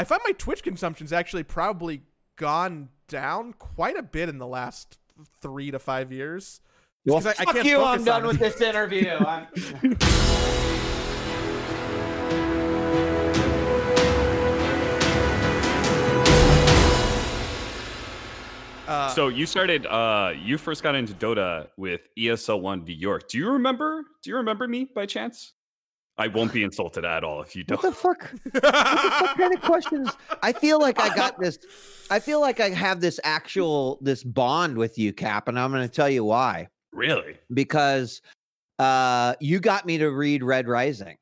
I 0.00 0.04
find 0.04 0.22
my 0.24 0.32
Twitch 0.32 0.62
consumption's 0.62 1.12
actually 1.12 1.42
probably 1.42 2.00
gone 2.36 2.88
down 3.06 3.52
quite 3.52 3.98
a 3.98 4.02
bit 4.02 4.30
in 4.30 4.38
the 4.38 4.46
last 4.46 4.96
three 5.42 5.70
to 5.70 5.78
five 5.78 6.10
years. 6.10 6.62
Well, 7.04 7.18
Because 7.18 7.38
I- 7.38 7.42
I 7.42 7.44
fuck 7.44 7.54
can't 7.56 7.66
you. 7.66 7.76
focus 7.76 7.98
I'm 7.98 8.04
done 8.06 8.22
on 8.22 8.28
with 8.28 8.38
this 8.38 8.58
interview. 8.62 9.10
I'm... 9.26 9.46
Uh, 18.86 19.08
So 19.10 19.28
you 19.28 19.46
started. 19.46 19.86
Uh, 19.86 20.32
you 20.42 20.58
first 20.58 20.82
got 20.82 20.94
into 20.94 21.12
Dota 21.14 21.68
with 21.76 22.00
ESL 22.18 22.60
One 22.60 22.84
New 22.84 22.92
York. 22.94 23.28
Do 23.28 23.38
you 23.38 23.50
remember? 23.50 24.04
Do 24.22 24.30
you 24.30 24.36
remember 24.36 24.66
me 24.66 24.84
by 24.84 25.06
chance? 25.06 25.52
I 26.20 26.28
won't 26.28 26.52
be 26.52 26.62
insulted 26.62 27.06
at 27.06 27.24
all 27.24 27.40
if 27.40 27.56
you 27.56 27.64
don't. 27.64 27.82
What 27.82 27.90
the 27.90 27.96
fuck? 27.96 28.30
What 28.52 28.62
the 28.62 29.10
fuck 29.10 29.36
kind 29.38 29.54
of 29.54 29.62
questions? 29.62 30.10
I 30.42 30.52
feel 30.52 30.78
like 30.78 31.00
I 31.00 31.14
got 31.16 31.40
this. 31.40 31.58
I 32.10 32.20
feel 32.20 32.40
like 32.40 32.60
I 32.60 32.68
have 32.68 33.00
this 33.00 33.18
actual 33.24 33.98
this 34.02 34.22
bond 34.22 34.76
with 34.76 34.98
you, 34.98 35.14
Cap, 35.14 35.48
and 35.48 35.58
I'm 35.58 35.70
going 35.72 35.82
to 35.82 35.88
tell 35.88 36.10
you 36.10 36.24
why. 36.24 36.68
Really? 36.92 37.38
Because 37.54 38.20
uh, 38.78 39.34
you 39.40 39.60
got 39.60 39.86
me 39.86 39.96
to 39.96 40.10
read 40.10 40.42
Red 40.42 40.68
Rising. 40.68 41.16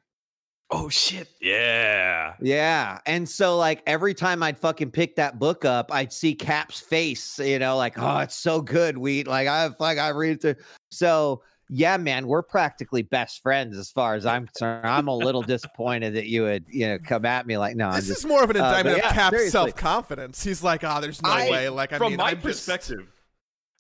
Oh 0.71 0.89
shit! 0.89 1.29
Yeah. 1.41 2.35
Yeah. 2.43 2.99
And 3.07 3.27
so 3.29 3.57
like 3.57 3.83
every 3.87 4.15
time 4.15 4.43
I'd 4.43 4.59
fucking 4.59 4.91
pick 4.91 5.15
that 5.15 5.39
book 5.39 5.65
up, 5.65 5.93
I'd 5.93 6.13
see 6.13 6.35
Cap's 6.35 6.81
face, 6.81 7.39
you 7.39 7.61
know, 7.61 7.77
like, 7.77 7.95
oh, 7.99 8.19
it's 8.19 8.35
so 8.35 8.61
good. 8.61 8.99
We 8.99 9.23
like 9.23 9.47
I 9.47 9.71
like 9.79 9.99
I 9.99 10.09
read 10.09 10.33
it. 10.33 10.41
through. 10.43 10.57
So 10.91 11.43
yeah, 11.71 11.97
man, 11.97 12.27
we're 12.27 12.43
practically 12.43 13.03
best 13.03 13.43
friends 13.43 13.77
as 13.77 13.91
far 13.91 14.15
as 14.15 14.25
I'm 14.25 14.47
concerned. 14.47 14.87
I'm 14.87 15.09
a 15.09 15.15
little 15.15 15.43
disappointed 15.43 16.15
that 16.15 16.27
you 16.27 16.43
would, 16.43 16.65
you 16.69 16.87
know, 16.89 16.99
come 16.99 17.25
at 17.25 17.47
me 17.47 17.59
like, 17.59 17.77
no, 17.77 17.89
I'm 17.89 17.97
this 17.97 18.09
just 18.09 18.21
is 18.21 18.27
more 18.27 18.43
of 18.43 18.51
an 18.51 18.57
uh, 18.57 18.65
indictment 18.65 18.99
yeah, 18.99 19.09
of 19.09 19.15
Cap's 19.15 19.51
self 19.51 19.75
confidence. 19.77 20.43
He's 20.43 20.63
like, 20.63 20.83
oh, 20.85 21.01
there's 21.01 21.23
no 21.23 21.31
I- 21.31 21.51
way. 21.51 21.69
Like, 21.69 21.93
I 21.93 21.99
from 21.99 22.13
mean, 22.13 22.17
my 22.19 22.31
I'm 22.31 22.37
just- 22.37 22.67
perspective, 22.67 23.07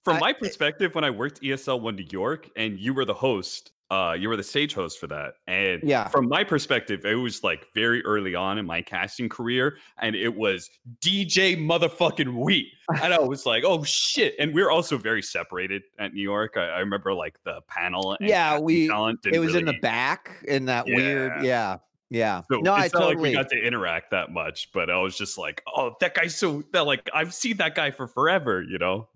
from 0.04 0.16
I- 0.16 0.20
my 0.20 0.32
perspective, 0.34 0.94
when 0.94 1.04
I 1.04 1.10
worked 1.10 1.40
ESL 1.40 1.80
One 1.80 1.96
New 1.96 2.06
York 2.10 2.48
and 2.56 2.78
you 2.78 2.92
were 2.94 3.04
the 3.04 3.14
host, 3.14 3.72
uh, 3.90 4.14
you 4.18 4.28
were 4.28 4.36
the 4.36 4.42
stage 4.42 4.74
host 4.74 4.98
for 5.00 5.06
that, 5.06 5.34
and 5.46 5.82
Yeah. 5.82 6.08
from 6.08 6.28
my 6.28 6.44
perspective, 6.44 7.04
it 7.06 7.14
was 7.14 7.42
like 7.42 7.66
very 7.74 8.04
early 8.04 8.34
on 8.34 8.58
in 8.58 8.66
my 8.66 8.82
casting 8.82 9.28
career, 9.28 9.78
and 9.98 10.14
it 10.14 10.34
was 10.34 10.68
DJ 11.00 11.56
motherfucking 11.56 12.34
Wheat, 12.34 12.68
and 13.02 13.14
I 13.14 13.18
was 13.20 13.46
like, 13.46 13.64
oh 13.66 13.82
shit, 13.84 14.34
and 14.38 14.52
we 14.54 14.60
are 14.62 14.70
also 14.70 14.98
very 14.98 15.22
separated 15.22 15.82
at 15.98 16.12
New 16.12 16.22
York. 16.22 16.56
I, 16.56 16.68
I 16.68 16.78
remember 16.80 17.14
like 17.14 17.38
the 17.44 17.60
panel, 17.68 18.16
and 18.20 18.28
Yeah, 18.28 18.58
we- 18.58 18.88
it 18.90 19.38
was 19.40 19.54
in 19.54 19.64
the 19.64 19.78
back 19.80 20.36
in 20.46 20.66
that 20.66 20.84
weird, 20.86 21.42
yeah. 21.42 21.78
Yeah. 22.10 22.40
So 22.50 22.60
no, 22.60 22.72
I 22.72 22.86
it's 22.86 22.94
not 22.94 23.00
like 23.00 23.08
totally 23.16 23.30
we 23.30 23.36
got 23.36 23.50
to 23.50 23.58
interact 23.58 24.12
that 24.12 24.32
much, 24.32 24.70
but 24.72 24.88
I 24.88 24.96
was 24.98 25.16
just 25.16 25.36
like, 25.36 25.62
oh, 25.66 25.94
that 26.00 26.14
guy's 26.14 26.34
so 26.34 26.62
that 26.72 26.86
like 26.86 27.06
I've 27.12 27.34
seen 27.34 27.58
that 27.58 27.74
guy 27.74 27.90
for 27.90 28.06
forever, 28.06 28.62
you 28.62 28.78
know. 28.78 29.08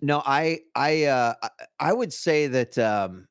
No, 0.00 0.22
I 0.24 0.60
I 0.74 1.04
uh 1.04 1.34
I- 1.42 1.48
I 1.78 1.92
would 1.92 2.10
say 2.12 2.46
that 2.46 2.78
um 2.78 3.28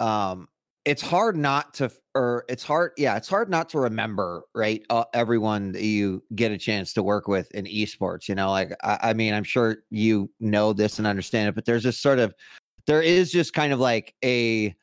um 0.00 0.48
it's 0.84 1.02
hard 1.02 1.36
not 1.36 1.74
to 1.74 1.90
or 2.14 2.44
it's 2.48 2.64
hard 2.64 2.92
yeah, 2.96 3.16
it's 3.16 3.28
hard 3.28 3.50
not 3.50 3.68
to 3.68 3.78
remember, 3.78 4.44
right? 4.54 4.82
Uh, 4.88 5.04
everyone 5.12 5.72
that 5.72 5.82
you 5.82 6.22
get 6.34 6.50
a 6.50 6.56
chance 6.58 6.94
to 6.94 7.02
work 7.02 7.28
with 7.28 7.50
in 7.50 7.66
esports, 7.66 8.26
you 8.26 8.34
know, 8.34 8.50
like 8.50 8.72
I, 8.82 8.98
I 9.02 9.12
mean, 9.12 9.34
I'm 9.34 9.44
sure 9.44 9.78
you 9.90 10.30
know 10.40 10.72
this 10.72 10.98
and 10.98 11.06
understand 11.06 11.48
it, 11.48 11.54
but 11.54 11.66
there's 11.66 11.82
just 11.82 12.00
sort 12.00 12.18
of 12.18 12.34
there 12.86 13.02
is 13.02 13.30
just 13.30 13.52
kind 13.52 13.72
of 13.72 13.80
like 13.80 14.14
a 14.24 14.74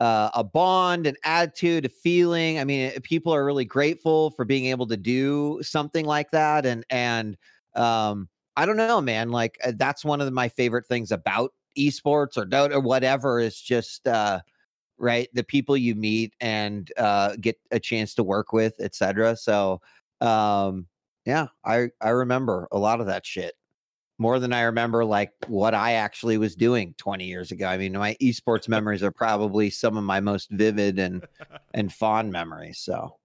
uh, 0.00 0.30
a 0.32 0.42
bond, 0.42 1.06
an 1.06 1.16
attitude, 1.24 1.84
a 1.84 1.90
feeling. 1.90 2.58
I 2.58 2.64
mean, 2.64 2.90
people 3.02 3.34
are 3.34 3.44
really 3.44 3.66
grateful 3.66 4.30
for 4.30 4.46
being 4.46 4.64
able 4.64 4.86
to 4.86 4.96
do 4.96 5.60
something 5.62 6.06
like 6.06 6.30
that, 6.30 6.64
and 6.64 6.86
and 6.88 7.36
um, 7.76 8.30
I 8.56 8.64
don't 8.64 8.78
know, 8.78 9.02
man. 9.02 9.30
Like 9.30 9.58
uh, 9.62 9.72
that's 9.76 10.06
one 10.06 10.22
of 10.22 10.32
my 10.32 10.48
favorite 10.48 10.86
things 10.86 11.12
about 11.12 11.52
esports 11.78 12.38
or 12.38 12.46
Dota 12.46 12.76
or 12.76 12.80
whatever 12.80 13.40
is 13.40 13.60
just 13.60 14.08
uh, 14.08 14.40
right 15.00 15.28
the 15.32 15.42
people 15.42 15.76
you 15.76 15.94
meet 15.94 16.34
and 16.40 16.92
uh, 16.96 17.34
get 17.40 17.58
a 17.72 17.80
chance 17.80 18.14
to 18.14 18.22
work 18.22 18.52
with, 18.52 18.74
etc. 18.80 19.36
So 19.36 19.80
um, 20.20 20.86
yeah, 21.24 21.48
I 21.64 21.88
I 22.00 22.10
remember 22.10 22.68
a 22.70 22.78
lot 22.78 23.00
of 23.00 23.06
that 23.06 23.26
shit 23.26 23.54
more 24.18 24.38
than 24.38 24.52
I 24.52 24.62
remember 24.62 25.02
like 25.04 25.32
what 25.46 25.74
I 25.74 25.92
actually 25.92 26.36
was 26.36 26.54
doing 26.54 26.94
20 26.98 27.24
years 27.24 27.52
ago. 27.52 27.66
I 27.66 27.78
mean, 27.78 27.94
my 27.94 28.16
esports 28.20 28.68
memories 28.68 29.02
are 29.02 29.10
probably 29.10 29.70
some 29.70 29.96
of 29.96 30.04
my 30.04 30.20
most 30.20 30.50
vivid 30.50 30.98
and 30.98 31.26
and 31.74 31.92
fond 31.92 32.30
memories. 32.30 32.78
So 32.78 33.16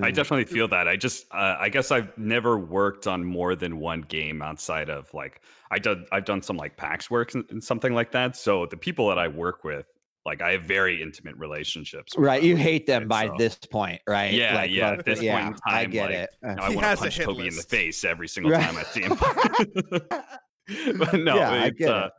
I 0.00 0.10
definitely 0.10 0.46
feel 0.46 0.68
that. 0.68 0.88
I 0.88 0.96
just, 0.96 1.26
uh, 1.32 1.56
I 1.60 1.68
guess 1.68 1.90
I've 1.90 2.16
never 2.16 2.58
worked 2.58 3.06
on 3.06 3.22
more 3.24 3.54
than 3.54 3.78
one 3.78 4.00
game 4.00 4.40
outside 4.40 4.88
of 4.88 5.12
like 5.12 5.42
I 5.70 5.78
done, 5.78 6.06
I've 6.10 6.24
done 6.24 6.40
some 6.40 6.56
like 6.56 6.76
PAX 6.76 7.10
work 7.10 7.34
and, 7.34 7.44
and 7.50 7.62
something 7.62 7.92
like 7.92 8.12
that. 8.12 8.36
So 8.36 8.64
the 8.66 8.76
people 8.76 9.08
that 9.08 9.18
I 9.18 9.28
work 9.28 9.64
with, 9.64 9.86
like 10.24 10.40
I 10.40 10.52
have 10.52 10.62
very 10.62 11.02
intimate 11.02 11.36
relationships. 11.36 12.12
right, 12.16 12.42
you 12.42 12.56
hate 12.56 12.86
them 12.86 13.08
by 13.08 13.26
so- 13.26 13.34
this 13.38 13.56
point, 13.56 14.00
right? 14.08 14.32
Yeah, 14.32 14.54
Like, 14.54 14.70
yeah, 14.70 14.90
like, 14.90 14.98
at 15.00 15.04
this 15.04 15.18
point 15.18 15.24
yeah, 15.26 15.48
in 15.48 15.54
I 15.66 15.84
get 15.86 16.04
like, 16.10 16.14
it. 16.14 16.30
Uh, 16.44 16.48
I 16.60 16.68
want 16.74 16.80
to 16.86 16.96
punch 16.96 17.16
hit 17.16 17.24
Toby 17.24 17.46
in 17.48 17.56
the 17.56 17.62
face 17.62 18.04
every 18.04 18.28
single 18.34 18.52
Right. 18.52 18.62
time 18.62 18.76
I 18.76 18.82
see 18.84 19.02
him. 19.02 19.16
but 20.98 21.14
no, 21.14 21.36
Yeah, 21.36 21.50
I 21.50 21.64
it's, 21.66 21.78
get 21.78 21.90
uh, 21.90 22.10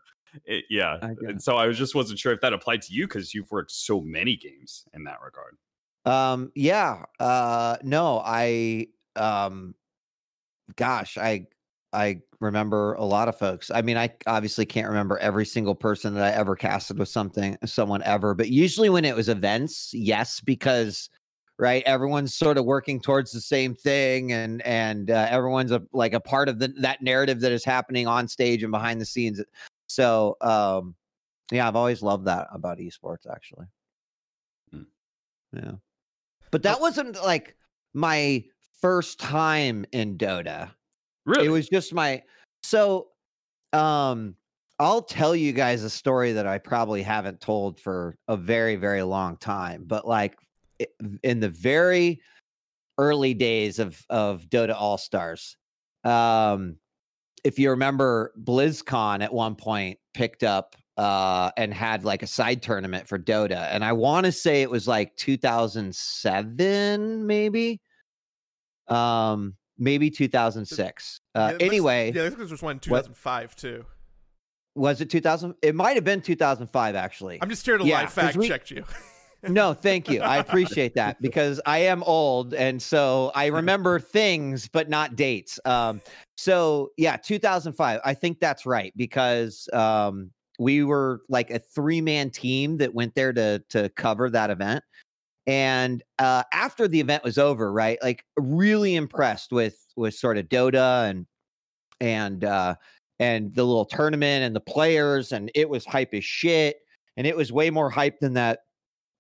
it, 0.46 0.66
yeah. 0.70 0.98
I 1.02 1.08
get 1.14 1.30
And 1.30 1.42
so 1.42 1.56
I 1.56 1.66
was 1.68 1.78
just 1.78 1.96
wasn't 1.96 2.20
sure 2.20 2.34
if 2.34 2.42
that 2.42 2.54
applied 2.54 2.82
to 2.84 2.94
you 2.94 3.08
because 3.08 3.34
you've 3.34 3.50
worked 3.52 3.72
so 3.72 4.02
many 4.02 4.36
games 4.36 4.84
in 4.94 5.06
that 5.06 5.20
regard. 5.24 5.56
Um, 6.06 6.52
yeah. 6.56 7.04
Uh 7.20 7.78
no, 7.84 8.22
I 8.26 8.88
um 9.16 9.76
gosh, 10.76 11.18
I 11.18 11.48
I 11.94 12.22
remember 12.40 12.94
a 12.96 13.06
lot 13.06 13.28
of 13.28 13.38
folks. 13.38 13.72
I 13.72 13.82
mean, 13.82 13.98
I 13.98 14.10
obviously 14.28 14.66
can't 14.66 14.88
remember 14.88 15.18
every 15.20 15.46
single 15.46 15.76
person 15.76 16.14
that 16.16 16.34
I 16.34 16.36
ever 16.36 16.56
casted 16.56 17.00
with 17.00 17.10
something 17.10 17.58
someone 17.66 18.04
ever, 18.04 18.34
but 18.34 18.50
usually 18.50 18.90
when 18.90 19.06
it 19.06 19.16
was 19.16 19.30
events, 19.30 19.94
yes, 19.94 20.40
because 20.42 21.10
right, 21.60 21.84
everyone's 21.86 22.34
sort 22.34 22.58
of 22.58 22.66
working 22.66 23.00
towards 23.00 23.32
the 23.32 23.42
same 23.42 23.76
thing 23.76 24.32
and 24.34 24.62
and 24.64 25.12
uh, 25.12 25.28
everyone's 25.30 25.72
a 25.72 25.82
like 25.94 26.14
a 26.14 26.20
part 26.20 26.50
of 26.50 26.60
the, 26.60 26.70
that 26.80 27.02
narrative 27.02 27.40
that 27.42 27.52
is 27.52 27.64
happening 27.64 28.08
on 28.08 28.28
stage 28.28 28.64
and 28.64 28.72
behind 28.72 29.00
the 29.00 29.06
scenes. 29.06 29.42
So, 29.88 30.36
um 30.42 30.96
yeah, 31.52 31.68
I've 31.68 31.76
always 31.76 32.02
loved 32.02 32.26
that 32.26 32.48
about 32.52 32.80
esports 32.80 33.30
actually. 33.32 33.68
Hmm. 34.72 34.84
Yeah. 35.54 35.72
But 36.52 36.64
that 36.64 36.82
wasn't 36.82 37.24
like 37.24 37.56
my 37.94 38.44
first 38.82 39.20
time 39.20 39.86
in 39.92 40.18
Dota. 40.18 40.72
Really? 41.26 41.48
It 41.48 41.50
was 41.50 41.68
just 41.70 41.94
my 41.94 42.22
so 42.64 43.08
um 43.72 44.36
I'll 44.80 45.04
tell 45.04 45.36
you 45.36 45.54
guys 45.54 45.84
a 45.84 45.90
story 45.90 46.34
that 46.34 46.48
I 46.48 46.58
probably 46.58 47.04
haven't 47.04 47.40
told 47.40 47.80
for 47.80 48.18
a 48.28 48.36
very 48.36 48.76
very 48.76 49.04
long 49.04 49.38
time, 49.38 49.84
but 49.86 50.06
like 50.08 50.38
in 51.24 51.40
the 51.40 51.50
very 51.50 52.20
early 52.98 53.34
days 53.34 53.80
of 53.80 54.06
of 54.10 54.44
Dota 54.50 54.76
All-Stars. 54.76 55.56
Um 56.04 56.76
if 57.44 57.60
you 57.60 57.70
remember 57.70 58.34
BlizzCon 58.42 59.22
at 59.22 59.34
one 59.34 59.56
point 59.56 60.00
picked 60.14 60.44
up 60.44 60.76
uh 60.98 61.52
and 61.58 61.74
had 61.74 62.04
like 62.04 62.24
a 62.24 62.28
side 62.28 62.62
tournament 62.62 63.08
for 63.08 63.18
Dota 63.18 63.70
and 63.72 63.86
I 63.86 63.94
want 63.94 64.26
to 64.26 64.32
say 64.32 64.62
it 64.62 64.70
was 64.70 64.88
like 64.88 65.16
2007 65.16 67.26
maybe 67.26 67.82
um 68.90 69.56
maybe 69.78 70.10
2006 70.10 71.20
Yeah, 71.36 71.42
uh 71.42 71.52
looks- 71.52 71.64
anyway 71.64 72.12
yeah, 72.14 72.30
this 72.30 72.52
was 72.52 72.62
one 72.62 72.76
in 72.76 72.80
2005 72.80 73.56
too. 73.56 73.86
was 74.76 75.02
it 75.02 75.10
2000 75.10 75.56
it 75.62 75.76
might 75.76 75.96
have 75.96 76.04
been 76.04 76.22
2005 76.22 76.96
actually. 76.96 77.40
I'm 77.42 77.50
just 77.50 77.66
here 77.66 77.78
to 77.78 77.84
Yeah, 77.86 78.02
live 78.02 78.14
fact 78.14 78.38
we- 78.38 78.48
check 78.48 78.70
you. 78.72 78.84
no 79.50 79.74
thank 79.74 80.10
you. 80.10 80.22
I 80.22 80.38
appreciate 80.38 80.96
that 80.96 81.22
because 81.22 81.60
i 81.66 81.80
am 81.80 82.02
old 82.04 82.54
and 82.54 82.82
so 82.82 83.32
i 83.36 83.48
remember 83.48 84.00
things 84.20 84.68
but 84.70 84.90
not 84.90 85.16
dates. 85.16 85.60
Um 85.66 86.02
so 86.38 86.90
yeah 86.98 87.18
2005 87.18 88.00
i 88.06 88.14
think 88.14 88.40
that's 88.40 88.66
right 88.66 88.94
because 88.96 89.68
um 89.74 90.32
we 90.60 90.84
were 90.84 91.22
like 91.30 91.50
a 91.50 91.58
three 91.60 92.00
man 92.00 92.30
team 92.30 92.78
that 92.78 92.94
went 92.94 93.16
there 93.16 93.34
to 93.34 93.62
to 93.70 93.90
cover 93.90 94.30
that 94.30 94.50
event 94.50 94.84
and 95.46 96.04
uh 96.20 96.44
after 96.54 96.88
the 96.88 97.00
event 97.00 97.24
was 97.24 97.38
over 97.38 97.72
right 97.72 97.98
like 98.02 98.24
really 98.38 98.96
impressed 98.96 99.52
with 99.52 99.86
with 99.98 100.14
sort 100.14 100.38
of 100.38 100.48
dota 100.48 101.10
and 101.10 101.26
and 102.00 102.44
uh 102.44 102.76
and 103.20 103.54
the 103.54 103.64
little 103.64 103.86
tournament 103.86 104.44
and 104.44 104.56
the 104.56 104.62
players 104.62 105.32
and 105.32 105.52
it 105.54 105.70
was 105.70 105.86
hype 105.86 106.14
as 106.14 106.24
shit 106.24 106.78
and 107.18 107.28
it 107.28 107.36
was 107.36 107.52
way 107.52 107.70
more 107.70 107.90
hype 107.90 108.20
than 108.20 108.34
that 108.34 108.60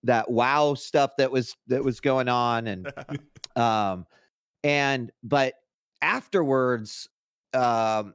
that 0.03 0.29
wow 0.29 0.73
stuff 0.73 1.11
that 1.17 1.31
was 1.31 1.55
that 1.67 1.83
was 1.83 1.99
going 1.99 2.27
on 2.27 2.67
and 2.67 2.91
um 3.55 4.05
and 4.63 5.11
but 5.23 5.55
afterwards 6.01 7.07
um 7.53 8.13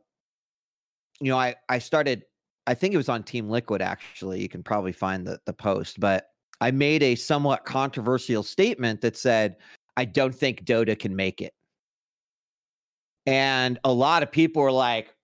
you 1.20 1.30
know 1.30 1.38
i 1.38 1.54
i 1.68 1.78
started 1.78 2.24
i 2.66 2.74
think 2.74 2.94
it 2.94 2.98
was 2.98 3.08
on 3.08 3.22
team 3.22 3.48
liquid 3.48 3.80
actually 3.80 4.40
you 4.40 4.48
can 4.48 4.62
probably 4.62 4.92
find 4.92 5.26
the 5.26 5.38
the 5.46 5.52
post 5.52 6.00
but 6.00 6.28
i 6.60 6.70
made 6.70 7.02
a 7.02 7.14
somewhat 7.14 7.64
controversial 7.64 8.42
statement 8.42 9.00
that 9.00 9.16
said 9.16 9.56
i 9.96 10.04
don't 10.04 10.34
think 10.34 10.64
dota 10.64 10.98
can 10.98 11.14
make 11.14 11.40
it 11.40 11.52
and 13.28 13.78
a 13.84 13.92
lot 13.92 14.22
of 14.22 14.32
people 14.32 14.62
were 14.62 14.72
like, 14.72 15.14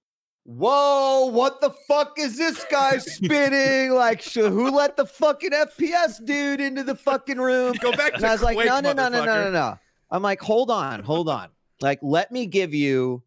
"Whoa, 0.44 1.24
what 1.32 1.62
the 1.62 1.70
fuck 1.88 2.18
is 2.18 2.36
this 2.36 2.62
guy 2.70 2.98
spitting? 2.98 3.94
Like, 3.94 4.22
who 4.22 4.70
let 4.70 4.98
the 4.98 5.06
fucking 5.06 5.52
FPS 5.52 6.22
dude 6.22 6.60
into 6.60 6.82
the 6.82 6.94
fucking 6.94 7.38
room?" 7.38 7.74
Go 7.80 7.92
back 7.92 8.12
And 8.12 8.20
to 8.20 8.28
I 8.28 8.32
was 8.32 8.42
like, 8.42 8.58
no, 8.58 8.80
no, 8.80 8.92
no, 8.92 9.08
no, 9.08 9.24
no, 9.24 9.24
no, 9.24 9.50
no. 9.50 9.78
I'm 10.10 10.22
like, 10.22 10.42
hold 10.42 10.70
on, 10.70 11.02
hold 11.02 11.30
on. 11.30 11.48
Like, 11.80 11.98
let 12.02 12.30
me 12.30 12.44
give 12.44 12.74
you, 12.74 13.22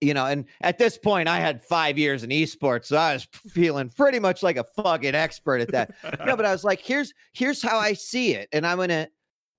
you 0.00 0.14
know, 0.14 0.26
and 0.26 0.44
at 0.60 0.78
this 0.78 0.96
point, 0.96 1.28
I 1.28 1.40
had 1.40 1.62
five 1.62 1.98
years 1.98 2.22
in 2.22 2.30
esports, 2.30 2.86
so 2.86 2.96
I 2.96 3.14
was 3.14 3.24
feeling 3.50 3.90
pretty 3.90 4.20
much 4.20 4.42
like 4.42 4.56
a 4.56 4.64
fucking 4.64 5.14
expert 5.14 5.60
at 5.60 5.72
that. 5.72 5.94
no, 6.24 6.36
but 6.36 6.44
I 6.44 6.52
was 6.52 6.64
like, 6.64 6.80
here's 6.80 7.12
here's 7.32 7.62
how 7.62 7.78
I 7.78 7.94
see 7.94 8.34
it, 8.34 8.48
and 8.52 8.66
I'm 8.66 8.78
gonna, 8.78 9.08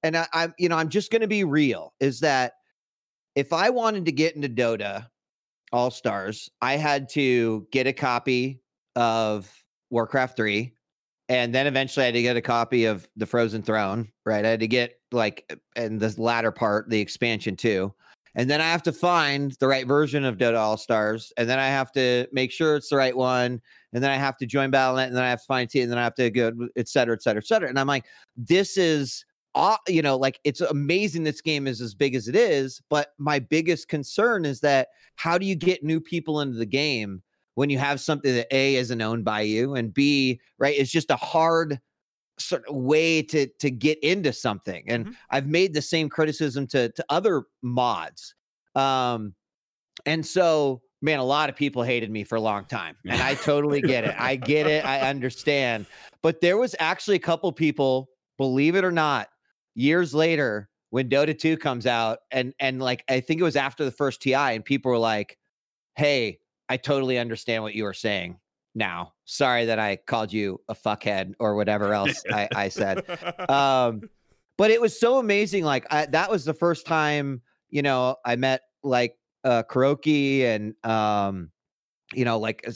and 0.04 0.16
I, 0.16 0.28
I'm, 0.34 0.54
you 0.58 0.70
know, 0.70 0.78
I'm 0.78 0.90
just 0.90 1.12
gonna 1.12 1.28
be 1.28 1.44
real. 1.44 1.94
Is 2.00 2.22
that 2.22 2.54
if 3.36 3.52
I 3.52 3.70
wanted 3.70 4.06
to 4.06 4.12
get 4.12 4.36
into 4.36 4.50
Dota 4.50 5.08
All 5.74 5.92
Stars, 5.92 6.50
I 6.62 6.78
had 6.78 7.10
to 7.10 7.68
get 7.72 7.88
a 7.88 7.94
copy 7.94 8.62
of 8.96 9.52
Warcraft 9.90 10.38
Three, 10.38 10.74
and 11.28 11.54
then 11.54 11.68
eventually 11.68 12.04
I 12.04 12.08
had 12.08 12.16
to 12.16 12.22
get 12.22 12.38
a 12.38 12.42
copy 12.42 12.86
of 12.86 13.10
the 13.18 13.26
Frozen 13.26 13.64
Throne. 13.64 14.10
Right, 14.26 14.46
I 14.46 14.50
had 14.50 14.62
to 14.62 14.68
get 14.68 15.00
like, 15.12 15.52
and 15.76 16.00
this 16.00 16.18
latter 16.18 16.52
part, 16.52 16.90
the 16.90 17.00
expansion 17.02 17.58
too. 17.58 17.94
And 18.36 18.50
then 18.50 18.62
I 18.62 18.66
have 18.66 18.84
to 18.84 18.92
find 18.92 19.52
the 19.60 19.68
right 19.68 19.88
version 19.88 20.24
of 20.24 20.38
Dota 20.38 20.58
All 20.58 20.78
Stars, 20.78 21.34
and 21.38 21.50
then 21.50 21.60
I 21.60 21.68
have 21.68 21.92
to 21.94 22.28
make 22.32 22.52
sure 22.52 22.76
it's 22.76 22.90
the 22.90 22.96
right 22.96 23.16
one, 23.16 23.62
and 23.94 24.04
then 24.04 24.12
I 24.12 24.16
have 24.16 24.38
to 24.38 24.46
join 24.46 24.72
BattleNet, 24.72 25.08
and 25.08 25.16
then 25.16 25.24
I 25.24 25.30
have 25.30 25.40
to 25.40 25.46
find 25.46 25.70
team, 25.70 25.84
and 25.84 25.92
then 25.92 25.98
I 25.98 26.04
have 26.04 26.16
to 26.16 26.30
go, 26.30 26.52
et 26.76 26.88
cetera, 26.88 27.16
et 27.16 27.24
cetera, 27.24 27.42
et 27.42 27.48
cetera. 27.48 27.70
And 27.70 27.80
I'm 27.80 27.88
like, 27.88 28.06
this 28.38 28.78
is, 28.78 29.26
aw- 29.56 29.80
you 29.88 30.02
know, 30.02 30.16
like 30.16 30.40
it's 30.44 30.62
amazing 30.62 31.24
this 31.24 31.42
game 31.42 31.68
is 31.68 31.82
as 31.82 31.96
big 31.96 32.16
as 32.16 32.28
it 32.28 32.36
is, 32.36 32.82
but 32.90 33.14
my 33.18 33.40
biggest 33.40 33.88
concern 33.88 34.46
is 34.46 34.60
that 34.62 34.90
how 35.16 35.38
do 35.38 35.46
you 35.46 35.56
get 35.56 35.84
new 35.84 36.00
people 36.00 36.42
into 36.42 36.58
the 36.58 36.66
game 36.66 37.22
when 37.56 37.70
you 37.70 37.78
have 37.78 38.00
something 38.00 38.34
that 38.36 38.48
A 38.56 38.76
isn't 38.76 39.02
owned 39.02 39.26
by 39.26 39.42
you, 39.42 39.76
and 39.76 39.94
B, 39.94 40.40
right, 40.60 40.78
is 40.78 40.92
just 40.92 41.10
a 41.12 41.18
hard 41.18 41.80
sort 42.42 42.66
of 42.68 42.76
way 42.76 43.22
to 43.24 43.48
to 43.60 43.72
get 43.72 44.00
into 44.04 44.34
something. 44.34 44.84
And 44.90 45.08
Mhm. 45.08 45.20
I've 45.32 45.48
made 45.48 45.74
the 45.74 45.82
same 45.82 46.10
criticism 46.10 46.68
to 46.68 46.90
to 46.92 47.06
other 47.10 47.46
mods. 47.62 48.36
Um, 48.76 49.36
and 50.06 50.26
so, 50.26 50.82
man, 51.02 51.20
a 51.20 51.24
lot 51.26 51.50
of 51.50 51.56
people 51.56 51.84
hated 51.84 52.12
me 52.12 52.24
for 52.24 52.36
a 52.36 52.42
long 52.42 52.66
time, 52.66 52.98
and 53.08 53.22
I 53.22 53.36
totally 53.36 53.82
get 53.82 54.04
it. 54.04 54.16
I 54.18 54.36
get 54.36 54.68
it. 54.68 54.86
I 54.86 55.10
understand. 55.10 55.88
But 56.22 56.42
there 56.42 56.58
was 56.58 56.76
actually 56.80 57.18
a 57.18 57.20
couple 57.22 57.52
people, 57.52 58.10
believe 58.38 58.76
it 58.76 58.84
or 58.86 58.92
not, 58.92 59.30
years 59.76 60.14
later 60.14 60.70
when 60.92 61.10
Dota 61.10 61.38
2 61.38 61.58
comes 61.58 61.86
out, 61.86 62.20
and 62.32 62.54
and 62.60 62.82
like 62.82 63.04
I 63.10 63.20
think 63.22 63.40
it 63.40 63.44
was 63.44 63.56
after 63.56 63.86
the 63.86 63.92
first 63.92 64.22
TI, 64.22 64.54
and 64.54 64.66
people 64.66 64.92
were 64.92 64.98
like, 64.98 65.38
"Hey, 65.96 66.40
I 66.70 66.78
totally 66.78 67.20
understand 67.20 67.64
what 67.64 67.76
you 67.76 67.84
were 67.86 67.94
saying." 67.94 68.40
Now, 68.76 69.14
sorry 69.26 69.66
that 69.66 69.80
I 69.80 69.96
called 69.98 70.32
you 70.32 70.62
a 70.70 70.76
fuckhead 70.76 71.34
or 71.40 71.56
whatever 71.56 71.94
else 71.94 72.24
I, 72.32 72.48
I 72.56 72.70
said. 72.70 73.04
Um 73.50 74.02
but 74.60 74.72
it 74.72 74.82
was 74.82 75.00
so 75.00 75.20
amazing 75.20 75.64
like 75.64 75.88
I, 75.90 76.06
that 76.08 76.30
was 76.30 76.44
the 76.44 76.54
first 76.54 76.86
time 76.86 77.42
you 77.70 77.82
know 77.82 78.18
i 78.26 78.36
met 78.36 78.62
like 78.84 79.16
uh 79.46 79.64
KuroKy 79.64 80.44
and 80.44 80.76
um 80.86 81.50
you 82.14 82.26
know 82.26 82.38
like 82.38 82.68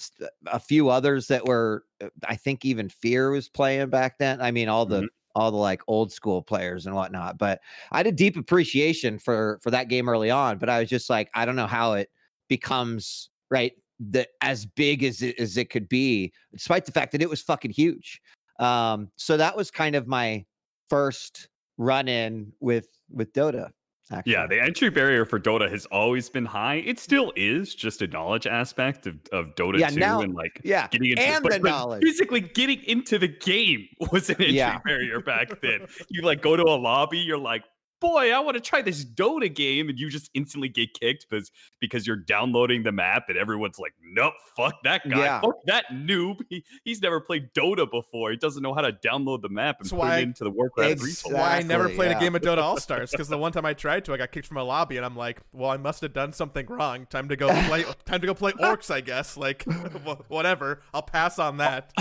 a 0.47 0.59
few 0.59 0.89
others 0.89 1.27
that 1.27 1.45
were 1.45 1.83
uh, 2.01 2.07
i 2.25 2.35
think 2.35 2.65
even 2.65 2.89
fear 2.89 3.29
was 3.29 3.49
playing 3.49 3.89
back 3.89 4.17
then. 4.17 4.41
I 4.41 4.49
mean 4.49 4.69
all 4.69 4.85
the 4.85 5.07
all 5.35 5.51
the 5.51 5.57
like 5.57 5.81
old 5.87 6.11
school 6.11 6.41
players 6.41 6.85
and 6.85 6.95
whatnot 6.95 7.37
but 7.37 7.59
i 7.91 7.97
had 7.97 8.07
a 8.07 8.11
deep 8.11 8.37
appreciation 8.37 9.19
for 9.19 9.59
for 9.61 9.71
that 9.71 9.89
game 9.89 10.07
early 10.07 10.31
on 10.31 10.57
but 10.59 10.69
i 10.69 10.79
was 10.79 10.89
just 10.89 11.09
like 11.09 11.29
i 11.33 11.43
don't 11.43 11.55
know 11.55 11.67
how 11.67 11.93
it 11.93 12.09
becomes 12.47 13.29
right 13.49 13.73
the 13.99 14.27
as 14.41 14.65
big 14.65 15.03
as 15.03 15.21
it 15.21 15.39
as 15.39 15.55
it 15.57 15.69
could 15.69 15.87
be 15.87 16.31
despite 16.51 16.85
the 16.85 16.91
fact 16.91 17.11
that 17.11 17.21
it 17.21 17.29
was 17.29 17.41
fucking 17.41 17.71
huge 17.71 18.19
um 18.59 19.07
so 19.15 19.37
that 19.37 19.55
was 19.55 19.69
kind 19.71 19.95
of 19.95 20.07
my 20.07 20.43
first 20.89 21.49
run 21.77 22.07
in 22.07 22.51
with 22.59 22.87
with 23.09 23.31
Dota. 23.33 23.69
Actually. 24.11 24.33
Yeah, 24.33 24.45
the 24.47 24.61
entry 24.61 24.89
barrier 24.89 25.25
for 25.25 25.39
Dota 25.39 25.71
has 25.71 25.85
always 25.87 26.29
been 26.29 26.45
high. 26.45 26.75
It 26.85 26.99
still 26.99 27.31
is 27.37 27.73
just 27.73 28.01
a 28.01 28.07
knowledge 28.07 28.45
aspect 28.45 29.07
of, 29.07 29.15
of 29.31 29.55
Dota 29.55 29.79
Yeah, 29.79 29.89
2 29.89 29.99
now- 29.99 30.21
and 30.21 30.35
like 30.35 30.59
yeah, 30.63 30.87
getting 30.89 31.11
into 31.11 31.23
and 31.23 31.41
but, 31.41 31.53
the 31.53 31.59
but 31.61 31.69
knowledge. 31.69 32.03
Physically 32.03 32.41
getting 32.41 32.83
into 32.83 33.17
the 33.17 33.29
game 33.29 33.87
was 34.11 34.29
an 34.29 34.35
entry 34.35 34.55
Yeah. 34.57 34.79
barrier 34.85 35.21
back 35.21 35.61
then. 35.61 35.87
You 36.09 36.21
like 36.21 36.41
go 36.41 36.55
to 36.57 36.63
a 36.63 36.75
lobby, 36.77 37.17
you're 37.19 37.37
like, 37.37 37.63
boy, 38.03 38.31
I 38.31 38.39
want 38.39 38.55
to 38.55 38.61
try 38.61 38.81
this 38.81 39.03
Dota 39.03 39.53
game, 39.53 39.89
and 39.89 39.97
you 39.97 40.09
just 40.09 40.29
instantly 40.33 40.69
get 40.69 40.93
kicked 40.93 41.25
because 41.29 41.49
because 41.79 42.05
you're 42.05 42.17
downloading 42.17 42.83
the 42.83 42.91
map, 42.91 43.25
and 43.29 43.37
everyone's 43.37 43.79
like, 43.79 43.93
nope, 44.03 44.33
fuck 44.55 44.75
that 44.83 45.09
guy, 45.09 45.17
Yeah. 45.19 45.41
fuck 45.41 45.55
that 45.65 45.85
noob. 45.91 46.41
He, 46.49 46.63
he's 46.83 47.01
never 47.01 47.19
played 47.19 47.53
Dota 47.53 47.89
before. 47.89 48.31
He 48.31 48.37
doesn't 48.37 48.61
know 48.61 48.73
how 48.73 48.81
to 48.81 48.91
download 48.91 49.41
the 49.41 49.49
map 49.49 49.77
and 49.79 49.85
That's 49.85 49.91
put 49.91 49.99
why- 49.99 50.17
it 50.19 50.23
into 50.23 50.43
the 50.43 50.51
Warcraft 50.51 50.91
Exactly. 50.91 51.07
resource. 51.09 51.33
why 51.33 51.57
I 51.57 51.61
never 51.63 51.89
played 51.89 52.11
yeah. 52.11 52.17
a 52.17 52.19
game 52.19 52.35
of 52.35 52.41
Dota 52.41 52.57
All 52.61 52.77
Stars 52.79 53.11
because 53.11 53.29
the 53.29 53.37
one 53.37 53.51
time 53.51 53.65
I 53.65 53.73
tried 53.73 54.05
to, 54.05 54.13
I 54.13 54.17
got 54.17 54.31
kicked 54.31 54.47
from 54.47 54.57
a 54.57 54.63
lobby, 54.63 54.97
and 54.97 55.05
I'm 55.05 55.15
like, 55.15 55.39
well, 55.53 55.71
I 55.71 55.77
must 55.77 56.01
have 56.01 56.13
done 56.13 56.33
something 56.33 56.65
wrong. 56.67 57.05
Time 57.07 57.29
to 57.29 57.35
go 57.35 57.47
play. 57.67 57.85
time 58.05 58.19
to 58.21 58.27
go 58.27 58.33
play 58.33 58.51
orcs, 58.53 58.91
I 58.91 59.01
guess. 59.01 59.37
Like, 59.37 59.63
whatever. 60.27 60.81
I'll 60.93 61.01
pass 61.01 61.39
on 61.39 61.57
that. 61.57 61.91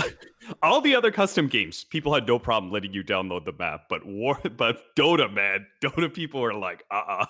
All 0.61 0.81
the 0.81 0.95
other 0.95 1.11
custom 1.11 1.47
games, 1.47 1.83
people 1.83 2.13
had 2.13 2.27
no 2.27 2.39
problem 2.39 2.71
letting 2.71 2.93
you 2.93 3.03
download 3.03 3.45
the 3.45 3.53
map, 3.53 3.85
but 3.89 4.05
War, 4.05 4.39
but 4.57 4.95
Dota, 4.95 5.31
man, 5.31 5.65
Dota 5.83 6.13
people 6.13 6.43
are 6.43 6.53
like, 6.53 6.83
uh, 6.91 7.01
uh 7.07 7.25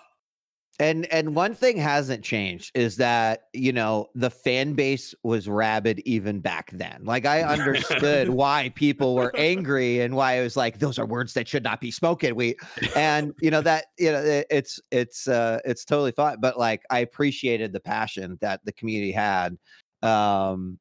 And 0.79 1.05
and 1.13 1.35
one 1.35 1.53
thing 1.53 1.77
hasn't 1.77 2.23
changed 2.23 2.71
is 2.73 2.97
that 2.97 3.43
you 3.53 3.71
know 3.71 4.07
the 4.15 4.31
fan 4.31 4.73
base 4.73 5.13
was 5.23 5.47
rabid 5.47 5.99
even 5.99 6.39
back 6.39 6.71
then. 6.71 7.01
Like 7.03 7.25
I 7.27 7.43
understood 7.55 8.29
why 8.31 8.71
people 8.75 9.13
were 9.15 9.33
angry 9.37 9.99
and 10.01 10.15
why 10.15 10.33
it 10.39 10.43
was 10.43 10.57
like 10.57 10.79
those 10.79 10.97
are 10.97 11.05
words 11.05 11.33
that 11.35 11.47
should 11.47 11.63
not 11.63 11.79
be 11.79 11.91
spoken. 11.91 12.35
We 12.35 12.55
and 12.95 13.33
you 13.39 13.51
know 13.51 13.61
that 13.61 13.85
you 13.99 14.11
know 14.11 14.23
it- 14.23 14.47
it's 14.49 14.79
it's 14.89 15.27
uh 15.27 15.59
it's 15.63 15.85
totally 15.85 16.11
fine. 16.11 16.37
But 16.39 16.57
like 16.57 16.81
I 16.89 16.99
appreciated 16.99 17.71
the 17.71 17.79
passion 17.79 18.37
that 18.41 18.61
the 18.65 18.73
community 18.73 19.11
had. 19.11 19.57
Um 20.01 20.79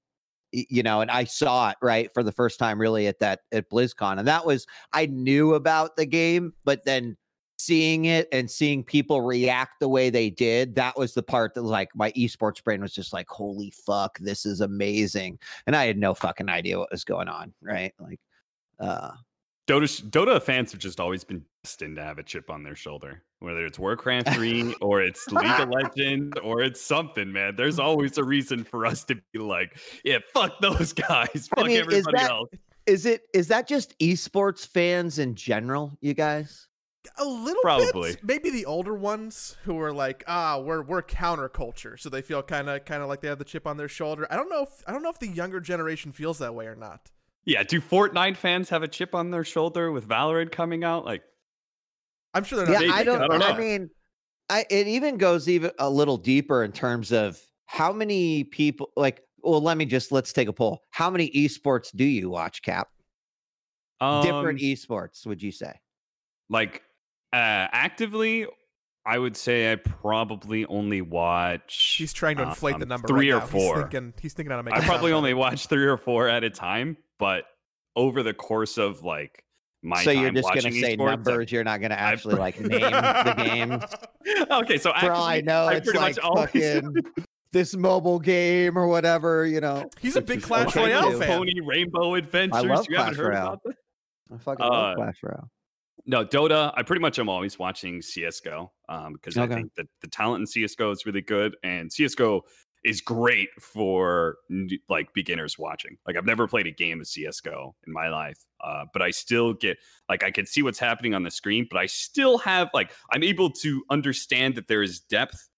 you 0.53 0.83
know, 0.83 1.01
and 1.01 1.11
I 1.11 1.25
saw 1.25 1.71
it 1.71 1.77
right 1.83 2.13
for 2.13 2.23
the 2.23 2.33
first 2.33 2.59
time 2.59 2.81
really 2.81 3.07
at 3.07 3.19
that 3.21 3.41
at 3.53 3.71
BlizzCon. 3.71 4.19
And 4.19 4.29
that 4.29 4.45
was 4.45 4.67
I 4.93 5.07
knew 5.07 5.55
about 5.55 5.97
the 5.97 6.07
game, 6.07 6.53
but 6.65 6.85
then 6.85 7.17
seeing 7.59 8.07
it 8.07 8.29
and 8.33 8.51
seeing 8.51 8.83
people 8.83 9.23
react 9.23 9.81
the 9.81 9.89
way 9.89 10.11
they 10.11 10.31
did, 10.31 10.75
that 10.75 10.99
was 10.99 11.15
the 11.15 11.23
part 11.23 11.55
that 11.55 11.63
like 11.63 11.89
my 11.95 12.11
esports 12.13 12.63
brain 12.63 12.81
was 12.81 12.93
just 12.93 13.13
like, 13.13 13.29
holy 13.29 13.71
fuck, 13.71 14.19
this 14.19 14.45
is 14.45 14.61
amazing. 14.61 15.39
And 15.67 15.77
I 15.77 15.87
had 15.87 15.97
no 15.97 16.13
fucking 16.13 16.49
idea 16.49 16.79
what 16.79 16.91
was 16.91 17.05
going 17.05 17.29
on, 17.29 17.55
right? 17.63 17.95
Like 17.99 18.21
uh 18.79 19.13
Dota 19.69 20.03
Dota 20.11 20.43
fans 20.43 20.73
have 20.73 20.81
just 20.81 20.99
always 20.99 21.23
been 21.23 21.45
destined 21.63 21.97
to 21.97 22.03
have 22.03 22.19
a 22.19 22.23
chip 22.23 22.51
on 22.51 22.65
their 22.65 22.75
shoulder, 22.75 23.23
whether 23.39 23.65
it's 23.65 23.79
Warcraft 23.79 24.31
3 24.35 24.75
or 24.81 25.03
it's 25.03 25.27
League 25.31 25.61
of 25.61 25.69
Legends 25.71 26.37
or 26.43 26.63
it's 26.63 26.81
something, 26.81 27.33
man. 27.33 27.55
There's 27.57 27.79
always 27.79 28.19
a 28.19 28.25
reason 28.25 28.65
for 28.65 28.85
us 28.87 29.05
to 29.05 29.15
be 29.33 29.39
like, 29.39 29.79
yeah, 30.05 30.19
fuck 30.35 30.61
those 30.61 30.93
guys, 31.09 31.49
fuck 31.55 31.67
mean, 31.67 31.77
is 31.77 31.81
everybody 31.83 32.17
that- 32.19 32.31
else. 32.31 32.49
is 32.87 33.07
it 33.07 33.23
is 33.33 33.49
that 33.49 33.69
just 33.69 33.97
esports 34.01 34.67
fans 34.67 35.19
in 35.21 35.35
general, 35.37 35.97
you 36.01 36.15
guys? 36.15 36.67
A 37.19 37.25
little 37.25 37.63
Probably. 37.63 38.13
bit. 38.13 38.25
Maybe 38.25 38.51
the 38.51 38.65
older 38.67 38.95
ones 38.95 39.57
who 39.65 39.81
are 39.81 39.93
like, 39.93 40.23
ah, 40.29 40.59
we're 40.61 40.83
we're 40.83 41.03
counterculture, 41.03 41.99
so 41.99 42.09
they 42.09 42.23
feel 42.23 42.43
kind 42.43 42.69
of 42.69 42.85
kind 42.85 43.03
of 43.03 43.09
like 43.09 43.21
they 43.21 43.29
have 43.29 43.39
the 43.39 43.45
chip 43.45 43.67
on 43.67 43.77
their 43.77 43.89
shoulder. 43.89 44.25
I 44.31 44.37
don't 44.37 44.49
know. 44.49 44.63
If, 44.63 44.83
I 44.87 44.93
don't 44.93 45.03
know 45.03 45.11
if 45.11 45.19
the 45.19 45.27
younger 45.29 45.61
generation 45.61 46.13
feels 46.13 46.39
that 46.39 46.55
way 46.55 46.67
or 46.67 46.77
not. 46.77 47.11
Yeah, 47.45 47.63
do 47.63 47.81
Fortnite 47.81 48.37
fans 48.37 48.69
have 48.71 48.83
a 48.83 48.89
chip 48.89 49.15
on 49.15 49.31
their 49.31 49.45
shoulder 49.45 49.91
with 49.91 50.09
Valorant 50.09 50.53
coming 50.53 50.85
out? 50.85 51.05
Like, 51.05 51.23
I'm 52.35 52.45
sure 52.45 52.59
they're 52.59 52.67
Yeah, 52.67 52.75
not. 52.75 52.81
maybe. 52.81 52.93
I 52.93 53.05
don't, 53.05 53.23
I 53.23 53.27
don't 53.27 53.43
I 53.43 53.59
mean, 53.59 53.91
I 54.49 54.65
it 54.71 54.87
even 54.87 55.17
goes 55.17 55.49
even 55.49 55.73
a 55.79 55.91
little 55.91 56.17
deeper 56.17 56.63
in 56.63 56.73
terms 56.73 57.13
of 57.13 57.41
how 57.67 57.93
many 57.93 58.45
people 58.45 58.91
like 58.97 59.23
well, 59.43 59.61
let 59.61 59.77
me 59.77 59.85
just 59.87 60.13
let's 60.13 60.33
take 60.33 60.49
a 60.49 60.53
poll. 60.53 60.83
How 60.91 61.11
many 61.11 61.31
esports 61.31 61.91
do 61.95 62.05
you 62.05 62.31
watch, 62.31 62.63
Cap? 62.63 62.89
Different 64.01 64.61
um, 64.61 64.65
esports, 64.65 65.27
would 65.27 65.43
you 65.43 65.53
say? 65.53 65.73
like 66.53 66.83
uh 67.33 67.67
actively, 67.73 68.47
I 69.05 69.19
would 69.19 69.37
say 69.37 69.73
I 69.73 69.77
probably 69.77 70.65
only 70.67 71.01
watch. 71.01 71.97
He's 71.99 72.13
trying 72.13 72.37
to 72.37 72.45
inflate 72.45 72.79
the 72.79 72.85
um, 72.85 72.89
number. 72.91 73.09
three 73.09 73.33
right 73.33 73.39
or 73.39 73.41
now. 73.41 73.47
four. 73.47 73.75
He's 73.75 73.83
thinking. 73.83 74.15
He's 74.21 74.33
thinking 74.35 74.51
how 74.51 74.59
to 74.59 74.63
make. 74.63 74.75
I 74.75 74.79
it 74.79 74.85
probably 74.85 75.13
only 75.13 75.35
watch 75.35 75.67
three 75.67 75.87
or 75.87 75.97
four 75.97 76.29
at 76.29 76.45
a 76.45 76.51
time, 76.51 76.97
but 77.23 77.45
over 77.95 78.23
the 78.25 78.35
course 78.35 78.79
of 78.79 79.03
like 79.05 79.45
my 79.83 80.03
so 80.03 80.11
you're 80.11 80.25
time 80.25 80.35
just 80.35 80.49
gonna 80.49 80.57
watching 80.57 80.73
say 80.81 80.97
esports, 80.97 81.09
I- 81.09 81.11
numbers. 81.15 81.53
You're 81.53 81.65
not 81.65 81.81
gonna 81.81 81.95
actually 81.95 82.35
like 82.35 82.59
name 82.61 82.81
the 82.81 83.35
games. 83.37 83.85
okay, 84.51 84.77
so 84.79 84.93
For 84.99 85.13
all 85.13 85.25
I 85.25 85.41
know, 85.41 85.65
I 85.67 85.75
it's 85.75 85.85
pretty 85.87 85.99
like 86.01 86.17
much 86.23 86.37
fucking 86.53 86.95
this 87.53 87.77
mobile 87.77 88.19
game 88.19 88.77
or 88.79 88.87
whatever. 88.89 89.47
You 89.47 89.61
know, 89.61 89.89
He's 90.01 90.17
a 90.17 90.21
big 90.23 90.43
Clash 90.43 90.69
Okay, 90.69 90.81
Royale 90.81 91.19
fan. 91.19 91.29
Pony 91.39 91.61
Rainbow 91.65 92.15
Adventures. 92.15 92.65
love 92.65 92.87
you 92.89 92.97
haven't 92.97 93.15
Clash 93.15 93.17
heard 93.17 93.29
Royale. 93.35 93.47
about 93.49 93.61
that? 93.65 93.75
I 94.33 94.39
fucking 94.39 94.65
Uh, 94.65 94.69
love 94.71 94.97
Clash 94.97 95.19
Royale. 95.23 95.51
No, 96.07 96.25
Dota. 96.25 96.73
I 96.77 96.83
pretty 96.83 97.01
much 97.01 97.19
am 97.21 97.29
always 97.29 97.59
watching 97.61 98.03
CS:GO 98.03 98.73
um, 98.89 99.13
because 99.13 99.37
Okay. 99.39 99.53
I 99.53 99.57
think 99.57 99.73
that 99.77 99.87
the 100.01 100.09
talent 100.09 100.41
in 100.41 100.47
CS:GO 100.47 100.91
is 100.91 101.07
really 101.07 101.21
good, 101.23 101.55
and 101.63 101.93
CS:GO 101.93 102.43
is 102.85 103.01
great 103.01 103.49
for 103.61 104.37
like 104.89 105.13
beginners 105.15 105.59
watching. 105.59 105.97
Like 106.07 106.17
I've 106.17 106.27
never 106.27 106.49
played 106.49 106.67
a 106.67 106.71
game 106.71 107.01
of 107.01 107.07
CS:GO 107.07 107.75
in 107.87 107.93
my 107.93 108.09
life, 108.09 108.39
uh, 108.63 108.85
but 108.93 109.03
I 109.03 109.11
still 109.11 109.53
get 109.53 109.79
like 110.09 110.25
I 110.25 110.31
can 110.31 110.47
see 110.47 110.63
what's 110.63 110.79
happening 110.79 111.15
on 111.15 111.23
the 111.23 111.31
screen, 111.31 111.67
but 111.71 111.79
I 111.79 111.87
still 111.87 112.39
have 112.39 112.71
like 112.75 112.93
I'm 113.13 113.23
able 113.23 113.51
to 113.51 113.85
understand 113.91 114.57
that 114.57 114.69
there 114.69 114.83
is 114.83 115.01
depth 115.01 115.49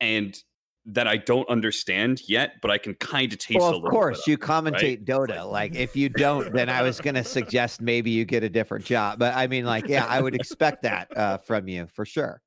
and 0.00 0.36
that 0.84 1.06
I 1.06 1.16
don't 1.16 1.48
understand 1.48 2.22
yet, 2.28 2.54
but 2.60 2.70
I 2.70 2.78
can 2.78 2.94
kind 2.94 3.32
of 3.32 3.38
taste. 3.38 3.60
well, 3.60 3.74
a 3.74 3.76
of 3.76 3.90
course, 3.90 4.26
you 4.26 4.36
commentate 4.36 5.04
Dota. 5.04 5.48
Like, 5.48 5.76
if 5.76 5.94
you 5.94 6.08
don't, 6.08 6.52
then 6.52 6.68
I 6.68 6.82
was 6.82 7.00
going 7.00 7.14
to 7.14 7.22
suggest 7.24 7.80
maybe 7.80 8.10
you 8.10 8.24
get 8.24 8.42
a 8.42 8.48
different 8.48 8.84
job. 8.84 9.18
But 9.18 9.34
I 9.36 9.46
mean, 9.46 9.64
like, 9.64 9.86
yeah, 9.86 10.06
I 10.06 10.20
would 10.20 10.34
expect 10.34 10.82
that 10.82 11.16
uh, 11.16 11.38
from 11.38 11.68
you 11.68 11.86
for 11.86 12.04
sure. 12.04 12.42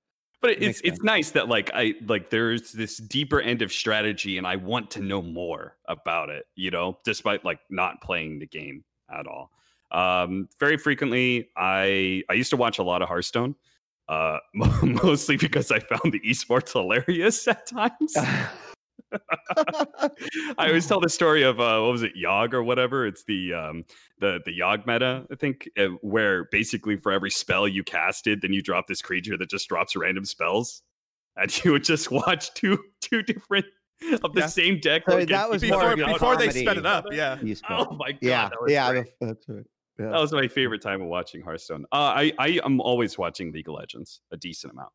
But 0.46 0.60
Makes 0.60 0.80
it's 0.80 0.82
it's 0.84 1.04
nice 1.04 1.32
that 1.32 1.50
like 1.50 1.72
i 1.74 1.96
like 2.06 2.30
there's 2.30 2.72
this 2.72 2.98
deeper 2.98 3.42
end 3.42 3.64
of 3.64 3.74
strategy 3.74 4.38
and 4.38 4.46
i 4.46 4.56
want 4.56 4.92
to 4.92 5.02
know 5.02 5.22
more 5.22 5.75
about 5.88 6.30
it 6.30 6.46
you 6.56 6.70
know 6.70 7.00
despite 7.04 7.44
like 7.44 7.60
not 7.70 8.00
playing 8.02 8.40
the 8.40 8.46
game 8.46 8.84
at 9.10 9.28
all. 9.28 9.52
Um 9.92 10.48
very 10.60 10.78
frequently 10.78 11.50
i 11.58 12.22
i 12.30 12.34
used 12.34 12.52
to 12.52 12.58
watch 12.58 12.78
a 12.78 12.84
lot 12.84 13.02
of 13.02 13.08
hearthstone 13.08 13.56
uh 14.08 14.38
mostly 14.54 15.36
because 15.38 15.72
i 15.72 15.80
found 15.80 16.14
the 16.14 16.20
esports 16.20 16.74
hilarious 16.74 17.48
at 17.48 17.66
times 17.66 18.16
i 20.58 20.68
always 20.68 20.88
tell 20.88 21.00
the 21.00 21.10
story 21.10 21.44
of 21.44 21.60
uh 21.60 21.80
what 21.80 21.92
was 21.92 22.04
it 22.04 22.14
Yogg 22.16 22.54
or 22.54 22.64
whatever 22.64 23.06
it's 23.06 23.24
the 23.26 23.54
um 23.54 23.84
the 24.20 24.40
the 24.46 24.52
Yogg 24.60 24.86
meta 24.88 25.26
i 25.32 25.36
think 25.36 25.70
uh, 25.78 25.86
where 26.02 26.46
basically 26.52 26.98
for 26.98 27.12
every 27.12 27.30
spell 27.30 27.68
you 27.68 27.84
casted 27.84 28.42
then 28.42 28.52
you 28.54 28.62
drop 28.62 28.88
this 28.88 29.02
creature 29.02 29.38
that 29.38 29.50
just 29.50 29.68
drops 29.70 29.96
random 29.96 30.26
spells 30.26 30.82
and 31.38 31.64
you 31.66 31.72
would 31.72 31.84
just 31.84 32.12
watch 32.12 32.54
two 32.54 32.78
two 33.02 33.22
different 33.24 33.66
of 34.24 34.34
the 34.34 34.42
Yeah. 34.42 34.48
same 34.48 34.80
deck 34.80 35.04
So 35.08 35.20
go 35.20 35.26
that 35.26 35.50
was 35.50 35.62
before 35.62 35.82
other 35.84 35.92
of 35.94 35.98
your 36.00 36.08
before 36.14 36.36
they 36.36 36.50
sped 36.50 36.78
it 36.78 36.86
up. 36.86 37.06
Yeah. 37.12 37.38
Esport. 37.38 37.62
oh 37.90 37.96
my 37.96 38.12
god 38.12 38.20
yeah, 38.22 38.50
that 38.50 38.62
was 38.62 38.72
yeah, 38.72 38.92
great. 38.92 39.06
that's 39.22 39.46
right. 39.48 39.64
Yeah. 39.98 40.10
that 40.10 40.20
was 40.20 40.34
my 40.34 40.48
favorite 40.50 40.82
time 40.82 41.02
of 41.02 41.08
watching 41.08 41.42
hearthstone 41.42 41.86
uh, 41.94 41.96
i 42.16 42.34
i 42.38 42.60
am 42.66 42.82
always 42.82 43.18
watching 43.18 43.54
league 43.54 43.70
of 43.70 43.76
legends 43.76 44.20
a 44.32 44.38
decent 44.38 44.74
amount 44.74 44.92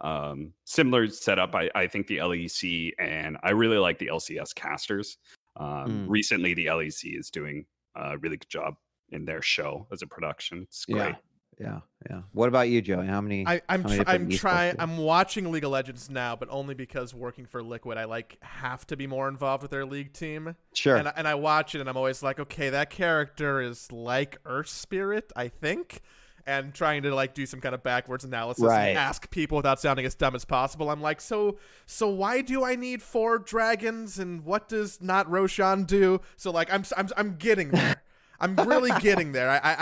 um 0.00 0.52
similar 0.64 1.08
setup 1.08 1.54
i 1.54 1.68
i 1.74 1.86
think 1.86 2.06
the 2.06 2.18
lec 2.18 2.92
and 2.98 3.36
i 3.42 3.50
really 3.50 3.78
like 3.78 3.98
the 3.98 4.06
lcs 4.06 4.54
casters 4.54 5.18
um 5.56 5.66
Mm. 5.88 6.06
recently 6.08 6.54
the 6.54 6.66
lec 6.66 7.18
is 7.18 7.30
doing 7.30 7.66
a 7.96 8.16
really 8.18 8.36
good 8.36 8.48
job 8.48 8.76
in 9.10 9.24
their 9.24 9.42
show 9.42 9.86
as 9.90 10.02
a 10.02 10.06
production 10.06 10.62
it's 10.62 10.84
great 10.84 11.16
Yeah, 11.60 11.80
yeah. 12.08 12.20
What 12.30 12.48
about 12.48 12.68
you, 12.68 12.80
Joey? 12.80 13.08
How 13.08 13.20
many? 13.20 13.44
I, 13.44 13.60
I'm 13.68 13.82
How 13.82 13.88
many 13.88 14.04
tr- 14.04 14.10
I'm 14.10 14.28
trying. 14.30 14.76
I'm 14.78 14.96
watching 14.96 15.50
League 15.50 15.64
of 15.64 15.72
Legends 15.72 16.08
now, 16.08 16.36
but 16.36 16.46
only 16.52 16.74
because 16.74 17.12
working 17.12 17.46
for 17.46 17.64
Liquid, 17.64 17.98
I 17.98 18.04
like 18.04 18.38
have 18.42 18.86
to 18.86 18.96
be 18.96 19.08
more 19.08 19.26
involved 19.26 19.62
with 19.62 19.72
their 19.72 19.84
league 19.84 20.12
team. 20.12 20.54
sure. 20.72 20.94
And 20.94 21.10
and 21.16 21.26
I 21.26 21.34
watch 21.34 21.74
it, 21.74 21.80
and 21.80 21.88
I'm 21.90 21.96
always 21.96 22.22
like, 22.22 22.38
okay, 22.38 22.70
that 22.70 22.90
character 22.90 23.60
is 23.60 23.90
like 23.90 24.38
Earth 24.46 24.68
Spirit, 24.68 25.32
I 25.34 25.48
think. 25.48 26.00
And 26.48 26.72
trying 26.72 27.02
to 27.02 27.14
like 27.14 27.34
do 27.34 27.44
some 27.44 27.60
kind 27.60 27.74
of 27.74 27.82
backwards 27.82 28.24
analysis 28.24 28.64
Right. 28.64 28.88
and 28.88 28.98
ask 28.98 29.30
people 29.30 29.56
without 29.56 29.78
sounding 29.80 30.06
as 30.06 30.14
dumb 30.14 30.34
as 30.34 30.46
possible. 30.46 30.88
I'm 30.90 31.02
like, 31.02 31.20
so 31.20 31.58
so 31.84 32.08
why 32.08 32.40
do 32.40 32.64
I 32.64 32.74
need 32.74 33.02
four 33.02 33.38
dragons, 33.38 34.18
and 34.18 34.44
what 34.44 34.66
does 34.68 35.02
not 35.02 35.30
Roshan 35.30 35.84
do? 35.84 36.20
So 36.36 36.50
like, 36.50 36.72
I'm 36.72 36.84
I'm 36.96 37.08
I'm 37.18 37.36
getting 37.36 37.68
there. 37.70 38.02
I'm 38.40 38.54
really 38.54 38.92
getting 39.00 39.32
there. 39.32 39.50
I, 39.50 39.58
I 39.62 39.74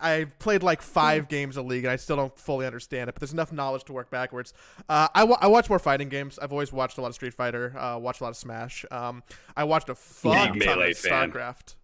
I 0.00 0.12
I've 0.12 0.38
played 0.38 0.62
like 0.62 0.80
five 0.82 1.26
games 1.28 1.56
of 1.56 1.66
League 1.66 1.84
and 1.84 1.90
I 1.92 1.96
still 1.96 2.14
don't 2.14 2.38
fully 2.38 2.64
understand 2.64 3.08
it, 3.10 3.14
but 3.14 3.20
there's 3.20 3.32
enough 3.32 3.50
knowledge 3.52 3.82
to 3.86 3.92
work 3.92 4.08
backwards. 4.08 4.52
Uh, 4.88 5.08
I, 5.14 5.24
I 5.24 5.48
watch 5.48 5.68
more 5.68 5.80
fighting 5.80 6.08
games. 6.08 6.38
I've 6.38 6.52
always 6.52 6.72
watched 6.72 6.96
a 6.96 7.00
lot 7.00 7.08
of 7.08 7.14
Street 7.16 7.34
Fighter. 7.34 7.76
Uh, 7.76 7.98
watched 7.98 8.20
a 8.20 8.24
lot 8.24 8.30
of 8.30 8.36
Smash. 8.36 8.84
Um, 8.92 9.24
I 9.56 9.64
watched 9.64 9.88
a 9.88 9.96
fuck 9.96 10.52
Big 10.52 10.62
ton 10.62 10.80
of. 10.80 10.88
StarCraft. 10.90 11.74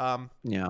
Um, 0.00 0.30
yeah. 0.42 0.66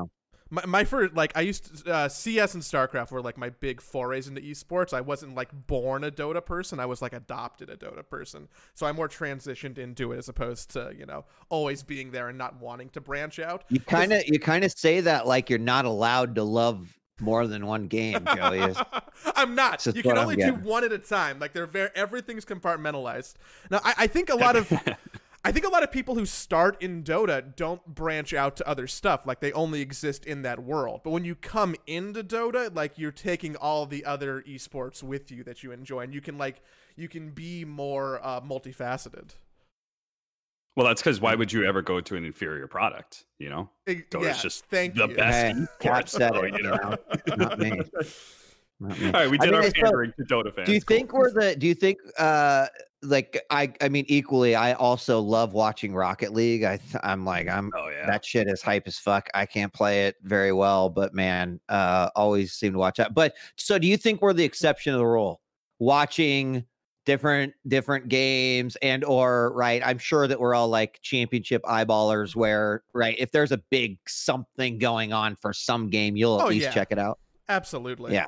My, 0.50 0.64
my 0.66 0.84
first 0.84 1.14
like 1.14 1.32
I 1.36 1.42
used 1.42 1.84
to, 1.84 1.92
uh, 1.92 2.08
CS 2.08 2.54
and 2.54 2.62
StarCraft 2.62 3.10
were 3.10 3.20
like 3.20 3.36
my 3.36 3.50
big 3.50 3.80
forays 3.80 4.28
into 4.28 4.40
esports. 4.40 4.92
I 4.92 5.00
wasn't 5.00 5.34
like 5.34 5.50
born 5.66 6.04
a 6.04 6.10
Dota 6.10 6.44
person. 6.44 6.80
I 6.80 6.86
was 6.86 7.02
like 7.02 7.12
adopted 7.12 7.70
a 7.70 7.76
Dota 7.76 8.08
person. 8.08 8.48
So 8.74 8.86
I 8.86 8.92
more 8.92 9.08
transitioned 9.08 9.78
into 9.78 10.12
it 10.12 10.18
as 10.18 10.28
opposed 10.28 10.70
to 10.70 10.92
you 10.96 11.06
know 11.06 11.24
always 11.48 11.82
being 11.82 12.10
there 12.10 12.28
and 12.28 12.38
not 12.38 12.60
wanting 12.60 12.88
to 12.90 13.00
branch 13.00 13.38
out. 13.38 13.64
You 13.68 13.80
kind 13.80 14.12
of 14.12 14.22
you 14.26 14.38
kind 14.38 14.64
of 14.64 14.72
say 14.72 15.00
that 15.00 15.26
like 15.26 15.50
you're 15.50 15.58
not 15.58 15.84
allowed 15.84 16.34
to 16.36 16.42
love 16.42 16.98
more 17.20 17.46
than 17.46 17.66
one 17.66 17.88
game, 17.88 18.24
Joey. 18.34 18.74
I'm 19.36 19.54
not. 19.54 19.84
You 19.86 20.02
can 20.02 20.18
only 20.18 20.36
do 20.36 20.54
one 20.54 20.84
at 20.84 20.92
a 20.92 20.98
time. 20.98 21.38
Like 21.38 21.52
they're 21.52 21.66
very 21.66 21.90
everything's 21.94 22.44
compartmentalized. 22.44 23.34
Now 23.70 23.80
I, 23.84 23.94
I 23.98 24.06
think 24.06 24.30
a 24.30 24.36
lot 24.36 24.56
of 24.56 24.68
I 25.48 25.52
think 25.52 25.64
a 25.64 25.70
lot 25.70 25.82
of 25.82 25.90
people 25.90 26.14
who 26.14 26.26
start 26.26 26.76
in 26.82 27.02
Dota 27.02 27.56
don't 27.56 27.82
branch 27.86 28.34
out 28.34 28.54
to 28.56 28.68
other 28.68 28.86
stuff. 28.86 29.26
Like 29.26 29.40
they 29.40 29.50
only 29.52 29.80
exist 29.80 30.26
in 30.26 30.42
that 30.42 30.62
world. 30.62 31.00
But 31.02 31.10
when 31.10 31.24
you 31.24 31.34
come 31.34 31.74
into 31.86 32.22
Dota, 32.22 32.74
like 32.76 32.98
you're 32.98 33.12
taking 33.12 33.56
all 33.56 33.86
the 33.86 34.04
other 34.04 34.42
esports 34.46 35.02
with 35.02 35.30
you 35.30 35.42
that 35.44 35.62
you 35.62 35.72
enjoy, 35.72 36.00
and 36.00 36.12
you 36.12 36.20
can 36.20 36.36
like 36.36 36.60
you 36.96 37.08
can 37.08 37.30
be 37.30 37.64
more 37.64 38.20
uh, 38.22 38.42
multifaceted. 38.42 39.30
well 40.76 40.86
that's 40.86 41.00
because 41.00 41.18
why 41.18 41.34
would 41.34 41.50
you 41.50 41.64
ever 41.64 41.80
go 41.80 41.98
to 42.02 42.14
an 42.14 42.24
inferior 42.26 42.66
product 42.66 43.24
you 43.38 43.48
know 43.48 43.70
It- 43.86 44.10
Dota's 44.10 44.26
yeah, 44.26 44.42
just 44.42 44.66
thank 44.66 44.96
the 44.96 45.08
you. 45.08 45.16
best 45.16 45.56
Hey, 45.56 45.66
esports, 45.88 46.08
said 46.10 46.34
it, 46.36 46.52
you 46.52 46.56
you 46.58 46.62
know? 46.64 46.76
know, 46.76 47.36
not 47.36 47.58
me. 47.58 47.70
Not 48.80 48.96
me. 49.00 49.06
all 49.06 49.12
right 49.12 49.28
we 49.30 49.38
I 49.40 49.44
did 49.44 49.50
mean, 49.50 49.54
our 49.54 49.62
I- 49.62 49.68
so, 49.70 49.72
pandering 49.82 50.12
to 50.18 50.24
dota 50.24 50.52
fans 50.54 50.66
Do 50.68 50.72
you 50.74 50.80
Cool. 50.82 50.96
think 50.96 51.12
we're 51.12 51.32
the? 51.32 51.56
Do 51.56 51.66
you 51.66 51.74
think 51.74 51.98
uh 52.18 52.66
like 53.02 53.40
I 53.50 53.72
I 53.80 53.88
mean 53.88 54.04
equally? 54.08 54.54
I 54.54 54.72
also 54.72 55.20
love 55.20 55.52
watching 55.52 55.94
Rocket 55.94 56.32
League. 56.32 56.64
I 56.64 56.78
I'm 57.02 57.24
like 57.24 57.48
I'm 57.48 57.70
oh 57.76 57.88
yeah 57.88 58.06
that 58.06 58.24
shit 58.24 58.48
is 58.48 58.60
hype 58.62 58.86
as 58.86 58.98
fuck. 58.98 59.28
I 59.34 59.46
can't 59.46 59.72
play 59.72 60.06
it 60.06 60.16
very 60.22 60.52
well, 60.52 60.88
but 60.90 61.14
man, 61.14 61.60
uh, 61.68 62.10
always 62.16 62.52
seem 62.54 62.72
to 62.72 62.78
watch 62.78 62.98
out. 62.98 63.14
But 63.14 63.34
so, 63.56 63.78
do 63.78 63.86
you 63.86 63.96
think 63.96 64.20
we're 64.20 64.32
the 64.32 64.44
exception 64.44 64.94
of 64.94 64.98
the 64.98 65.06
rule? 65.06 65.40
Watching 65.78 66.64
different 67.06 67.54
different 67.68 68.08
games 68.08 68.76
and 68.82 69.02
or 69.04 69.52
right? 69.54 69.80
I'm 69.84 69.98
sure 69.98 70.26
that 70.28 70.38
we're 70.38 70.54
all 70.54 70.68
like 70.68 70.98
championship 71.00 71.62
eyeballers. 71.62 72.34
Where 72.34 72.82
right, 72.94 73.14
if 73.18 73.30
there's 73.30 73.52
a 73.52 73.58
big 73.70 73.98
something 74.08 74.78
going 74.78 75.12
on 75.12 75.36
for 75.36 75.52
some 75.52 75.88
game, 75.88 76.16
you'll 76.16 76.40
at 76.40 76.46
Oh, 76.46 76.48
least 76.48 76.64
yeah. 76.64 76.72
check 76.72 76.88
it 76.90 76.98
out. 76.98 77.18
Absolutely. 77.48 78.12
Yeah. 78.12 78.26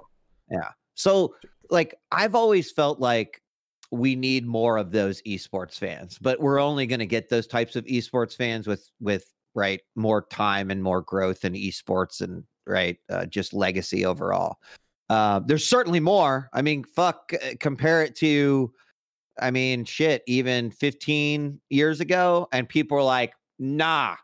Yeah. 0.51 0.71
So, 0.95 1.35
like, 1.71 1.95
I've 2.11 2.35
always 2.35 2.71
felt 2.73 3.01
like 3.01 3.43
we 3.91 4.15
need 4.15 4.47
more 4.47 4.77
of 4.77 4.93
those 4.93 5.21
esports 5.23 5.79
fans, 5.79 6.19
but 6.19 6.41
we're 6.41 6.61
only 6.61 6.87
going 6.87 7.01
to 7.01 7.07
get 7.07 7.29
those 7.29 7.47
types 7.47 7.77
of 7.77 7.85
esports 7.87 8.37
fans 8.37 8.67
with 8.67 8.89
with 9.01 9.33
right 9.55 9.81
more 9.97 10.27
time 10.31 10.71
and 10.71 10.83
more 10.83 11.03
growth 11.03 11.45
in 11.45 11.55
esports 11.55 12.21
and 12.21 12.45
right 12.67 12.99
uh, 13.09 13.27
just 13.27 13.53
legacy 13.53 14.07
overall. 14.07 14.59
Uh, 15.11 15.41
there's 15.45 15.67
certainly 15.67 15.99
more. 15.99 16.49
I 16.53 16.63
mean, 16.63 16.85
fuck, 16.85 17.33
uh, 17.35 17.55
compare 17.59 18.05
it 18.05 18.15
to, 18.17 18.73
I 19.41 19.51
mean, 19.51 19.85
shit, 19.85 20.23
even 20.29 20.71
15 20.71 21.61
years 21.69 22.01
ago, 22.01 22.47
and 22.53 22.69
people 22.69 22.97
were 22.97 23.03
like, 23.03 23.35
nah. 23.59 24.15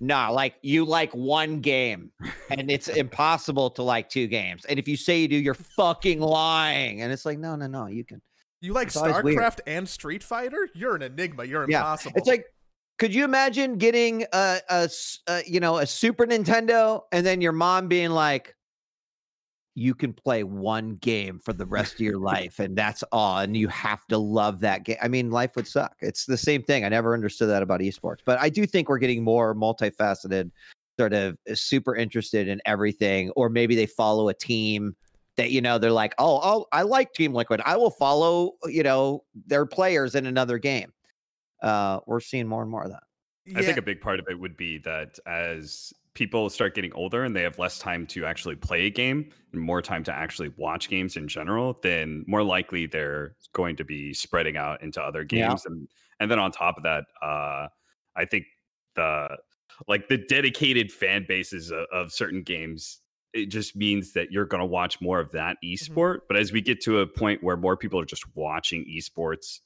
Nah, 0.00 0.30
like 0.30 0.56
you 0.62 0.84
like 0.84 1.12
one 1.12 1.60
game 1.60 2.10
and 2.50 2.68
it's 2.68 2.88
impossible 2.88 3.70
to 3.70 3.84
like 3.84 4.08
two 4.08 4.26
games. 4.26 4.64
And 4.64 4.80
if 4.80 4.88
you 4.88 4.96
say 4.96 5.20
you 5.20 5.28
do, 5.28 5.36
you're 5.36 5.54
fucking 5.54 6.18
lying. 6.18 7.02
And 7.02 7.12
it's 7.12 7.24
like, 7.24 7.38
no, 7.38 7.54
no, 7.54 7.68
no, 7.68 7.86
you 7.86 8.04
can. 8.04 8.20
You 8.62 8.72
like 8.72 8.88
It's. 8.88 8.96
StarCraft 9.36 9.58
and 9.66 9.88
Street 9.88 10.22
Fighter? 10.22 10.68
You're 10.72 10.94
an 10.94 11.02
enigma. 11.02 11.44
You're 11.44 11.68
Yeah, 11.68 11.78
impossible. 11.78 12.14
It's 12.16 12.28
like, 12.28 12.46
could 12.98 13.12
you 13.12 13.24
imagine 13.24 13.76
getting 13.76 14.24
a, 14.32 14.88
you 15.46 15.58
know, 15.58 15.78
a 15.78 15.86
Super 15.86 16.24
Nintendo 16.26 17.00
and 17.10 17.26
then 17.26 17.40
your 17.40 17.52
mom 17.52 17.88
being 17.88 18.10
like, 18.10 18.54
you 19.74 19.94
can 19.94 20.12
play 20.12 20.44
one 20.44 20.96
game 20.96 21.40
for 21.42 21.52
the 21.52 21.66
rest 21.66 21.94
of 21.94 22.00
your 22.00 22.18
life 22.20 22.60
and 22.60 22.76
that's 22.76 23.02
all. 23.10 23.38
And 23.38 23.56
you 23.56 23.66
have 23.68 24.06
to 24.08 24.18
love 24.18 24.60
that 24.60 24.84
game. 24.84 24.98
I 25.02 25.08
mean, 25.08 25.32
life 25.32 25.56
would 25.56 25.66
suck. 25.66 25.96
It's 26.00 26.24
the 26.24 26.36
same 26.36 26.62
thing. 26.62 26.84
I 26.84 26.88
never 26.88 27.14
understood 27.14 27.48
that 27.48 27.62
about 27.62 27.80
esports, 27.80 28.18
but 28.24 28.38
I 28.38 28.48
do 28.48 28.64
think 28.64 28.88
we're 28.88 28.98
getting 28.98 29.24
more 29.24 29.56
multifaceted, 29.56 30.52
sort 31.00 31.14
of 31.14 31.36
super 31.54 31.96
interested 31.96 32.46
in 32.46 32.60
everything. 32.64 33.30
Or 33.30 33.48
maybe 33.48 33.74
they 33.74 33.86
follow 33.86 34.28
a 34.28 34.34
team 34.34 34.94
that, 35.36 35.50
you 35.50 35.60
know, 35.60 35.78
they're 35.78 35.92
like, 35.92 36.14
oh, 36.18 36.40
oh 36.42 36.66
I 36.72 36.82
like 36.82 37.12
Team 37.12 37.32
Liquid. 37.32 37.60
I 37.64 37.76
will 37.76 37.90
follow, 37.90 38.52
you 38.64 38.82
know, 38.82 39.24
their 39.46 39.66
players 39.66 40.14
in 40.14 40.26
another 40.26 40.58
game. 40.58 40.92
Uh, 41.62 42.00
we're 42.06 42.20
seeing 42.20 42.46
more 42.46 42.62
and 42.62 42.70
more 42.70 42.82
of 42.84 42.90
that. 42.90 43.02
I 43.56 43.62
think 43.62 43.76
a 43.76 43.82
big 43.82 44.00
part 44.00 44.20
of 44.20 44.26
it 44.28 44.38
would 44.38 44.56
be 44.56 44.78
that 44.78 45.18
as 45.26 45.92
people 46.14 46.48
start 46.50 46.74
getting 46.74 46.92
older 46.92 47.24
and 47.24 47.34
they 47.34 47.42
have 47.42 47.58
less 47.58 47.78
time 47.78 48.06
to 48.06 48.24
actually 48.24 48.54
play 48.54 48.86
a 48.86 48.90
game 48.90 49.30
and 49.52 49.60
more 49.60 49.82
time 49.82 50.04
to 50.04 50.12
actually 50.12 50.50
watch 50.56 50.88
games 50.88 51.16
in 51.16 51.26
general, 51.26 51.78
then 51.82 52.24
more 52.28 52.42
likely 52.42 52.86
they're 52.86 53.34
going 53.52 53.74
to 53.76 53.84
be 53.84 54.14
spreading 54.14 54.56
out 54.56 54.82
into 54.82 55.02
other 55.02 55.26
Yeah. 55.30 55.48
games. 55.48 55.66
And 55.66 55.88
and 56.20 56.30
then 56.30 56.38
on 56.38 56.52
top 56.52 56.76
of 56.76 56.84
that, 56.84 57.04
uh, 57.20 57.68
I 58.14 58.24
think 58.26 58.44
the 58.94 59.38
like 59.88 60.08
the 60.08 60.18
dedicated 60.18 60.92
fan 60.92 61.24
bases 61.26 61.72
of, 61.72 61.86
of 61.92 62.12
certain 62.12 62.42
games 62.42 63.00
it 63.32 63.46
just 63.46 63.74
means 63.76 64.12
that 64.12 64.30
you're 64.30 64.44
going 64.44 64.60
to 64.60 64.66
watch 64.66 65.00
more 65.00 65.18
of 65.20 65.32
that 65.32 65.56
Mm-hmm. 65.64 66.24
But 66.28 66.36
as 66.36 66.52
we 66.52 66.60
get 66.60 66.80
to 66.82 67.00
a 67.00 67.06
point 67.06 67.42
where 67.42 67.56
more 67.56 67.76
people 67.76 67.98
are 68.00 68.04
just 68.04 68.24
watching 68.34 68.84
esports 68.84 69.60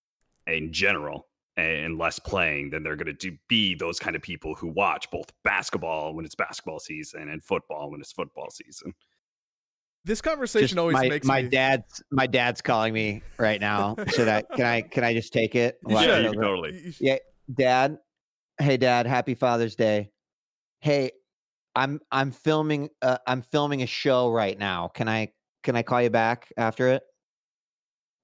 in 0.46 0.73
general 0.73 1.26
and 1.56 1.99
less 1.99 2.18
playing, 2.18 2.70
then 2.70 2.82
they're 2.82 2.96
going 2.96 3.16
to 3.16 3.37
be 3.49 3.75
those 3.75 3.99
kind 3.99 4.14
of 4.14 4.23
people 4.23 4.54
who 4.54 4.68
watch 4.68 5.11
both 5.11 5.32
basketball 5.42 6.14
when 6.14 6.25
it's 6.25 6.35
basketball 6.35 6.78
season 6.78 7.28
and 7.28 7.42
football 7.42 7.90
when 7.90 8.00
it's 8.00 8.12
football 8.12 8.50
season. 8.50 8.92
This 10.04 10.20
conversation 10.20 10.68
Just 10.68 10.78
always 10.78 10.94
my, 10.94 11.08
makes 11.08 11.26
my 11.26 11.42
me. 11.42 11.49
dad's 11.49 12.00
my 12.12 12.28
dad's 12.28 12.61
calling 12.61 12.94
me 12.94 13.23
right 13.38 13.61
now. 13.61 13.96
Should 14.14 14.28
I 14.28 14.42
can 14.54 14.64
I 14.64 14.82
can 14.82 15.02
I 15.02 15.12
just 15.14 15.32
take 15.32 15.56
it? 15.56 15.78
You 15.88 15.94
While 15.94 16.02
you 16.04 16.08
go 16.08 16.14
can 16.14 16.23
there? 16.23 16.42
totally. 16.42 16.94
Yeah, 17.00 17.16
Dad. 17.52 17.99
Hey, 18.61 18.76
Dad. 18.76 19.06
Happy 19.06 19.35
Father's 19.35 19.75
Day. 19.75 20.11
Hey, 20.80 21.11
I'm 21.76 22.00
I'm 22.11 22.30
filming. 22.30 22.88
Uh, 23.02 23.18
I'm 23.26 23.42
filming 23.42 23.83
a 23.83 23.87
show 23.87 24.30
right 24.30 24.59
now. 24.59 24.88
Can 24.88 25.09
I 25.09 25.33
can 25.62 25.76
I 25.76 25.83
call 25.83 26.00
you 26.02 26.11
back 26.11 26.50
after 26.56 26.88
it? 26.88 27.02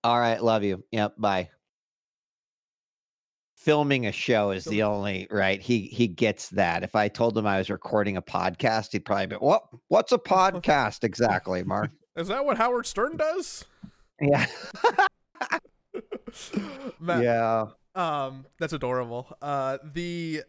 All 0.02 0.18
right. 0.18 0.42
Love 0.42 0.64
you. 0.64 0.82
Yep. 0.90 1.14
Bye. 1.18 1.50
Filming 3.56 4.06
a 4.06 4.12
show 4.12 4.50
is 4.50 4.64
the 4.64 4.82
only 4.82 5.28
right. 5.30 5.60
He 5.60 5.82
he 5.82 6.08
gets 6.08 6.48
that. 6.50 6.82
If 6.82 6.96
I 6.96 7.06
told 7.08 7.36
him 7.38 7.46
I 7.46 7.58
was 7.58 7.70
recording 7.70 8.16
a 8.16 8.22
podcast, 8.22 8.92
he'd 8.92 9.04
probably 9.04 9.26
be, 9.26 9.36
"What? 9.36 9.62
What's 9.88 10.10
a 10.12 10.18
podcast 10.18 11.04
exactly, 11.04 11.62
Mark?" 11.62 11.90
Is 12.16 12.28
that 12.28 12.44
what 12.44 12.56
Howard 12.56 12.86
Stern 12.86 13.16
does? 13.18 13.66
yeah. 14.20 14.46
Matt, 17.00 17.22
yeah. 17.22 17.66
Um, 17.94 18.46
that's 18.58 18.72
adorable. 18.72 19.28
Uh, 19.40 19.78
the 19.92 20.42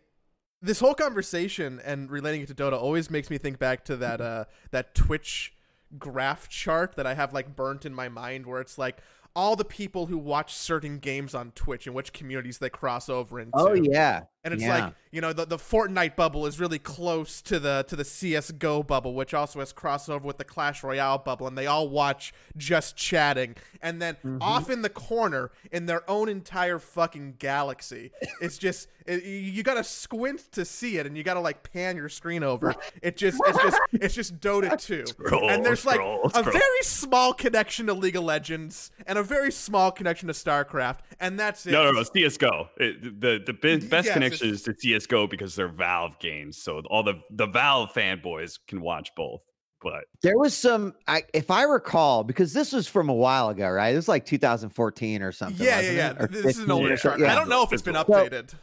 this 0.63 0.79
whole 0.79 0.95
conversation 0.95 1.81
and 1.83 2.09
relating 2.09 2.41
it 2.41 2.47
to 2.47 2.55
Dota 2.55 2.73
always 2.73 3.11
makes 3.11 3.29
me 3.29 3.37
think 3.37 3.59
back 3.59 3.83
to 3.85 3.97
that 3.97 4.21
uh 4.21 4.45
that 4.71 4.95
Twitch 4.95 5.53
graph 5.99 6.49
chart 6.49 6.95
that 6.95 7.05
I 7.05 7.13
have 7.13 7.33
like 7.33 7.55
burnt 7.55 7.85
in 7.85 7.93
my 7.93 8.09
mind, 8.09 8.47
where 8.47 8.61
it's 8.61 8.77
like 8.77 8.97
all 9.35 9.55
the 9.55 9.65
people 9.65 10.05
who 10.07 10.17
watch 10.17 10.53
certain 10.53 10.99
games 10.99 11.35
on 11.35 11.51
Twitch 11.51 11.85
and 11.85 11.95
which 11.95 12.13
communities 12.13 12.59
they 12.59 12.69
cross 12.69 13.09
over 13.09 13.39
into. 13.39 13.51
Oh 13.55 13.73
yeah. 13.73 14.23
And 14.45 14.53
it's 14.53 14.63
Yeah. 14.63 14.85
like 14.85 14.93
you 15.11 15.21
know 15.21 15.31
the 15.31 15.45
the 15.45 15.57
Fortnite 15.57 16.15
bubble 16.17 16.45
is 16.45 16.59
really 16.59 16.79
close 16.79 17.41
to 17.43 17.59
the 17.59 17.85
to 17.87 17.95
the 17.95 18.03
CS:GO 18.03 18.83
bubble, 18.83 19.13
which 19.13 19.33
also 19.33 19.59
has 19.59 19.71
crossover 19.71 20.23
with 20.23 20.37
the 20.37 20.43
Clash 20.43 20.83
Royale 20.83 21.17
bubble, 21.19 21.47
and 21.47 21.57
they 21.57 21.65
all 21.67 21.87
watch 21.87 22.33
just 22.57 22.97
chatting. 22.97 23.55
And 23.81 24.01
then 24.01 24.15
Mm-hmm. 24.15 24.41
off 24.41 24.69
in 24.69 24.81
the 24.81 24.89
corner, 24.89 25.51
in 25.71 25.85
their 25.85 26.09
own 26.09 26.27
entire 26.29 26.79
fucking 26.79 27.35
galaxy, 27.39 28.11
it's 28.41 28.57
just 28.57 28.87
it, 29.05 29.23
you 29.23 29.63
got 29.63 29.73
to 29.75 29.83
squint 29.83 30.49
to 30.53 30.63
see 30.65 30.97
it, 30.97 31.05
and 31.05 31.17
you 31.17 31.23
got 31.23 31.33
to 31.35 31.39
like 31.41 31.69
pan 31.71 31.95
your 31.97 32.09
screen 32.09 32.43
over. 32.43 32.73
It 33.01 33.15
just 33.17 33.39
it's 33.45 33.57
just 33.63 33.79
it's 33.93 34.15
just 34.15 34.39
Dota 34.41 34.77
2, 34.81 35.05
Scroll, 35.07 35.49
and 35.49 35.63
there's 35.65 35.85
like 35.85 35.95
scroll, 35.95 36.31
a 36.33 36.43
very 36.43 36.81
small 36.83 37.33
connection 37.33 37.85
to 37.87 37.93
League 37.93 38.15
of 38.17 38.23
Legends 38.23 38.91
and 39.07 39.17
a 39.17 39.23
very 39.23 39.51
small 39.51 39.91
connection 39.91 40.27
to 40.27 40.33
StarCraft, 40.33 40.99
and 41.19 41.39
that's 41.39 41.65
it. 41.65 41.71
No, 41.71 41.83
no, 41.83 41.91
no. 41.91 42.03
CS:GO. 42.03 42.69
It, 42.77 43.21
the 43.21 43.41
the 43.45 43.53
be- 43.53 43.77
best 43.77 44.07
Yes, 44.07 44.13
connection 44.13 44.32
it's- 44.41 44.51
is 44.51 44.63
to 44.63 44.73
CS:GO 44.77 45.27
because 45.27 45.55
they're 45.55 45.67
Valve 45.67 46.17
games, 46.19 46.57
so 46.57 46.81
all 46.89 47.03
the 47.03 47.21
the 47.31 47.47
Valve 47.47 47.91
fanboys 47.93 48.59
can 48.67 48.81
watch 48.81 49.09
both. 49.15 49.43
But 49.81 50.05
There 50.21 50.37
was 50.37 50.55
some, 50.55 50.93
I, 51.09 51.23
if 51.33 51.51
I 51.51 51.63
recall, 51.63 52.23
because 52.23 52.53
this 52.53 52.71
was 52.71 52.87
from 52.87 53.09
a 53.09 53.13
while 53.13 53.49
ago, 53.49 53.69
right? 53.69 53.91
This 53.91 53.97
was 54.03 54.07
like 54.07 54.25
2014 54.25 55.21
or 55.21 55.33
something. 55.33 55.57
Yeah, 55.65 55.71
yeah, 55.71 55.75
wasn't 55.81 55.97
yeah. 55.97 56.09
it? 56.11 56.17
Or 56.21 56.27
This 56.27 56.37
is 56.39 56.45
an 56.45 56.67
15 56.67 56.71
older 56.71 56.95
chart. 56.95 57.19
yeah. 57.19 57.31
I 57.33 57.35
don't 57.35 57.49
know 57.49 57.63
if 57.63 57.73
it's 57.73 57.81
been 57.81 57.95
So- 57.95 58.03
updated. 58.05 58.53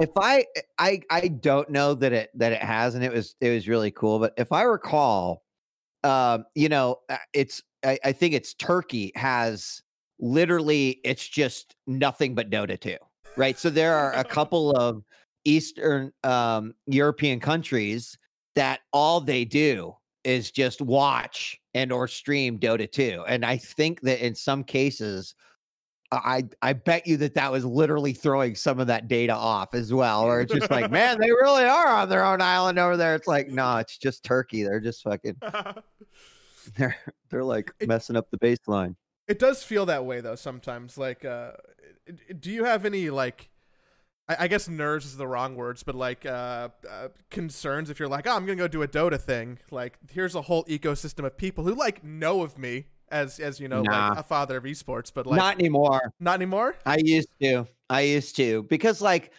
If 0.00 0.10
I, 0.16 0.44
I, 0.78 1.00
I 1.10 1.26
don't 1.26 1.68
know 1.70 1.94
that 1.94 2.12
it 2.12 2.30
that 2.34 2.52
it 2.52 2.62
has, 2.62 2.94
and 2.94 3.02
it 3.02 3.12
was 3.12 3.34
it 3.40 3.50
was 3.50 3.66
really 3.66 3.90
cool. 3.90 4.20
But 4.20 4.34
if 4.36 4.52
I 4.52 4.62
recall, 4.62 5.42
um, 6.04 6.44
you 6.54 6.68
know, 6.68 7.00
uh, 7.08 7.16
it's 7.32 7.60
I, 7.84 7.98
I 8.04 8.12
think 8.12 8.34
it's 8.34 8.54
Turkey 8.54 9.10
has 9.16 9.82
literally 10.20 11.00
it's 11.02 11.26
just 11.26 11.74
nothing 11.88 12.36
but 12.36 12.50
Dota 12.50 12.78
2, 12.78 12.96
right? 13.36 13.58
So 13.58 13.70
there 13.70 13.94
are 13.96 14.12
a 14.14 14.22
couple 14.36 14.70
of 14.72 15.02
Eastern 15.44 16.12
um, 16.24 16.74
European 16.86 17.40
countries 17.40 18.18
that 18.54 18.80
all 18.92 19.20
they 19.20 19.44
do 19.44 19.94
is 20.24 20.50
just 20.50 20.80
watch 20.82 21.58
and 21.74 21.92
or 21.92 22.08
stream 22.08 22.58
Dota 22.58 22.90
2. 22.90 23.24
And 23.28 23.44
I 23.44 23.56
think 23.56 24.00
that 24.02 24.24
in 24.24 24.34
some 24.34 24.64
cases, 24.64 25.34
I 26.10 26.44
I 26.62 26.72
bet 26.72 27.06
you 27.06 27.16
that 27.18 27.34
that 27.34 27.52
was 27.52 27.64
literally 27.64 28.14
throwing 28.14 28.54
some 28.54 28.80
of 28.80 28.86
that 28.86 29.08
data 29.08 29.34
off 29.34 29.74
as 29.74 29.92
well. 29.92 30.22
Or 30.22 30.40
it's 30.40 30.52
just 30.52 30.70
like, 30.70 30.90
man, 30.90 31.18
they 31.20 31.30
really 31.30 31.64
are 31.64 31.88
on 31.88 32.08
their 32.08 32.24
own 32.24 32.40
island 32.40 32.78
over 32.78 32.96
there. 32.96 33.14
It's 33.14 33.28
like, 33.28 33.48
no, 33.48 33.76
it's 33.76 33.98
just 33.98 34.24
Turkey. 34.24 34.62
They're 34.62 34.80
just 34.80 35.02
fucking 35.02 35.36
they're 36.76 36.96
they're 37.30 37.44
like 37.44 37.72
It- 37.78 37.88
messing 37.88 38.16
up 38.16 38.30
the 38.30 38.38
baseline. 38.38 38.96
It 39.28 39.38
does 39.38 39.62
feel 39.62 39.84
that 39.86 40.06
way 40.06 40.22
though 40.22 40.34
sometimes. 40.36 40.96
Like, 40.96 41.26
uh, 41.26 41.52
do 42.40 42.50
you 42.50 42.64
have 42.64 42.86
any 42.86 43.10
like, 43.10 43.50
I, 44.28 44.36
I 44.40 44.48
guess 44.48 44.68
nerves 44.68 45.06
is 45.06 45.16
the 45.16 45.26
wrong 45.26 45.54
words, 45.56 45.82
but 45.82 45.94
like 45.94 46.26
uh, 46.26 46.68
uh, 46.88 47.08
concerns 47.30 47.90
if 47.90 47.98
you're 47.98 48.08
like, 48.08 48.26
oh, 48.26 48.34
I'm 48.36 48.44
gonna 48.46 48.56
go 48.56 48.68
do 48.68 48.82
a 48.82 48.88
Dota 48.88 49.20
thing. 49.20 49.58
Like, 49.70 49.98
here's 50.10 50.34
a 50.34 50.42
whole 50.42 50.64
ecosystem 50.64 51.24
of 51.24 51.36
people 51.36 51.64
who 51.64 51.74
like 51.74 52.04
know 52.04 52.42
of 52.42 52.58
me 52.58 52.86
as 53.10 53.40
as 53.40 53.58
you 53.58 53.68
know, 53.68 53.82
Nah. 53.82 54.10
like 54.10 54.18
a 54.18 54.22
father 54.22 54.58
of 54.58 54.64
esports, 54.64 55.10
but 55.12 55.26
like 55.26 55.38
Not 55.38 55.58
anymore. 55.58 56.12
not 56.20 56.34
anymore. 56.34 56.76
I 56.86 56.98
used 57.02 57.28
to. 57.40 57.66
I 57.90 58.02
used 58.02 58.36
to 58.36 58.64
because, 58.64 59.00
like, 59.00 59.32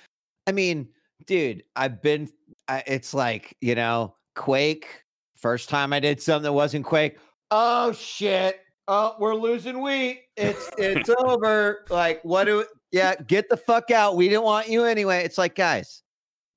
I 0.47 0.51
mean, 0.51 0.89
dude, 1.27 1.63
I've 1.75 2.01
been. 2.01 2.29
I, 2.67 2.83
it's 2.87 3.13
like 3.13 3.55
you 3.61 3.75
know, 3.75 4.15
Quake. 4.35 4.87
First 5.35 5.69
time 5.69 5.93
I 5.93 5.99
did 5.99 6.21
something 6.21 6.43
that 6.43 6.53
wasn't 6.53 6.83
Quake. 6.85 7.17
Oh 7.51 7.91
shit! 7.93 8.59
Oh, 8.87 9.15
we're 9.19 9.35
losing 9.35 9.81
wheat. 9.81 10.23
It's 10.39 10.69
it's 10.77 11.09
over. 11.09 11.85
Like, 11.89 12.23
what 12.23 12.45
do? 12.45 12.65
Yeah, 12.91 13.15
get 13.27 13.49
the 13.49 13.57
fuck 13.57 13.91
out. 13.91 14.15
We 14.15 14.29
didn't 14.29 14.43
want 14.43 14.67
you 14.69 14.83
anyway. 14.85 15.23
It's 15.23 15.37
like, 15.37 15.55
guys, 15.55 16.01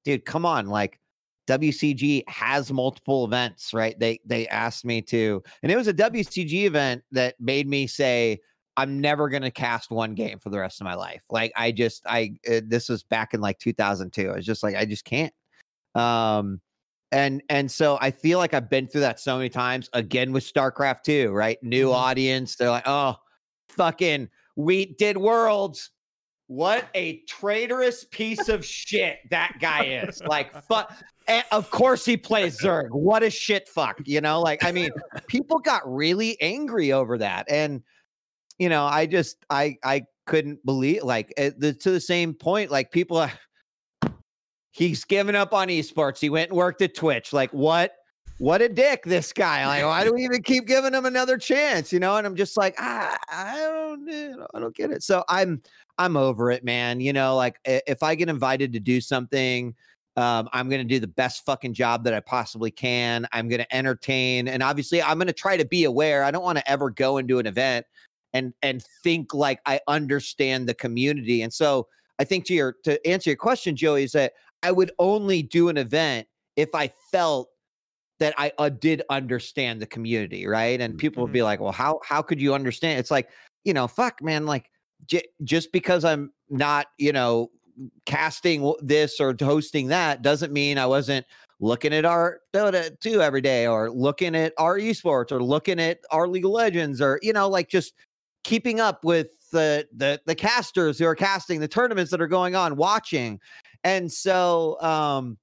dude, 0.05 0.25
come 0.25 0.47
on. 0.47 0.66
Like, 0.68 0.99
WCG 1.49 2.23
has 2.29 2.73
multiple 2.73 3.25
events, 3.25 3.75
right? 3.75 3.99
They 3.99 4.21
they 4.25 4.47
asked 4.49 4.85
me 4.85 5.03
to, 5.03 5.42
and 5.62 5.73
it 5.73 5.77
was 5.77 5.88
a 5.88 5.95
WCG 5.95 6.64
event 6.64 7.03
that 7.11 7.35
made 7.40 7.66
me 7.68 7.87
say, 7.87 8.40
I'm 8.77 9.01
never 9.01 9.29
going 9.29 9.42
to 9.42 9.51
cast 9.51 9.90
one 9.90 10.14
game 10.14 10.38
for 10.38 10.51
the 10.51 10.59
rest 10.59 10.81
of 10.81 10.85
my 10.85 10.95
life. 10.95 11.23
Like 11.29 11.53
I 11.57 11.73
just 11.73 12.03
I 12.07 12.35
uh, 12.51 12.61
this 12.64 12.88
was 12.88 13.03
back 13.03 13.35
in 13.35 13.40
like 13.40 13.59
2002. 13.59 14.31
I 14.31 14.37
was 14.37 14.47
just 14.47 14.62
like 14.62 14.77
I 14.77 14.85
just 14.85 15.05
can't. 15.05 15.35
Um 15.95 16.61
and 17.11 17.42
and 17.51 17.71
so 17.71 17.99
I 18.01 18.11
feel 18.11 18.38
like 18.38 18.55
I've 18.55 18.71
been 18.71 18.87
through 18.87 19.03
that 19.03 19.21
so 19.21 19.37
many 19.37 19.51
times 19.51 19.90
again 19.92 20.33
with 20.33 20.51
StarCraft 20.51 21.03
2, 21.03 21.31
right? 21.33 21.62
New 21.62 21.88
Mhm. 21.88 21.95
audience, 21.95 22.57
they're 22.57 22.71
like, 22.71 22.87
"Oh, 22.87 23.16
fucking 23.74 24.28
we 24.56 24.87
did 24.87 25.16
worlds." 25.16 25.90
What 26.48 26.87
a 26.94 27.20
traitorous 27.20 28.04
piece 28.04 28.50
of 28.50 28.62
shit 28.62 29.20
that 29.30 29.56
guy 29.58 29.85
is. 30.06 30.20
Like 30.22 30.52
fuck 30.68 30.92
and 31.26 31.44
of 31.50 31.70
course 31.70 32.04
he 32.04 32.16
plays 32.16 32.61
Zerg. 32.61 32.90
What 32.90 33.22
a 33.22 33.30
shit 33.30 33.68
fuck, 33.68 33.98
you 34.04 34.20
know? 34.20 34.40
Like 34.40 34.62
I 34.62 34.70
mean, 34.70 34.90
people 35.28 35.61
got 35.61 35.80
really 35.90 36.38
angry 36.42 36.92
over 36.92 37.16
that 37.18 37.50
and 37.50 37.82
you 38.58 38.68
know, 38.68 38.85
I 38.85 39.06
just 39.06 39.44
I 39.48 39.76
I 39.82 40.04
couldn't 40.26 40.64
believe 40.64 41.02
like 41.02 41.32
uh, 41.38 41.50
the, 41.56 41.72
to 41.72 41.90
the 41.90 42.00
same 42.00 42.35
point. 42.35 42.70
Like 42.70 42.90
people, 42.90 43.26
he's 44.70 45.04
given 45.04 45.35
up 45.35 45.52
on 45.52 45.68
esports. 45.68 46.20
He 46.20 46.30
went 46.30 46.50
and 46.50 46.56
worked 46.56 46.82
at 46.82 46.94
Twitch. 46.94 47.32
Like 47.32 47.50
what? 47.50 47.94
What 48.42 48.61
a 48.61 48.68
dick 48.68 49.05
this 49.05 49.33
guy! 49.33 49.64
Like 49.66 49.85
why 49.85 50.02
do 50.02 50.12
we 50.12 50.24
even 50.24 50.42
keep 50.42 50.66
giving 50.66 50.92
him 50.92 51.07
another 51.07 51.38
chance? 51.38 51.92
You 51.92 52.00
know? 52.00 52.16
And 52.16 52.26
I'm 52.26 52.35
just 52.35 52.57
like 52.57 52.74
ah, 52.76 53.16
I 53.31 53.57
don't 53.57 54.11
I 54.52 54.59
don't 54.59 54.74
get 54.74 54.90
it. 54.90 55.05
So 55.05 55.22
I'm 55.28 55.62
I'm 55.96 56.16
over 56.16 56.50
it, 56.50 56.64
man. 56.64 57.00
You 57.00 57.12
know, 57.12 57.37
like 57.37 57.61
if 57.64 58.02
I 58.02 58.16
get 58.16 58.28
invited 58.28 58.72
to 58.72 58.81
do 58.81 59.00
something. 59.00 59.74
Um, 60.14 60.50
I'm 60.52 60.68
going 60.68 60.87
to 60.87 60.87
do 60.87 61.00
the 61.00 61.07
best 61.07 61.46
fucking 61.46 61.72
job 61.72 62.05
that 62.05 62.12
I 62.12 62.20
possibly 62.20 62.70
can. 62.70 63.26
I'm 63.33 63.48
going 63.48 63.61
to 63.62 63.74
entertain. 63.74 64.46
And 64.46 64.62
obviously, 64.62 65.02
I'm 65.02 65.16
going 65.16 65.26
to 65.28 65.33
try 65.33 65.57
to 65.57 65.64
be 65.64 65.85
aware. 65.85 66.22
I 66.22 66.31
don't 66.31 66.42
want 66.42 66.59
to 66.59 66.70
ever 66.70 66.90
go 66.90 67.16
into 67.16 67.38
an 67.38 67.46
event 67.46 67.87
and 68.35 68.52
and 68.61 68.85
think 69.02 69.33
like 69.33 69.61
I 69.64 69.81
understand 69.88 70.68
the 70.68 70.74
community. 70.74 71.40
And 71.40 71.50
so 71.50 71.87
I 72.18 72.24
think 72.24 72.44
to 72.46 72.55
your 72.55 72.74
to 72.85 73.07
answer 73.07 73.31
your 73.31 73.38
question, 73.38 73.74
Joey, 73.74 74.02
is 74.02 74.12
that 74.12 74.33
I 74.62 74.72
would 74.72 74.90
only 74.98 75.42
do 75.42 75.70
an 75.70 75.78
event 75.78 76.26
if 76.57 76.74
I 76.74 76.90
felt 77.11 77.52
that 78.22 78.35
I 78.38 78.52
uh, 78.56 78.68
did 78.68 79.02
understand 79.11 79.82
the 79.82 79.87
community, 79.87 80.46
right? 80.46 80.80
And 80.80 80.96
people 80.96 81.24
would 81.24 81.32
be 81.32 81.42
like, 81.42 81.58
"Well, 81.58 81.72
how 81.72 81.98
how 82.04 82.22
could 82.22 82.40
you 82.40 82.54
understand?" 82.54 83.00
It's 83.00 83.11
like, 83.11 83.28
you 83.64 83.74
know, 83.74 83.88
fuck, 83.88 84.22
man, 84.22 84.46
like 84.46 84.70
j- 85.06 85.26
just 85.42 85.72
because 85.72 86.04
I'm 86.04 86.32
not, 86.48 86.87
you 86.98 87.12
know, 87.12 87.50
casting 88.06 88.72
this 88.80 89.18
or 89.18 89.35
hosting 89.40 89.88
that 89.88 90.22
doesn't 90.22 90.52
mean 90.52 90.78
I 90.78 90.87
wasn't 90.87 91.26
looking 91.58 91.92
at 91.92 92.04
our 92.04 92.38
Dota 92.54 92.96
2 93.00 93.20
every 93.20 93.40
day 93.40 93.66
or 93.66 93.90
looking 93.90 94.37
at 94.37 94.52
our 94.56 94.78
esports 94.78 95.32
or 95.32 95.42
looking 95.42 95.80
at 95.80 95.98
our 96.12 96.28
League 96.28 96.44
of 96.44 96.52
Legends 96.52 97.00
or 97.00 97.18
you 97.22 97.32
know 97.32 97.48
like 97.48 97.68
just 97.68 97.94
keeping 98.44 98.78
up 98.78 99.04
with 99.04 99.30
the 99.50 99.88
the 99.96 100.20
the 100.26 100.35
casters 100.35 100.96
who 100.98 101.06
are 101.06 101.16
casting 101.16 101.58
the 101.58 101.66
tournaments 101.66 102.11
that 102.12 102.20
are 102.20 102.28
going 102.28 102.54
on 102.54 102.76
watching 102.76 103.40
and 103.85 104.12
so 104.12 104.80
um 104.80 105.38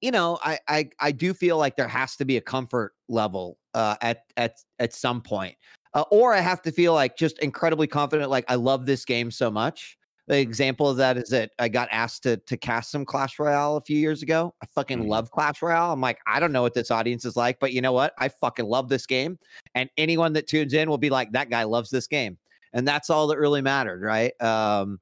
you 0.00 0.10
know 0.10 0.38
I 0.42 0.58
I 0.68 0.90
I 1.00 1.12
do 1.12 1.34
feel 1.34 1.56
like 1.58 1.76
there 1.76 1.88
has 1.88 2.16
to 2.16 2.24
be 2.24 2.36
a 2.36 2.40
comfort 2.40 2.94
level 3.08 3.58
uh, 3.74 3.96
at 4.02 4.24
at 4.36 4.56
at 4.78 4.92
some 4.94 5.20
point, 5.20 5.56
uh, 5.94 6.04
or 6.10 6.34
I 6.34 6.40
have 6.40 6.62
to 6.62 6.72
feel 6.72 6.94
like 6.94 7.16
just 7.16 7.38
incredibly 7.40 7.86
confident. 7.86 8.30
Like 8.30 8.44
I 8.48 8.54
love 8.56 8.86
this 8.86 9.04
game 9.04 9.30
so 9.30 9.50
much. 9.50 9.96
The 10.28 10.38
example 10.38 10.88
of 10.90 10.98
that 10.98 11.16
is 11.16 11.30
that 11.30 11.52
I 11.58 11.68
got 11.68 11.88
asked 11.90 12.22
to 12.24 12.36
to 12.36 12.56
cast 12.56 12.90
some 12.90 13.04
Clash 13.06 13.38
Royale 13.38 13.76
a 13.76 13.80
few 13.80 13.98
years 13.98 14.22
ago. 14.22 14.54
I 14.62 14.66
fucking 14.66 14.98
Mhm. 14.98 15.08
love 15.08 15.30
Clash 15.30 15.62
Royale. 15.62 15.92
I'm 15.92 16.00
like, 16.02 16.18
I 16.26 16.38
don't 16.38 16.52
know 16.52 16.62
what 16.62 16.74
this 16.74 16.90
audience 16.90 17.24
is 17.24 17.34
like, 17.36 17.58
but 17.60 17.72
you 17.72 17.80
know 17.80 17.92
what? 17.92 18.12
I 18.18 18.28
fucking 18.28 18.66
love 18.66 18.88
this 18.90 19.06
game, 19.06 19.38
and 19.74 19.88
anyone 19.96 20.34
that 20.34 20.46
tunes 20.46 20.74
in 20.74 20.88
will 20.90 20.98
be 20.98 21.10
like, 21.10 21.32
that 21.32 21.48
guy 21.50 21.64
loves 21.64 21.90
this 21.90 22.06
game, 22.06 22.38
and 22.74 22.86
that's 22.86 23.08
all 23.10 23.26
that 23.28 23.38
really 23.38 23.62
mattered, 23.62 24.02
right? 24.02 24.38
Um, 24.42 25.00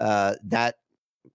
uh, 0.00 0.34
that 0.44 0.76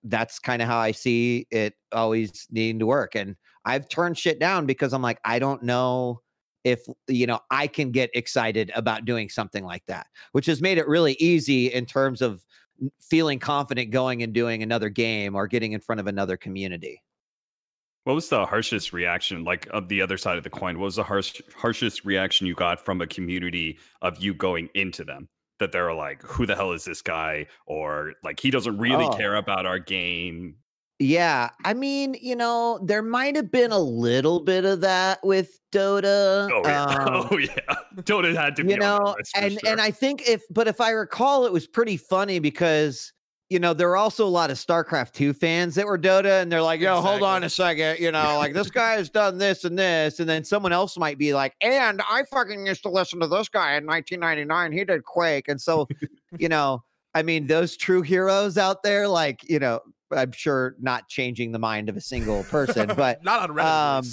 that's 0.04 0.40
kind 0.40 0.62
of 0.62 0.68
how 0.68 0.78
I 0.78 0.92
see 0.92 1.48
it 1.52 1.74
always 1.92 2.48
needing 2.52 2.80
to 2.80 2.86
work. 2.86 3.16
And 3.16 3.36
I've 3.66 3.90
turned 3.90 4.18
shit 4.18 4.40
down 4.40 4.66
because 4.66 4.94
I'm 4.94 5.02
like, 5.02 5.20
I 5.24 5.40
don't 5.40 5.64
know 5.64 6.22
if 6.64 6.86
you 7.08 7.26
know 7.26 7.40
I 7.50 7.68
can 7.68 7.92
get 7.92 8.12
excited 8.14 8.72
about 8.76 9.06
doing 9.06 9.30
something 9.30 9.66
like 9.66 9.84
that, 9.88 10.08
which 10.32 10.46
has 10.46 10.62
made 10.62 10.78
it 10.78 10.88
really 10.88 11.14
easy 11.14 11.68
in 11.68 11.86
terms 11.86 12.22
of 12.22 12.46
feeling 13.00 13.40
confident 13.40 13.92
going 13.92 14.24
and 14.24 14.34
doing 14.34 14.64
another 14.64 14.90
game 14.90 15.36
or 15.36 15.48
getting 15.48 15.74
in 15.74 15.80
front 15.80 16.00
of 16.00 16.08
another 16.08 16.38
community. 16.38 17.02
What 18.04 18.16
was 18.16 18.30
the 18.30 18.46
harshest 18.48 18.94
reaction, 18.94 19.44
like 19.44 19.68
of 19.72 19.88
the 19.88 20.02
other 20.02 20.18
side 20.18 20.38
of 20.38 20.44
the 20.44 20.50
coin? 20.50 20.80
What 20.80 20.86
was 20.86 20.96
the 20.96 21.04
harsh, 21.04 21.40
harshest 21.56 22.04
reaction 22.04 22.48
you 22.48 22.56
got 22.56 22.84
from 22.84 23.00
a 23.02 23.08
community 23.08 23.78
of 24.02 24.18
you 24.18 24.34
going 24.34 24.70
into 24.74 25.04
them? 25.04 25.30
That 25.62 25.72
they're 25.72 25.94
like, 25.94 26.22
"Who 26.24 26.46
the 26.46 26.56
hell 26.56 26.72
is 26.74 26.84
this 26.86 27.02
guy?" 27.02 27.46
Or 27.68 28.14
like, 28.24 28.40
"He 28.40 28.50
doesn't 28.52 28.78
really 28.80 29.06
Oh. 29.06 29.14
care 29.14 29.36
about 29.36 29.66
our 29.66 29.80
game." 29.80 30.56
Yeah, 31.00 31.50
I 31.66 31.74
mean, 31.74 32.16
you 32.22 32.36
know, 32.36 32.80
there 32.84 33.02
might 33.02 33.36
have 33.36 33.52
been 33.52 33.72
a 33.72 33.80
little 33.80 34.40
bit 34.40 34.66
of 34.66 34.82
that 34.82 35.20
with 35.24 35.60
Dota. 35.72 36.50
Oh 36.52 36.62
yeah, 36.66 36.84
um, 37.06 37.28
oh 37.32 37.38
yeah. 37.38 37.56
Dota 37.98 38.36
had 38.36 38.56
to 38.58 38.64
be 38.64 38.72
you 38.74 38.78
know 38.78 39.16
and 39.36 39.52
sure. 39.54 39.70
and 39.72 39.82
i 39.82 39.92
think 39.92 40.28
if 40.28 40.42
but 40.50 40.68
if 40.68 40.80
i 40.80 40.90
recall 40.92 41.46
it 41.46 41.52
was 41.52 41.68
pretty 41.68 41.98
funny 41.98 42.40
because 42.40 43.12
you 43.52 43.60
know 43.60 43.74
there 43.74 43.90
were 43.90 43.98
also 43.98 44.26
a 44.26 44.30
lot 44.30 44.50
of 44.50 44.56
starcraft 44.58 45.12
2 45.12 45.34
fans 45.34 45.76
that 45.76 45.86
were 45.86 46.00
dota 46.00 46.42
and 46.42 46.50
they're 46.50 46.62
like 46.62 46.80
yo 46.80 47.02
hold 47.02 47.22
on 47.22 47.44
a 47.44 47.50
second 47.50 48.00
you 48.00 48.10
know 48.10 48.38
like 48.38 48.54
this 48.54 48.72
guy 48.72 48.94
has 48.94 49.10
done 49.10 49.38
this 49.38 49.66
and 49.66 49.78
this 49.78 50.22
and 50.22 50.30
then 50.30 50.46
someone 50.46 50.72
else 50.72 50.98
might 50.98 51.18
be 51.18 51.34
like 51.34 51.54
and 51.60 52.02
i 52.10 52.24
fucking 52.32 52.66
used 52.66 52.82
to 52.82 52.90
listen 52.90 53.20
to 53.20 53.28
this 53.28 53.50
guy 53.50 53.76
in 53.76 53.86
1999 53.86 54.72
he 54.72 54.86
did 54.86 55.04
quake 55.04 55.50
and 55.50 55.60
so 55.60 55.86
you 56.40 56.48
know 56.48 56.82
i 57.14 57.22
mean 57.22 57.46
those 57.46 57.76
true 57.76 58.02
heroes 58.02 58.58
out 58.58 58.84
there 58.84 59.06
like 59.06 59.48
you 59.50 59.60
know 59.60 59.82
i'm 60.12 60.32
sure 60.32 60.76
not 60.80 61.10
changing 61.10 61.52
the 61.52 61.60
mind 61.60 61.90
of 61.90 61.98
a 61.98 62.02
single 62.02 62.44
person 62.50 62.88
but 62.96 63.22
not 63.24 63.50
on 63.50 63.56
Reddit. 63.56 63.98
um. 63.98 64.06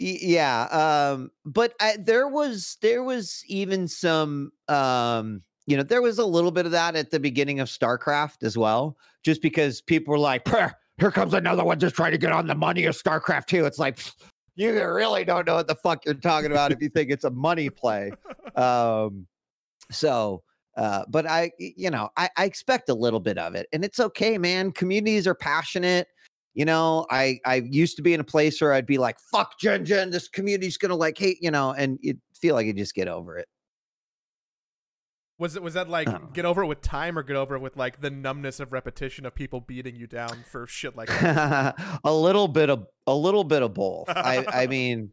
Y- 0.00 0.18
yeah 0.20 1.12
um 1.12 1.30
but 1.44 1.72
I, 1.80 1.98
there 2.00 2.26
was 2.26 2.78
there 2.82 3.04
was 3.04 3.44
even 3.46 3.86
some 3.86 4.50
um 4.66 5.42
you 5.66 5.76
know 5.76 5.82
there 5.82 6.02
was 6.02 6.18
a 6.18 6.24
little 6.24 6.50
bit 6.50 6.66
of 6.66 6.72
that 6.72 6.96
at 6.96 7.10
the 7.10 7.20
beginning 7.20 7.60
of 7.60 7.68
starcraft 7.68 8.42
as 8.42 8.56
well 8.56 8.96
just 9.24 9.42
because 9.42 9.80
people 9.80 10.12
were 10.12 10.18
like 10.18 10.46
here 10.98 11.10
comes 11.10 11.34
another 11.34 11.64
one 11.64 11.78
just 11.78 11.94
trying 11.94 12.12
to 12.12 12.18
get 12.18 12.32
on 12.32 12.46
the 12.46 12.54
money 12.54 12.84
of 12.84 12.96
starcraft 12.96 13.46
2 13.46 13.64
it's 13.64 13.78
like 13.78 13.98
you 14.56 14.72
really 14.72 15.24
don't 15.24 15.46
know 15.46 15.56
what 15.56 15.66
the 15.66 15.74
fuck 15.74 16.04
you're 16.04 16.14
talking 16.14 16.52
about 16.52 16.72
if 16.72 16.80
you 16.80 16.88
think 16.88 17.10
it's 17.10 17.24
a 17.24 17.30
money 17.30 17.68
play. 17.70 18.12
Um 18.54 19.26
so 19.90 20.42
uh 20.76 21.04
but 21.08 21.26
I, 21.26 21.50
you 21.58 21.90
know 21.90 22.08
I, 22.16 22.28
I 22.36 22.44
expect 22.44 22.88
a 22.88 22.94
little 22.94 23.20
bit 23.20 23.38
of 23.38 23.54
it 23.54 23.66
and 23.72 23.84
it's 23.84 24.00
okay 24.00 24.38
man. 24.38 24.72
Communities 24.72 25.26
are 25.26 25.34
passionate 25.34 26.08
you 26.54 26.64
know? 26.64 27.04
I 27.10 27.40
i 27.44 27.56
used 27.56 27.96
to 27.96 28.02
be 28.02 28.14
in 28.14 28.20
a 28.20 28.24
place 28.24 28.60
where 28.60 28.72
i'd 28.74 28.86
be 28.86 28.96
like 28.96 29.18
fuck 29.32 29.58
gen 29.58 29.84
gen 29.84 30.10
this 30.10 30.28
community's 30.28 30.76
gonna 30.76 30.94
like 30.94 31.18
hate 31.18 31.38
you 31.40 31.50
know 31.50 31.72
and 31.72 31.98
you 32.00 32.14
feel 32.40 32.54
like 32.54 32.66
you 32.66 32.72
just 32.72 32.94
get 32.94 33.08
over 33.08 33.36
it 33.36 33.48
Was 35.44 35.56
it 35.56 35.62
was 35.62 35.74
that 35.74 35.90
like 35.90 36.08
I 36.08 36.20
get 36.32 36.46
over 36.46 36.62
it 36.62 36.66
with 36.68 36.80
time 36.80 37.18
or 37.18 37.22
get 37.22 37.36
over 37.36 37.54
it 37.54 37.60
with 37.60 37.76
like 37.76 38.00
the 38.00 38.08
numbness 38.08 38.60
of 38.60 38.72
repetition 38.72 39.26
of 39.26 39.34
people 39.34 39.60
beating 39.60 39.94
you 39.94 40.06
down 40.06 40.42
for 40.50 40.66
shit 40.66 40.96
like 40.96 41.08
that? 41.08 41.78
a 42.04 42.14
little 42.14 42.48
bit 42.48 42.70
of 42.70 42.86
a 43.06 43.14
little 43.14 43.44
bit 43.44 43.60
of 43.60 43.74
both. 43.74 44.08
I 44.08 44.46
i 44.50 44.66
mean 44.74 45.12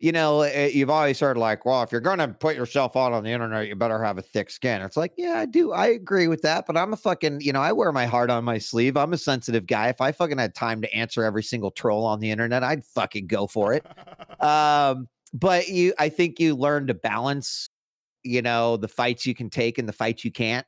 you 0.00 0.10
know 0.10 0.40
eh, 0.40 0.72
you've 0.74 0.90
always 0.90 1.20
heard 1.20 1.38
like 1.38 1.64
well 1.64 1.80
if 1.84 1.92
you're 1.92 2.00
gonna 2.00 2.26
put 2.26 2.56
yourself 2.56 2.96
out 2.96 3.12
on 3.12 3.22
the 3.22 3.30
internet 3.30 3.68
you 3.68 3.76
better 3.76 4.02
have 4.02 4.18
a 4.18 4.22
thick 4.22 4.50
skin. 4.50 4.82
It's 4.82 4.96
like 4.96 5.12
yeah 5.16 5.38
i 5.38 5.46
do 5.46 5.70
i 5.70 5.86
agree 5.86 6.26
with 6.26 6.42
that 6.42 6.66
but 6.66 6.76
i'm 6.76 6.92
a 6.92 6.96
fucking 6.96 7.40
you 7.40 7.52
know 7.52 7.62
i 7.62 7.70
wear 7.70 7.92
my 7.92 8.06
heart 8.06 8.30
on 8.30 8.42
my 8.42 8.58
sleeve. 8.58 8.96
I'm 8.96 9.12
a 9.12 9.18
sensitive 9.18 9.64
guy. 9.64 9.90
If 9.90 10.00
i 10.00 10.10
fucking 10.10 10.38
had 10.38 10.56
time 10.56 10.82
to 10.82 10.92
answer 10.92 11.22
every 11.22 11.44
single 11.44 11.70
troll 11.70 12.04
on 12.04 12.18
the 12.18 12.32
internet 12.32 12.64
i'd 12.64 12.84
fucking 12.84 13.28
go 13.28 13.46
for 13.46 13.74
it. 13.74 13.86
Um 14.40 15.08
but 15.32 15.68
you 15.68 15.94
i 16.00 16.08
think 16.08 16.40
you 16.40 16.56
learn 16.56 16.88
to 16.88 16.94
balance 16.94 17.68
you 18.28 18.42
know 18.42 18.76
the 18.76 18.88
fights 18.88 19.26
you 19.26 19.34
can 19.34 19.48
take 19.50 19.78
and 19.78 19.88
the 19.88 19.92
fights 19.92 20.24
you 20.24 20.30
can't 20.30 20.66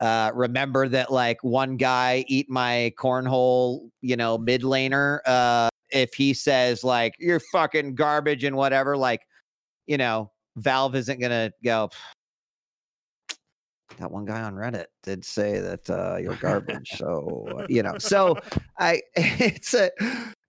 uh 0.00 0.30
remember 0.34 0.88
that 0.88 1.12
like 1.12 1.42
one 1.44 1.76
guy 1.76 2.24
eat 2.26 2.48
my 2.50 2.92
cornhole 2.98 3.90
you 4.00 4.16
know 4.16 4.38
mid 4.38 4.62
laner 4.62 5.20
uh 5.26 5.68
if 5.90 6.14
he 6.14 6.32
says 6.32 6.82
like 6.82 7.14
you're 7.18 7.40
fucking 7.52 7.94
garbage 7.94 8.44
and 8.44 8.56
whatever 8.56 8.96
like 8.96 9.20
you 9.86 9.98
know 9.98 10.30
valve 10.56 10.94
isn't 10.94 11.20
gonna 11.20 11.50
go 11.62 11.88
that 13.98 14.10
one 14.10 14.24
guy 14.24 14.40
on 14.40 14.54
reddit 14.54 14.86
did 15.02 15.24
say 15.24 15.60
that 15.60 15.88
uh 15.90 16.16
you're 16.16 16.36
garbage 16.36 16.88
so 16.96 17.46
uh, 17.58 17.66
you 17.68 17.82
know 17.82 17.98
so 17.98 18.36
i 18.78 19.00
it's 19.14 19.74
a 19.74 19.90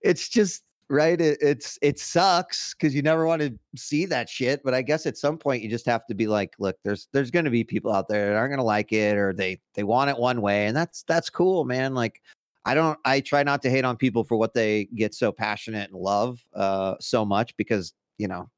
it's 0.00 0.28
just 0.28 0.62
right? 0.94 1.20
It, 1.20 1.38
it's 1.40 1.78
it 1.82 1.98
sucks 1.98 2.74
because 2.74 2.94
you 2.94 3.02
never 3.02 3.26
want 3.26 3.42
to 3.42 3.58
see 3.76 4.06
that 4.06 4.28
shit 4.28 4.62
but 4.64 4.74
i 4.74 4.82
guess 4.82 5.06
at 5.06 5.16
some 5.16 5.36
point 5.36 5.62
you 5.62 5.68
just 5.68 5.86
have 5.86 6.06
to 6.06 6.14
be 6.14 6.26
like 6.26 6.54
look 6.58 6.76
there's 6.84 7.08
there's 7.12 7.30
going 7.30 7.44
to 7.44 7.50
be 7.50 7.64
people 7.64 7.92
out 7.92 8.08
there 8.08 8.28
that 8.28 8.36
aren't 8.36 8.50
going 8.50 8.58
to 8.58 8.64
like 8.64 8.92
it 8.92 9.16
or 9.16 9.32
they 9.32 9.60
they 9.74 9.82
want 9.82 10.10
it 10.10 10.16
one 10.16 10.40
way 10.40 10.66
and 10.66 10.76
that's 10.76 11.02
that's 11.04 11.28
cool 11.28 11.64
man 11.64 11.94
like 11.94 12.22
i 12.64 12.74
don't 12.74 12.98
i 13.04 13.20
try 13.20 13.42
not 13.42 13.60
to 13.62 13.70
hate 13.70 13.84
on 13.84 13.96
people 13.96 14.24
for 14.24 14.36
what 14.36 14.54
they 14.54 14.84
get 14.94 15.14
so 15.14 15.32
passionate 15.32 15.90
and 15.90 16.00
love 16.00 16.40
uh 16.54 16.94
so 17.00 17.24
much 17.24 17.56
because 17.56 17.92
you 18.18 18.28
know 18.28 18.48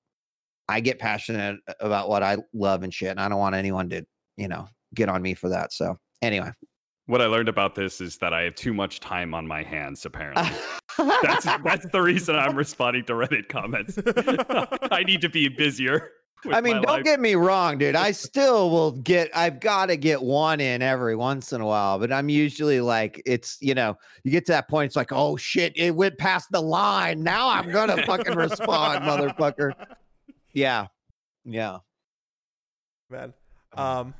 i 0.68 0.80
get 0.80 0.98
passionate 0.98 1.58
about 1.80 2.08
what 2.08 2.22
i 2.22 2.36
love 2.52 2.82
and 2.82 2.92
shit 2.92 3.10
and 3.10 3.20
i 3.20 3.28
don't 3.28 3.38
want 3.38 3.54
anyone 3.54 3.88
to 3.88 4.04
you 4.36 4.48
know 4.48 4.68
get 4.94 5.08
on 5.08 5.22
me 5.22 5.34
for 5.34 5.48
that 5.48 5.72
so 5.72 5.98
anyway 6.22 6.50
what 7.06 7.22
I 7.22 7.26
learned 7.26 7.48
about 7.48 7.74
this 7.74 8.00
is 8.00 8.18
that 8.18 8.34
I 8.34 8.42
have 8.42 8.54
too 8.54 8.74
much 8.74 9.00
time 9.00 9.34
on 9.34 9.46
my 9.46 9.62
hands. 9.62 10.04
Apparently, 10.04 10.48
that's 10.98 11.44
that's 11.44 11.86
the 11.90 12.02
reason 12.02 12.36
I'm 12.36 12.56
responding 12.56 13.04
to 13.06 13.14
Reddit 13.14 13.48
comments. 13.48 13.98
I 14.90 15.02
need 15.04 15.20
to 15.20 15.28
be 15.28 15.48
busier. 15.48 16.10
I 16.52 16.60
mean, 16.60 16.74
don't 16.74 16.86
life. 16.86 17.04
get 17.04 17.20
me 17.20 17.34
wrong, 17.34 17.78
dude. 17.78 17.96
I 17.96 18.10
still 18.12 18.70
will 18.70 18.92
get, 18.92 19.30
I've 19.34 19.58
got 19.60 19.86
to 19.86 19.96
get 19.96 20.22
one 20.22 20.60
in 20.60 20.82
every 20.82 21.16
once 21.16 21.52
in 21.52 21.60
a 21.60 21.66
while, 21.66 21.98
but 21.98 22.12
I'm 22.12 22.28
usually 22.28 22.80
like, 22.80 23.22
it's, 23.26 23.56
you 23.60 23.74
know, 23.74 23.96
you 24.22 24.30
get 24.30 24.46
to 24.46 24.52
that 24.52 24.68
point, 24.68 24.86
it's 24.86 24.96
like, 24.96 25.12
oh 25.12 25.36
shit, 25.36 25.72
it 25.76 25.94
went 25.94 26.18
past 26.18 26.50
the 26.50 26.60
line. 26.60 27.22
Now 27.22 27.48
I'm 27.48 27.70
going 27.70 27.88
to 27.88 28.04
fucking 28.04 28.36
respond, 28.36 29.04
motherfucker. 29.04 29.72
Yeah. 30.52 30.86
Yeah. 31.44 31.78
Man. 33.10 33.32
Um 33.74 34.14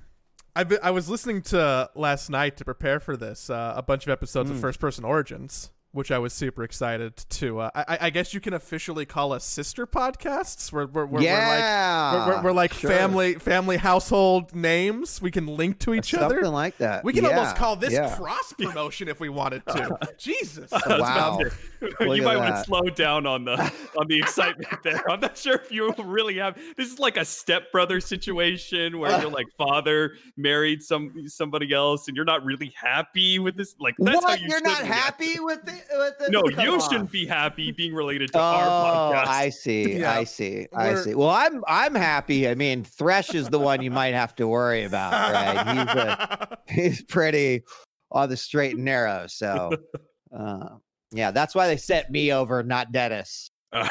I've 0.57 0.69
been, 0.71 0.79
I 0.83 0.91
was 0.91 1.09
listening 1.11 1.43
to 1.43 1.91
last 1.95 2.31
night 2.31 2.57
to 2.57 2.65
prepare 2.65 2.99
for 2.99 3.15
this 3.17 3.51
uh, 3.51 3.75
a 3.77 3.83
bunch 3.83 4.07
of 4.07 4.11
episodes 4.11 4.51
of 4.51 4.57
Mm. 4.57 4.61
First 4.61 4.81
Person 4.81 5.05
Origins, 5.05 5.71
which 5.97 6.11
I 6.11 6.19
was 6.19 6.35
super 6.35 6.63
excited 6.63 7.17
to. 7.17 7.61
Uh, 7.61 7.71
I, 7.75 7.99
I 8.03 8.11
guess 8.11 8.35
you 8.35 8.41
can 8.41 8.53
officially 8.53 9.07
call 9.07 9.33
us 9.33 9.45
sister 9.45 9.87
podcasts. 9.87 10.71
We're 10.71 10.87
we're, 10.87 11.07
we're, 11.07 11.23
yeah. 11.23 12.13
we're 12.13 12.19
like 12.19 12.27
we're, 12.27 12.37
we're, 12.37 12.43
we're 12.45 12.53
like 12.53 12.75
sure. 12.75 12.91
family 12.91 13.35
family 13.37 13.79
household 13.79 14.55
names. 14.55 15.23
We 15.23 15.31
can 15.31 15.47
link 15.47 15.79
to 15.81 15.95
each 15.95 16.11
Something 16.11 16.39
other. 16.39 16.49
like 16.49 16.77
that. 16.79 17.03
We 17.03 17.15
can 17.15 17.25
Yeah, 17.25 17.39
almost 17.39 17.57
call 17.57 17.77
this 17.77 17.95
yeah. 17.95 18.15
cross 18.15 18.53
promotion 18.53 19.09
if 19.09 19.21
we 19.21 19.31
wanted 19.31 19.65
to. 19.67 19.99
Jesus. 20.19 20.71
Wow. 20.71 20.81
about 20.85 21.41
to- 21.41 21.53
Look 22.01 22.17
you 22.17 22.23
might 22.23 22.37
want 22.37 22.55
to 22.55 22.65
slow 22.65 22.83
down 22.83 23.27
on 23.27 23.45
the 23.45 23.73
on 23.99 24.07
the 24.09 24.19
excitement 24.19 24.69
there. 24.83 25.03
I'm 25.11 25.21
not 25.21 25.37
sure 25.37 25.55
if 25.55 25.71
you 25.71 25.93
really 26.05 26.37
have. 26.39 26.59
This 26.77 26.93
is 26.93 26.99
like 26.99 27.17
a 27.17 27.25
stepbrother 27.25 28.01
situation 28.01 28.99
where 28.99 29.19
you're 29.21 29.31
like 29.31 29.47
father 29.57 30.15
married 30.37 30.83
some 30.83 31.29
somebody 31.29 31.73
else, 31.73 32.09
and 32.09 32.17
you're 32.17 32.25
not 32.25 32.45
really 32.45 32.73
happy 32.81 33.39
with 33.39 33.57
this. 33.57 33.77
Like 33.79 33.95
that's 33.99 34.23
how 34.23 34.31
what? 34.31 34.41
you 34.41 34.49
You're 34.49 34.63
not 34.63 34.85
happy 34.85 35.39
with 35.41 35.69
it? 35.69 35.86
With 35.91 36.21
it? 36.21 36.31
No, 36.31 36.43
you 36.49 36.73
on. 36.75 36.81
shouldn't 36.81 37.11
be 37.13 37.27
happy 37.27 37.73
being 37.73 37.95
related 37.95 38.33
to 38.33 38.39
Oh, 38.39 38.43
our 38.43 39.15
podcast. 39.15 39.27
I 39.27 39.51
see. 39.51 39.93
Yeah. 39.99 40.13
I 40.13 40.25
see. 40.25 40.67
I 40.75 40.89
We're- 40.91 41.03
see. 41.03 41.15
Well, 41.15 41.31
I'm 41.31 41.63
I'm 41.67 41.95
happy. 41.95 42.49
I 42.49 42.55
mean, 42.55 42.85
Thresh 42.85 43.35
is 43.35 43.49
the 43.49 43.59
one 43.59 43.83
you 43.83 43.91
might 43.91 44.15
have 44.15 44.35
to 44.37 44.49
worry 44.49 44.85
about, 44.85 45.13
right? 45.13 45.77
He's 45.77 45.97
a, 45.97 46.59
he's 46.69 47.03
pretty 47.03 47.63
on 48.11 48.29
the 48.29 48.37
straight 48.37 48.77
and 48.77 48.85
narrow. 48.85 49.27
So, 49.29 49.71
uh, 50.37 50.69
yeah, 51.13 51.31
that's 51.31 51.55
why 51.55 51.67
they 51.69 51.77
set 51.77 52.11
me 52.11 52.33
over, 52.33 52.63
not 52.63 52.93
Dennis. 52.93 53.51
Yeah, 53.73 53.91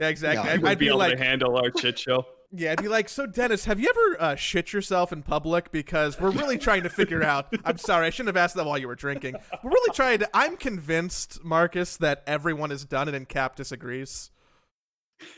exactly. 0.00 0.44
No, 0.44 0.50
I- 0.50 0.54
you 0.54 0.66
I'd 0.66 0.78
be 0.78 0.84
be 0.86 0.88
able 0.88 0.98
like, 0.98 1.16
to 1.16 1.24
handle 1.24 1.56
our 1.56 1.70
shit 1.78 1.98
show. 1.98 2.24
Yeah, 2.52 2.72
I'd 2.72 2.80
be 2.82 2.88
like, 2.88 3.08
so 3.08 3.26
Dennis, 3.26 3.64
have 3.64 3.80
you 3.80 3.88
ever 3.88 4.22
uh, 4.22 4.34
shit 4.36 4.72
yourself 4.72 5.12
in 5.12 5.22
public? 5.22 5.72
Because 5.72 6.18
we're 6.20 6.30
really 6.30 6.58
trying 6.58 6.84
to 6.84 6.88
figure 6.88 7.22
out. 7.22 7.52
I'm 7.64 7.76
sorry, 7.78 8.06
I 8.06 8.10
shouldn't 8.10 8.28
have 8.34 8.42
asked 8.42 8.54
that 8.54 8.64
while 8.64 8.78
you 8.78 8.86
were 8.86 8.94
drinking. 8.94 9.34
We're 9.62 9.70
really 9.70 9.94
trying 9.94 10.20
to. 10.20 10.30
I'm 10.32 10.56
convinced, 10.56 11.44
Marcus, 11.44 11.96
that 11.98 12.22
everyone 12.26 12.70
has 12.70 12.84
done 12.84 13.08
it, 13.08 13.14
and 13.14 13.28
Cap 13.28 13.56
disagrees. 13.56 14.30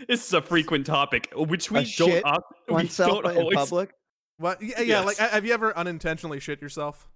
This 0.08 0.26
is 0.26 0.32
a 0.34 0.42
frequent 0.42 0.86
topic, 0.86 1.28
which 1.34 1.70
we 1.70 1.78
A 1.78 1.82
don't, 1.82 1.88
shit 1.88 2.24
op- 2.26 2.54
we 2.68 2.74
Oneself 2.74 3.22
don't 3.22 3.32
in 3.32 3.38
always. 3.38 3.56
public, 3.56 3.90
What? 4.36 4.60
Yeah, 4.62 4.80
yeah. 4.82 5.00
Like, 5.00 5.16
have 5.18 5.46
you 5.46 5.54
ever 5.54 5.76
unintentionally 5.76 6.40
shit 6.40 6.60
yourself? 6.60 7.08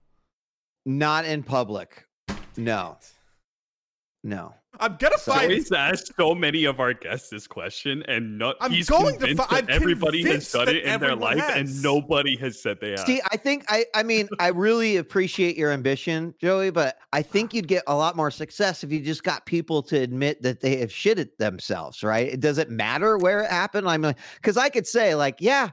not 0.85 1.25
in 1.25 1.43
public. 1.45 2.07
No, 2.57 2.99
no. 4.25 4.55
I'm 4.81 4.97
gonna 4.99 5.19
So- 5.19 5.33
find. 5.33 5.45
Always 5.51 5.71
ask 5.71 6.07
so 6.17 6.35
many 6.35 6.65
of 6.65 6.81
our 6.81 6.95
guests 6.95 7.29
this 7.29 7.47
question, 7.47 8.03
and 8.09 8.39
not, 8.39 8.57
I'm 8.61 8.71
he's 8.71 8.89
going 8.89 9.19
to 9.19 9.27
convinced 9.27 9.49
fi- 9.51 9.61
that 9.61 9.71
everybody 9.71 10.19
has 10.23 10.27
convinced 10.27 10.53
done 10.55 10.69
it 10.69 10.85
in 10.85 11.01
their 11.01 11.15
life, 11.15 11.39
has. 11.41 11.57
and 11.57 11.83
nobody 11.83 12.37
has 12.37 12.61
said 12.61 12.79
they 12.81 12.91
have. 12.91 13.01
See, 13.01 13.21
I 13.31 13.37
think 13.37 13.65
I 13.69 13.85
I 13.95 14.03
mean 14.03 14.29
I 14.39 14.49
really 14.49 14.97
appreciate 14.97 15.57
your 15.57 15.71
ambition, 15.73 16.35
Joey, 16.41 16.71
but 16.71 16.97
I 17.13 17.23
think 17.23 17.53
you'd 17.55 17.69
get 17.69 17.83
a 17.87 17.95
lot 17.95 18.17
more 18.17 18.31
success 18.31 18.83
if 18.83 18.91
you 18.91 19.01
just 19.01 19.23
got 19.25 19.45
people 19.47 19.83
to 19.85 19.99
admit 19.99 20.43
that 20.43 20.61
they 20.61 20.77
have 20.79 20.91
shitted 20.91 21.37
themselves, 21.39 22.03
right? 22.03 22.29
It 22.29 22.41
doesn't 22.41 22.71
matter 22.71 23.19
where 23.19 23.41
it 23.41 23.51
happened. 23.51 23.87
I'm 23.89 24.03
like, 24.03 24.17
because 24.37 24.57
I 24.57 24.69
could 24.71 24.87
say 24.87 25.15
like, 25.15 25.37
yeah, 25.39 25.69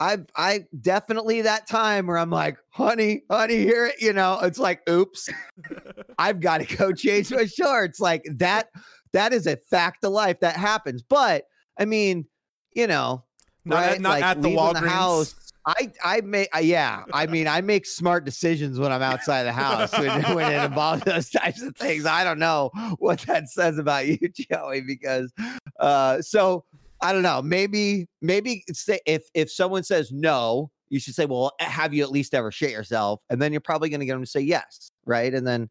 I 0.00 0.18
I 0.34 0.64
definitely 0.80 1.42
that 1.42 1.66
time 1.66 2.06
where 2.06 2.16
I'm 2.18 2.30
like, 2.30 2.56
honey, 2.70 3.22
honey, 3.30 3.58
hear 3.58 3.86
it, 3.86 3.96
you 4.00 4.12
know, 4.14 4.38
it's 4.42 4.58
like, 4.58 4.80
oops, 4.88 5.28
I've 6.18 6.40
got 6.40 6.58
to 6.58 6.76
go 6.76 6.92
change 6.92 7.30
my 7.30 7.44
shorts. 7.44 8.00
Like 8.00 8.24
that, 8.36 8.70
that 9.12 9.32
is 9.34 9.46
a 9.46 9.56
fact 9.56 10.02
of 10.04 10.12
life 10.12 10.40
that 10.40 10.56
happens. 10.56 11.02
But 11.02 11.44
I 11.78 11.84
mean, 11.84 12.26
you 12.72 12.86
know, 12.86 13.24
not 13.66 13.76
right? 13.76 13.90
at, 13.92 14.00
not 14.00 14.10
Like, 14.10 14.22
at 14.24 14.42
the 14.42 14.48
Walgreens. 14.48 14.88
house. 14.88 15.34
I 15.66 15.92
I 16.02 16.22
make 16.22 16.48
uh, 16.56 16.60
yeah. 16.60 17.04
I 17.12 17.26
mean, 17.26 17.46
I 17.46 17.60
make 17.60 17.84
smart 17.84 18.24
decisions 18.24 18.78
when 18.78 18.90
I'm 18.90 19.02
outside 19.02 19.42
the 19.42 19.52
house 19.52 19.92
when, 19.92 20.22
when 20.34 20.50
it 20.50 20.64
involves 20.64 21.02
those 21.04 21.28
types 21.28 21.60
of 21.60 21.76
things. 21.76 22.06
I 22.06 22.24
don't 22.24 22.38
know 22.38 22.70
what 22.98 23.20
that 23.22 23.50
says 23.50 23.76
about 23.76 24.06
you, 24.06 24.16
Joey, 24.50 24.80
because 24.80 25.30
uh, 25.78 26.22
so 26.22 26.64
I 27.02 27.12
don't 27.12 27.22
know. 27.22 27.40
Maybe 27.42 28.06
maybe 28.20 28.64
say 28.72 29.00
if 29.06 29.22
if 29.34 29.50
someone 29.50 29.82
says 29.82 30.12
no, 30.12 30.70
you 30.90 31.00
should 31.00 31.14
say, 31.14 31.24
well, 31.26 31.52
have 31.60 31.94
you 31.94 32.02
at 32.02 32.10
least 32.10 32.34
ever 32.34 32.50
shit 32.52 32.70
yourself? 32.70 33.20
And 33.30 33.40
then 33.40 33.52
you're 33.52 33.60
probably 33.60 33.88
going 33.88 34.00
to 34.00 34.06
get 34.06 34.12
them 34.12 34.22
to 34.22 34.30
say 34.30 34.40
yes, 34.40 34.90
right? 35.06 35.32
And 35.32 35.46
then 35.46 35.70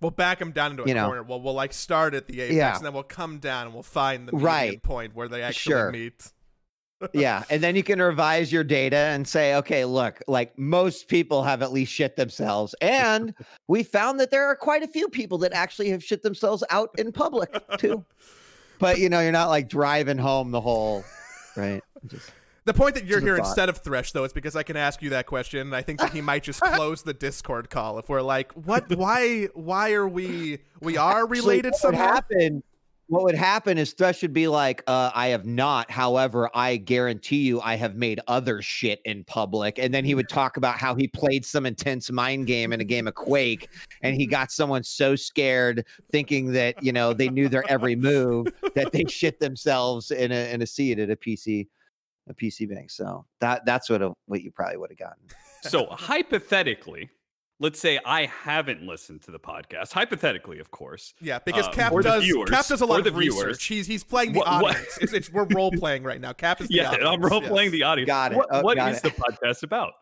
We'll 0.00 0.10
back 0.10 0.40
them 0.40 0.50
down 0.50 0.72
into 0.72 0.82
a 0.82 0.88
You 0.88 0.94
know. 0.94 1.06
corner. 1.06 1.22
We'll 1.22 1.40
we'll 1.40 1.54
like 1.54 1.72
start 1.72 2.14
at 2.14 2.26
the 2.26 2.40
apex, 2.40 2.54
Yeah. 2.56 2.76
and 2.76 2.84
then 2.86 2.92
we'll 2.92 3.02
come 3.04 3.38
down 3.38 3.66
and 3.66 3.74
we'll 3.74 3.82
find 3.84 4.28
the 4.28 4.32
Right. 4.36 4.82
point 4.82 5.14
where 5.14 5.28
they 5.28 5.42
actually 5.42 5.72
Sure. 5.72 5.90
meet. 5.92 6.32
yeah, 7.12 7.42
and 7.50 7.60
then 7.62 7.74
you 7.74 7.82
can 7.82 8.00
revise 8.00 8.52
your 8.52 8.62
data 8.62 8.96
and 8.96 9.26
say, 9.26 9.56
okay, 9.56 9.84
look, 9.84 10.20
like 10.28 10.56
most 10.56 11.08
people 11.08 11.42
have 11.42 11.60
at 11.62 11.72
least 11.72 11.92
shit 11.92 12.14
themselves, 12.16 12.74
and 12.80 13.34
we 13.68 13.82
found 13.82 14.20
that 14.20 14.30
there 14.30 14.44
are 14.46 14.54
quite 14.56 14.82
a 14.84 14.88
few 14.88 15.08
people 15.08 15.38
that 15.38 15.52
actually 15.52 15.90
have 15.90 16.02
shit 16.02 16.22
themselves 16.22 16.62
out 16.70 16.90
in 16.98 17.10
public 17.10 17.50
too. 17.78 18.04
But 18.78 18.98
you 18.98 19.08
know, 19.08 19.20
you're 19.20 19.32
not 19.32 19.48
like 19.48 19.68
driving 19.68 20.18
home 20.18 20.50
the 20.50 20.60
whole, 20.60 21.04
right? 21.56 21.82
Just- 22.06 22.30
The 22.64 22.74
point 22.74 22.94
that 22.94 23.04
you're 23.04 23.20
here 23.20 23.36
thought. 23.36 23.46
instead 23.46 23.68
of 23.68 23.78
Thresh, 23.78 24.12
though, 24.12 24.24
is 24.24 24.32
because 24.32 24.54
I 24.56 24.62
can 24.62 24.76
ask 24.76 25.02
you 25.02 25.10
that 25.10 25.26
question, 25.26 25.60
and 25.60 25.74
I 25.74 25.82
think 25.82 25.98
that 26.00 26.12
he 26.12 26.20
might 26.20 26.42
just 26.44 26.60
close 26.74 27.02
the 27.02 27.12
Discord 27.14 27.70
call 27.70 27.98
if 27.98 28.08
we're 28.08 28.22
like, 28.22 28.52
"What? 28.52 28.88
Why? 28.96 29.48
Why 29.54 29.92
are 29.92 30.06
we? 30.08 30.58
We 30.80 30.96
are 30.96 31.22
Actually, 31.24 31.40
related 31.40 31.64
what 31.72 31.82
would 31.92 31.96
somehow." 31.96 32.14
happen? 32.14 32.62
What 33.12 33.24
would 33.24 33.34
happen 33.34 33.76
is 33.76 33.92
Thresh 33.92 34.22
would 34.22 34.32
be 34.32 34.48
like, 34.48 34.82
uh, 34.86 35.10
"I 35.14 35.26
have 35.26 35.44
not. 35.44 35.90
However, 35.90 36.48
I 36.54 36.78
guarantee 36.78 37.42
you, 37.42 37.60
I 37.60 37.74
have 37.74 37.94
made 37.94 38.20
other 38.26 38.62
shit 38.62 39.02
in 39.04 39.22
public." 39.24 39.78
And 39.78 39.92
then 39.92 40.02
he 40.02 40.14
would 40.14 40.30
talk 40.30 40.56
about 40.56 40.78
how 40.78 40.94
he 40.94 41.08
played 41.08 41.44
some 41.44 41.66
intense 41.66 42.10
mind 42.10 42.46
game 42.46 42.72
in 42.72 42.80
a 42.80 42.84
game 42.84 43.06
of 43.06 43.14
Quake, 43.14 43.68
and 44.00 44.16
he 44.16 44.24
got 44.26 44.50
someone 44.50 44.82
so 44.82 45.14
scared, 45.14 45.84
thinking 46.10 46.52
that 46.52 46.82
you 46.82 46.90
know 46.90 47.12
they 47.12 47.28
knew 47.28 47.50
their 47.50 47.70
every 47.70 47.96
move, 47.96 48.46
that 48.74 48.92
they 48.92 49.04
shit 49.10 49.38
themselves 49.38 50.10
in 50.10 50.32
a 50.32 50.50
in 50.50 50.62
a 50.62 50.66
seat 50.66 50.98
at 50.98 51.10
a 51.10 51.16
PC, 51.16 51.68
a 52.30 52.32
PC 52.32 52.66
bank. 52.66 52.90
So 52.90 53.26
that 53.40 53.66
that's 53.66 53.90
what 53.90 54.00
a, 54.00 54.14
what 54.24 54.42
you 54.42 54.50
probably 54.50 54.78
would 54.78 54.88
have 54.88 54.98
gotten. 54.98 55.22
So 55.60 55.84
hypothetically, 55.90 57.10
let's 57.62 57.80
say 57.80 57.98
I 58.04 58.26
haven't 58.26 58.82
listened 58.82 59.22
to 59.22 59.30
the 59.30 59.38
podcast. 59.38 59.92
Hypothetically, 59.92 60.58
of 60.58 60.70
course. 60.70 61.14
Yeah, 61.20 61.38
because 61.38 61.66
Uh, 61.68 61.70
Cap 61.72 61.92
does 62.02 62.24
viewers- 62.24 62.50
Cap 62.50 62.66
does 62.66 62.80
a 62.82 62.86
lot 62.86 62.98
of 62.98 63.04
the 63.04 63.10
viewers. 63.12 63.44
research. 63.44 63.64
He's 63.64 63.86
he's 63.86 64.04
playing 64.04 64.32
the 64.32 64.40
What- 64.40 64.62
what- 64.62 64.74
audience. 64.76 64.98
It's, 65.00 65.12
it's 65.14 65.32
we're 65.32 65.46
role 65.46 65.70
playing 65.70 66.02
right 66.02 66.20
now. 66.20 66.32
Cap 66.34 66.60
is 66.60 66.68
the 66.68 66.74
Yeah, 66.76 66.88
audience. 66.90 67.04
I'm 67.08 67.22
role 67.22 67.40
playing 67.40 67.68
yes. 67.68 67.72
the 67.72 67.82
audience. 67.84 68.06
Got 68.08 68.32
it. 68.32 68.36
What, 68.38 68.48
Oh, 68.50 68.60
what 68.62 68.76
got 68.76 68.92
is 68.92 68.98
it. 68.98 69.02
the 69.04 69.10
podcast 69.10 69.62
about? 69.62 69.92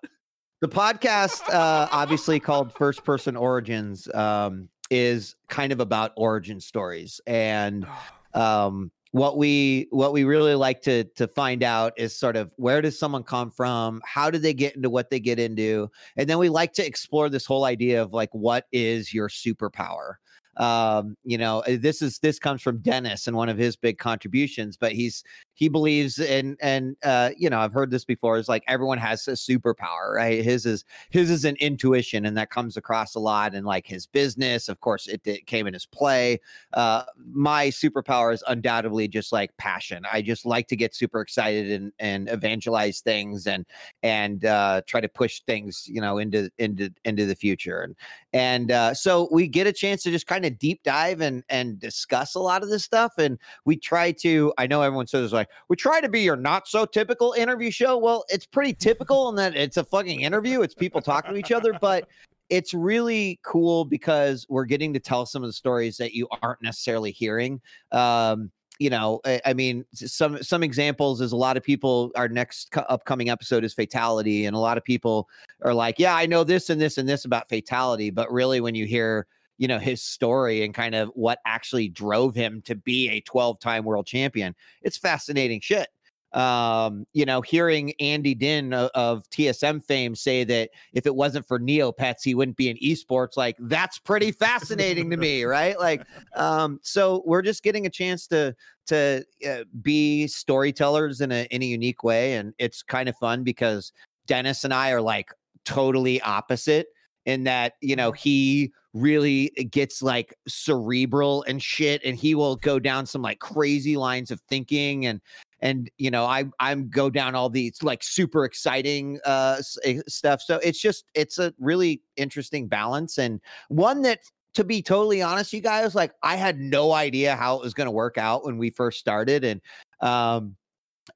The 0.63 0.69
podcast, 0.69 1.49
uh, 1.49 1.89
obviously 1.93 2.41
called 2.41 2.73
First 2.75 3.05
Person 3.05 3.37
Origins, 3.37 4.13
um, 4.15 4.69
is 4.91 5.37
kind 5.49 5.73
of 5.73 5.81
about 5.81 6.13
origin 6.17 6.61
stories, 6.61 7.21
and 7.27 7.87
um, 8.35 8.91
what 9.13 9.37
we 9.37 9.89
what 9.91 10.13
we 10.13 10.25
really 10.25 10.55
like 10.55 10.83
to 10.83 11.05
to 11.17 11.27
find 11.27 11.63
out 11.63 11.93
is 11.97 12.17
sort 12.17 12.37
of 12.37 12.53
where 12.57 12.81
does 12.81 12.99
someone 12.99 13.25
come 13.25 13.51
from, 13.51 14.01
how 14.05 14.31
did 14.31 14.43
they 14.43 14.55
get 14.55 14.77
into 14.77 14.89
what 14.89 15.11
they 15.11 15.19
get 15.19 15.39
into, 15.39 15.91
and 16.17 16.29
then 16.29 16.39
we 16.39 16.49
like 16.49 16.73
to 16.75 16.87
explore 16.87 17.29
this 17.29 17.47
whole 17.47 17.65
idea 17.65 18.03
of 18.03 18.13
like 18.13 18.31
what 18.33 18.67
is 18.73 19.13
your 19.13 19.29
superpower. 19.29 20.15
Um, 20.61 21.17
you 21.25 21.39
know, 21.39 21.61
uh, 21.61 21.77
this 21.81 22.03
is 22.03 22.19
this 22.19 22.39
comes 22.39 22.61
from 22.61 22.79
Dennis 22.79 23.27
and 23.27 23.37
one 23.37 23.49
of 23.49 23.57
his 23.57 23.77
big 23.77 23.99
contributions, 23.99 24.77
but 24.77 24.93
he's 24.93 25.25
he 25.61 25.69
believes 25.69 26.19
in 26.19 26.57
and 26.63 26.97
uh 27.05 27.29
you 27.37 27.51
know 27.51 27.61
i've 27.61 27.73
heard 27.73 27.91
this 27.91 28.07
before 28.07 28.39
is 28.39 28.49
like 28.49 28.65
everyone 28.67 28.97
has 28.97 29.29
a 29.29 29.33
superpower 29.33 30.15
right? 30.15 30.43
His 30.43 30.65
is 30.65 30.85
his 31.11 31.31
is 31.31 31.45
an 31.45 31.57
intuition 31.57 32.25
and 32.25 32.35
that 32.39 32.49
comes 32.49 32.79
across 32.79 33.15
a 33.15 33.21
lot 33.21 33.55
in 33.55 33.65
like 33.65 33.87
his 33.87 34.07
business 34.07 34.71
of 34.71 34.81
course 34.81 35.07
it, 35.07 35.21
it 35.27 35.47
came 35.47 35.67
in 35.67 35.75
his 35.75 35.85
play. 35.85 36.41
Uh 36.73 37.03
my 37.31 37.69
superpower 37.69 38.33
is 38.33 38.43
undoubtedly 38.49 39.07
just 39.07 39.33
like 39.33 39.55
passion. 39.59 40.03
I 40.11 40.23
just 40.23 40.47
like 40.47 40.67
to 40.69 40.77
get 40.77 40.95
super 40.95 41.21
excited 41.21 41.71
and 41.71 41.93
and 41.99 42.31
evangelize 42.31 43.01
things 43.01 43.47
and 43.47 43.67
and 44.03 44.47
uh 44.47 44.81
try 44.87 45.03
to 45.03 45.09
push 45.09 45.43
things 45.47 45.85
you 45.87 46.01
know 46.01 46.17
into 46.17 46.51
into 46.57 46.91
into 47.05 47.27
the 47.27 47.35
future 47.37 47.83
and 47.83 47.95
and 48.33 48.73
uh 48.73 48.95
so 48.95 49.29
we 49.31 49.47
get 49.47 49.67
a 49.67 49.73
chance 49.75 50.03
to 50.05 50.11
just 50.11 50.27
kind 50.27 50.47
of 50.47 50.50
deep 50.59 50.83
dive 50.83 51.21
and 51.21 51.43
and 51.49 51.79
discuss 51.79 52.35
a 52.35 52.41
lot 52.41 52.63
of 52.63 52.69
this 52.69 52.85
stuff 52.85 53.13
and 53.19 53.39
we 53.65 53.77
try 53.77 54.13
to 54.13 54.53
i 54.59 54.67
know 54.67 54.83
everyone 54.83 55.07
says 55.07 55.33
like 55.33 55.49
we 55.69 55.77
try 55.77 56.01
to 56.01 56.09
be 56.09 56.21
your 56.21 56.37
not 56.37 56.69
so 56.69 56.85
typical 56.85 57.33
interview 57.33 57.71
show. 57.71 57.97
Well 57.97 58.25
it's 58.29 58.47
pretty 58.47 58.75
typical 58.75 59.29
in 59.29 59.37
that 59.37 59.57
it's 59.57 59.77
a 59.77 59.85
fucking 59.85 60.21
interview 60.21 60.63
it's 60.63 60.75
people 60.75 61.01
talking 61.01 61.33
to 61.33 61.39
each 61.39 61.53
other 61.53 61.73
but 61.81 62.09
it's 62.49 62.75
really 62.75 63.39
cool 63.43 63.85
because 63.85 64.47
we're 64.49 64.65
getting 64.65 64.93
to 64.93 65.01
tell 65.01 65.25
some 65.25 65.43
of 65.43 65.49
the 65.49 65.53
stories 65.53 65.97
that 65.99 66.13
you 66.13 66.27
aren't 66.43 66.63
necessarily 66.63 67.13
hearing 67.13 67.61
um 67.93 68.51
you 68.81 68.91
know 68.91 69.21
I, 69.45 69.53
mean 69.53 69.85
some 69.95 70.43
some 70.43 70.63
examples 70.63 71.21
is 71.21 71.33
a 71.33 71.37
lot 71.37 71.57
of 71.57 71.63
people 71.63 72.11
our 72.17 72.29
next 72.29 72.73
co- 72.73 72.87
upcoming 72.89 73.29
episode 73.29 73.63
is 73.63 73.75
Fatal1ty 73.75 74.47
and 74.47 74.57
a 74.57 74.59
lot 74.59 74.79
of 74.79 74.85
people 74.85 75.29
are 75.63 75.75
like 75.75 75.99
yeah 75.99 76.17
i 76.17 76.27
know 76.27 76.43
this 76.43 76.71
and 76.71 76.81
this 76.81 76.99
and 76.99 77.09
this 77.09 77.27
about 77.27 77.49
Fatal1ty 77.49 78.13
but 78.13 78.33
really 78.33 78.61
when 78.61 78.75
you 78.75 78.87
hear 78.87 79.27
you 79.61 79.69
know 79.69 79.79
his 79.79 80.03
story 80.03 80.65
and 80.65 80.75
kind 80.75 80.95
of 80.95 81.11
what 81.11 81.39
actually 81.45 81.87
drove 81.87 82.35
him 82.35 82.63
to 82.63 82.75
be 82.75 83.11
a 83.11 83.21
12 83.21 83.61
time 83.61 83.85
world 83.85 84.07
champion. 84.07 84.57
It's 84.83 84.97
fascinating 84.97 85.61
shit. 85.61 85.89
Um 86.33 87.07
you 87.13 87.27
know 87.27 87.41
hearing 87.41 87.93
andy 88.01 88.37
Dinh 88.37 88.73
of, 88.73 88.91
of 88.95 89.29
tsm 89.31 89.85
fame 89.85 90.15
say 90.15 90.45
that 90.45 90.71
if 90.93 91.05
it 91.05 91.17
wasn't 91.17 91.47
for 91.47 91.59
neopets 91.59 92.23
he 92.23 92.37
wouldn't 92.37 92.57
be 92.57 92.69
in 92.69 92.77
esports 92.77 93.37
like 93.37 93.57
that's 93.59 93.99
pretty 93.99 94.31
fascinating 94.31 95.11
to 95.11 95.17
me 95.17 95.43
right? 95.59 95.79
Like 95.79 96.05
um 96.37 96.79
so 96.83 97.23
we're 97.27 97.43
just 97.43 97.65
getting 97.65 97.85
a 97.85 97.91
chance 97.91 98.29
to 98.29 98.55
to 98.87 99.25
uh, 99.47 99.65
be 99.83 100.29
storytellers 100.29 101.21
in 101.21 101.33
a 101.33 101.49
in 101.51 101.63
a 101.63 101.67
unique 101.67 102.05
way 102.05 102.35
and 102.35 102.55
it's 102.59 102.83
kind 102.83 103.09
of 103.09 103.17
fun 103.17 103.43
because 103.43 103.93
dennis 104.27 104.65
and 104.65 104.73
i 104.73 104.91
are 104.91 105.01
like 105.01 105.33
totally 105.65 106.21
opposite 106.23 106.87
in 107.27 107.45
that 107.45 107.75
you 107.81 107.97
know 107.97 108.13
he 108.13 108.73
really 108.93 109.49
gets 109.71 110.03
like 110.03 110.35
cerebral 110.49 111.45
and 111.47 111.63
shit 111.63 112.01
and 112.05 112.17
he 112.17 112.35
will 112.35 112.57
go 112.57 112.79
down 112.79 113.07
some 113.07 113.23
like 113.23 113.39
crazy 113.39 113.97
lines 113.97 114.31
of 114.31 114.41
thinking 114.49 115.07
and 115.07 115.21
and 115.61 115.91
you 115.99 116.11
know 116.11 116.25
i 116.25 116.45
i'm 116.59 116.89
go 116.89 117.09
down 117.09 117.35
all 117.35 117.49
these 117.49 117.83
like 117.83 118.03
super 118.03 118.45
exciting 118.45 119.21
uh 119.25 119.61
eh, 119.85 120.01
stuff 120.09 120.41
so 120.43 120.57
it's 120.63 120.81
just 120.81 121.05
it's 121.15 121.39
a 121.39 121.55
really 121.59 122.03
interesting 122.17 122.67
balance 122.67 123.19
and 123.19 123.41
one 123.69 124.03
that 124.03 124.21
to 124.55 124.65
be 124.65 124.83
totally 124.83 125.23
honest 125.23 125.53
you 125.53 125.61
guys 125.61 125.95
like 125.95 126.13
i 126.23 126.35
had 126.35 126.59
no 126.59 126.93
idea 126.93 127.37
how 127.37 127.57
it 127.57 127.63
was 127.63 127.75
going 127.75 127.87
to 127.87 127.93
work 127.93 128.19
out 128.19 128.45
when 128.45 128.59
we 128.59 128.71
first 128.71 128.99
started 128.99 129.45
and 129.45 129.61
um 130.01 130.57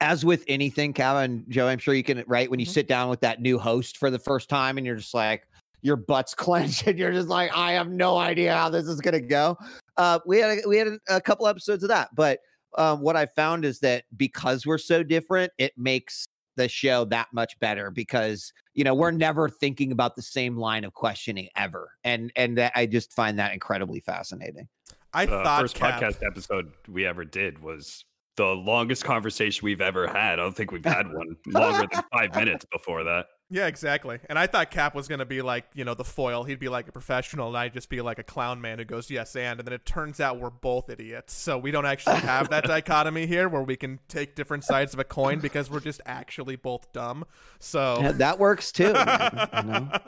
as 0.01 0.25
with 0.25 0.45
anything, 0.49 0.93
Kevin, 0.93 1.45
Joe, 1.49 1.69
I'm 1.69 1.79
sure 1.79 1.95
you 1.95 2.03
can, 2.03 2.25
right? 2.27 2.51
When 2.51 2.59
you 2.59 2.67
Mhm. 2.67 2.73
sit 2.73 2.89
down 2.89 3.11
with 3.11 3.21
that 3.21 3.41
new 3.41 3.59
host 3.59 3.97
for 3.97 4.11
the 4.11 4.19
first 4.19 4.49
time 4.49 4.77
and 4.77 4.87
you're 4.87 4.97
just 4.97 5.15
like, 5.15 5.47
your 5.85 5.97
butt's 5.97 6.35
clenched 6.35 6.89
and 6.89 6.99
you're 6.99 7.13
just 7.13 7.29
like, 7.29 7.57
I 7.57 7.73
have 7.73 7.89
no 7.89 8.17
idea 8.17 8.53
how 8.53 8.69
this 8.69 8.89
is 8.89 9.01
going 9.01 9.15
to 9.15 9.21
go. 9.21 9.57
Uh, 9.97 10.19
we 10.27 10.39
had, 10.39 10.59
a, 10.59 10.69
we 10.69 10.79
had 10.79 10.89
a, 10.89 10.99
a 11.09 11.21
couple 11.21 11.47
episodes 11.47 11.85
of 11.85 11.91
that. 11.91 12.09
But 12.17 12.41
um, 12.77 13.01
what 13.01 13.15
I 13.15 13.27
found 13.27 13.65
is 13.65 13.79
that 13.81 14.05
because 14.17 14.67
we're 14.67 14.79
so 14.79 15.05
different, 15.05 15.53
it 15.59 15.73
makes 15.77 16.27
the 16.57 16.69
show 16.69 17.05
that 17.05 17.29
much 17.33 17.59
better 17.61 17.91
because, 17.91 18.53
you 18.75 18.83
know, 18.83 18.95
we're 18.95 19.11
never 19.13 19.49
thinking 19.49 19.93
about 19.93 20.17
the 20.17 20.23
same 20.23 20.57
line 20.57 20.85
of 20.85 20.95
questioning 20.95 21.49
ever. 21.57 21.91
And, 22.03 22.33
and 22.35 22.59
that 22.59 22.73
I 22.75 22.87
just 22.87 23.13
find 23.13 23.39
that 23.39 23.53
incredibly 23.53 24.01
fascinating. 24.01 24.67
I 25.13 25.27
The 25.27 25.43
thought 25.43 25.61
first 25.61 25.77
Cap, 25.77 26.01
podcast 26.01 26.27
episode 26.27 26.73
we 26.89 27.07
ever 27.07 27.25
did 27.25 27.63
was 27.63 28.05
the 28.37 28.47
longest 28.47 29.05
conversation 29.05 29.65
we've 29.65 29.81
ever 29.81 30.09
had. 30.09 30.35
I 30.35 30.37
don't 30.37 30.57
think 30.57 30.73
we've 30.73 30.85
had 30.85 31.07
one 31.13 31.37
longer 31.47 31.87
than 31.93 32.03
five 32.13 32.35
minutes 32.35 32.65
before 32.73 33.05
that. 33.05 33.27
Yeah, 33.55 33.69
exactly. 33.69 34.19
And 34.29 34.37
I 34.37 34.49
thought 34.49 34.73
Cap 34.73 34.97
was 34.97 35.07
gonna 35.07 35.25
be 35.25 35.41
like, 35.41 35.65
you 35.75 35.85
know, 35.85 35.95
the 35.95 36.03
foil. 36.03 36.43
He'd 36.43 36.59
be 36.59 36.69
like 36.69 36.89
a 36.89 36.93
professional, 36.93 37.47
and 37.47 37.57
I'd 37.57 37.73
just 37.73 37.89
be 37.89 38.01
like 38.01 38.19
a 38.19 38.25
clown 38.25 38.61
man 38.61 38.81
who 38.81 38.85
goes 38.85 39.09
yes 39.09 39.37
and. 39.37 39.61
And 39.61 39.67
then 39.67 39.73
it 39.73 39.87
turns 39.87 40.19
out 40.19 40.41
we're 40.41 40.51
both 40.51 40.91
idiots. 40.91 41.33
So 41.35 41.57
we 41.57 41.71
don't 41.71 41.87
actually 41.87 42.17
have 42.17 42.51
that 42.51 42.65
dichotomy 42.75 43.27
here, 43.27 43.49
where 43.49 43.63
we 43.63 43.77
can 43.77 44.01
take 44.09 44.35
different 44.35 44.65
sides 44.65 44.93
of 44.93 44.99
a 44.99 45.05
coin 45.05 45.39
because 45.39 45.71
we're 45.71 45.79
just 45.79 46.01
actually 46.05 46.57
both 46.57 46.93
dumb. 46.93 47.25
So 47.61 47.99
Yeah, 48.01 48.11
that 48.13 48.41
works 48.41 48.73
too. 48.73 48.93
man, 48.93 49.49
you 49.57 49.63
know? 49.63 49.89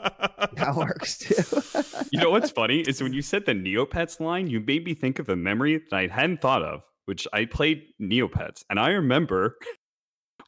That 0.53 0.75
works 0.75 1.17
too. 1.17 1.81
You 2.11 2.19
know 2.21 2.29
what's 2.29 2.51
funny 2.51 2.81
is 2.81 3.01
when 3.01 3.13
you 3.13 3.21
said 3.21 3.45
the 3.45 3.53
Neopets 3.53 4.19
line, 4.19 4.47
you 4.47 4.59
made 4.59 4.83
me 4.85 4.93
think 4.93 5.19
of 5.19 5.29
a 5.29 5.35
memory 5.37 5.77
that 5.89 5.95
I 5.95 6.07
hadn't 6.07 6.41
thought 6.41 6.63
of, 6.63 6.83
which 7.05 7.27
I 7.33 7.45
played 7.45 7.83
Neopets. 8.01 8.63
And 8.69 8.79
I 8.79 8.89
remember 8.91 9.57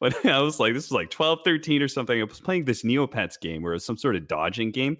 when 0.00 0.14
I 0.24 0.40
was 0.40 0.58
like, 0.58 0.72
this 0.72 0.88
was 0.88 0.92
like 0.92 1.10
12, 1.10 1.40
13 1.44 1.82
or 1.82 1.88
something. 1.88 2.18
I 2.18 2.24
was 2.24 2.40
playing 2.40 2.64
this 2.64 2.82
Neopets 2.82 3.38
game 3.38 3.60
where 3.62 3.72
it 3.72 3.76
was 3.76 3.84
some 3.84 3.98
sort 3.98 4.16
of 4.16 4.26
dodging 4.26 4.70
game. 4.70 4.96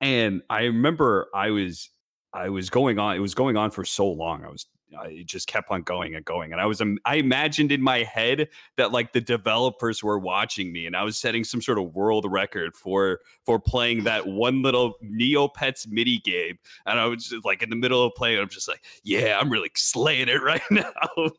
And 0.00 0.42
I 0.48 0.64
remember 0.64 1.28
I 1.34 1.50
was 1.50 1.90
I 2.32 2.50
was 2.50 2.70
going 2.70 2.98
on, 2.98 3.16
it 3.16 3.20
was 3.20 3.34
going 3.34 3.56
on 3.56 3.70
for 3.70 3.84
so 3.84 4.06
long. 4.06 4.44
I 4.44 4.48
was 4.48 4.66
I 4.96 5.24
just 5.26 5.48
kept 5.48 5.70
on 5.72 5.82
going 5.82 6.14
and 6.14 6.24
going. 6.24 6.52
And 6.52 6.60
I 6.60 6.66
was 6.66 6.80
um, 6.80 6.98
I 7.04 7.16
imagined 7.16 7.72
in 7.72 7.82
my 7.82 8.04
head 8.04 8.48
that 8.76 8.92
like 8.92 9.12
the 9.12 9.20
developers 9.20 10.04
were 10.04 10.18
watching 10.18 10.72
me 10.72 10.86
and 10.86 10.94
I 10.94 11.02
was 11.02 11.18
setting 11.18 11.42
some 11.42 11.60
sort 11.60 11.78
of 11.78 11.96
world 11.96 12.24
record 12.30 12.76
for 12.76 13.20
for 13.44 13.58
playing 13.58 14.04
that 14.04 14.28
one 14.28 14.62
little 14.62 14.94
Neopets 15.02 15.88
mini 15.88 16.18
game. 16.18 16.56
And 16.86 17.00
I 17.00 17.06
was 17.06 17.28
just 17.28 17.44
like 17.44 17.64
in 17.64 17.70
the 17.70 17.76
middle 17.76 18.04
of 18.04 18.14
playing, 18.14 18.38
I'm 18.38 18.48
just 18.48 18.68
like, 18.68 18.84
yeah, 19.02 19.38
I'm 19.40 19.50
really 19.50 19.70
slaying 19.74 20.28
it 20.28 20.40
right 20.40 20.62
now. 20.70 21.30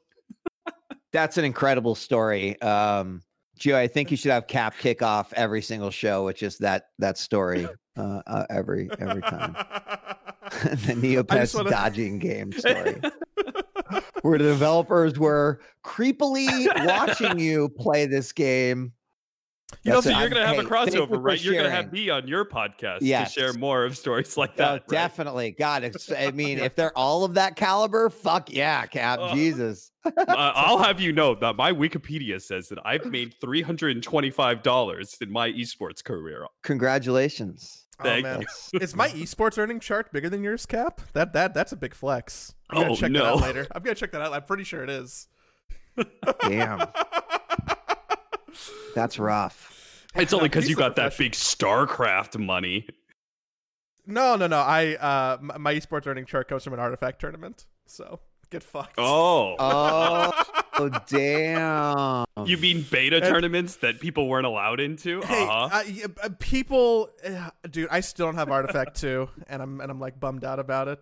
That's 1.18 1.40
an 1.40 1.46
incredible 1.46 1.96
story. 1.96 2.62
Um, 2.62 3.24
Gio, 3.60 3.74
I 3.74 3.88
think 3.88 4.12
you 4.12 4.18
should 4.18 4.30
have 4.30 4.46
Cap 4.46 4.76
kick 4.78 5.02
off 5.02 5.34
every 5.34 5.64
single 5.64 5.90
show 5.90 6.26
with 6.26 6.38
just 6.38 6.60
that 6.60 6.90
that 7.00 7.18
story 7.18 7.68
uh, 7.98 8.22
uh, 8.28 8.46
every 8.52 8.88
every 9.00 9.24
time. 9.24 9.54
the 10.62 10.94
Neopets 10.96 11.56
wanna- 11.56 11.72
dodging 11.72 12.20
game 12.20 12.52
story, 12.58 13.02
where 14.22 14.38
the 14.38 14.44
developers 14.44 15.18
were 15.18 15.60
creepily 15.84 16.68
watching 16.86 17.40
you 17.40 17.70
play 17.70 18.06
this 18.06 18.32
game. 18.32 18.94
You 19.84 19.92
know, 19.92 19.96
That's 20.00 20.16
so 20.16 20.20
you're 20.22 20.30
gonna 20.30 20.48
have 20.48 20.56
Hey, 20.56 20.62
a 20.62 20.66
crossover, 20.66 21.22
right? 21.22 21.42
You're 21.44 21.56
gonna 21.56 21.70
have 21.70 21.92
me 21.92 22.10
on 22.10 22.26
your 22.26 22.46
podcast 22.46 23.00
Yes. 23.02 23.34
to 23.34 23.40
share 23.40 23.54
more 23.54 23.84
of 23.84 23.98
stories 23.98 24.38
like 24.38 24.52
Oh, 24.54 24.56
that. 24.58 24.72
right? 24.72 24.88
definitely. 24.88 25.52
God, 25.52 25.92
I 26.18 26.32
mean, 26.32 26.58
if 26.60 26.74
they're 26.76 26.98
all 26.98 27.26
of 27.26 27.34
that 27.34 27.58
caliber, 27.58 28.10
fuck 28.10 28.50
yeah, 28.52 28.86
Cap. 28.86 29.20
Oh. 29.22 29.34
Jesus. 29.36 29.92
uh, 30.06 30.12
I'll 30.28 30.78
have 30.78 31.02
you 31.02 31.12
know 31.12 31.36
that 31.36 31.58
my 31.58 31.74
Wikipedia 31.74 32.42
says 32.42 32.70
that 32.70 32.80
I've 32.86 33.06
made 33.08 33.36
three 33.42 33.62
hundred 33.62 33.92
and 33.98 34.02
twenty-five 34.04 34.64
dollars 34.64 35.18
in 35.20 35.30
my 35.30 35.50
esports 35.52 36.02
career. 36.02 36.46
Congratulations. 36.64 37.88
Oh, 38.00 38.04
Thank 38.04 38.24
man. 38.24 38.34
That's- 38.40 38.70
Is 38.82 38.96
my 38.96 39.10
esports 39.10 39.58
earning 39.58 39.82
chart 39.82 40.14
bigger 40.14 40.30
than 40.30 40.44
yours, 40.44 40.66
Cap? 40.66 41.02
That 41.12 41.34
that 41.34 41.54
that's 41.54 41.74
a 41.74 41.78
big 41.78 41.94
flex. 41.94 42.54
I'm 42.70 42.78
gonna 42.82 42.94
Oh, 42.94 42.96
check 42.96 43.12
that 43.12 43.22
out 43.26 43.40
no. 43.42 43.46
later. 43.46 43.68
I'm 43.76 43.84
gonna 43.84 43.96
check 43.96 44.14
that 44.14 44.22
out. 44.22 44.32
I'm 44.32 44.44
pretty 44.44 44.64
sure 44.64 44.82
it 44.84 44.90
is. 44.90 45.28
Damn. 46.42 46.88
That's 48.96 49.20
rough. 49.20 50.06
It's 50.16 50.34
only 50.34 50.50
because 50.50 50.70
you 50.70 50.76
got 50.76 50.96
that 50.96 51.18
big 51.18 51.34
StarCraft 51.34 52.38
money. 52.40 52.88
No, 54.06 54.36
no, 54.36 54.48
no. 54.48 54.58
I 54.60 54.96
uh 54.96 55.38
my 55.42 55.74
esports 55.76 56.08
earning 56.08 56.26
chart 56.26 56.48
comes 56.48 56.64
from 56.64 56.74
an 56.74 56.80
artifact 56.80 57.20
tournament. 57.20 57.66
So 57.86 58.20
get 58.50 58.64
fucked. 58.64 58.96
Oh, 58.98 59.56
Oh, 60.80 60.90
damn. 61.08 62.48
you 62.48 62.58
mean 62.58 62.86
beta 62.90 63.18
And- 63.18 63.26
tournaments 63.26 63.78
that 63.78 64.00
people 64.00 64.28
weren't 64.30 64.46
allowed 64.46 64.80
into? 64.80 65.22
Hey, 65.22 65.44
uh-huh. 65.44 65.70
uh, 65.84 66.08
uh, 66.24 66.30
people, 66.40 67.10
uh, 67.28 67.50
dude, 67.70 67.90
I 67.92 68.00
still 68.00 68.28
don't 68.28 68.36
have 68.36 68.50
Artifact 68.50 68.96
two, 68.96 69.30
and 69.48 69.62
I'm 69.62 69.82
and 69.82 69.92
I'm 69.92 70.00
like 70.00 70.20
bummed 70.20 70.44
out 70.46 70.60
about 70.60 70.88
it. 70.88 71.00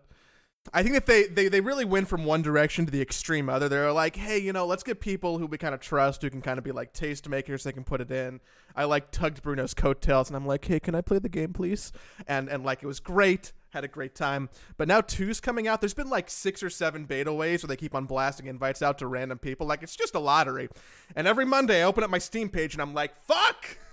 I 0.73 0.81
think 0.81 0.95
that 0.95 1.05
they, 1.05 1.27
they 1.27 1.47
they 1.47 1.61
really 1.61 1.85
went 1.85 2.07
from 2.07 2.25
one 2.25 2.41
direction 2.41 2.85
to 2.85 2.91
the 2.91 3.01
extreme 3.01 3.49
other. 3.49 3.69
They're 3.69 3.91
like, 3.91 4.15
hey, 4.15 4.39
you 4.39 4.51
know, 4.51 4.65
let's 4.65 4.83
get 4.83 4.99
people 4.99 5.37
who 5.37 5.45
we 5.45 5.57
kind 5.57 5.75
of 5.75 5.79
trust, 5.79 6.21
who 6.21 6.29
can 6.29 6.41
kind 6.41 6.57
of 6.57 6.63
be 6.63 6.71
like 6.71 6.91
taste 6.91 7.29
makers. 7.29 7.63
They 7.63 7.71
can 7.71 7.83
put 7.83 8.01
it 8.01 8.11
in. 8.11 8.41
I 8.75 8.85
like 8.85 9.11
tugged 9.11 9.43
Bruno's 9.43 9.73
coattails, 9.73 10.29
and 10.29 10.35
I'm 10.35 10.45
like, 10.45 10.65
hey, 10.65 10.79
can 10.79 10.95
I 10.95 11.01
play 11.01 11.19
the 11.19 11.29
game, 11.29 11.53
please? 11.53 11.91
And 12.27 12.49
and 12.49 12.63
like 12.63 12.81
it 12.81 12.87
was 12.87 12.99
great. 12.99 13.53
Had 13.69 13.83
a 13.83 13.89
great 13.89 14.15
time. 14.15 14.49
But 14.77 14.87
now 14.87 15.01
two's 15.01 15.39
coming 15.39 15.67
out. 15.67 15.81
There's 15.81 15.93
been 15.93 16.09
like 16.09 16.29
six 16.29 16.63
or 16.63 16.69
seven 16.69 17.05
beta 17.05 17.31
waves 17.31 17.61
where 17.61 17.67
they 17.67 17.75
keep 17.75 17.93
on 17.93 18.05
blasting 18.05 18.47
invites 18.47 18.81
out 18.81 18.97
to 18.99 19.07
random 19.07 19.37
people. 19.37 19.67
Like 19.67 19.83
it's 19.83 19.95
just 19.95 20.15
a 20.15 20.19
lottery. 20.19 20.69
And 21.15 21.27
every 21.27 21.45
Monday 21.45 21.81
I 21.81 21.85
open 21.85 22.03
up 22.03 22.09
my 22.09 22.17
Steam 22.17 22.49
page 22.49 22.73
and 22.73 22.81
I'm 22.81 22.93
like, 22.93 23.15
fuck. 23.15 23.77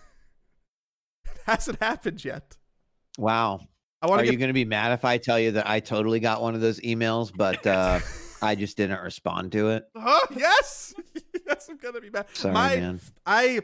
It 1.25 1.41
hasn't 1.47 1.83
happened 1.83 2.25
yet. 2.25 2.57
Wow. 3.19 3.67
I 4.03 4.07
want 4.07 4.21
Are 4.21 4.25
to 4.25 4.33
you 4.33 4.39
going 4.39 4.49
to 4.49 4.55
be 4.55 4.65
mad 4.65 4.93
if 4.93 5.05
I 5.05 5.17
tell 5.17 5.39
you 5.39 5.53
that 5.53 5.69
I 5.69 5.79
totally 5.79 6.19
got 6.19 6.43
one 6.43 6.57
of 6.57 6.61
those 6.61 6.81
emails, 6.81 7.33
but 7.35 7.65
uh, 7.65 8.01
I 8.43 8.57
just 8.57 8.77
didn't 8.77 9.01
respond 9.01 9.53
to 9.53 9.71
it? 9.71 9.89
Oh 9.95 10.27
Yes. 10.37 10.93
yes, 11.47 11.69
I'm 11.71 11.77
gonna 11.77 12.01
be 12.01 12.11
mad. 12.11 12.27
Sorry, 12.33 12.53
my, 12.53 12.77
man. 12.77 13.01
I, 13.25 13.61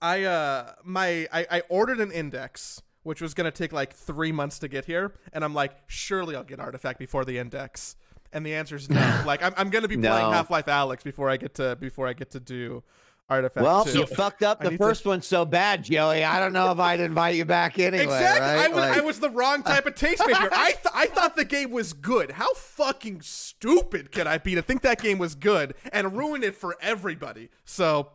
I, 0.00 0.24
uh, 0.24 0.72
my, 0.84 1.26
I, 1.32 1.46
I 1.50 1.62
ordered 1.68 1.98
an 1.98 2.12
index, 2.12 2.80
which 3.02 3.20
was 3.20 3.34
gonna 3.34 3.50
take 3.50 3.72
like 3.72 3.92
three 3.92 4.30
months 4.30 4.60
to 4.60 4.68
get 4.68 4.84
here, 4.84 5.14
and 5.32 5.42
I'm 5.42 5.54
like, 5.54 5.72
surely 5.88 6.36
I'll 6.36 6.44
get 6.44 6.60
Artifact 6.60 7.00
before 7.00 7.24
the 7.24 7.38
index, 7.38 7.96
and 8.32 8.46
the 8.46 8.54
answer 8.54 8.76
is 8.76 8.88
no. 8.88 9.22
like, 9.26 9.42
I'm, 9.42 9.52
I'm 9.56 9.70
gonna 9.70 9.88
be 9.88 9.96
playing 9.96 10.32
Half 10.32 10.50
Life 10.50 10.66
Alyx 10.66 11.02
before 11.02 11.28
I 11.28 11.36
get 11.36 11.54
to 11.54 11.74
before 11.74 12.06
I 12.06 12.12
get 12.12 12.30
to 12.30 12.40
do 12.40 12.84
Artifact. 13.30 13.64
Well, 13.64 13.84
too. 13.84 14.00
you 14.00 14.06
fucked 14.06 14.42
up 14.42 14.60
the 14.60 14.70
need 14.70 14.78
to- 14.78 14.84
first 14.84 15.06
one 15.06 15.22
so 15.22 15.44
bad, 15.44 15.84
Joey. 15.84 16.24
I 16.24 16.40
don't 16.40 16.52
know 16.52 16.72
if 16.72 16.78
I'd 16.80 17.00
invite 17.00 17.36
you 17.36 17.44
back 17.44 17.78
anyway. 17.78 18.02
Exactly. 18.04 18.40
right? 18.40 18.64
I, 18.64 18.68
was, 18.68 18.76
Like- 18.76 18.98
I 18.98 19.00
was 19.00 19.20
the 19.20 19.30
wrong 19.30 19.62
type 19.62 19.86
of 19.86 19.94
tastemaker. 19.94 20.48
I 20.52 20.72
th- 20.82 20.94
I 20.94 21.06
thought 21.06 21.36
the 21.36 21.44
game 21.44 21.70
was 21.70 21.92
good. 21.92 22.32
How 22.32 22.52
fucking 22.54 23.20
stupid 23.22 24.10
could 24.12 24.26
I 24.26 24.38
be 24.38 24.56
to 24.56 24.62
think 24.62 24.82
that 24.82 25.00
game 25.00 25.18
was 25.18 25.34
good 25.36 25.74
and 25.92 26.16
ruin 26.16 26.42
it 26.42 26.56
for 26.56 26.76
everybody? 26.80 27.50
So, 27.64 28.10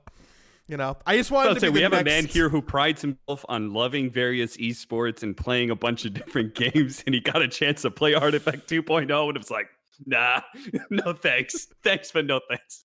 you 0.67 0.75
know, 0.77 0.97
I 1.05 1.15
just 1.15 1.31
wanted 1.31 1.49
I'll 1.49 1.53
to 1.55 1.59
say 1.61 1.67
be 1.67 1.73
we 1.75 1.79
the 1.79 1.83
have 1.85 1.93
a 1.93 2.03
man 2.03 2.25
here 2.25 2.49
who 2.49 2.61
prides 2.61 3.01
himself 3.01 3.45
on 3.47 3.71
loving 3.71 4.09
various 4.11 4.57
esports 4.57 5.23
and 5.23 5.37
playing 5.37 5.69
a 5.69 5.75
bunch 5.75 6.03
of 6.05 6.13
different 6.13 6.55
games, 6.73 7.03
and 7.05 7.15
he 7.15 7.21
got 7.21 7.41
a 7.41 7.47
chance 7.47 7.83
to 7.83 7.91
play 7.91 8.13
Artifact 8.15 8.67
2.0, 8.69 9.01
and 9.27 9.37
it 9.37 9.39
was 9.39 9.51
like, 9.51 9.67
nah, 10.05 10.41
no 10.89 11.13
thanks, 11.13 11.67
thanks, 11.83 12.11
but 12.11 12.25
no 12.25 12.41
thanks. 12.49 12.83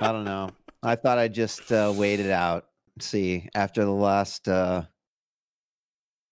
I 0.00 0.12
don't 0.12 0.24
know. 0.24 0.50
I 0.82 0.96
thought 0.96 1.18
I'd 1.18 1.34
just 1.34 1.72
uh, 1.72 1.92
wait 1.96 2.20
it 2.20 2.30
out. 2.30 2.66
See, 3.00 3.48
after 3.54 3.84
the 3.84 3.90
last 3.90 4.48
uh 4.48 4.84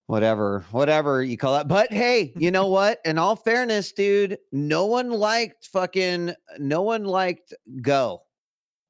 whatever, 0.06 0.64
whatever 0.72 1.22
you 1.22 1.36
call 1.36 1.56
it. 1.56 1.68
But 1.68 1.90
hey, 1.92 2.32
you 2.36 2.50
know 2.50 2.66
what? 2.66 3.00
In 3.04 3.18
all 3.18 3.34
fairness, 3.34 3.92
dude, 3.92 4.38
no 4.52 4.86
one 4.86 5.10
liked 5.10 5.66
fucking 5.72 6.34
no 6.58 6.82
one 6.82 7.04
liked 7.04 7.54
Go. 7.80 8.22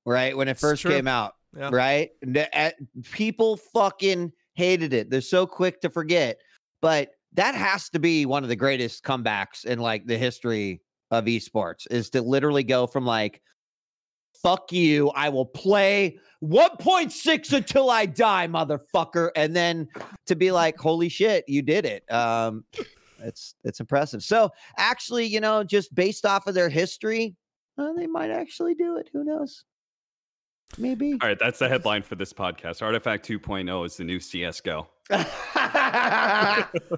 Right? 0.05 0.37
When 0.37 0.49
it 0.49 0.59
first 0.59 0.83
came 0.83 1.07
out. 1.07 1.35
Yeah. 1.57 1.71
Right? 1.73 2.11
People 3.13 3.57
fucking 3.57 4.33
hated 4.55 4.93
it. 4.93 5.11
They're 5.11 5.21
so 5.21 5.47
quick 5.47 5.81
to 5.83 5.91
forget. 5.91 6.39
But 6.81 7.11
that 7.35 7.55
has 7.55 7.89
to 7.91 7.99
be 7.99 8.27
one 8.27 8.43
of 8.43 8.49
the 8.49 8.57
greatest 8.57 9.05
comebacks 9.05 9.65
in 9.65 9.79
like 9.79 10.07
the 10.07 10.19
history 10.19 10.83
of 11.11 11.27
esports 11.27 11.87
is 11.91 12.11
to 12.11 12.23
literally 12.23 12.65
go 12.65 12.87
from 12.87 13.07
like 13.07 13.41
fuck 14.43 14.73
you. 14.73 15.11
I 15.11 15.29
will 15.29 15.47
play 15.47 16.19
1.6 16.43 17.53
until 17.53 17.91
I 17.91 18.07
die, 18.07 18.49
motherfucker. 18.49 19.31
And 19.37 19.55
then 19.55 19.89
to 20.27 20.35
be 20.35 20.51
like, 20.51 20.79
holy 20.79 21.09
shit, 21.09 21.49
you 21.49 21.63
did 21.63 21.85
it. 21.85 22.11
Um, 22.13 22.65
it's 23.21 23.55
it's 23.65 23.81
impressive. 23.81 24.23
So 24.23 24.51
actually, 24.77 25.27
you 25.27 25.41
know, 25.41 25.63
just 25.63 25.95
based 25.95 26.27
off 26.27 26.47
of 26.47 26.55
their 26.55 26.69
history, 26.69 27.37
uh, 27.79 27.93
they 27.93 28.07
might 28.07 28.31
actually 28.31 28.75
do 28.75 28.97
it. 28.97 29.09
Who 29.13 29.25
knows? 29.25 29.65
Maybe. 30.79 31.13
All 31.13 31.29
right, 31.29 31.38
that's 31.38 31.59
the 31.59 31.69
headline 31.69 32.03
for 32.03 32.15
this 32.15 32.33
podcast. 32.33 32.83
Artifact 32.83 33.29
2.0 33.29 33.87
is 33.87 33.97
the 33.97 34.05
new 34.05 34.19
CS:GO. 34.19 34.88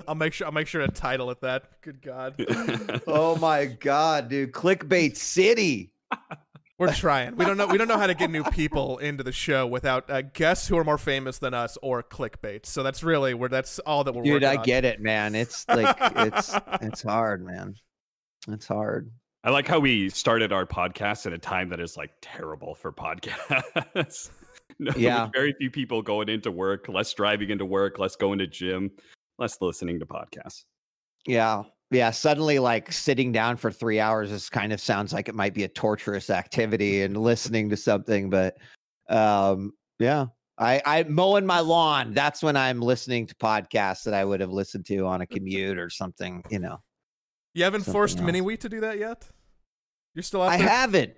I'll 0.07 0.15
make 0.15 0.33
sure 0.33 0.47
I'll 0.47 0.53
make 0.53 0.69
sure 0.69 0.87
to 0.87 0.93
title 0.93 1.31
it 1.31 1.41
that. 1.41 1.81
Good 1.83 2.01
God, 2.01 2.35
oh 3.07 3.37
my 3.37 3.67
god, 3.67 4.29
dude! 4.29 4.53
Clickbait 4.53 5.17
City. 5.17 5.93
we're 6.87 6.95
trying. 6.95 7.37
We 7.37 7.45
don't 7.45 7.57
know 7.57 7.67
we 7.67 7.79
don't 7.79 7.89
know 7.89 7.99
how 7.99 8.07
to 8.07 8.15
get 8.15 8.31
new 8.31 8.45
people 8.45 8.99
into 8.99 9.23
the 9.23 9.33
show 9.33 9.67
without 9.67 10.09
uh, 10.11 10.23
guests 10.23 10.69
who 10.69 10.77
are 10.79 10.85
more 10.85 10.99
famous 10.99 11.39
than 11.39 11.55
us 11.55 11.77
or 11.83 12.03
clickbait. 12.03 12.67
So 12.67 12.83
that's 12.83 13.03
really 13.03 13.35
where 13.35 13.49
that's 13.49 13.79
all 13.81 14.05
that 14.05 14.15
we're 14.15 14.23
Dude, 14.23 14.33
working 14.43 14.49
I 14.49 14.57
on. 14.57 14.65
get 14.65 14.85
it, 14.85 15.01
man. 15.01 15.35
It's 15.35 15.67
like 15.69 15.97
it's 16.01 16.55
it's 16.83 17.03
hard, 17.03 17.45
man. 17.45 17.75
It's 18.49 18.67
hard. 18.67 19.11
I 19.43 19.51
like 19.51 19.69
how 19.69 19.79
we 19.79 20.09
started 20.09 20.53
our 20.53 20.65
podcast 20.65 21.27
at 21.27 21.33
a 21.35 21.39
time 21.39 21.69
that 21.69 21.81
is 21.81 21.97
like 21.97 22.11
terrible 22.23 22.75
for 22.75 22.93
podcasts. 22.93 24.31
no, 24.79 24.93
Yeah. 24.97 25.29
very 25.35 25.53
few 25.59 25.71
people 25.71 26.01
going 26.01 26.29
into 26.31 26.51
work, 26.51 26.89
less 26.89 27.13
driving 27.13 27.51
into 27.51 27.67
work, 27.67 27.99
less 27.99 28.17
going 28.17 28.39
to 28.39 28.47
gym, 28.47 28.91
less 29.39 29.59
listening 29.61 29.99
to 30.01 30.07
podcasts. 30.07 30.65
Yeah. 31.27 31.65
Yeah, 31.91 32.11
suddenly 32.11 32.59
like 32.59 32.93
sitting 32.93 33.33
down 33.33 33.57
for 33.57 33.71
three 33.71 34.01
hours 34.01 34.31
is 34.31 34.49
kind 34.49 34.73
of 34.73 34.81
sounds 34.81 35.13
like 35.13 35.29
it 35.29 35.35
might 35.35 35.55
be 35.55 35.65
a 35.65 35.69
torturous 35.69 36.31
activity 36.31 37.03
and 37.03 37.17
listening 37.17 37.71
to 37.71 37.77
something, 37.77 38.31
but 38.31 38.57
um 39.09 39.73
yeah. 39.99 40.27
I, 40.57 40.81
I 40.87 41.03
mowing 41.05 41.45
my 41.47 41.59
lawn. 41.59 42.15
That's 42.15 42.41
when 42.43 42.57
I'm 42.57 42.81
listening 42.81 43.27
to 43.27 43.35
podcasts 43.35 44.05
that 44.05 44.15
I 44.15 44.25
would 44.25 44.41
have 44.41 44.51
listened 44.51 44.87
to 44.87 45.05
on 45.05 45.21
a 45.21 45.27
commute 45.27 45.79
or 45.79 45.91
something, 45.91 46.45
you 46.49 46.61
know. 46.61 46.81
You 47.55 47.65
haven't 47.65 47.83
forced 47.83 48.19
else. 48.19 48.27
Mini 48.27 48.41
Wheat 48.41 48.61
to 48.61 48.69
do 48.69 48.81
that 48.81 48.99
yet. 48.99 49.29
You're 50.15 50.23
still 50.23 50.43
out 50.43 50.51
I 50.51 50.59
there. 50.59 50.69
haven't. 50.69 51.15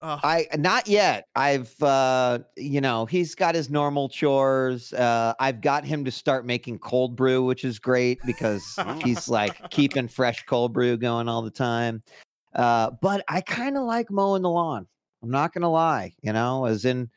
Ugh. 0.00 0.20
I 0.22 0.46
not 0.56 0.86
yet. 0.86 1.26
I've 1.34 1.80
uh 1.82 2.38
you 2.56 2.80
know, 2.80 3.06
he's 3.06 3.34
got 3.34 3.54
his 3.54 3.68
normal 3.68 4.08
chores. 4.08 4.92
Uh 4.92 5.34
I've 5.40 5.60
got 5.60 5.84
him 5.84 6.04
to 6.04 6.10
start 6.10 6.46
making 6.46 6.78
cold 6.78 7.16
brew, 7.16 7.44
which 7.44 7.64
is 7.64 7.78
great 7.78 8.20
because 8.24 8.78
he's 9.04 9.28
like 9.28 9.70
keeping 9.70 10.08
fresh 10.08 10.44
cold 10.46 10.72
brew 10.72 10.96
going 10.96 11.28
all 11.28 11.42
the 11.42 11.50
time. 11.50 12.02
Uh 12.54 12.90
but 13.02 13.24
I 13.28 13.40
kind 13.40 13.76
of 13.76 13.84
like 13.84 14.10
mowing 14.10 14.42
the 14.42 14.50
lawn. 14.50 14.86
I'm 15.22 15.30
not 15.30 15.52
going 15.52 15.62
to 15.62 15.68
lie, 15.68 16.14
you 16.22 16.32
know, 16.32 16.64
as 16.64 16.84
in 16.84 17.10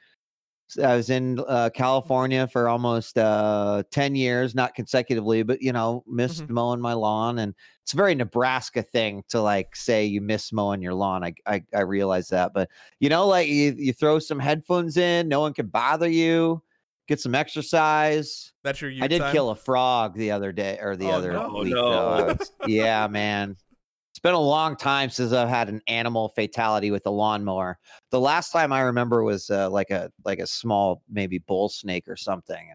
I 0.78 0.96
was 0.96 1.10
in 1.10 1.40
uh, 1.48 1.70
California 1.74 2.48
for 2.48 2.70
almost 2.70 3.18
uh, 3.18 3.84
10 3.92 4.16
years, 4.16 4.54
not 4.56 4.76
consecutively, 4.76 5.44
but 5.44 5.62
you 5.62 5.72
know, 5.74 6.04
missed 6.08 6.44
Mhm. 6.44 6.50
mowing 6.50 6.82
my 6.82 6.94
lawn. 6.94 7.40
And 7.40 7.54
it's 7.84 7.94
a 7.94 7.98
very 7.98 8.16
Nebraska 8.16 8.82
thing 8.84 9.24
to 9.30 9.42
like 9.42 9.76
say 9.76 10.06
you 10.06 10.22
miss 10.22 10.54
mowing 10.54 10.82
your 10.82 10.94
lawn. 10.94 11.24
I, 11.24 11.34
I, 11.46 11.64
I 11.76 11.82
realize 11.82 12.30
that. 12.30 12.54
But 12.54 12.70
you 13.00 13.10
know, 13.10 13.28
like 13.28 13.48
you, 13.48 13.74
you 13.78 13.94
throw 13.94 14.20
some 14.20 14.40
headphones 14.40 14.98
in, 14.98 15.28
no 15.28 15.42
one 15.42 15.54
can 15.54 15.68
bother 15.68 16.08
you, 16.10 16.62
get 17.08 17.20
some 17.20 17.36
exercise. 17.36 18.54
That's 18.64 18.82
your 18.82 18.92
I 19.02 19.08
did 19.08 19.20
time? 19.20 19.32
kill 19.34 19.50
a 19.50 19.56
frog 19.56 20.16
the 20.16 20.32
other 20.32 20.52
day 20.52 20.78
or 20.82 20.96
the 20.96 21.08
Oh, 21.08 21.12
other 21.12 21.34
no. 21.34 21.60
week. 21.64 21.74
Oh, 21.76 21.92
though. 21.92 22.18
No. 22.20 22.26
was- 22.40 22.52
yeah, 22.68 23.08
man. 23.08 23.56
It's 24.12 24.20
been 24.20 24.34
a 24.34 24.40
long 24.40 24.76
time 24.76 25.10
since 25.10 25.32
I've 25.32 25.48
had 25.48 25.70
an 25.70 25.82
animal 25.88 26.30
fatality 26.30 26.92
with 26.92 27.06
a 27.06 27.10
lawnmower. 27.10 27.80
The 28.10 28.20
last 28.20 28.52
time 28.52 28.74
I 28.74 28.82
remember 28.82 29.24
was 29.24 29.50
uh, 29.50 29.70
like 29.70 29.90
a 29.90 30.12
like 30.26 30.40
a 30.40 30.48
small 30.48 31.02
maybe 31.10 31.38
bull 31.38 31.70
snake 31.70 32.10
or 32.10 32.18
something. 32.18 32.74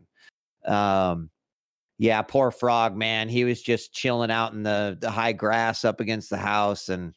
And 0.64 0.74
um, 0.74 1.30
yeah, 1.98 2.22
poor 2.22 2.50
frog, 2.50 2.96
man. 2.96 3.28
He 3.28 3.44
was 3.44 3.60
just 3.60 3.92
chilling 3.92 4.30
out 4.30 4.54
in 4.54 4.62
the 4.62 4.96
the 4.98 5.10
high 5.10 5.32
grass 5.32 5.84
up 5.84 6.00
against 6.00 6.30
the 6.30 6.38
house, 6.38 6.88
and 6.88 7.14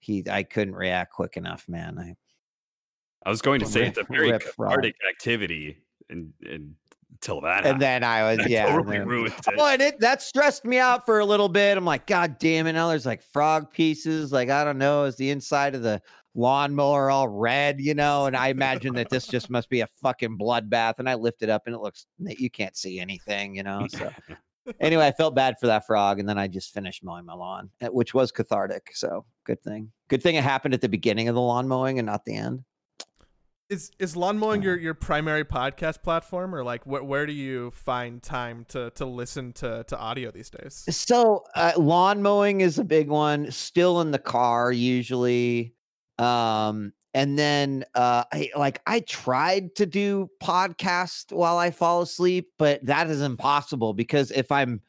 he 0.00 0.22
I 0.30 0.42
couldn't 0.42 0.74
react 0.74 1.12
quick 1.12 1.38
enough, 1.38 1.66
man. 1.66 1.98
I 1.98 2.14
I 3.24 3.30
was 3.30 3.40
going 3.40 3.60
to 3.60 3.66
say 3.66 3.86
it's 3.86 3.96
a 3.96 4.04
very 4.10 4.32
cathartic 4.38 4.96
activity 5.08 5.78
and, 6.10 6.32
and 6.42 6.74
until 7.24 7.40
that 7.40 7.64
and 7.64 7.80
then 7.80 8.04
I 8.04 8.22
was 8.22 8.38
happened. 8.38 8.50
yeah. 8.52 8.66
totally 8.66 8.98
then- 8.98 9.08
ruined 9.08 9.34
it. 9.34 9.54
Oh, 9.58 9.66
and 9.66 9.80
it 9.80 10.00
that 10.00 10.22
stressed 10.22 10.64
me 10.64 10.78
out 10.78 11.06
for 11.06 11.20
a 11.20 11.24
little 11.24 11.48
bit. 11.48 11.76
I'm 11.76 11.84
like, 11.84 12.06
God 12.06 12.38
damn 12.38 12.66
it! 12.66 12.72
Now 12.72 12.88
there's 12.88 13.06
like 13.06 13.22
frog 13.22 13.70
pieces. 13.72 14.32
Like 14.32 14.50
I 14.50 14.64
don't 14.64 14.78
know, 14.78 15.04
is 15.04 15.16
the 15.16 15.30
inside 15.30 15.74
of 15.74 15.82
the 15.82 16.00
lawnmower 16.34 17.10
all 17.10 17.28
red? 17.28 17.80
You 17.80 17.94
know? 17.94 18.26
And 18.26 18.36
I 18.36 18.48
imagine 18.48 18.94
that 18.94 19.10
this 19.10 19.26
just 19.26 19.50
must 19.50 19.70
be 19.70 19.80
a 19.80 19.86
fucking 20.02 20.38
bloodbath. 20.38 20.94
And 20.98 21.08
I 21.08 21.14
lift 21.14 21.42
it 21.42 21.50
up, 21.50 21.62
and 21.66 21.74
it 21.74 21.80
looks 21.80 22.06
you 22.18 22.50
can't 22.50 22.76
see 22.76 23.00
anything. 23.00 23.56
You 23.56 23.62
know? 23.62 23.86
So 23.88 24.10
anyway, 24.80 25.06
I 25.06 25.12
felt 25.12 25.34
bad 25.34 25.56
for 25.58 25.66
that 25.68 25.86
frog, 25.86 26.20
and 26.20 26.28
then 26.28 26.38
I 26.38 26.48
just 26.48 26.74
finished 26.74 27.04
mowing 27.04 27.24
my 27.24 27.34
lawn, 27.34 27.70
eh, 27.80 27.88
which 27.88 28.14
was 28.14 28.32
cathartic. 28.32 28.90
So 28.94 29.24
good 29.44 29.62
thing. 29.62 29.90
Good 30.08 30.22
thing 30.22 30.34
it 30.34 30.44
happened 30.44 30.74
at 30.74 30.80
the 30.80 30.88
beginning 30.88 31.28
of 31.28 31.34
the 31.34 31.40
lawn 31.40 31.68
mowing 31.68 31.98
and 31.98 32.06
not 32.06 32.24
the 32.24 32.36
end. 32.36 32.64
Is 33.70 33.90
is 33.98 34.14
lawn 34.14 34.38
mowing 34.38 34.60
your, 34.60 34.76
your 34.76 34.92
primary 34.92 35.44
podcast 35.44 36.02
platform, 36.02 36.54
or 36.54 36.62
like 36.62 36.84
wh- 36.84 37.06
where 37.06 37.24
do 37.24 37.32
you 37.32 37.70
find 37.70 38.22
time 38.22 38.66
to 38.68 38.90
to 38.90 39.06
listen 39.06 39.54
to 39.54 39.84
to 39.84 39.98
audio 39.98 40.30
these 40.30 40.50
days? 40.50 40.84
So 40.90 41.44
uh, 41.54 41.72
lawn 41.78 42.20
mowing 42.20 42.60
is 42.60 42.78
a 42.78 42.84
big 42.84 43.08
one. 43.08 43.50
Still 43.50 44.02
in 44.02 44.10
the 44.10 44.18
car 44.18 44.70
usually, 44.70 45.74
um, 46.18 46.92
and 47.14 47.38
then 47.38 47.84
uh, 47.94 48.24
I 48.30 48.50
like 48.54 48.82
I 48.86 49.00
tried 49.00 49.74
to 49.76 49.86
do 49.86 50.28
podcast 50.42 51.32
while 51.32 51.56
I 51.56 51.70
fall 51.70 52.02
asleep, 52.02 52.50
but 52.58 52.84
that 52.84 53.08
is 53.08 53.22
impossible 53.22 53.94
because 53.94 54.30
if 54.30 54.52
I'm 54.52 54.82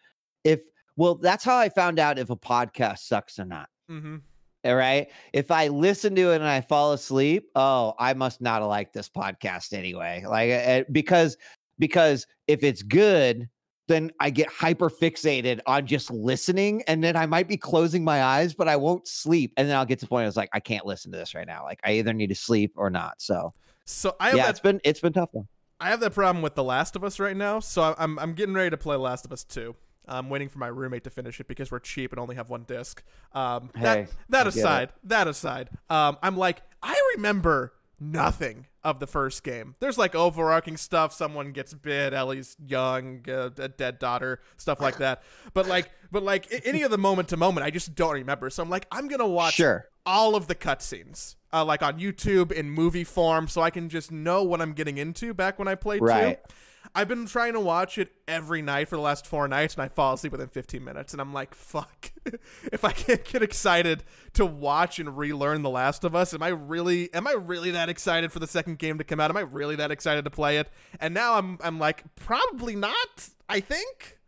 if 0.43 0.61
well, 0.97 1.15
that's 1.15 1.45
how 1.45 1.57
I 1.57 1.69
found 1.69 1.97
out 1.97 2.19
if 2.19 2.29
a 2.29 2.35
podcast 2.35 2.99
sucks 2.99 3.39
or 3.39 3.45
not. 3.45 3.69
Mm-hmm. 3.89 4.17
All 4.65 4.75
right. 4.75 5.07
If 5.31 5.51
I 5.51 5.67
listen 5.67 6.15
to 6.15 6.31
it 6.31 6.35
and 6.35 6.43
I 6.43 6.61
fall 6.61 6.93
asleep, 6.93 7.49
oh, 7.55 7.93
I 7.99 8.13
must 8.13 8.41
not 8.41 8.61
have 8.61 8.69
liked 8.69 8.93
this 8.93 9.07
podcast 9.07 9.73
anyway. 9.73 10.25
Like, 10.27 10.51
uh, 10.51 10.83
because 10.91 11.37
because 11.77 12.25
if 12.47 12.63
it's 12.63 12.81
good, 12.81 13.47
then 13.87 14.11
I 14.19 14.31
get 14.31 14.47
hyper 14.49 14.89
fixated 14.89 15.59
on 15.67 15.85
just 15.85 16.09
listening, 16.09 16.81
and 16.87 17.03
then 17.03 17.15
I 17.15 17.27
might 17.27 17.47
be 17.47 17.57
closing 17.57 18.03
my 18.03 18.23
eyes, 18.23 18.55
but 18.55 18.67
I 18.67 18.75
won't 18.75 19.07
sleep, 19.07 19.53
and 19.57 19.69
then 19.69 19.75
I'll 19.77 19.85
get 19.85 19.99
to 19.99 20.05
the 20.05 20.09
point. 20.09 20.23
I 20.23 20.25
was 20.25 20.37
like, 20.37 20.49
I 20.53 20.59
can't 20.59 20.85
listen 20.85 21.11
to 21.11 21.17
this 21.17 21.35
right 21.35 21.45
now. 21.45 21.63
Like, 21.63 21.79
I 21.83 21.91
either 21.93 22.13
need 22.13 22.27
to 22.27 22.35
sleep 22.35 22.73
or 22.75 22.89
not. 22.89 23.21
So 23.21 23.53
So 23.85 24.15
I 24.19 24.29
have 24.29 24.37
yeah, 24.37 24.43
that 24.45 24.49
it's 24.49 24.59
been 24.59 24.81
it's 24.83 24.99
been 24.99 25.13
tough. 25.13 25.29
Though. 25.33 25.47
I 25.79 25.89
have 25.89 25.99
that 25.99 26.13
problem 26.13 26.41
with 26.41 26.55
The 26.55 26.63
Last 26.63 26.95
of 26.95 27.03
Us 27.03 27.19
right 27.19 27.37
now. 27.37 27.59
So 27.59 27.93
I'm 27.97 28.17
I'm 28.17 28.33
getting 28.33 28.55
ready 28.55 28.71
to 28.71 28.77
play 28.77 28.95
Last 28.95 29.25
of 29.25 29.31
Us 29.31 29.43
two. 29.43 29.75
I'm 30.07 30.29
waiting 30.29 30.49
for 30.49 30.59
my 30.59 30.67
roommate 30.67 31.03
to 31.05 31.09
finish 31.09 31.39
it 31.39 31.47
because 31.47 31.71
we're 31.71 31.79
cheap 31.79 32.11
and 32.11 32.19
only 32.19 32.35
have 32.35 32.49
one 32.49 32.63
disc. 32.63 33.03
Um, 33.33 33.69
Hey, 33.75 33.81
that 33.83 34.09
that 34.29 34.47
aside, 34.47 34.89
that 35.03 35.27
aside, 35.27 35.69
um, 35.89 36.17
I'm 36.23 36.37
like 36.37 36.61
I 36.83 36.99
remember 37.15 37.73
nothing 37.99 38.67
of 38.83 38.99
the 38.99 39.07
first 39.07 39.43
game. 39.43 39.75
There's 39.79 39.97
like 39.97 40.13
overarching 40.15 40.77
stuff. 40.77 41.13
Someone 41.13 41.51
gets 41.51 41.73
bit. 41.73 42.13
Ellie's 42.13 42.55
young, 42.67 43.25
uh, 43.27 43.49
a 43.57 43.67
dead 43.69 43.99
daughter, 43.99 44.39
stuff 44.57 44.79
like 44.79 44.97
that. 44.97 45.23
But 45.53 45.67
like, 45.67 45.89
but 46.11 46.21
like 46.23 46.47
any 46.65 46.83
of 46.83 46.91
the 46.91 46.97
moment 46.97 47.29
to 47.29 47.37
moment, 47.37 47.65
I 47.65 47.71
just 47.71 47.95
don't 47.95 48.13
remember. 48.13 48.49
So 48.49 48.61
I'm 48.61 48.69
like, 48.69 48.85
I'm 48.91 49.07
gonna 49.07 49.27
watch 49.27 49.55
Sure. 49.55 49.87
all 50.05 50.35
of 50.35 50.45
the 50.47 50.53
cutscenes, 50.55 51.35
uh, 51.51 51.65
like 51.65 51.81
on 51.81 51.99
YouTube 51.99 52.51
in 52.51 52.69
movie 52.69 53.03
form, 53.05 53.47
so 53.47 53.61
I 53.61 53.69
can 53.71 53.89
just 53.89 54.11
know 54.11 54.43
what 54.43 54.61
I'm 54.61 54.73
getting 54.73 54.97
into. 54.99 55.33
Back 55.33 55.57
when 55.57 55.67
I 55.67 55.75
played 55.75 56.01
Right. 56.03 56.39
two, 56.47 56.55
I've 56.93 57.07
been 57.07 57.25
trying 57.25 57.53
to 57.53 57.59
watch 57.59 57.97
it 57.97 58.11
every 58.27 58.61
night 58.61 58.89
for 58.89 58.95
the 58.95 59.01
last 59.01 59.25
four 59.25 59.47
nights, 59.47 59.75
and 59.75 59.83
I 59.83 59.87
fall 59.87 60.13
asleep 60.13 60.31
within 60.31 60.49
15 60.49 60.83
minutes. 60.83 61.13
And 61.13 61.21
I'm 61.21 61.33
like, 61.33 61.55
fuck. 61.55 62.11
if 62.71 62.83
I 62.83 62.91
can't 62.91 63.23
get 63.23 63.41
excited 63.41 64.03
to 64.33 64.45
watch 64.45 64.99
and 64.99 65.17
relearn 65.17 65.61
The 65.61 65.69
Last 65.69 66.03
of 66.03 66.15
Us, 66.15 66.33
am 66.33 66.43
I 66.43 66.49
really, 66.49 67.13
am 67.13 67.27
I 67.27 67.33
really 67.33 67.71
that 67.71 67.89
excited 67.89 68.31
for 68.31 68.39
the 68.39 68.47
second 68.47 68.79
game 68.79 68.97
to 68.97 69.03
come 69.03 69.19
out? 69.19 69.29
Am 69.29 69.37
I 69.37 69.41
really 69.41 69.75
that 69.77 69.91
excited 69.91 70.25
to 70.25 70.31
play 70.31 70.57
it? 70.57 70.69
And 70.99 71.13
now 71.13 71.35
I'm, 71.35 71.57
I'm 71.63 71.79
like, 71.79 72.03
probably 72.15 72.75
not. 72.75 73.29
I 73.47 73.59
think. 73.59 74.19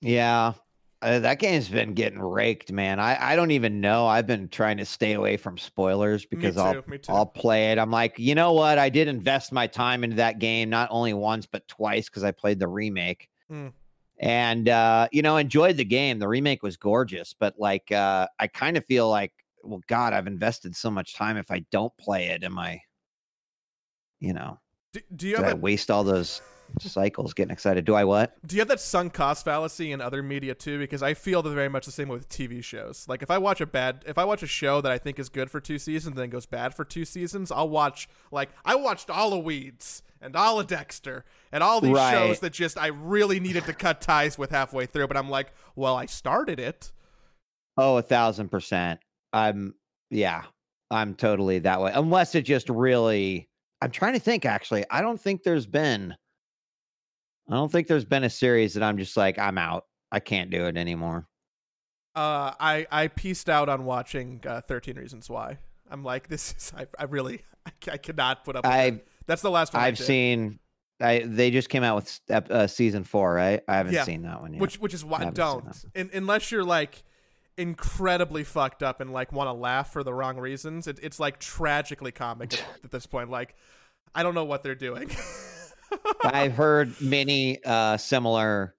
Yeah. 0.00 0.54
Uh, 1.00 1.20
that 1.20 1.38
game's 1.38 1.68
been 1.68 1.94
getting 1.94 2.18
raked, 2.18 2.72
man. 2.72 2.98
I, 2.98 3.32
I 3.32 3.36
don't 3.36 3.52
even 3.52 3.80
know. 3.80 4.08
I've 4.08 4.26
been 4.26 4.48
trying 4.48 4.78
to 4.78 4.84
stay 4.84 5.12
away 5.12 5.36
from 5.36 5.56
spoilers 5.56 6.26
because 6.26 6.56
me 6.56 6.62
I'll. 6.62 6.82
Too. 6.82 7.00
I'll 7.08 7.26
play 7.26 7.70
it. 7.70 7.78
I'm 7.78 7.92
like, 7.92 8.18
you 8.18 8.34
know 8.34 8.52
what? 8.52 8.78
I 8.78 8.88
did 8.88 9.06
invest 9.06 9.52
my 9.52 9.68
time 9.68 10.02
into 10.02 10.16
that 10.16 10.40
game, 10.40 10.68
not 10.70 10.88
only 10.90 11.14
once 11.14 11.46
but 11.46 11.66
twice 11.68 12.08
because 12.08 12.24
I 12.24 12.32
played 12.32 12.58
the 12.58 12.66
remake. 12.66 13.28
Mm. 13.50 13.72
And 14.18 14.68
uh, 14.68 15.06
you 15.12 15.22
know, 15.22 15.36
enjoyed 15.36 15.76
the 15.76 15.84
game. 15.84 16.18
The 16.18 16.26
remake 16.26 16.64
was 16.64 16.76
gorgeous, 16.76 17.32
but 17.38 17.54
like 17.58 17.92
uh 17.92 18.26
I 18.40 18.48
kind 18.48 18.76
of 18.76 18.84
feel 18.84 19.08
like, 19.08 19.32
well, 19.62 19.80
God, 19.86 20.12
I've 20.12 20.26
invested 20.26 20.74
so 20.74 20.90
much 20.90 21.14
time. 21.14 21.36
If 21.36 21.52
I 21.52 21.64
don't 21.70 21.96
play 21.96 22.26
it, 22.26 22.42
am 22.42 22.58
I, 22.58 22.80
you 24.18 24.32
know, 24.32 24.58
do, 24.92 25.00
do 25.14 25.28
you 25.28 25.36
did 25.36 25.44
I 25.44 25.54
waste 25.54 25.92
all 25.92 26.02
those 26.02 26.42
cycles 26.80 27.34
getting 27.34 27.52
excited? 27.52 27.84
Do 27.84 27.94
I 27.94 28.04
what? 28.04 28.36
Do 28.46 28.56
you 28.56 28.60
have 28.60 28.68
that 28.68 28.80
sunk 28.80 29.12
cost 29.14 29.44
fallacy 29.44 29.92
in 29.92 30.00
other 30.00 30.22
media 30.22 30.54
too? 30.54 30.78
Because 30.78 31.02
I 31.02 31.14
feel 31.14 31.42
that 31.42 31.50
very 31.50 31.68
much 31.68 31.86
the 31.86 31.92
same 31.92 32.08
with 32.08 32.28
TV 32.28 32.62
shows. 32.62 33.06
Like 33.08 33.22
if 33.22 33.30
I 33.30 33.38
watch 33.38 33.60
a 33.60 33.66
bad, 33.66 34.04
if 34.06 34.18
I 34.18 34.24
watch 34.24 34.42
a 34.42 34.46
show 34.46 34.80
that 34.80 34.92
I 34.92 34.98
think 34.98 35.18
is 35.18 35.28
good 35.28 35.50
for 35.50 35.60
two 35.60 35.78
seasons, 35.78 36.16
then 36.16 36.30
goes 36.30 36.46
bad 36.46 36.74
for 36.74 36.84
two 36.84 37.04
seasons, 37.04 37.50
I'll 37.50 37.68
watch. 37.68 38.08
Like 38.30 38.50
I 38.64 38.74
watched 38.74 39.10
all 39.10 39.32
of 39.32 39.44
Weeds 39.44 40.02
and 40.20 40.34
all 40.34 40.58
of 40.58 40.66
Dexter 40.66 41.24
and 41.52 41.62
all 41.62 41.80
these 41.80 41.92
Right. 41.94 42.12
shows 42.12 42.40
that 42.40 42.52
just 42.52 42.76
I 42.78 42.88
really 42.88 43.40
needed 43.40 43.64
to 43.66 43.72
cut 43.72 44.00
ties 44.00 44.36
with 44.36 44.50
halfway 44.50 44.86
through. 44.86 45.06
But 45.08 45.16
I'm 45.16 45.30
like, 45.30 45.52
well, 45.76 45.96
I 45.96 46.06
started 46.06 46.58
it. 46.60 46.92
Oh, 47.76 47.96
a 47.96 48.02
thousand 48.02 48.48
percent. 48.50 49.00
I'm 49.32 49.74
yeah, 50.10 50.44
I'm 50.90 51.14
totally 51.14 51.60
that 51.60 51.80
way. 51.80 51.92
Unless 51.94 52.34
it 52.34 52.42
just 52.42 52.68
really 52.68 53.48
I'm 53.80 53.92
trying 53.92 54.14
to 54.14 54.18
think 54.20 54.44
actually. 54.44 54.84
I 54.90 55.00
don't 55.02 55.20
think 55.20 55.44
there's 55.44 55.66
been 55.66 56.16
I 57.50 57.54
don't 57.54 57.70
think 57.72 57.86
there's 57.86 58.04
been 58.04 58.24
a 58.24 58.30
series 58.30 58.74
that 58.74 58.82
I'm 58.82 58.98
just 58.98 59.16
like, 59.16 59.38
I'm 59.38 59.58
out. 59.58 59.84
I 60.12 60.20
can't 60.20 60.50
do 60.50 60.66
it 60.66 60.76
anymore. 60.76 61.26
Uh, 62.14 62.52
I 62.58 62.86
I 62.90 63.08
pieced 63.08 63.48
out 63.48 63.68
on 63.68 63.84
watching 63.84 64.40
uh, 64.46 64.60
Thirteen 64.60 64.96
Reasons 64.96 65.30
Why. 65.30 65.58
I'm 65.90 66.02
like, 66.02 66.28
this 66.28 66.54
is 66.56 66.72
I, 66.76 66.86
I 66.98 67.04
really 67.04 67.42
I, 67.66 67.70
I 67.92 67.96
cannot 67.96 68.44
put 68.44 68.56
up. 68.56 68.66
I've 68.66 68.96
it. 68.96 69.08
That's 69.26 69.42
the 69.42 69.50
last 69.50 69.72
one 69.74 69.82
I 69.82 69.86
I've 69.86 69.98
seen 69.98 70.58
I 71.00 71.22
they 71.24 71.50
just 71.50 71.68
came 71.68 71.84
out 71.84 71.96
with 71.96 72.08
step, 72.08 72.50
uh, 72.50 72.66
season 72.66 73.04
four, 73.04 73.32
right? 73.34 73.62
I 73.68 73.76
haven't 73.76 73.94
Yeah. 73.94 74.04
seen 74.04 74.22
that 74.22 74.40
one 74.40 74.52
yet. 74.54 74.60
which 74.60 74.80
which 74.80 74.94
is 74.94 75.04
why 75.04 75.30
don't 75.30 75.64
In, 75.94 76.10
unless 76.12 76.50
you're 76.50 76.64
like 76.64 77.04
incredibly 77.56 78.44
fucked 78.44 78.82
up 78.82 79.00
and 79.00 79.12
like 79.12 79.32
want 79.32 79.48
to 79.48 79.52
laugh 79.52 79.92
for 79.92 80.02
the 80.02 80.14
wrong 80.14 80.38
reasons. 80.38 80.86
It, 80.86 80.98
it's 81.02 81.20
like 81.20 81.38
tragically 81.38 82.12
comic 82.12 82.54
at, 82.54 82.64
at 82.84 82.90
this 82.90 83.06
point. 83.06 83.30
Like 83.30 83.54
I 84.14 84.22
don't 84.22 84.34
know 84.34 84.44
what 84.44 84.62
they're 84.62 84.74
doing. 84.74 85.10
I've 86.24 86.54
heard 86.54 87.00
many 87.00 87.58
uh 87.64 87.96
similar 87.96 88.74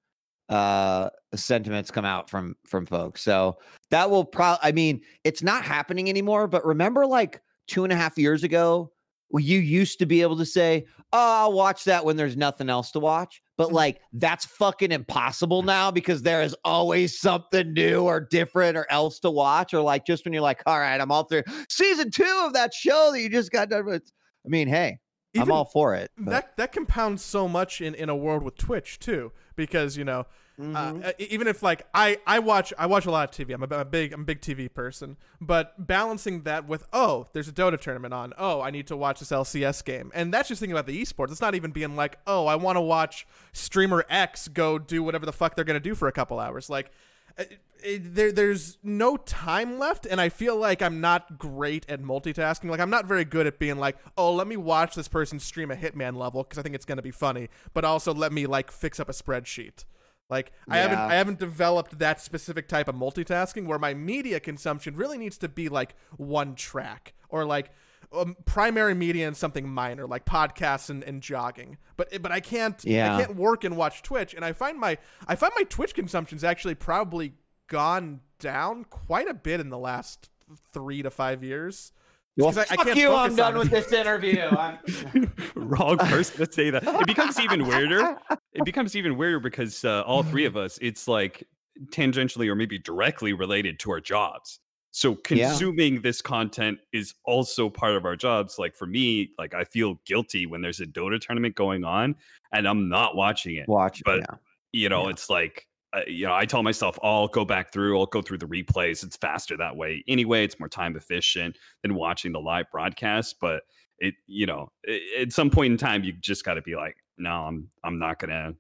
uh 0.50 1.10
sentiments 1.36 1.92
come 1.92 2.06
out 2.06 2.30
from 2.30 2.56
from 2.66 2.86
folks. 2.86 3.22
So 3.22 3.58
that 3.92 4.10
will 4.10 4.26
probably 4.26 4.60
I 4.64 4.72
mean, 4.72 5.02
it's 5.24 5.44
not 5.44 5.64
happening 5.64 6.10
anymore, 6.10 6.48
but 6.48 6.66
remember 6.66 7.06
like 7.06 7.42
two 7.68 7.84
and 7.84 7.94
a 7.94 7.96
half 7.96 8.18
years 8.18 8.44
ago, 8.44 8.92
you 9.32 9.60
used 9.60 10.00
to 10.00 10.06
be 10.08 10.22
able 10.22 10.38
to 10.38 10.46
say, 10.46 10.86
Oh, 11.12 11.42
I'll 11.44 11.54
watch 11.54 11.84
that 11.86 12.06
when 12.06 12.18
there's 12.18 12.38
nothing 12.38 12.70
else 12.70 12.92
to 12.92 13.00
watch. 13.00 13.42
But 13.58 13.68
Mm-hmm. 13.68 13.76
like 13.76 14.02
that's 14.14 14.46
fucking 14.46 14.92
impossible 14.92 15.64
now 15.64 15.92
because 15.92 16.22
there 16.22 16.42
is 16.42 16.56
always 16.64 17.20
something 17.20 17.74
new 17.74 18.04
or 18.04 18.20
different 18.22 18.78
or 18.78 18.86
else 18.90 19.20
to 19.20 19.30
watch. 19.32 19.74
Or 19.74 19.82
like 19.82 20.06
just 20.06 20.24
when 20.26 20.34
you're 20.34 20.42
like, 20.42 20.62
all 20.66 20.80
right, 20.80 21.00
I'm 21.00 21.12
all 21.12 21.24
through 21.26 21.44
season 21.70 22.10
two 22.10 22.42
of 22.46 22.54
that 22.54 22.74
show 22.74 23.12
that 23.12 23.22
you 23.22 23.30
just 23.30 23.52
got 23.52 23.70
done 23.70 23.86
with. 23.86 24.10
I 24.46 24.50
mean, 24.50 24.68
hey, 24.68 25.00
I'm 25.38 25.52
all 25.52 25.66
for 25.66 25.94
it. 25.96 26.12
but- 26.18 26.32
that 26.32 26.58
that 26.58 26.72
compounds 26.72 27.24
so 27.24 27.48
much 27.48 27.82
in, 27.82 27.94
in 27.96 28.10
a 28.10 28.16
world 28.16 28.44
with 28.44 28.58
Twitch 28.58 29.00
too, 29.00 29.32
because 29.56 29.96
you 29.98 30.04
know, 30.04 30.26
Mhm. 30.60 31.06
uh, 31.06 31.14
even 31.20 31.48
if 31.48 31.64
like 31.64 31.88
I, 31.94 32.18
I 32.28 32.40
watch 32.40 32.74
I 32.78 32.86
watch 32.86 33.06
a 33.06 33.12
lot 33.12 33.30
of 33.30 33.48
TV. 33.48 33.54
I'm 33.54 33.64
a, 33.64 33.66
I'm 33.68 33.80
a 33.82 33.86
big 33.86 34.12
I'm 34.12 34.22
a 34.22 34.26
big 34.26 34.42
TV 34.42 34.68
person, 34.74 35.16
but 35.40 35.88
balancing 35.88 36.42
that 36.44 36.68
with 36.68 36.84
oh, 36.92 37.28
there's 37.32 37.48
a 37.48 37.54
Dota 37.54 37.80
tournament 37.80 38.14
on. 38.14 38.34
Oh, 38.38 38.60
I 38.60 38.70
need 38.70 38.88
to 38.88 38.98
watch 38.98 39.20
this 39.20 39.30
LCS 39.32 39.86
game, 39.86 40.12
and 40.14 40.34
that's 40.34 40.50
just 40.50 40.60
thinking 40.60 40.74
about 40.74 40.86
the 40.88 41.02
esports. 41.02 41.32
It's 41.32 41.40
not 41.42 41.56
even 41.56 41.72
being 41.72 41.96
like 41.96 42.18
oh, 42.28 42.46
I 42.48 42.56
want 42.56 42.76
to 42.76 42.82
watch 42.82 43.26
streamer 43.54 44.04
X 44.10 44.48
go 44.50 44.78
do 44.80 45.02
whatever 45.04 45.26
the 45.26 45.32
fuck 45.34 45.56
they're 45.56 45.64
gonna 45.64 45.80
do 45.80 45.96
for 45.96 46.08
a 46.10 46.12
couple 46.12 46.40
hours. 46.42 46.70
Like 46.70 46.92
it, 47.38 47.60
it, 47.84 48.16
there, 48.16 48.32
there's 48.32 48.78
no 48.84 49.18
time 49.18 49.80
left, 49.80 50.06
and 50.06 50.20
I 50.20 50.30
feel 50.30 50.56
like 50.58 50.82
I'm 50.82 51.02
not 51.02 51.38
great 51.38 51.86
at 51.90 52.02
multitasking. 52.02 52.70
Like 52.70 52.80
I'm 52.80 52.90
not 52.90 53.06
very 53.06 53.26
good 53.26 53.48
at 53.48 53.60
being 53.60 53.78
like, 53.78 53.98
oh, 54.18 54.34
let 54.34 54.48
me 54.48 54.58
watch 54.58 54.96
this 54.96 55.08
person 55.08 55.40
stream 55.40 55.72
a 55.72 55.76
Hitman 55.76 56.16
level 56.18 56.44
because 56.44 56.58
I 56.58 56.62
think 56.62 56.76
it's 56.76 56.86
gonna 56.86 57.02
be 57.02 57.12
funny, 57.12 57.50
but 57.74 57.86
also 57.86 58.14
let 58.14 58.32
me 58.32 58.46
like 58.46 58.72
fix 58.72 59.00
up 59.00 59.10
a 59.10 59.14
spreadsheet. 59.14 59.86
Like 60.30 60.52
I 60.70 60.78
haven't, 60.78 61.00
I 61.00 61.16
haven't 61.16 61.40
developed 61.40 61.98
that 62.00 62.22
specific 62.22 62.68
type 62.68 62.88
of 62.88 62.96
multitasking 62.96 63.66
where 63.66 63.80
my 63.80 63.96
media 63.96 64.40
consumption 64.40 64.96
really 64.96 65.18
needs 65.18 65.40
to 65.40 65.50
be 65.50 65.70
like 65.70 65.96
one 66.18 66.54
track 66.54 67.14
or 67.30 67.46
like 67.46 67.72
um, 68.12 68.36
primary 68.46 68.94
media 68.96 69.28
and 69.28 69.38
something 69.38 69.68
minor 69.70 70.08
like 70.08 70.26
podcasts 70.26 70.90
and, 70.90 71.04
and 71.04 71.22
jogging. 71.22 71.78
But 71.98 72.22
but 72.22 72.32
I 72.32 72.40
can't, 72.40 72.84
Yeah. 72.84 73.16
I 73.16 73.20
can't 73.24 73.36
work 73.36 73.64
and 73.64 73.78
watch 73.78 74.02
Twitch, 74.04 74.34
and 74.34 74.44
I 74.44 74.54
find 74.54 74.80
my 74.80 74.98
I 75.28 75.36
find 75.36 75.54
my 75.58 75.64
Twitch 75.64 75.94
consumption's 75.94 76.44
actually 76.44 76.76
probably 76.76 77.34
gone 77.68 78.22
down 78.40 78.86
quite 78.86 79.28
a 79.28 79.34
bit 79.34 79.60
in 79.60 79.70
the 79.70 79.78
last 79.78 80.30
three 80.74 81.04
to 81.04 81.10
five 81.12 81.44
years. 81.44 81.92
Well, 82.38 82.50
'cause 82.50 82.58
I- 82.60 82.62
I 82.62 82.76
fuck 82.78 82.86
can't 82.86 82.98
you! 82.98 83.14
I'm 83.14 83.36
done 83.36 83.58
with 83.58 83.70
this 83.70 83.92
interview. 84.02 84.40
I'm- 84.42 85.32
Wrong 85.56 85.98
person 85.98 86.46
to 86.46 86.52
say 86.52 86.70
that. 86.70 86.84
It 86.88 87.06
becomes 87.08 87.40
even 87.40 87.68
weirder. 87.68 88.18
It 88.54 88.64
becomes 88.66 88.96
even 88.96 89.18
weirder 89.18 89.40
because 89.42 89.84
uh, 89.84 90.02
all 90.04 90.24
three 90.24 90.46
of 90.46 90.56
us, 90.56 90.80
it's 90.82 91.08
like 91.08 91.44
tangentially 91.92 92.48
or 92.48 92.56
maybe 92.56 92.80
directly 92.80 93.34
related 93.34 93.80
to 93.80 93.92
our 93.92 94.00
jobs. 94.00 94.60
So 94.92 95.12
Yeah. 95.30 95.50
consuming 95.50 96.02
this 96.02 96.22
content 96.22 96.80
is 96.94 97.14
also 97.26 97.70
part 97.70 97.96
of 97.96 98.06
our 98.06 98.16
jobs. 98.16 98.58
Like 98.58 98.76
for 98.76 98.86
me, 98.88 99.32
like 99.38 99.54
I 99.54 99.64
feel 99.64 100.00
guilty 100.06 100.46
when 100.46 100.62
there's 100.62 100.80
a 100.80 100.86
Dota 100.86 101.20
tournament 101.20 101.56
going 101.56 101.84
on 101.84 102.16
and 102.54 102.68
I'm 102.68 102.90
not 102.90 103.16
watching 103.16 103.56
it. 103.56 103.68
Watch, 103.68 104.02
But- 104.06 104.20
yeah. 104.22 104.36
You 104.72 104.90
know, 104.90 105.04
Yeah. 105.06 105.10
it's 105.12 105.30
like 105.30 105.66
uh, 105.92 106.02
you 106.06 106.28
know, 106.28 106.36
I 106.36 106.46
tell 106.46 106.62
myself 106.62 107.00
I'll 107.02 107.28
go 107.28 107.44
back 107.44 107.74
through, 107.74 107.98
I'll 108.00 108.06
go 108.06 108.22
through 108.22 108.38
the 108.38 108.46
replays. 108.46 109.04
It's 109.04 109.18
faster 109.18 109.58
that 109.58 109.76
way. 109.76 110.04
Anyway, 110.08 110.44
it's 110.44 110.60
more 110.60 110.70
time 110.70 110.96
efficient 110.96 111.58
than 111.82 111.96
watching 111.96 112.32
the 112.32 112.40
live 112.40 112.70
broadcast. 112.72 113.38
But 113.42 113.64
it, 113.98 114.14
you 114.28 114.46
know, 114.46 114.72
i- 114.88 115.02
at 115.20 115.34
some 115.34 115.50
point 115.50 115.72
in 115.72 115.78
time, 115.80 116.04
you 116.04 116.12
just 116.14 116.46
got 116.46 116.54
to 116.54 116.62
be 116.62 116.76
like, 116.76 116.96
no, 117.18 117.32
I'm, 117.32 117.70
I'm 117.84 117.98
not 117.98 118.20
gonna, 118.20 118.54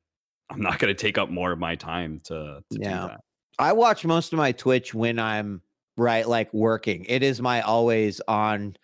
I'm 0.49 0.59
not 0.59 0.79
gonna 0.79 0.95
take 0.95 1.19
up 1.19 1.29
more 1.29 1.51
of 1.51 1.59
my 1.59 1.75
time 1.75 2.19
to, 2.25 2.63
to 2.71 2.79
Yeah. 2.79 3.01
do 3.01 3.07
that. 3.09 3.21
I 3.59 3.73
watch 3.73 4.03
most 4.05 4.33
of 4.33 4.37
my 4.37 4.51
Twitch 4.51 4.95
when 4.95 5.19
I'm 5.19 5.61
right, 5.99 6.27
like 6.27 6.53
working. 6.53 7.05
It 7.07 7.23
is 7.23 7.41
my 7.41 7.61
always 7.61 8.21
on 8.27 8.75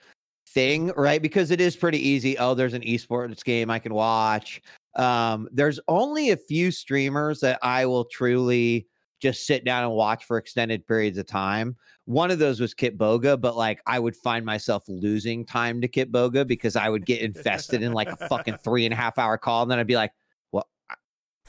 thing, 0.50 0.92
right? 0.96 1.22
Because 1.22 1.52
it 1.52 1.62
is 1.62 1.76
pretty 1.76 2.06
easy. 2.06 2.38
Oh, 2.38 2.54
there's 2.54 2.74
an 2.74 2.82
esports 2.82 3.44
game 3.44 3.70
I 3.70 3.80
can 3.80 3.94
watch. 3.94 4.62
Um, 4.96 5.50
there's 5.52 5.80
only 5.88 6.32
a 6.32 6.38
few 6.38 6.72
streamers 6.72 7.40
that 7.42 7.60
I 7.62 7.86
will 7.86 8.06
truly 8.06 8.88
just 9.22 9.48
sit 9.48 9.66
down 9.66 9.84
and 9.84 9.94
watch 9.94 10.26
for 10.26 10.38
extended 10.38 10.86
periods 10.88 11.18
of 11.18 11.26
time. 11.26 11.76
One 12.06 12.32
of 12.32 12.40
those 12.40 12.60
was 12.60 12.74
Kitboga, 12.74 13.40
but 13.42 13.56
like 13.58 13.82
I 13.86 13.98
would 14.00 14.16
find 14.16 14.46
myself 14.46 14.84
losing 14.88 15.46
time 15.46 15.82
to 15.82 15.88
Kitboga 15.88 16.46
because 16.46 16.76
I 16.76 16.90
would 16.90 17.06
get 17.06 17.22
invested 17.36 17.82
in 17.82 17.94
like 17.94 18.10
a 18.10 18.28
fucking 18.28 18.58
three 18.64 18.86
and 18.86 18.94
a 18.94 18.98
half 18.98 19.18
hour 19.18 19.38
call, 19.38 19.64
and 19.64 19.72
then 19.72 19.80
I'd 19.80 19.88
be 19.88 19.96
like, 19.96 20.12
"Well, 20.52 20.70
I, 20.90 20.96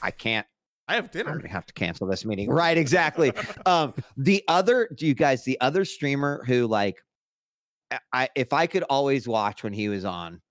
I 0.01 0.11
can't 0.11 0.47
I 0.87 0.95
have 0.95 1.11
dinner. 1.11 1.31
I'm 1.31 1.37
gonna 1.37 1.49
have 1.49 1.65
to 1.65 1.73
cancel 1.73 2.07
this 2.07 2.25
meeting. 2.25 2.49
Right, 2.49 2.77
exactly. 2.77 3.31
um, 3.65 3.93
the 4.15 4.43
other, 4.47 4.89
do 4.95 5.05
you 5.05 5.13
guys, 5.13 5.43
the 5.43 5.59
other 5.61 5.83
streamer 5.85 6.43
who 6.47 6.67
like, 6.67 7.03
I- 8.13 8.29
if 8.35 8.53
I 8.53 8.67
could 8.67 8.83
always 8.83 9.27
watch 9.27 9.63
when 9.63 9.73
he 9.73 9.89
was 9.89 10.05
on, 10.05 10.41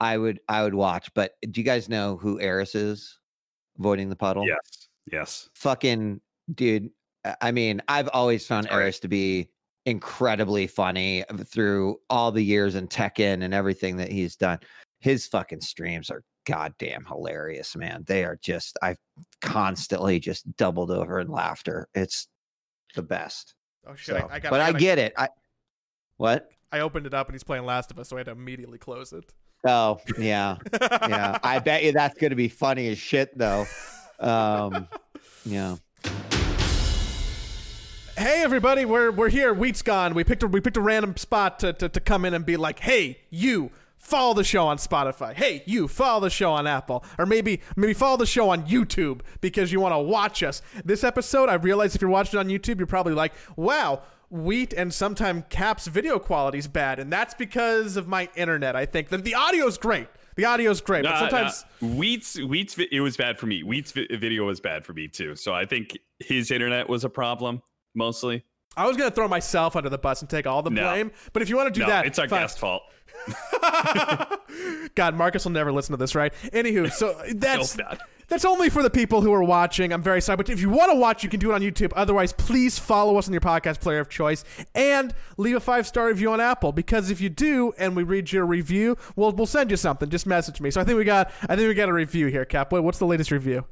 I 0.00 0.18
would 0.18 0.40
I 0.48 0.62
would 0.62 0.74
watch. 0.74 1.08
But 1.14 1.32
do 1.50 1.60
you 1.60 1.64
guys 1.64 1.88
know 1.88 2.16
who 2.16 2.38
Aris 2.40 2.74
is? 2.74 3.18
Avoiding 3.78 4.08
the 4.10 4.16
puddle. 4.16 4.46
Yes, 4.46 4.88
yes. 5.10 5.48
Fucking 5.54 6.20
dude. 6.54 6.90
I- 7.24 7.36
I 7.40 7.50
mean, 7.50 7.80
I've 7.88 8.08
always 8.12 8.46
found 8.46 8.66
Sorry. 8.68 8.84
Aris 8.84 9.00
to 9.00 9.08
be 9.08 9.50
incredibly 9.86 10.66
funny 10.66 11.24
through 11.44 11.98
all 12.10 12.32
the 12.32 12.42
years 12.42 12.74
in 12.74 12.88
Tekken 12.88 13.42
and 13.44 13.54
everything 13.54 13.96
that 13.98 14.10
he's 14.10 14.36
done. 14.36 14.58
His 15.00 15.26
fucking 15.26 15.60
streams 15.60 16.10
are 16.10 16.22
goddamn 16.46 17.04
hilarious, 17.04 17.76
man. 17.76 18.04
They 18.06 18.24
are 18.24 18.38
just 18.40 18.78
I've 18.82 18.98
constantly 19.42 20.18
just 20.18 20.56
doubled 20.56 20.90
over 20.90 21.20
in 21.20 21.28
laughter. 21.28 21.88
It's 21.94 22.28
the 22.94 23.02
best. 23.02 23.54
Oh 23.86 23.94
shit! 23.94 24.16
So, 24.16 24.28
I, 24.30 24.36
I 24.36 24.38
got. 24.38 24.50
but 24.50 24.60
I 24.60 24.72
gotta- 24.72 24.78
get 24.78 24.98
it. 24.98 25.12
I 25.16 25.28
what? 26.16 26.48
I 26.72 26.80
opened 26.80 27.06
it 27.06 27.14
up 27.14 27.28
and 27.28 27.34
he's 27.34 27.44
playing 27.44 27.64
Last 27.64 27.90
of 27.90 27.98
Us, 27.98 28.08
so 28.08 28.16
I 28.16 28.20
had 28.20 28.26
to 28.26 28.32
immediately 28.32 28.78
close 28.78 29.12
it. 29.12 29.32
Oh 29.64 29.98
yeah, 30.18 30.56
yeah. 30.80 31.38
I 31.42 31.58
bet 31.58 31.84
you 31.84 31.92
that's 31.92 32.18
gonna 32.18 32.34
be 32.36 32.48
funny 32.48 32.88
as 32.88 32.98
shit 32.98 33.36
though. 33.36 33.66
Um, 34.18 34.88
yeah. 35.44 35.76
Hey 38.16 38.42
everybody, 38.42 38.84
we're 38.84 39.10
we're 39.10 39.28
here. 39.28 39.52
Wheat's 39.52 39.82
gone. 39.82 40.14
We 40.14 40.24
picked 40.24 40.42
a 40.42 40.46
we 40.46 40.60
picked 40.60 40.76
a 40.78 40.80
random 40.80 41.16
spot 41.16 41.58
to, 41.60 41.72
to, 41.74 41.88
to 41.88 42.00
come 42.00 42.24
in 42.24 42.32
and 42.34 42.46
be 42.46 42.56
like, 42.56 42.80
hey, 42.80 43.18
you 43.30 43.70
follow 44.06 44.34
the 44.34 44.44
show 44.44 44.66
on 44.66 44.78
Spotify. 44.78 45.34
Hey, 45.34 45.62
you 45.66 45.88
follow 45.88 46.20
the 46.20 46.30
show 46.30 46.52
on 46.52 46.66
Apple, 46.66 47.04
or 47.18 47.26
maybe 47.26 47.60
maybe 47.74 47.92
follow 47.92 48.16
the 48.16 48.26
show 48.26 48.50
on 48.50 48.66
YouTube 48.66 49.20
because 49.40 49.72
you 49.72 49.80
want 49.80 49.94
to 49.94 49.98
watch 49.98 50.42
us. 50.42 50.62
This 50.84 51.02
episode, 51.04 51.48
I 51.48 51.54
realize 51.54 51.94
if 51.94 52.00
you're 52.00 52.10
watching 52.10 52.38
it 52.38 52.40
on 52.40 52.48
YouTube, 52.48 52.78
you're 52.78 52.86
probably 52.86 53.14
like, 53.14 53.32
wow. 53.56 54.02
Wheat 54.28 54.72
and 54.72 54.92
sometimes 54.92 55.44
Cap's 55.50 55.86
video 55.86 56.18
quality's 56.18 56.66
bad, 56.66 56.98
and 56.98 57.12
that's 57.12 57.32
because 57.32 57.96
of 57.96 58.08
my 58.08 58.28
internet. 58.34 58.74
I 58.74 58.84
think 58.84 59.08
the, 59.08 59.18
the 59.18 59.36
audio's 59.36 59.78
great. 59.78 60.08
The 60.34 60.44
audio's 60.46 60.80
great, 60.80 61.04
but 61.04 61.16
sometimes 61.16 61.64
nah. 61.80 61.88
Wheat's 61.90 62.36
Wheat's 62.36 62.76
it 62.76 62.98
was 63.00 63.16
bad 63.16 63.38
for 63.38 63.46
me. 63.46 63.62
Wheat's 63.62 63.92
vi- 63.92 64.08
video 64.10 64.44
was 64.44 64.58
bad 64.58 64.84
for 64.84 64.92
me 64.94 65.06
too. 65.06 65.36
So 65.36 65.54
I 65.54 65.64
think 65.64 65.96
his 66.18 66.50
internet 66.50 66.88
was 66.88 67.04
a 67.04 67.08
problem 67.08 67.62
mostly. 67.94 68.42
I 68.76 68.86
was 68.88 68.96
gonna 68.96 69.12
throw 69.12 69.28
myself 69.28 69.76
under 69.76 69.88
the 69.88 69.96
bus 69.96 70.22
and 70.22 70.28
take 70.28 70.44
all 70.46 70.60
the 70.60 70.70
No. 70.70 70.82
blame. 70.82 71.12
But 71.32 71.42
if 71.42 71.48
you 71.48 71.56
want 71.56 71.72
to 71.72 71.80
do 71.80 71.86
no, 71.86 71.92
that, 71.92 72.06
it's 72.06 72.18
our 72.18 72.28
fine. 72.28 72.40
guest 72.42 72.58
fault. 72.58 72.82
God, 74.94 75.14
Marcus 75.14 75.44
will 75.44 75.52
never 75.52 75.72
listen 75.72 75.92
to 75.92 75.96
this, 75.96 76.14
right? 76.14 76.32
Anywho, 76.52 76.90
so 76.92 77.20
that's 77.34 77.72
So 77.72 77.82
that's 78.28 78.44
only 78.44 78.70
for 78.70 78.82
the 78.82 78.90
people 78.90 79.20
who 79.20 79.32
are 79.32 79.42
watching. 79.42 79.92
I'm 79.92 80.02
very 80.02 80.20
sorry, 80.20 80.36
but 80.36 80.48
if 80.48 80.60
you 80.60 80.68
want 80.68 80.90
to 80.90 80.98
watch, 80.98 81.22
you 81.22 81.30
can 81.30 81.38
do 81.38 81.52
it 81.52 81.54
on 81.54 81.60
YouTube. 81.60 81.92
Otherwise, 81.94 82.32
please 82.32 82.78
follow 82.78 83.16
us 83.18 83.28
on 83.28 83.32
your 83.32 83.40
podcast 83.40 83.80
player 83.80 84.00
of 84.00 84.08
choice 84.08 84.44
and 84.74 85.14
leave 85.36 85.56
a 85.56 85.60
five 85.60 85.86
star 85.86 86.06
review 86.06 86.30
on 86.32 86.40
Apple. 86.40 86.72
Because 86.72 87.10
if 87.10 87.20
you 87.20 87.28
do, 87.28 87.72
and 87.78 87.94
we 87.94 88.02
read 88.02 88.32
your 88.32 88.44
review, 88.44 88.96
we'll 89.14 89.32
we'll 89.32 89.46
send 89.46 89.70
you 89.70 89.76
something. 89.76 90.10
Just 90.10 90.26
message 90.26 90.60
me. 90.60 90.70
So 90.70 90.80
I 90.80 90.84
think 90.84 90.98
we 90.98 91.04
got 91.04 91.30
I 91.42 91.56
think 91.56 91.68
we 91.68 91.74
got 91.74 91.88
a 91.88 91.92
review 91.92 92.26
here, 92.26 92.44
Cap. 92.44 92.72
What, 92.72 92.82
what's 92.82 92.98
the 92.98 93.06
latest 93.06 93.30
review? 93.30 93.64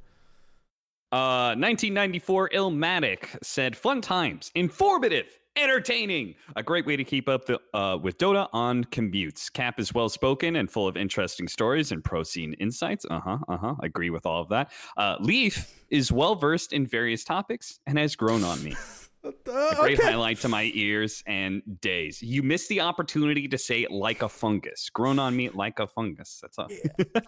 Uh, 1.11 1.55
1994 1.55 2.51
Illmatic 2.51 3.27
said, 3.43 3.77
"Fun 3.77 4.01
times, 4.01 4.51
informative, 4.55 5.27
entertaining, 5.57 6.35
a 6.57 6.63
great 6.63 6.87
way 6.87 6.97
to 6.97 7.05
keep 7.05 7.29
up 7.29 7.47
the, 7.47 7.61
uh, 7.73 7.97
with 7.97 8.19
Dota 8.19 8.49
on 8.53 8.85
commutes. 8.85 9.53
Cap 9.53 9.79
is 9.81 9.93
well 9.95 10.09
spoken 10.09 10.57
and 10.57 10.71
full 10.71 10.89
of 10.89 10.97
interesting 10.97 11.49
stories 11.49 11.93
and 11.93 12.03
pro 12.03 12.23
scene 12.23 12.55
insights. 12.55 13.07
Uh 13.09 13.21
huh, 13.21 13.39
uh 13.49 13.57
huh. 13.57 13.75
Agree 13.83 14.11
with 14.11 14.27
all 14.27 14.43
of 14.43 14.49
that. 14.51 14.71
Uh, 14.97 15.17
Leaf 15.21 15.73
is 15.91 16.11
well 16.13 16.35
versed 16.35 16.73
in 16.73 16.87
various 16.87 17.25
topics 17.25 17.79
and 17.87 17.99
has 17.99 18.17
grown 18.17 18.45
on 18.45 18.63
me. 18.63 18.75
Uh, 19.27 19.31
A 19.73 19.75
great 19.77 19.99
okay. 19.99 20.11
highlight 20.11 20.37
to 20.41 20.51
my 20.51 20.71
ears 20.75 21.23
and 21.27 21.63
days. 21.81 22.21
You 22.23 22.43
missed 22.43 22.69
the 22.69 22.83
opportunity 22.83 23.49
to 23.49 23.57
say 23.57 23.87
like 23.89 24.21
a 24.21 24.29
fungus. 24.29 24.91
Grown 24.91 25.19
on 25.19 25.35
me 25.35 25.49
like 25.49 25.79
a 25.79 25.87
fungus. 25.87 26.41
That's 26.43 26.59
all. 26.59 26.69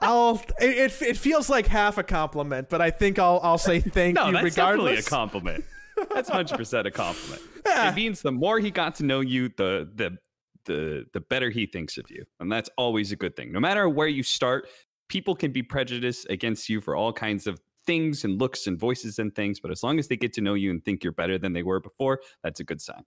I'll 0.02 0.42
it, 0.60 0.76
it 0.92 1.02
it 1.02 1.16
feels 1.16 1.48
like 1.48 1.66
half 1.66 1.96
a 1.96 2.02
compliment, 2.02 2.68
but 2.68 2.82
I 2.82 2.90
think 2.90 3.18
I'll 3.18 3.40
I'll 3.42 3.56
say 3.56 3.80
thank 3.96 4.14
No, 4.16 4.26
you 4.26 4.32
that's 4.32 4.44
regardless. 4.44 4.84
definitely 4.84 4.98
a 4.98 5.02
compliment. 5.04 5.64
That's 6.12 6.28
hundred 6.28 6.57
percent 6.57 6.86
a 6.86 6.90
compliment. 6.90 7.42
Yeah. 7.64 7.90
It 7.90 7.94
means 7.94 8.22
the 8.22 8.32
more 8.32 8.59
he 8.59 8.70
got 8.70 8.94
to 8.97 9.05
know 9.05 9.20
you, 9.20 9.49
the 9.57 9.88
the 9.94 10.18
the 10.64 11.07
the 11.12 11.20
better 11.20 11.51
he 11.51 11.66
thinks 11.66 11.97
of 11.97 12.11
you, 12.11 12.24
and 12.40 12.51
that's 12.51 12.70
always 12.76 13.12
a 13.12 13.16
good 13.16 13.36
thing. 13.36 13.53
No 13.53 13.61
matter 13.61 13.88
where 13.88 14.09
you 14.09 14.22
start, 14.22 14.68
people 15.09 15.34
can 15.34 15.53
be 15.53 15.62
prejudiced 15.62 16.26
against 16.30 16.68
you 16.68 16.80
for 16.80 16.97
all 16.97 17.12
kinds 17.12 17.47
of 17.47 17.61
things 17.86 18.24
and 18.24 18.40
looks 18.40 18.66
and 18.66 18.78
voices 18.78 19.18
and 19.18 19.34
things, 19.34 19.61
but 19.61 19.70
as 19.70 19.82
long 19.82 19.99
as 19.99 20.09
they 20.09 20.16
get 20.16 20.32
to 20.34 20.40
know 20.40 20.55
you 20.55 20.70
and 20.70 20.84
think 20.84 21.05
you're 21.05 21.12
better 21.12 21.38
than 21.38 21.53
they 21.53 21.62
were 21.62 21.80
before, 21.80 22.20
that's 22.42 22.61
a 22.61 22.64
good 22.64 22.80
sign. 22.80 23.05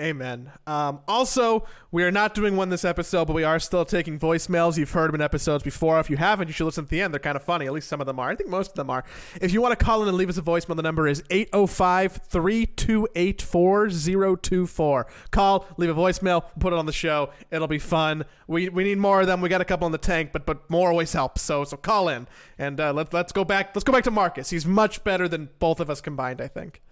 Amen. 0.00 0.50
Um, 0.66 1.02
also, 1.06 1.66
we 1.92 2.02
are 2.02 2.10
not 2.10 2.34
doing 2.34 2.56
one 2.56 2.68
this 2.68 2.84
episode, 2.84 3.26
but 3.26 3.32
we 3.32 3.44
are 3.44 3.60
still 3.60 3.84
taking 3.84 4.18
voicemails. 4.18 4.76
You've 4.76 4.90
heard 4.90 5.08
them 5.08 5.14
in 5.14 5.20
episodes 5.20 5.62
before. 5.62 6.00
If 6.00 6.10
you 6.10 6.16
haven't, 6.16 6.48
you 6.48 6.52
should 6.52 6.64
listen 6.64 6.84
to 6.84 6.90
the 6.90 7.00
end. 7.00 7.14
They're 7.14 7.20
kind 7.20 7.36
of 7.36 7.44
funny. 7.44 7.66
At 7.66 7.72
least 7.72 7.88
some 7.88 8.00
of 8.00 8.06
them 8.08 8.18
are. 8.18 8.30
I 8.30 8.34
think 8.34 8.50
most 8.50 8.70
of 8.70 8.74
them 8.74 8.90
are. 8.90 9.04
If 9.40 9.52
you 9.52 9.62
want 9.62 9.78
to 9.78 9.84
call 9.84 10.02
in 10.02 10.08
and 10.08 10.16
leave 10.16 10.28
us 10.28 10.36
a 10.36 10.42
voicemail, 10.42 10.74
the 10.74 10.82
number 10.82 11.06
is 11.06 11.22
805 11.30 12.22
328 12.26 13.40
4024. 13.40 15.06
Call, 15.30 15.66
leave 15.76 15.90
a 15.90 15.94
voicemail, 15.94 16.42
put 16.58 16.72
it 16.72 16.78
on 16.78 16.86
the 16.86 16.92
show. 16.92 17.30
It'll 17.52 17.68
be 17.68 17.78
fun. 17.78 18.24
We, 18.48 18.68
we 18.70 18.82
need 18.82 18.98
more 18.98 19.20
of 19.20 19.28
them. 19.28 19.40
We 19.40 19.48
got 19.48 19.60
a 19.60 19.64
couple 19.64 19.86
in 19.86 19.92
the 19.92 19.98
tank, 19.98 20.30
but 20.32 20.44
but 20.44 20.68
more 20.68 20.90
always 20.90 21.12
helps. 21.12 21.40
So 21.42 21.62
so 21.62 21.76
call 21.76 22.08
in 22.08 22.26
and 22.58 22.80
uh, 22.80 22.92
let, 22.92 23.14
let's 23.14 23.30
go 23.30 23.44
back. 23.44 23.76
Let's 23.76 23.84
go 23.84 23.92
back 23.92 24.04
to 24.04 24.10
Marcus. 24.10 24.50
He's 24.50 24.66
much 24.66 25.04
better 25.04 25.28
than 25.28 25.50
both 25.60 25.78
of 25.78 25.88
us 25.88 26.00
combined, 26.00 26.40
I 26.40 26.48
think. 26.48 26.82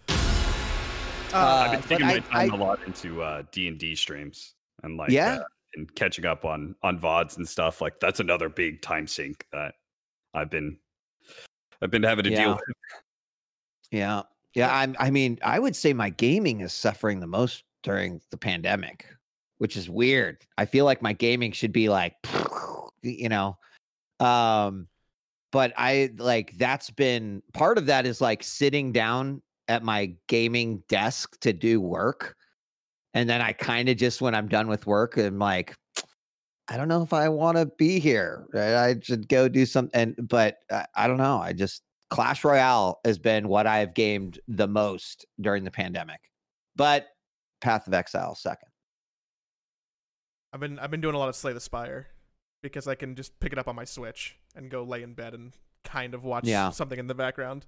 I've 1.35 1.71
been 1.73 1.79
Uh, 1.81 1.83
taking 1.83 2.07
my 2.07 2.21
but 2.21 2.31
time 2.31 2.53
I- 2.53 2.55
a 2.55 2.59
lot 2.59 2.79
into 2.87 3.23
uh, 3.23 3.43
D 3.53 3.69
and 3.69 3.79
D 3.79 3.95
streams 3.95 4.55
and 4.83 4.97
like 4.97 5.11
Yeah? 5.11 5.39
uh, 5.41 5.45
and 5.75 5.95
catching 5.95 6.27
up 6.27 6.45
on 6.45 6.75
on 6.83 6.99
vods 7.01 7.37
and 7.37 7.49
stuff. 7.49 7.81
Like 7.81 7.99
that's 8.01 8.21
another 8.21 8.49
big 8.49 8.83
time 8.83 9.07
sink 9.07 9.47
that 9.53 9.75
I've 10.35 10.51
been 10.51 10.79
I've 11.81 11.91
been 11.91 12.03
having 12.03 12.25
to 12.25 12.31
Yeah. 12.31 12.45
deal 12.45 12.51
with. 12.55 12.63
Yeah. 13.91 14.23
Yeah. 14.55 14.75
I'm, 14.75 14.95
I 14.99 15.11
mean, 15.11 15.39
I 15.43 15.59
would 15.59 15.75
say 15.75 15.93
my 15.93 16.11
gaming 16.11 16.61
is 16.61 16.73
suffering 16.73 17.21
the 17.21 17.27
most 17.27 17.65
during 17.83 18.21
the 18.31 18.37
pandemic, 18.37 19.07
which 19.59 19.77
is 19.77 19.89
weird. 19.91 20.45
I 20.59 20.67
feel 20.67 20.85
like 20.85 21.03
my 21.03 21.13
gaming 21.13 21.53
should 21.53 21.73
be 21.73 21.89
like, 21.89 22.15
you 23.03 23.29
know, 23.29 23.57
um, 24.21 24.89
but 25.51 25.73
I 25.77 26.11
like 26.17 26.57
that's 26.59 26.91
been 26.91 27.43
part 27.53 27.79
of 27.79 27.87
that 27.87 28.07
is 28.07 28.21
like 28.21 28.43
sitting 28.43 28.93
down 28.93 29.43
at 29.69 29.83
my 29.83 30.15
gaming 30.29 30.83
desk 30.89 31.39
to 31.41 31.53
do 31.53 31.81
work. 31.81 32.37
And 33.15 33.29
then 33.29 33.41
I 33.41 33.53
kind 33.53 33.89
of 33.89 33.97
just, 33.97 34.21
when 34.21 34.35
I'm 34.35 34.49
done 34.49 34.69
with 34.69 34.87
work, 34.87 35.17
I'm 35.17 35.39
like, 35.39 35.77
I 36.69 36.77
don't 36.77 36.89
know 36.89 37.03
if 37.03 37.13
I 37.13 37.29
want 37.29 37.59
to 37.59 37.67
be 37.67 37.99
here. 38.01 38.47
Right? 38.53 38.75
I 38.75 38.97
should 39.03 39.29
go 39.29 39.49
do 39.49 39.67
something. 39.67 40.01
And, 40.01 40.29
but 40.29 40.59
I, 40.71 40.87
I 40.97 41.07
don't 41.07 41.19
know. 41.19 41.39
I 41.39 41.53
just, 41.53 41.83
Clash 42.11 42.45
Royale 42.45 43.01
has 43.05 43.19
been 43.19 43.49
what 43.49 43.67
I've 43.67 43.95
gamed 43.95 44.39
the 44.49 44.69
most 44.69 45.25
during 45.41 45.65
the 45.65 45.71
pandemic, 45.71 46.21
but 46.77 47.09
Path 47.63 47.87
of 47.87 47.95
Exile 47.95 48.35
second. 48.35 48.69
I've 50.53 50.61
been 50.61 50.79
I've 50.79 50.91
been 50.91 51.01
doing 51.01 51.15
a 51.15 51.19
lot 51.19 51.31
of 51.31 51.37
Slay 51.37 51.55
the 51.55 51.61
Spire 51.61 52.09
because 52.63 52.87
I 52.87 52.95
can 52.95 53.15
just 53.15 53.41
pick 53.41 53.53
it 53.53 53.59
up 53.59 53.67
on 53.67 53.75
my 53.75 53.85
Switch 53.85 54.37
and 54.55 54.71
go 54.71 54.83
lay 54.83 55.03
in 55.03 55.15
bed 55.15 55.33
and 55.33 55.53
kind 55.85 56.15
of 56.15 56.23
watch 56.25 56.45
Yeah. 56.45 56.69
something 56.71 56.99
in 56.99 57.07
the 57.07 57.15
background. 57.15 57.65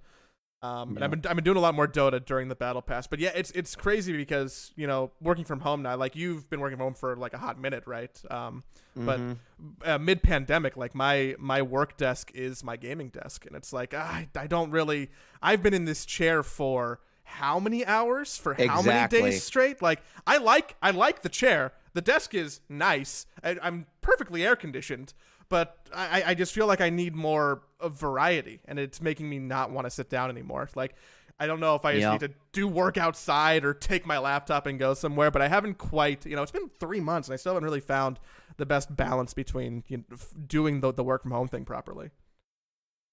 Um, 0.63 0.97
and 0.97 1.05
I've 1.05 1.11
been 1.11 1.27
I've 1.29 1.35
been 1.37 1.45
doing 1.45 1.59
a 1.59 1.61
lot 1.61 1.75
more 1.75 1.87
Dota 1.87 2.25
during 2.25 2.49
the 2.49 2.55
Battle 2.55 2.81
Pass, 2.81 3.07
but 3.07 3.19
yeah, 3.19 3.33
it's 3.35 3.51
it's 3.51 3.77
crazy 3.77 4.17
because 4.17 4.73
you 4.77 4.87
know 4.87 5.11
working 5.21 5.45
from 5.45 5.61
home 5.61 5.83
now, 5.83 5.95
like 5.97 6.17
you've 6.17 6.49
been 6.49 6.59
working 6.61 6.79
from 6.79 6.85
home 6.85 6.95
for 6.95 7.17
like 7.17 7.35
a 7.35 7.39
hot 7.39 7.61
minute, 7.61 7.85
right? 7.87 8.19
Um, 8.31 8.65
But- 8.97 9.21
Mhm. 9.21 9.37
uh, 9.85 9.99
mid 9.99 10.23
pandemic, 10.23 10.77
like 10.77 10.95
my 10.95 11.35
my 11.39 11.61
work 11.61 11.97
desk 11.99 12.31
is 12.35 12.65
my 12.65 12.77
gaming 12.77 13.09
desk, 13.11 13.45
and 13.45 13.55
it's 13.57 13.73
like 13.75 13.93
ah, 13.95 14.11
I 14.11 14.29
I 14.37 14.47
don't 14.47 14.71
really. 14.71 15.11
I've 15.43 15.63
been 15.63 15.75
in 15.75 15.85
this 15.85 16.07
chair 16.07 16.43
for 16.43 17.01
how 17.25 17.59
many 17.59 17.85
hours 17.85 18.37
for 18.39 18.55
how 18.69 18.81
many 18.83 18.99
days 19.09 19.43
straight? 19.43 19.83
Like 19.83 20.01
I 20.27 20.39
like 20.39 20.77
I 20.81 20.93
like 20.93 21.23
the 21.23 21.29
chair. 21.29 21.73
The 21.93 22.01
desk 22.03 22.35
is 22.35 22.61
nice. 22.69 23.27
I, 23.43 23.57
I'm 23.63 23.87
perfectly 24.01 24.45
air 24.47 24.57
conditioned, 24.57 25.13
but 25.49 25.89
I 25.95 26.23
I 26.29 26.35
just 26.35 26.53
feel 26.53 26.67
like 26.67 26.81
I 26.81 26.91
need 26.91 27.15
more 27.15 27.63
of 27.81 27.99
variety, 27.99 28.61
and 28.67 28.79
it's 28.79 29.01
making 29.01 29.29
me 29.29 29.39
not 29.39 29.71
want 29.71 29.87
to 29.87 29.91
sit 29.91 30.09
down 30.11 30.31
anymore. 30.31 30.69
Like. 30.75 30.95
I 31.41 31.49
don't 31.49 31.59
know 31.59 31.75
if 31.75 31.85
I 31.85 31.95
just 31.95 32.03
Yeah. 32.03 32.13
need 32.13 32.21
to 32.21 32.31
do 32.53 32.69
work 32.69 32.97
outside 32.97 33.65
or 33.65 33.75
take 33.75 34.07
my 34.07 34.19
laptop 34.19 34.67
and 34.67 34.79
go 34.79 34.95
somewhere, 34.95 35.33
but 35.33 35.43
I 35.43 35.49
haven't 35.49 35.79
quite, 35.79 36.25
you 36.25 36.37
know, 36.37 36.43
it's 36.43 36.53
been 36.53 36.71
three 36.79 37.01
months 37.01 37.27
and 37.27 37.33
I 37.33 37.37
still 37.37 37.55
haven't 37.55 37.65
really 37.65 37.81
found 37.81 38.21
the 38.57 38.65
best 38.65 38.95
balance 38.95 39.35
between 39.35 39.83
you 39.89 39.99
know, 39.99 40.17
doing 40.47 40.81
the, 40.81 40.93
the 40.93 41.03
work 41.03 41.23
from 41.23 41.33
home 41.33 41.49
thing 41.49 41.65
properly. 41.65 42.11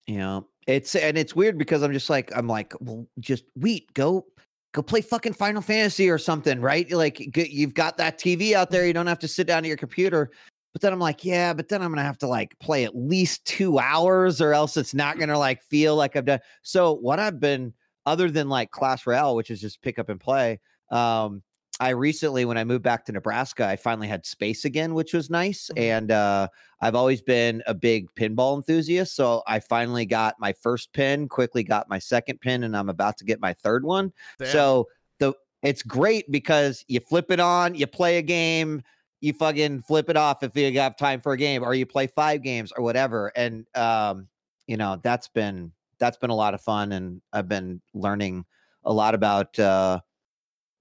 Yeah, 0.07 0.41
it's 0.67 0.95
and 0.95 1.17
it's 1.17 1.35
weird 1.35 1.57
because 1.57 1.83
I'm 1.83 1.93
just 1.93 2.09
like 2.09 2.31
I'm 2.35 2.47
like, 2.47 2.73
well, 2.79 3.07
just 3.19 3.45
wheat, 3.55 3.93
go 3.93 4.25
go 4.73 4.81
play 4.81 5.01
fucking 5.01 5.33
Final 5.33 5.61
Fantasy 5.61 6.09
or 6.09 6.17
something, 6.17 6.59
right? 6.61 6.89
Like 6.91 7.35
you've 7.35 7.73
got 7.73 7.97
that 7.97 8.17
TV 8.17 8.53
out 8.53 8.69
mm. 8.69 8.71
there, 8.71 8.87
you 8.87 8.93
don't 8.93 9.07
have 9.07 9.19
to 9.19 9.27
sit 9.27 9.47
down 9.47 9.59
at 9.59 9.67
your 9.67 9.77
computer. 9.77 10.31
But 10.73 10.81
then 10.81 10.93
I'm 10.93 10.99
like, 10.99 11.25
yeah, 11.25 11.53
but 11.53 11.67
then 11.67 11.81
I'm 11.81 11.91
gonna 11.91 12.03
have 12.03 12.17
to 12.19 12.27
like 12.27 12.57
play 12.59 12.85
at 12.85 12.95
least 12.95 13.45
two 13.45 13.79
hours, 13.79 14.41
or 14.41 14.53
else 14.53 14.77
it's 14.77 14.93
not 14.93 15.19
gonna 15.19 15.37
like 15.37 15.61
feel 15.61 15.95
like 15.95 16.15
I've 16.15 16.25
done. 16.25 16.39
So 16.61 16.93
what 16.93 17.19
I've 17.19 17.39
been, 17.39 17.73
other 18.05 18.31
than 18.31 18.49
like 18.49 18.71
Clash 18.71 19.05
Royale, 19.05 19.35
which 19.35 19.51
is 19.51 19.59
just 19.61 19.81
pick 19.81 19.99
up 19.99 20.09
and 20.09 20.19
play. 20.19 20.59
Um, 20.89 21.43
I 21.79 21.89
recently, 21.89 22.45
when 22.45 22.59
I 22.59 22.63
moved 22.63 22.83
back 22.83 23.05
to 23.05 23.11
Nebraska, 23.11 23.65
I 23.65 23.75
finally 23.75 24.07
had 24.07 24.23
space 24.23 24.65
again, 24.65 24.93
which 24.93 25.13
was 25.13 25.31
nice. 25.31 25.71
Mhm. 25.75 25.81
And 25.81 26.11
uh, 26.11 26.47
I've 26.79 26.93
always 26.93 27.23
been 27.23 27.63
a 27.65 27.73
big 27.73 28.13
pinball 28.13 28.55
enthusiast. 28.55 29.15
So 29.15 29.41
I 29.47 29.59
finally 29.59 30.05
got 30.05 30.35
my 30.39 30.53
first 30.53 30.93
pin, 30.93 31.27
quickly 31.27 31.63
got 31.63 31.89
my 31.89 31.97
second 31.97 32.39
pin, 32.39 32.63
and 32.63 32.77
I'm 32.77 32.89
about 32.89 33.17
to 33.17 33.25
get 33.25 33.41
my 33.41 33.53
third 33.53 33.83
one. 33.83 34.13
Damn. 34.37 34.49
So 34.49 34.87
the 35.17 35.33
it's 35.63 35.81
great 35.81 36.29
because 36.31 36.85
you 36.87 36.99
flip 36.99 37.31
it 37.31 37.39
on, 37.39 37.73
you 37.73 37.87
play 37.87 38.17
a 38.19 38.21
game, 38.21 38.83
you 39.21 39.33
fucking 39.33 39.83
flip 39.83 40.09
it 40.09 40.17
off 40.17 40.43
if 40.43 40.55
you 40.55 40.79
have 40.79 40.97
time 40.97 41.21
for 41.21 41.33
a 41.33 41.37
game, 41.37 41.63
or 41.63 41.73
you 41.73 41.85
play 41.85 42.07
five 42.07 42.43
games 42.43 42.71
or 42.75 42.83
whatever. 42.83 43.31
And 43.35 43.65
um, 43.75 44.27
you 44.67 44.77
know, 44.77 44.99
that's 45.03 45.27
been 45.27 45.71
that's 45.99 46.17
been 46.17 46.31
a 46.31 46.35
lot 46.35 46.53
of 46.53 46.61
fun 46.61 46.91
and 46.91 47.21
I've 47.31 47.47
been 47.47 47.81
learning 47.93 48.45
a 48.83 48.91
lot 48.91 49.13
about 49.13 49.57
uh 49.59 50.01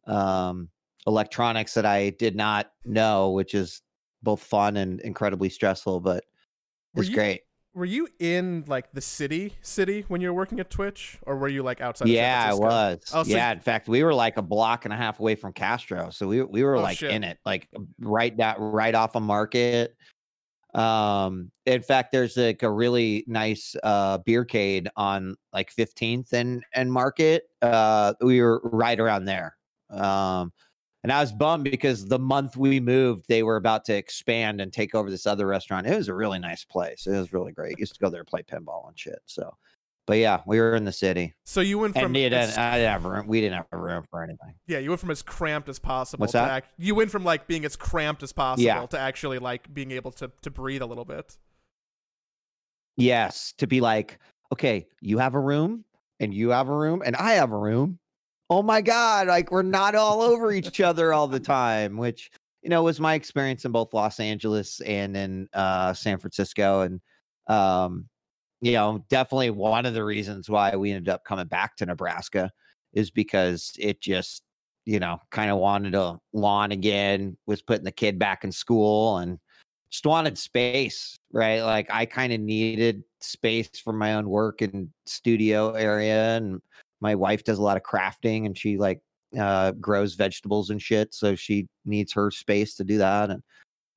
um 0.07 0.71
electronics 1.07 1.75
that 1.75 1.87
I 1.87 2.11
did 2.11 2.37
not 2.37 2.73
know, 2.85 3.31
which 3.31 3.55
is 3.55 3.83
both 4.23 4.43
fun 4.43 4.77
and 4.77 5.01
incredibly 5.01 5.49
stressful, 5.49 6.01
but 6.01 6.25
it's 6.97 7.09
you- 7.09 7.15
great. 7.15 7.43
Were 7.75 7.85
you 7.85 8.09
in 8.19 8.65
like 8.67 8.91
the 8.93 9.01
city 9.01 9.55
city 9.63 10.05
when 10.09 10.21
you 10.21 10.29
were 10.29 10.35
working 10.35 10.59
at 10.61 10.71
Twitch, 10.71 11.19
or 11.23 11.37
were 11.37 11.49
you 11.49 11.63
like 11.63 11.81
outside? 11.81 12.07
of 12.07 12.11
Yeah, 12.11 12.51
I 12.51 12.55
was. 12.55 13.01
Oh, 13.13 13.23
so 13.23 13.31
yeah, 13.31 13.53
in 13.53 13.61
fact, 13.61 13.89
we 13.89 14.03
were 14.03 14.15
like 14.15 14.37
a 14.37 14.43
block 14.43 14.85
and 14.85 14.95
a 14.95 14.97
half 14.97 15.21
away 15.21 15.35
from 15.37 15.53
Castro, 15.53 16.11
so 16.11 16.27
we 16.27 16.43
we 16.43 16.65
were 16.65 16.79
Oh, 16.79 16.83
like 16.83 16.99
shit. 16.99 17.11
in 17.13 17.23
it, 17.25 17.39
like 17.45 17.69
right 18.01 18.37
that 18.39 18.57
right 18.59 18.95
off 18.95 19.15
a 19.15 19.21
market. 19.21 19.97
Um, 20.75 21.51
in 21.67 21.83
fact, 21.83 22.13
there's 22.13 22.37
like 22.37 22.63
a 22.63 22.71
really 22.71 23.25
nice 23.27 23.75
uh 23.83 24.19
beercade 24.19 24.89
on 24.97 25.37
like 25.53 25.75
15th 25.75 26.33
and 26.33 26.65
and 26.75 26.93
Market. 26.93 27.45
Uh, 27.63 28.15
we 28.21 28.41
were 28.41 28.61
right 28.65 28.99
around 28.99 29.25
there. 29.25 29.57
Um, 29.91 30.53
and 31.03 31.11
I 31.13 31.21
was 31.21 31.33
bummed 31.33 31.65
because 31.65 32.07
the 32.07 32.19
month 32.19 32.57
we 32.57 32.79
moved, 32.81 33.25
they 33.29 33.43
were 33.43 33.57
about 33.57 33.85
to 33.87 33.95
expand 33.95 34.61
and 34.61 34.73
take 34.73 34.95
over 34.95 35.11
this 35.11 35.27
other 35.27 35.47
restaurant. 35.47 35.87
It 35.87 35.97
was 35.97 36.09
a 36.09 36.15
really 36.15 36.39
nice 36.39 36.65
place. 36.65 37.07
It 37.07 37.19
was 37.19 37.33
really 37.33 37.53
great. 37.53 37.79
Used 37.79 37.95
to 37.95 38.01
go 38.01 38.11
there 38.11 38.25
play 38.25 38.43
pinball 38.43 38.89
and 38.89 38.99
shit. 38.99 39.21
So, 39.27 39.57
but 40.07 40.19
yeah, 40.19 40.41
we 40.47 40.59
were 40.61 40.75
in 40.75 40.85
the 40.85 40.93
city. 40.93 41.33
So 41.45 41.61
you 41.61 41.79
went 41.79 41.95
from 41.97 42.15
as- 42.17 42.59
I 42.59 42.79
didn't 42.79 42.91
have 42.91 43.05
room. 43.05 43.27
We 43.27 43.41
didn't 43.41 43.57
have 43.57 43.67
room 43.73 44.05
for 44.11 44.23
anything. 44.23 44.55
yeah, 44.67 44.79
you 44.79 44.91
went 44.91 45.01
from 45.01 45.11
as 45.11 45.23
cramped 45.23 45.69
as 45.69 45.79
possible. 45.79 46.23
What's 46.23 46.33
to 46.33 46.39
that? 46.39 46.51
Act, 46.51 46.71
you 46.79 46.95
went 46.95 47.11
from 47.11 47.25
like 47.25 47.47
being 47.47 47.65
as 47.65 47.77
cramped 47.77 48.23
as 48.23 48.33
possible 48.33 48.65
Yeah. 48.65 48.85
to 48.87 48.99
actually 48.99 49.39
like 49.39 49.73
being 49.73 49.93
able 49.93 50.11
to 50.13 50.31
to 50.43 50.51
breathe 50.51 50.83
a 50.83 50.87
little 50.87 51.05
bit. 51.05 51.39
Yes, 52.97 53.55
to 53.59 53.67
be 53.67 53.81
like, 53.81 54.19
okay, 54.53 54.87
you 55.01 55.19
have 55.19 55.35
a 55.35 55.41
room, 55.41 55.85
and 56.19 56.35
you 56.35 56.51
have 56.51 56.69
a 56.69 56.75
room, 56.77 57.03
and 57.07 57.17
I 57.17 57.33
have 57.35 57.53
a 57.53 57.57
room. 57.57 57.99
Oh 58.51 58.63
my 58.63 58.81
god! 58.81 59.29
Like 59.29 59.53
we're 59.53 59.63
not 59.63 59.95
all 59.95 60.23
over 60.23 60.53
each 60.53 60.81
other 60.81 61.13
all 61.15 61.29
the 61.29 61.41
time, 61.41 61.97
which 61.97 62.31
you 62.63 62.69
know 62.69 62.83
was 62.83 63.01
my 63.01 63.15
experience 63.15 63.65
in 63.65 63.73
both 63.73 63.95
Los 63.95 64.19
Angeles 64.21 64.81
and 64.81 65.17
in 65.17 65.49
uh, 65.55 65.95
San 65.95 66.19
Francisco, 66.19 66.81
and 66.83 67.01
um, 67.47 68.09
you 68.61 68.73
know, 68.73 69.05
definitely 69.09 69.51
one 69.51 69.87
of 69.87 69.95
the 69.95 70.05
reasons 70.05 70.49
why 70.51 70.77
we 70.77 70.91
ended 70.91 71.09
up 71.09 71.25
coming 71.25 71.47
back 71.47 71.77
to 71.77 71.87
Nebraska 71.87 72.51
is 72.93 73.11
because 73.11 73.73
it 73.79 74.01
just, 74.01 74.43
you 74.85 74.99
know, 75.01 75.19
kind 75.31 75.51
of 75.51 75.59
wanted 75.59 75.95
a 75.95 76.19
lawn 76.33 76.73
again, 76.73 77.37
was 77.47 77.63
putting 77.63 77.85
the 77.85 77.93
kid 77.93 78.19
back 78.19 78.45
in 78.45 78.53
school 78.53 79.19
and 79.19 79.39
just 79.91 80.07
wanted 80.07 80.37
space, 80.37 81.19
right? 81.33 81.63
Like 81.63 81.89
I 81.91 82.05
kind 82.05 82.33
of 82.33 82.41
needed 82.41 83.03
space 83.21 83.71
for 83.83 83.93
my 83.93 84.15
own 84.15 84.29
work 84.29 84.61
and 84.61 84.89
studio 85.07 85.71
area. 85.73 86.37
And 86.37 86.61
my 87.01 87.15
wife 87.15 87.45
does 87.45 87.59
a 87.59 87.63
lot 87.63 87.77
of 87.77 87.83
crafting 87.83 88.47
and 88.47 88.57
she 88.57 88.77
like 88.77 89.01
uh 89.39 89.73
grows 89.73 90.15
vegetables 90.15 90.71
and 90.71 90.81
shit. 90.81 91.15
So 91.15 91.35
she 91.35 91.69
needs 91.85 92.13
her 92.13 92.31
space 92.31 92.75
to 92.77 92.85
do 92.85 92.99
that. 92.99 93.31
And 93.31 93.43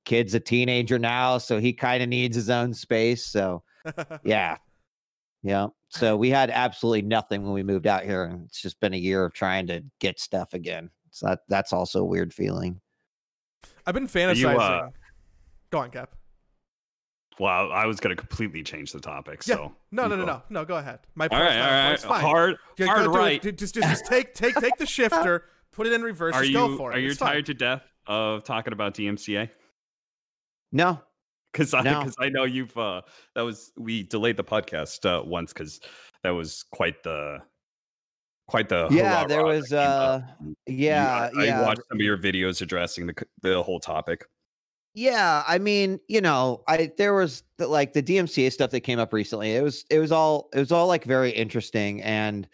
kid's 0.05 0.33
a 0.33 0.39
teenager 0.39 0.99
now, 0.99 1.37
so 1.37 1.59
he 1.59 1.73
kind 1.73 2.03
of 2.03 2.09
needs 2.09 2.35
his 2.35 2.49
own 2.49 2.73
space. 2.73 3.25
So 3.25 3.63
yeah. 4.23 4.57
Yeah. 5.43 5.67
So 5.89 6.15
we 6.15 6.29
had 6.29 6.49
absolutely 6.49 7.03
nothing 7.03 7.43
when 7.43 7.53
we 7.53 7.63
moved 7.63 7.85
out 7.85 8.03
here. 8.03 8.23
And 8.23 8.45
it's 8.45 8.61
just 8.61 8.79
been 8.79 8.93
a 8.93 8.97
year 8.97 9.25
of 9.25 9.33
trying 9.33 9.67
to 9.67 9.83
get 9.99 10.19
stuff 10.19 10.53
again. 10.53 10.89
So 11.11 11.27
that 11.27 11.39
that's 11.49 11.73
also 11.73 12.01
a 12.01 12.05
weird 12.05 12.33
feeling. 12.33 12.79
I've 13.85 13.93
been 13.93 14.03
you, 14.03 14.09
fantasizing. 14.09 14.87
uh, 14.87 14.89
Go 15.69 15.79
on, 15.79 15.91
Cap. 15.91 16.15
Well, 17.39 17.71
I 17.71 17.85
was 17.85 17.99
going 17.99 18.15
to 18.15 18.19
completely 18.19 18.61
change 18.63 18.91
the 18.91 18.99
topic. 18.99 19.41
Yeah. 19.45 19.55
So 19.55 19.75
No, 19.91 20.07
no, 20.07 20.15
no, 20.15 20.25
no, 20.25 20.41
no. 20.49 20.65
Go 20.65 20.77
ahead. 20.77 20.99
My 21.15 21.25
All 21.25 21.29
point. 21.29 21.41
right, 21.41 21.59
all 21.59 21.71
right. 21.71 21.91
It's 21.93 22.03
fine. 22.05 22.21
Hard, 22.21 22.55
Yeah, 22.77 22.85
hard 22.87 23.05
go 23.05 23.11
do 23.13 23.17
it. 23.17 23.21
right. 23.21 23.41
Just, 23.41 23.73
just, 23.73 23.75
just 23.75 24.05
take, 24.05 24.33
take, 24.33 24.55
take 24.55 24.77
the 24.77 24.85
shifter, 24.85 25.45
put 25.71 25.87
it 25.87 25.93
in 25.93 26.01
reverse. 26.03 26.35
Are 26.35 26.41
just 26.41 26.51
you 26.51 26.57
go 26.57 26.77
for 26.77 26.91
it. 26.91 26.97
are 26.97 26.99
you 26.99 27.09
It's 27.09 27.17
fine. 27.19 27.29
tired 27.29 27.45
to 27.47 27.53
death 27.53 27.81
of 28.07 28.43
talking 28.43 28.73
about 28.73 28.93
DMCA? 28.93 29.49
No, 30.71 30.99
Because 31.51 31.73
I 31.73 31.81
No. 31.81 31.99
because 31.99 32.15
I 32.19 32.29
know 32.29 32.43
you've 32.45 32.75
uh 32.77 33.01
that 33.35 33.41
was 33.41 33.71
we 33.77 34.03
delayed 34.03 34.37
the 34.37 34.43
podcast 34.43 35.05
uh 35.05 35.23
once 35.23 35.53
because 35.53 35.79
that 36.23 36.31
was 36.31 36.65
quite 36.71 37.03
the 37.03 37.39
quite 38.47 38.69
the 38.69 38.87
Yeah, 38.91 39.25
there 39.25 39.43
was, 39.45 39.69
came 39.69 39.77
up. 39.79 40.21
uh, 40.21 40.43
You- 40.43 40.55
yeah, 40.67 41.29
I, 41.35 41.41
I 41.41 41.45
yeah. 41.45 41.61
watched 41.61 41.81
some 41.89 41.97
of 41.97 42.01
your 42.01 42.17
videos 42.17 42.61
addressing 42.61 43.07
the 43.07 43.13
the 43.41 43.61
whole 43.63 43.79
topic. 43.79 44.25
Yeah, 44.95 45.43
I 45.47 45.57
mean, 45.57 45.99
you 46.07 46.21
know, 46.21 46.63
I 46.67 46.91
there 46.97 47.13
was 47.15 47.43
the, 47.57 47.67
like 47.67 47.93
the 47.93 48.03
DMCA 48.03 48.51
stuff 48.51 48.69
that 48.71 48.81
came 48.81 48.99
up 48.99 49.11
recently. 49.11 49.55
It 49.55 49.63
was 49.63 49.85
it 49.89 49.97
was 49.99 50.11
all 50.11 50.49
it 50.53 50.59
was 50.59 50.71
all 50.71 50.87
like 50.87 51.03
very 51.03 51.31
interesting 51.31 52.01
and 52.03 52.47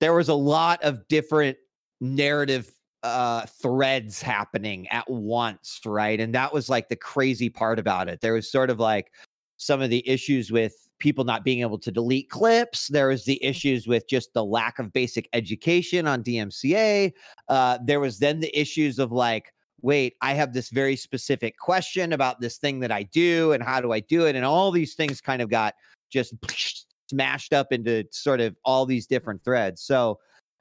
there 0.00 0.12
was 0.12 0.28
a 0.28 0.34
lot 0.34 0.82
of 0.82 1.08
different 1.08 1.56
narrative 2.02 2.70
uh 3.02 3.46
threads 3.46 4.20
happening 4.20 4.86
at 4.88 5.08
once, 5.10 5.80
right? 5.86 6.20
And 6.20 6.34
that 6.34 6.52
was 6.52 6.68
like 6.68 6.88
the 6.90 6.96
crazy 6.96 7.48
part 7.48 7.78
about 7.78 8.08
it. 8.08 8.20
There 8.20 8.34
was 8.34 8.50
sort 8.50 8.68
of 8.68 8.78
like 8.78 9.10
some 9.56 9.80
of 9.80 9.88
the 9.88 10.06
issues 10.06 10.52
with 10.52 10.74
people 10.98 11.24
not 11.24 11.44
being 11.44 11.60
able 11.60 11.78
to 11.78 11.90
delete 11.90 12.28
clips. 12.30 12.88
There 12.88 13.08
was 13.08 13.24
the 13.24 13.42
issues 13.42 13.86
with 13.86 14.06
just 14.08 14.34
the 14.34 14.44
lack 14.44 14.78
of 14.78 14.92
basic 14.92 15.28
education 15.32 16.06
on 16.06 16.22
DMCA. 16.22 17.12
Uh, 17.48 17.78
there 17.84 18.00
was 18.00 18.18
then 18.18 18.40
the 18.40 18.58
issues 18.58 18.98
of 18.98 19.12
like, 19.12 19.52
wait, 19.82 20.14
I 20.20 20.34
have 20.34 20.52
this 20.52 20.70
very 20.70 20.96
specific 20.96 21.58
question 21.58 22.12
about 22.12 22.40
this 22.40 22.58
thing 22.58 22.80
that 22.80 22.92
I 22.92 23.04
do, 23.04 23.52
and 23.52 23.62
how 23.62 23.80
do 23.80 23.92
I 23.92 24.00
do 24.00 24.26
it? 24.26 24.36
And 24.36 24.44
all 24.44 24.70
these 24.70 24.94
things 24.94 25.20
kind 25.20 25.42
of 25.42 25.48
got 25.50 25.74
just 26.10 26.34
smashed 27.10 27.52
up 27.52 27.72
into 27.72 28.04
sort 28.10 28.40
of 28.40 28.56
all 28.64 28.86
these 28.86 29.06
different 29.06 29.44
threads. 29.44 29.82
So, 29.82 30.18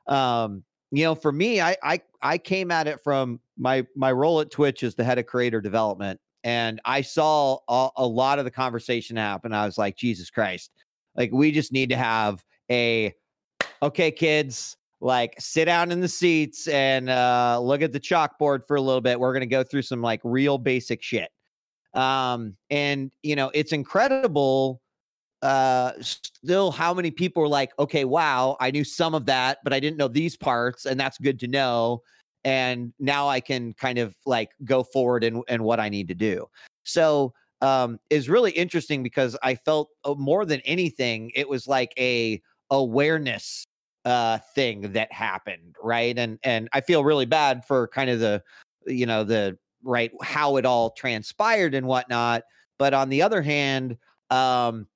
um, 0.08 0.64
you 0.92 1.04
know, 1.04 1.16
for 1.16 1.32
me, 1.32 1.62
I 1.62 1.76
I 1.84 2.02
I 2.22 2.38
came 2.38 2.72
at 2.72 2.88
it 2.88 3.00
from 3.04 3.40
my 3.58 3.86
my 3.96 4.12
role 4.12 4.40
at 4.42 4.52
Twitch 4.52 4.84
as 4.84 4.96
the 4.96 5.04
head 5.04 5.18
of 5.18 5.26
creator 5.26 5.62
development, 5.62 6.20
and 6.44 6.80
I 6.86 7.02
saw 7.02 7.60
a, 7.68 7.90
a 7.98 8.08
lot 8.08 8.40
of 8.40 8.46
the 8.46 8.52
conversation 8.52 9.18
happen. 9.18 9.54
I 9.54 9.66
was 9.66 9.78
like, 9.78 9.98
Jesus 9.98 10.30
Christ, 10.30 10.72
like 11.16 11.32
we 11.32 11.52
just 11.52 11.72
need 11.72 11.90
to 11.90 11.98
have 11.98 12.44
a 12.70 13.14
okay, 13.82 14.12
kids, 14.12 14.78
like 15.02 15.36
sit 15.40 15.66
down 15.66 15.92
in 15.92 16.00
the 16.00 16.08
seats 16.08 16.68
and 16.68 17.10
uh, 17.10 17.60
look 17.62 17.82
at 17.82 17.92
the 17.92 18.00
chalkboard 18.00 18.66
for 18.66 18.76
a 18.78 18.82
little 18.82 19.02
bit. 19.02 19.20
We're 19.20 19.34
gonna 19.34 19.46
go 19.46 19.64
through 19.64 19.84
some 19.84 20.02
like 20.02 20.22
real 20.24 20.58
basic 20.58 21.02
shit. 21.02 21.30
Um, 21.94 22.56
and 22.70 23.12
you 23.24 23.36
know, 23.36 23.52
it's 23.54 23.72
incredible 23.72 24.82
uh 25.42 25.92
still 26.02 26.72
how 26.72 26.94
many 26.94 27.12
people 27.12 27.42
were 27.42 27.48
like 27.48 27.72
okay 27.78 28.06
wow 28.06 28.56
i 28.60 28.72
knew 28.72 28.84
some 28.84 29.14
of 29.14 29.26
that 29.26 29.60
but 29.64 29.74
i 29.74 29.80
didn't 29.80 29.98
know 29.98 30.08
these 30.08 30.38
parts 30.38 30.86
and 30.86 31.00
that's 31.00 31.18
good 31.18 31.40
to 31.40 31.48
know 31.48 32.02
and 32.46 32.94
now 33.00 33.28
i 33.28 33.40
can 33.40 33.74
kind 33.74 34.00
of 34.00 34.16
like 34.26 34.50
go 34.64 34.82
forward 34.82 35.24
and 35.24 35.44
and 35.48 35.62
what 35.62 35.80
i 35.80 35.90
need 35.90 36.08
to 36.08 36.16
do 36.16 36.48
so 36.84 37.34
um 37.62 38.00
is 38.10 38.30
really 38.30 38.52
interesting 38.52 39.04
because 39.04 39.38
i 39.44 39.54
felt 39.54 39.90
uh, 40.06 40.16
more 40.18 40.46
than 40.46 40.62
anything 40.62 41.32
it 41.36 41.48
was 41.48 41.68
like 41.68 41.94
a 42.00 42.42
awareness 42.72 43.68
uh 44.06 44.38
thing 44.54 44.94
that 44.94 45.12
happened 45.12 45.76
right? 45.84 46.18
And 46.18 46.40
and 46.44 46.70
i 46.74 46.82
feel 46.82 47.04
really 47.04 47.26
bad 47.26 47.66
for 47.66 47.88
kind 47.88 48.10
of 48.10 48.20
the 48.20 48.44
you 48.88 49.06
know 49.06 49.24
the 49.24 49.58
right 49.84 50.12
how 50.22 50.58
it 50.58 50.66
all 50.66 50.92
transpired 50.92 51.74
and 51.74 51.88
whatnot 51.88 52.44
but 52.78 52.94
on 52.94 53.10
the 53.10 53.22
other 53.22 53.42
hand 53.42 53.98
um 54.30 54.88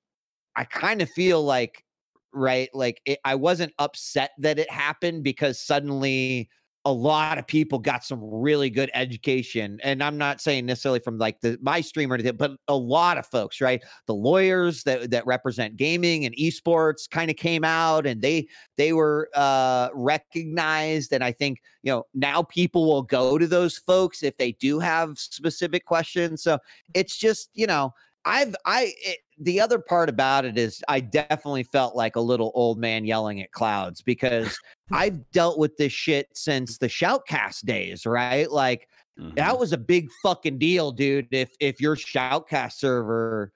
I 0.56 0.64
kind 0.64 1.00
of 1.02 1.08
feel 1.10 1.42
like, 1.42 1.84
right, 2.32 2.68
like 2.74 3.00
it, 3.06 3.18
I 3.24 3.34
wasn't 3.34 3.72
upset 3.78 4.32
that 4.38 4.58
it 4.58 4.70
happened 4.70 5.24
because 5.24 5.60
suddenly 5.60 6.48
a 6.86 6.92
lot 6.92 7.36
of 7.36 7.46
people 7.46 7.78
got 7.78 8.04
some 8.04 8.20
really 8.22 8.70
good 8.70 8.90
education. 8.94 9.78
And 9.82 10.02
I'm 10.02 10.16
not 10.16 10.40
saying 10.40 10.64
necessarily 10.64 11.00
from 11.00 11.18
like 11.18 11.40
the 11.40 11.58
my 11.60 11.82
stream 11.82 12.10
or 12.10 12.14
anything, 12.14 12.36
but 12.36 12.52
a 12.68 12.76
lot 12.76 13.18
of 13.18 13.26
folks, 13.26 13.60
right? 13.60 13.82
The 14.06 14.14
lawyers 14.14 14.82
that 14.84 15.10
that 15.10 15.26
represent 15.26 15.76
gaming 15.76 16.24
and 16.24 16.34
esports 16.36 17.08
kind 17.08 17.30
of 17.30 17.36
came 17.36 17.64
out 17.64 18.06
and 18.06 18.22
they 18.22 18.48
they 18.78 18.94
were 18.94 19.28
uh 19.34 19.90
recognized. 19.92 21.12
And 21.12 21.22
I 21.22 21.32
think, 21.32 21.60
you 21.82 21.92
know, 21.92 22.04
now 22.14 22.42
people 22.44 22.86
will 22.86 23.02
go 23.02 23.36
to 23.36 23.46
those 23.46 23.76
folks 23.76 24.22
if 24.22 24.36
they 24.38 24.52
do 24.52 24.78
have 24.78 25.18
specific 25.18 25.84
questions. 25.84 26.42
So 26.42 26.58
it's 26.94 27.18
just, 27.18 27.50
you 27.52 27.66
know, 27.66 27.92
I've 28.24 28.54
I 28.66 28.92
it, 29.02 29.18
the 29.38 29.60
other 29.60 29.78
part 29.78 30.08
about 30.08 30.44
it 30.44 30.58
is 30.58 30.82
I 30.88 31.00
definitely 31.00 31.62
felt 31.62 31.96
like 31.96 32.16
a 32.16 32.20
little 32.20 32.52
old 32.54 32.78
man 32.78 33.04
yelling 33.04 33.40
at 33.40 33.52
clouds 33.52 34.02
because 34.02 34.58
I've 34.92 35.30
dealt 35.30 35.58
with 35.58 35.76
this 35.76 35.92
shit 35.92 36.28
since 36.34 36.78
the 36.78 36.86
shoutcast 36.88 37.64
days, 37.64 38.06
right? 38.06 38.50
Like 38.50 38.88
Mhm. 39.18 39.34
that 39.36 39.58
was 39.58 39.72
a 39.72 39.78
big 39.78 40.08
fucking 40.22 40.58
deal, 40.58 40.92
dude. 40.92 41.28
If 41.32 41.50
if 41.60 41.80
your 41.80 41.96
shoutcast 41.96 42.72
server 42.74 43.52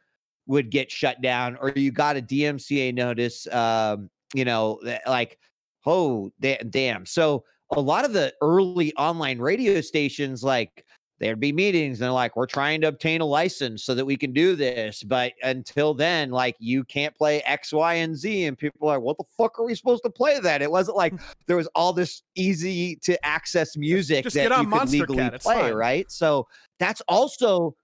would 0.46 0.70
get 0.70 0.90
shut 0.90 1.22
down 1.22 1.56
or 1.56 1.70
you 1.74 1.90
got 1.90 2.16
a 2.16 2.22
DMCA 2.22 2.92
notice, 2.92 3.46
um, 3.52 4.10
you 4.34 4.44
know, 4.44 4.80
like 5.06 5.38
oh 5.86 6.30
da- 6.40 6.62
damn. 6.70 7.06
So 7.06 7.44
a 7.70 7.80
lot 7.80 8.04
of 8.04 8.12
the 8.12 8.32
early 8.42 8.94
online 8.96 9.38
radio 9.38 9.80
stations, 9.80 10.42
like 10.42 10.84
there'd 11.24 11.40
be 11.40 11.52
meetings 11.52 11.98
and 11.98 12.04
they're 12.04 12.12
like, 12.12 12.36
we're 12.36 12.44
trying 12.44 12.82
to 12.82 12.88
obtain 12.88 13.22
a 13.22 13.24
license 13.24 13.82
so 13.82 13.94
that 13.94 14.04
we 14.04 14.14
can 14.14 14.30
do 14.34 14.54
this. 14.54 15.02
But 15.02 15.32
until 15.42 15.94
then, 15.94 16.30
like 16.30 16.54
you 16.58 16.84
can't 16.84 17.16
play 17.16 17.40
X, 17.46 17.72
Y, 17.72 17.94
and 17.94 18.14
Z. 18.14 18.44
And 18.44 18.58
people 18.58 18.90
are 18.90 18.98
like, 18.98 19.02
what 19.02 19.16
the 19.16 19.24
fuck 19.38 19.58
are 19.58 19.64
we 19.64 19.74
supposed 19.74 20.02
to 20.02 20.10
play 20.10 20.38
that? 20.40 20.60
It 20.60 20.70
wasn't 20.70 20.98
like 20.98 21.14
there 21.46 21.56
was 21.56 21.66
all 21.74 21.94
this 21.94 22.22
easy 22.34 22.96
to 22.96 23.24
access 23.24 23.74
music 23.74 24.24
Just 24.24 24.36
that 24.36 24.42
get 24.42 24.52
on 24.52 24.66
you 24.66 24.78
could 24.78 24.90
legally 24.90 25.16
Cat, 25.30 25.40
play, 25.40 25.54
fine. 25.54 25.74
right? 25.74 26.12
So 26.12 26.46
that's 26.78 27.00
also 27.08 27.74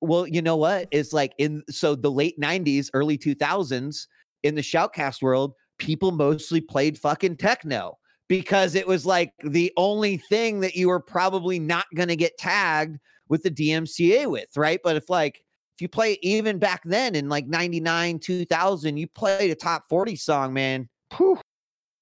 well, 0.00 0.24
you 0.28 0.40
know 0.40 0.56
what? 0.56 0.86
It's 0.92 1.12
like 1.12 1.32
in 1.38 1.64
so 1.68 1.96
the 1.96 2.10
late 2.10 2.38
90s, 2.38 2.90
early 2.94 3.18
2000s 3.18 4.06
in 4.44 4.54
the 4.54 4.60
shoutcast 4.60 5.22
world, 5.22 5.54
people 5.78 6.12
mostly 6.12 6.60
played 6.60 6.96
fucking 6.96 7.36
techno 7.36 7.98
because 8.28 8.74
it 8.74 8.86
was 8.86 9.06
like 9.06 9.32
the 9.44 9.72
only 9.76 10.16
thing 10.16 10.60
that 10.60 10.74
you 10.74 10.88
were 10.88 11.00
probably 11.00 11.58
not 11.58 11.86
going 11.94 12.08
to 12.08 12.16
get 12.16 12.36
tagged 12.38 12.98
with 13.28 13.42
the 13.42 13.50
DMCA 13.50 14.30
with, 14.30 14.48
right? 14.56 14.80
But 14.82 14.96
if 14.96 15.08
like 15.08 15.42
if 15.76 15.82
you 15.82 15.88
play 15.88 16.18
even 16.22 16.58
back 16.58 16.82
then 16.84 17.14
in 17.14 17.28
like 17.28 17.46
99, 17.46 18.18
2000, 18.18 18.96
you 18.96 19.06
played 19.06 19.50
a 19.50 19.54
top 19.54 19.84
40 19.88 20.16
song, 20.16 20.52
man, 20.52 20.88
whew, 21.16 21.38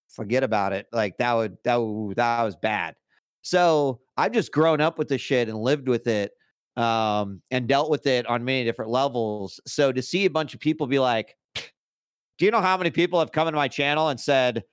forget 0.08 0.44
about 0.44 0.72
it. 0.72 0.86
Like 0.92 1.16
that 1.18 1.34
would 1.34 1.56
that 1.64 1.76
would, 1.76 2.16
that 2.16 2.42
was 2.42 2.56
bad. 2.56 2.94
So 3.42 4.00
I've 4.16 4.32
just 4.32 4.52
grown 4.52 4.80
up 4.80 4.98
with 4.98 5.08
the 5.08 5.18
shit 5.18 5.48
and 5.48 5.58
lived 5.58 5.88
with 5.88 6.06
it 6.06 6.32
um 6.76 7.40
and 7.52 7.68
dealt 7.68 7.88
with 7.88 8.04
it 8.06 8.26
on 8.26 8.44
many 8.44 8.64
different 8.64 8.90
levels. 8.90 9.60
So 9.66 9.92
to 9.92 10.02
see 10.02 10.24
a 10.24 10.30
bunch 10.30 10.54
of 10.54 10.60
people 10.60 10.86
be 10.86 10.98
like, 10.98 11.36
do 12.38 12.44
you 12.44 12.50
know 12.50 12.60
how 12.60 12.76
many 12.76 12.90
people 12.90 13.18
have 13.18 13.32
come 13.32 13.46
into 13.46 13.56
my 13.56 13.68
channel 13.68 14.08
and 14.08 14.18
said, 14.18 14.64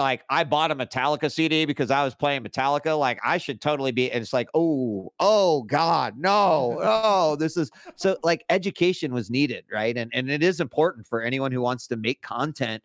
like, 0.00 0.24
I 0.28 0.44
bought 0.44 0.70
a 0.70 0.74
Metallica 0.74 1.30
CD 1.30 1.64
because 1.64 1.90
I 1.90 2.02
was 2.02 2.14
playing 2.14 2.42
Metallica? 2.42 2.98
Like, 2.98 3.20
I 3.24 3.38
should 3.38 3.60
totally 3.60 3.92
be. 3.92 4.10
And 4.10 4.22
it's 4.22 4.32
like, 4.32 4.48
oh, 4.54 5.12
oh 5.20 5.62
God, 5.62 6.18
no, 6.18 6.78
oh, 6.82 7.36
this 7.36 7.56
is 7.56 7.70
so 7.96 8.16
like 8.22 8.44
education 8.50 9.12
was 9.12 9.30
needed, 9.30 9.64
right? 9.70 9.96
And 9.96 10.10
and 10.14 10.30
it 10.30 10.42
is 10.42 10.60
important 10.60 11.06
for 11.06 11.22
anyone 11.22 11.52
who 11.52 11.60
wants 11.60 11.86
to 11.88 11.96
make 11.96 12.22
content. 12.22 12.82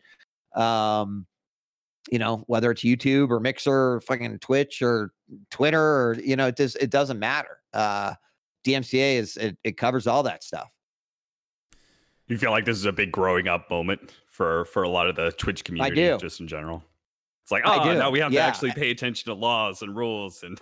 Um, 0.56 1.26
you 2.12 2.20
know, 2.20 2.44
whether 2.48 2.70
it's 2.70 2.84
YouTube 2.84 3.32
or 3.32 3.40
Mixer 3.40 3.94
or 3.96 4.02
fucking 4.02 4.38
Twitch 4.40 4.82
or 4.82 5.12
Twitter 5.50 5.82
or 5.82 6.18
you 6.24 6.36
know, 6.36 6.48
it 6.48 6.56
does 6.56 6.76
it 6.76 6.92
doesn't 6.92 7.18
matter. 7.18 7.62
Uh 7.74 8.14
DMCA 8.66 9.16
is 9.16 9.38
it, 9.38 9.58
it 9.64 9.78
covers 9.78 10.08
all 10.08 10.24
that 10.24 10.44
stuff. 10.44 10.70
You 12.28 12.38
feel 12.38 12.52
like 12.52 12.66
this 12.66 12.78
is 12.78 12.86
a 12.86 12.92
big 12.92 13.12
growing 13.12 13.48
up 13.48 13.70
moment 13.70 14.14
for 14.28 14.66
for 14.66 14.84
a 14.84 14.90
lot 14.90 15.08
of 15.08 15.16
the 15.16 15.32
Twitch 15.32 15.64
community, 15.64 15.96
do. 15.96 16.18
just 16.18 16.40
in 16.40 16.48
general. 16.48 16.84
It's 17.46 17.52
like, 17.52 17.62
oh, 17.64 17.94
now 17.94 18.10
we 18.10 18.20
have 18.22 18.34
yeah. 18.34 18.42
to 18.42 18.48
actually 18.48 18.72
pay 18.72 18.90
attention 18.90 19.32
to 19.32 19.36
laws 19.36 19.84
and 19.84 19.96
rules 19.96 20.42
and 20.42 20.60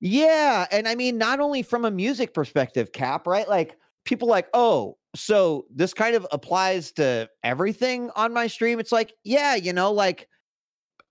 Yeah, 0.00 0.66
and 0.72 0.88
I 0.88 0.94
mean 0.94 1.18
not 1.18 1.40
only 1.40 1.62
from 1.62 1.84
a 1.84 1.90
music 1.90 2.32
perspective, 2.32 2.90
Cap, 2.92 3.26
right? 3.26 3.46
Like 3.46 3.76
people 4.06 4.28
like, 4.28 4.48
"Oh, 4.54 4.96
so 5.14 5.66
this 5.70 5.92
kind 5.92 6.16
of 6.16 6.26
applies 6.32 6.90
to 6.92 7.28
everything 7.44 8.10
on 8.16 8.32
my 8.32 8.46
stream." 8.46 8.80
It's 8.80 8.92
like, 8.92 9.12
yeah, 9.24 9.56
you 9.56 9.74
know, 9.74 9.92
like 9.92 10.26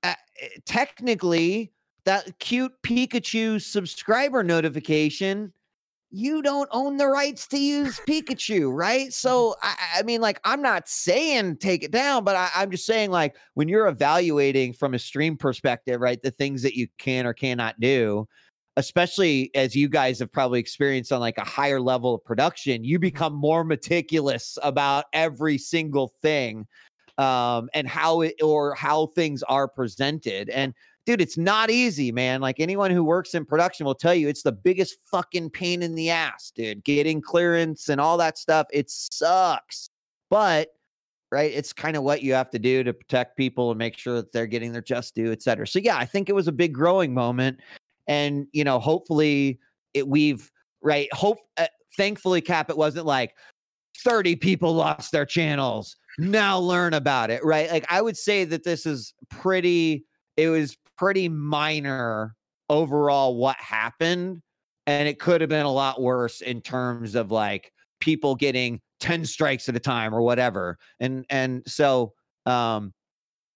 uh, 0.01 0.15
technically 0.65 1.71
that 2.05 2.39
cute 2.39 2.73
Pikachu 2.83 3.61
subscriber 3.61 4.41
notification 4.41 5.53
you 6.11 6.41
don't 6.41 6.69
own 6.71 6.97
the 6.97 7.07
rights 7.07 7.47
to 7.47 7.57
use 7.57 8.01
Pikachu, 8.01 8.71
right? 8.73 9.13
So 9.13 9.55
I, 9.63 9.75
I 9.99 10.03
mean, 10.03 10.21
like, 10.21 10.39
I'm 10.43 10.61
not 10.61 10.89
saying 10.89 11.57
take 11.57 11.83
it 11.83 11.91
down, 11.91 12.23
but 12.23 12.35
I, 12.35 12.49
I'm 12.55 12.69
just 12.71 12.85
saying, 12.85 13.11
like, 13.11 13.35
when 13.53 13.69
you're 13.69 13.87
evaluating 13.87 14.73
from 14.73 14.93
a 14.93 14.99
stream 14.99 15.37
perspective, 15.37 16.01
right, 16.01 16.21
the 16.21 16.31
things 16.31 16.63
that 16.63 16.75
you 16.75 16.87
can 16.97 17.25
or 17.25 17.33
cannot 17.33 17.79
do, 17.79 18.27
especially 18.77 19.51
as 19.55 19.75
you 19.75 19.87
guys 19.89 20.19
have 20.19 20.31
probably 20.31 20.59
experienced 20.59 21.11
on 21.11 21.19
like 21.19 21.37
a 21.37 21.45
higher 21.45 21.79
level 21.81 22.15
of 22.15 22.23
production, 22.25 22.83
you 22.83 22.99
Mm-hmm. 22.99 22.99
become 22.99 23.33
more 23.33 23.63
meticulous 23.63 24.57
about 24.63 25.05
every 25.13 25.57
single 25.57 26.13
thing 26.21 26.67
um 27.17 27.69
and 27.73 27.87
how 27.87 28.21
it 28.21 28.35
or 28.41 28.73
how 28.73 29.07
things 29.07 29.43
are 29.43 29.67
presented. 29.67 30.49
And 30.49 30.73
dude, 31.05 31.21
it's 31.21 31.37
not 31.37 31.69
easy, 31.69 32.11
man. 32.11 32.41
Like 32.41 32.59
anyone 32.59 32.91
who 32.91 33.03
works 33.03 33.33
in 33.33 33.45
production 33.45 33.85
will 33.85 33.95
tell 33.95 34.13
you 34.13 34.27
it's 34.27 34.43
the 34.43 34.51
biggest 34.51 34.97
fucking 35.09 35.49
pain 35.49 35.81
in 35.81 35.95
the 35.95 36.09
ass, 36.09 36.51
dude. 36.55 36.83
Getting 36.83 37.21
clearance 37.21 37.89
and 37.89 37.99
all 37.99 38.17
that 38.17 38.37
stuff, 38.37 38.67
it 38.71 38.89
sucks. 38.89 39.89
But 40.29 40.69
right, 41.31 41.51
it's 41.53 41.73
kind 41.73 41.95
of 41.95 42.03
what 42.03 42.21
you 42.21 42.33
have 42.33 42.49
to 42.51 42.59
do 42.59 42.83
to 42.83 42.93
protect 42.93 43.37
people 43.37 43.71
and 43.71 43.77
make 43.77 43.97
sure 43.97 44.15
that 44.15 44.31
they're 44.33 44.47
getting 44.47 44.71
their 44.71 44.81
just 44.81 45.15
due, 45.15 45.31
et 45.31 45.41
cetera. 45.41 45.65
So 45.65 45.79
yeah, 45.79 45.97
I 45.97 46.05
think 46.05 46.29
it 46.29 46.35
was 46.35 46.47
a 46.47 46.51
big 46.51 46.73
growing 46.73 47.13
moment 47.13 47.59
and 48.07 48.47
you 48.51 48.63
know 48.63 48.79
hopefully 48.79 49.59
it 49.93 50.07
we've 50.07 50.51
right 50.81 51.11
hope 51.13 51.39
uh, 51.57 51.67
thankfully 51.97 52.41
cap 52.41 52.69
it 52.69 52.77
wasn't 52.77 53.05
like 53.05 53.35
30 53.99 54.35
people 54.35 54.73
lost 54.73 55.11
their 55.11 55.25
channels 55.25 55.95
now 56.17 56.57
learn 56.57 56.93
about 56.93 57.29
it 57.29 57.43
right 57.43 57.71
like 57.71 57.85
i 57.89 58.01
would 58.01 58.17
say 58.17 58.43
that 58.43 58.63
this 58.63 58.85
is 58.85 59.13
pretty 59.29 60.05
it 60.37 60.49
was 60.49 60.77
pretty 61.01 61.27
minor 61.27 62.35
overall 62.69 63.35
what 63.35 63.57
happened 63.57 64.39
and 64.85 65.07
it 65.07 65.17
could 65.17 65.41
have 65.41 65.49
been 65.49 65.65
a 65.65 65.71
lot 65.71 65.99
worse 65.99 66.41
in 66.41 66.61
terms 66.61 67.15
of 67.15 67.31
like 67.31 67.71
people 67.99 68.35
getting 68.35 68.79
10 68.99 69.25
strikes 69.25 69.67
at 69.67 69.75
a 69.75 69.79
time 69.79 70.13
or 70.13 70.21
whatever 70.21 70.77
and 70.99 71.25
and 71.31 71.63
so 71.65 72.13
um 72.45 72.93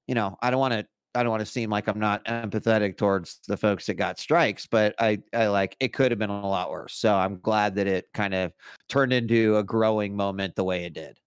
you 0.07 0.15
know 0.15 0.35
i 0.41 0.49
don't 0.49 0.59
want 0.59 0.73
to 0.73 0.83
I 1.13 1.23
don't 1.23 1.29
want 1.29 1.39
to 1.41 1.45
seem 1.45 1.69
like 1.69 1.87
I'm 1.87 1.99
not 1.99 2.25
empathetic 2.25 2.97
towards 2.97 3.39
the 3.47 3.55
folks 3.55 3.85
that 3.85 3.93
got 3.93 4.19
strikes, 4.19 4.67
but 4.67 4.93
I, 4.99 5.19
I 5.33 5.47
like 5.47 5.77
it 5.79 5.93
could 5.93 6.11
have 6.11 6.19
been 6.19 6.29
a 6.29 6.45
lot 6.45 6.69
worse. 6.69 6.95
So 6.95 7.15
I'm 7.15 7.39
glad 7.39 7.75
that 7.75 7.87
it 7.87 8.07
kind 8.13 8.33
of 8.33 8.51
turned 8.89 9.13
into 9.13 9.55
a 9.55 9.63
growing 9.63 10.13
moment 10.13 10.57
the 10.57 10.65
way 10.65 10.83
it 10.83 10.91
did. 10.91 11.17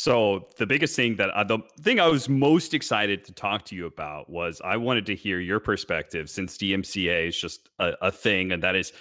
So 0.00 0.46
the 0.56 0.64
biggest 0.64 0.96
thing 0.96 1.16
that 1.16 1.28
I, 1.36 1.44
the 1.44 1.58
thing 1.82 2.00
I 2.00 2.06
was 2.06 2.26
most 2.26 2.72
excited 2.72 3.22
to 3.26 3.32
talk 3.32 3.66
to 3.66 3.76
you 3.76 3.84
about 3.84 4.30
was 4.30 4.62
I 4.64 4.78
wanted 4.78 5.04
to 5.06 5.14
hear 5.14 5.40
your 5.40 5.60
perspective 5.60 6.30
since 6.30 6.56
DMCA 6.56 7.28
is 7.28 7.38
just 7.38 7.68
a, 7.78 7.92
a 8.00 8.10
thing 8.10 8.50
and 8.50 8.62
that 8.62 8.74
is 8.74 8.94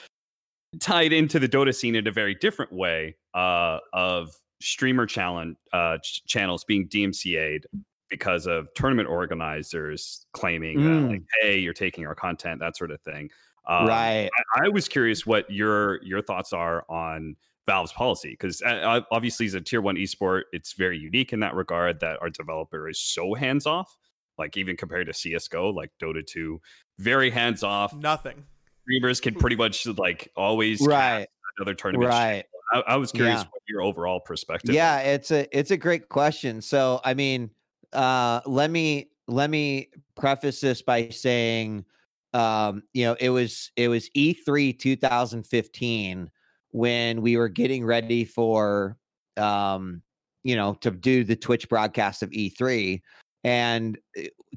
tied 0.81 1.13
into 1.13 1.39
the 1.39 1.47
Dota 1.47 1.73
scene 1.73 1.95
in 1.95 2.05
a 2.05 2.11
very 2.11 2.35
different 2.35 2.73
way 2.73 3.15
uh, 3.33 3.77
of 3.93 4.35
streamer 4.59 5.05
challenge 5.05 5.55
uh, 5.71 5.99
ch- 5.99 6.25
channels 6.25 6.65
being 6.65 6.85
DMCA'd 6.89 7.65
because 8.09 8.45
of 8.45 8.67
tournament 8.75 9.07
organizers 9.07 10.25
claiming 10.33 10.83
that 10.83 11.11
like, 11.11 11.23
hey, 11.39 11.59
you're 11.59 11.71
taking 11.71 12.07
our 12.07 12.15
content, 12.15 12.59
that 12.59 12.75
sort 12.75 12.91
of 12.91 12.99
thing. 13.03 13.29
Um, 13.65 13.87
right. 13.87 14.29
I, 14.57 14.65
I 14.65 14.67
was 14.67 14.89
curious 14.89 15.25
what 15.25 15.49
your 15.49 16.03
your 16.03 16.21
thoughts 16.21 16.51
are 16.51 16.83
on 16.89 17.37
Valve's 17.69 17.93
policy 17.93 18.31
because 18.31 18.63
uh, 18.63 19.01
obviously 19.11 19.45
as 19.45 19.53
a 19.53 19.61
tier 19.61 19.79
one 19.79 19.95
esport, 19.95 20.41
it's 20.53 20.73
very 20.73 20.97
unique 20.97 21.33
in 21.33 21.39
that 21.41 21.53
regard 21.53 21.99
that 21.99 22.19
our 22.19 22.31
developer 22.31 22.89
is 22.89 22.99
so 22.99 23.35
hands 23.35 23.67
off. 23.67 23.95
Like 24.39 24.57
even 24.57 24.75
compared 24.75 25.05
to 25.05 25.13
CS:GO, 25.13 25.69
like 25.69 25.91
Dota 26.01 26.25
2, 26.25 26.59
very 26.97 27.29
hands 27.29 27.61
off. 27.61 27.93
Nothing. 27.93 28.43
Streamers 28.85 29.21
can 29.21 29.35
pretty 29.35 29.55
much 29.55 29.85
like 29.85 30.31
always 30.35 30.81
Right. 30.81 31.27
another 31.59 31.75
tournament. 31.75 32.09
Right. 32.09 32.45
I, 32.73 32.79
I 32.87 32.95
was 32.95 33.11
curious 33.11 33.41
Yeah. 33.41 33.47
what 33.51 33.61
your 33.67 33.81
overall 33.83 34.19
perspective. 34.19 34.73
Yeah, 34.73 35.01
it's 35.01 35.29
a 35.29 35.45
it's 35.55 35.69
a 35.69 35.77
great 35.77 36.09
question. 36.09 36.61
So 36.63 37.01
I 37.03 37.13
mean, 37.13 37.51
uh 37.93 38.41
let 38.47 38.71
me 38.71 39.11
let 39.27 39.51
me 39.51 39.89
preface 40.15 40.59
this 40.59 40.81
by 40.81 41.09
saying 41.09 41.85
um 42.33 42.81
you 42.93 43.05
know 43.05 43.15
it 43.19 43.29
was 43.29 43.71
it 43.75 43.89
was 43.89 44.09
E 44.15 44.33
E3 44.33 44.79
2015 44.79 46.31
when 46.71 47.21
we 47.21 47.37
were 47.37 47.49
getting 47.49 47.85
ready 47.85 48.25
for 48.25 48.97
um 49.37 50.01
you 50.43 50.55
know 50.55 50.73
to 50.75 50.91
do 50.91 51.23
the 51.23 51.35
Twitch 51.35 51.67
broadcast 51.69 52.23
of 52.23 52.29
E3 52.31 53.01
and 53.43 53.97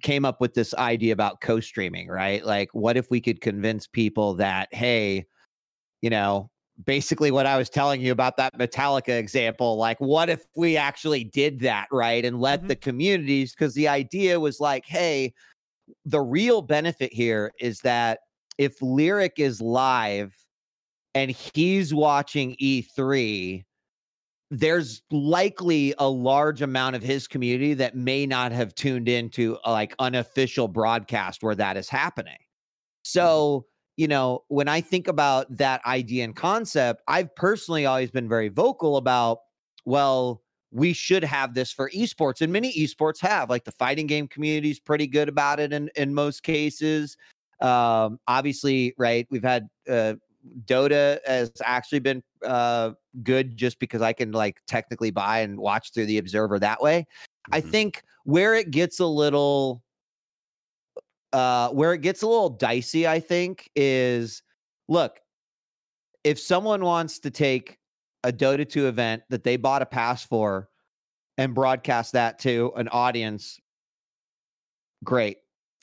came 0.03 0.25
up 0.25 0.41
with 0.41 0.55
this 0.55 0.75
idea 0.75 1.13
about 1.13 1.41
co-streaming, 1.41 2.09
right? 2.09 2.45
Like 2.45 2.69
what 2.73 2.97
if 2.97 3.11
we 3.11 3.21
could 3.21 3.41
convince 3.41 3.87
people 3.87 4.35
that 4.35 4.69
hey, 4.73 5.27
you 6.01 6.11
know, 6.11 6.51
basically 6.85 7.31
what 7.31 7.47
I 7.47 7.57
was 7.57 7.69
telling 7.71 8.01
you 8.01 8.13
about 8.13 8.37
that 8.39 8.59
Metallica 8.59 9.19
example. 9.19 9.77
Like, 9.77 10.01
what 10.01 10.29
if 10.29 10.45
we 10.57 10.77
actually 10.77 11.25
did 11.25 11.61
that, 11.61 11.87
right? 11.93 12.25
And 12.25 12.41
let 12.41 12.63
Mhm. 12.63 12.69
the 12.69 12.77
communities, 12.77 13.53
because 13.53 13.75
the 13.75 13.89
idea 13.89 14.41
was 14.41 14.59
like, 14.59 14.85
hey, 14.87 15.33
the 16.05 16.21
real 16.21 16.63
benefit 16.63 17.13
here 17.13 17.53
is 17.61 17.81
that 17.81 18.21
if 18.59 18.79
Lirik 18.81 19.39
is 19.39 19.61
live 19.61 20.35
and 21.15 21.31
he's 21.31 21.93
watching 21.93 22.57
E3, 22.61 23.65
there's 24.51 25.03
likely 25.11 25.95
a 25.99 26.09
large 26.09 26.63
amount 26.63 26.97
of 26.97 27.03
his 27.03 27.27
community 27.27 27.75
that 27.75 27.97
may 27.97 28.27
not 28.27 28.53
have 28.53 28.75
tuned 28.75 29.09
into 29.09 29.59
a, 29.65 29.73
like 29.73 29.95
unofficial 29.99 30.69
broadcast 30.69 31.43
where 31.43 31.55
that 31.55 31.77
is 31.77 31.89
happening. 31.89 32.39
So, 33.03 33.67
you 33.97 34.09
know, 34.09 34.45
when 34.49 34.69
I 34.69 34.81
think 34.81 35.09
about 35.09 35.47
that 35.57 35.85
idea 35.87 36.25
and 36.25 36.37
concept, 36.37 37.03
I've 37.09 37.35
personally 37.35 37.87
always 37.87 38.11
been 38.11 38.29
very 38.29 38.49
vocal 38.49 38.97
about, 38.97 39.39
well, 39.85 40.43
we 40.71 40.93
should 40.93 41.25
have 41.25 41.55
this 41.55 41.71
for 41.71 41.91
esports, 41.91 42.41
and 42.41 42.53
many 42.53 42.73
esports 42.73 43.21
have. 43.21 43.51
Like 43.51 43.65
the 43.65 43.73
fighting 43.73 44.07
game 44.07 44.27
community 44.27 44.71
is 44.71 44.81
pretty 44.81 45.07
good 45.07 45.29
about 45.29 45.61
it 45.61 45.73
in 45.73 45.91
in 45.97 46.15
most 46.15 46.43
cases. 46.43 47.17
Um, 47.61 48.19
obviously, 48.27 48.95
right? 48.99 49.27
We've 49.31 49.45
had 49.45 49.69
uh, 49.89 50.15
Dota 50.65 51.19
has 51.27 51.51
actually 51.65 52.01
been 52.01 52.23
uh, 52.45 52.93
good 53.23 53.57
just 53.57 53.79
because 53.79 54.03
I 54.03 54.13
can 54.13 54.33
like 54.33 54.61
technically 54.67 55.11
buy 55.11 55.41
and 55.41 55.59
watch 55.59 55.93
through 55.93 56.07
the 56.07 56.19
Observer 56.19 56.59
that 56.59 56.83
way. 56.83 57.07
I 57.53 57.61
Mhm. 57.61 57.71
think 57.71 58.03
where 58.25 58.55
it 58.55 58.71
gets 58.71 59.01
a 59.01 59.07
little 59.07 59.83
uh 61.33 61.71
where 61.71 61.95
it 61.95 62.03
gets 62.03 62.21
a 62.23 62.27
little 62.27 62.51
dicey 62.51 63.09
i 63.09 63.19
think 63.19 63.71
is 63.75 64.43
look 64.89 65.19
if 66.25 66.39
someone 66.39 66.85
wants 66.85 67.19
to 67.19 67.31
take 67.31 67.79
a 68.25 68.31
dota 68.33 68.69
2 68.69 68.87
event 68.87 69.23
that 69.31 69.43
they 69.43 69.57
bought 69.57 69.81
a 69.81 69.87
pass 69.87 70.23
for 70.23 70.69
and 71.39 71.55
broadcast 71.55 72.13
that 72.13 72.39
to 72.39 72.71
an 72.77 72.87
audience 72.89 73.59
great 75.05 75.39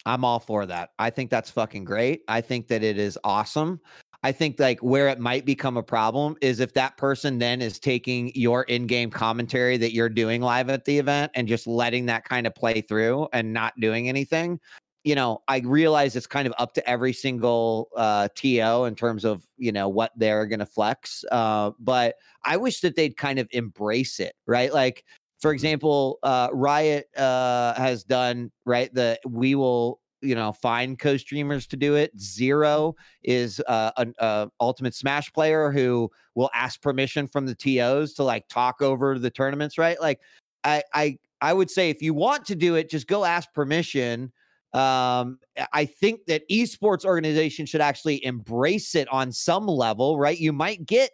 i'm 0.05 0.23
all 0.23 0.39
for 0.39 0.67
that 0.67 0.91
i 0.99 1.09
think 1.09 1.31
that's 1.31 1.49
fucking 1.49 1.83
great 1.83 2.21
i 2.27 2.39
think 2.39 2.67
that 2.67 2.83
it 2.83 2.99
is 2.99 3.17
awesome 3.23 3.81
i 4.23 4.31
think 4.31 4.59
like 4.59 4.79
where 4.79 5.07
it 5.07 5.19
might 5.19 5.45
become 5.45 5.77
a 5.77 5.83
problem 5.83 6.35
is 6.41 6.59
if 6.59 6.73
that 6.73 6.97
person 6.97 7.39
then 7.39 7.61
is 7.61 7.79
taking 7.79 8.31
your 8.35 8.63
in-game 8.63 9.09
commentary 9.09 9.77
that 9.77 9.93
you're 9.93 10.09
doing 10.09 10.41
live 10.41 10.69
at 10.69 10.85
the 10.85 10.97
event 10.97 11.31
and 11.35 11.47
just 11.47 11.67
letting 11.67 12.05
that 12.05 12.25
kind 12.25 12.45
of 12.45 12.53
play 12.55 12.81
through 12.81 13.27
and 13.33 13.53
not 13.53 13.73
doing 13.79 14.09
anything 14.09 14.59
you 15.03 15.15
know, 15.15 15.41
I 15.47 15.59
realize 15.59 16.15
it's 16.15 16.27
kind 16.27 16.47
of 16.47 16.53
up 16.57 16.73
to 16.73 16.87
every 16.89 17.13
single 17.13 17.89
uh, 17.95 18.27
TO 18.35 18.85
in 18.85 18.95
terms 18.95 19.23
of 19.23 19.43
you 19.57 19.71
know 19.71 19.87
what 19.87 20.11
they're 20.15 20.45
going 20.45 20.59
to 20.59 20.65
flex. 20.65 21.23
Uh, 21.31 21.71
but 21.79 22.15
I 22.43 22.57
wish 22.57 22.81
that 22.81 22.95
they'd 22.95 23.15
kind 23.15 23.39
of 23.39 23.47
embrace 23.51 24.19
it, 24.19 24.33
right? 24.45 24.73
Like, 24.73 25.05
for 25.39 25.53
example, 25.53 26.19
uh, 26.23 26.49
Riot 26.51 27.07
uh, 27.17 27.73
has 27.75 28.03
done 28.03 28.51
right. 28.65 28.93
The 28.93 29.19
we 29.25 29.55
will 29.55 30.01
you 30.21 30.35
know 30.35 30.51
find 30.51 30.97
co-streamers 30.99 31.67
to 31.67 31.77
do 31.77 31.95
it. 31.95 32.17
Zero 32.19 32.95
is 33.23 33.61
uh, 33.67 33.91
an 33.97 34.13
uh, 34.19 34.47
Ultimate 34.59 34.95
Smash 34.95 35.31
player 35.33 35.71
who 35.71 36.09
will 36.35 36.49
ask 36.53 36.81
permission 36.81 37.27
from 37.27 37.45
the 37.45 37.55
TOs 37.55 38.13
to 38.13 38.23
like 38.23 38.47
talk 38.47 38.81
over 38.81 39.17
the 39.19 39.29
tournaments, 39.29 39.77
right? 39.77 39.99
Like, 39.99 40.19
I 40.63 40.83
I 40.93 41.17
I 41.41 41.53
would 41.53 41.69
say 41.69 41.89
if 41.89 42.01
you 42.01 42.13
want 42.13 42.45
to 42.45 42.55
do 42.55 42.75
it, 42.75 42.89
just 42.89 43.07
go 43.07 43.25
ask 43.25 43.51
permission 43.53 44.31
um 44.73 45.39
i 45.73 45.83
think 45.83 46.23
that 46.27 46.47
esports 46.47 47.03
organizations 47.03 47.69
should 47.69 47.81
actually 47.81 48.23
embrace 48.23 48.93
it 48.93 49.07
on 49.09 49.31
some 49.31 49.65
level 49.65 50.19
right 50.19 50.37
you 50.37 50.53
might 50.53 50.85
get 50.85 51.09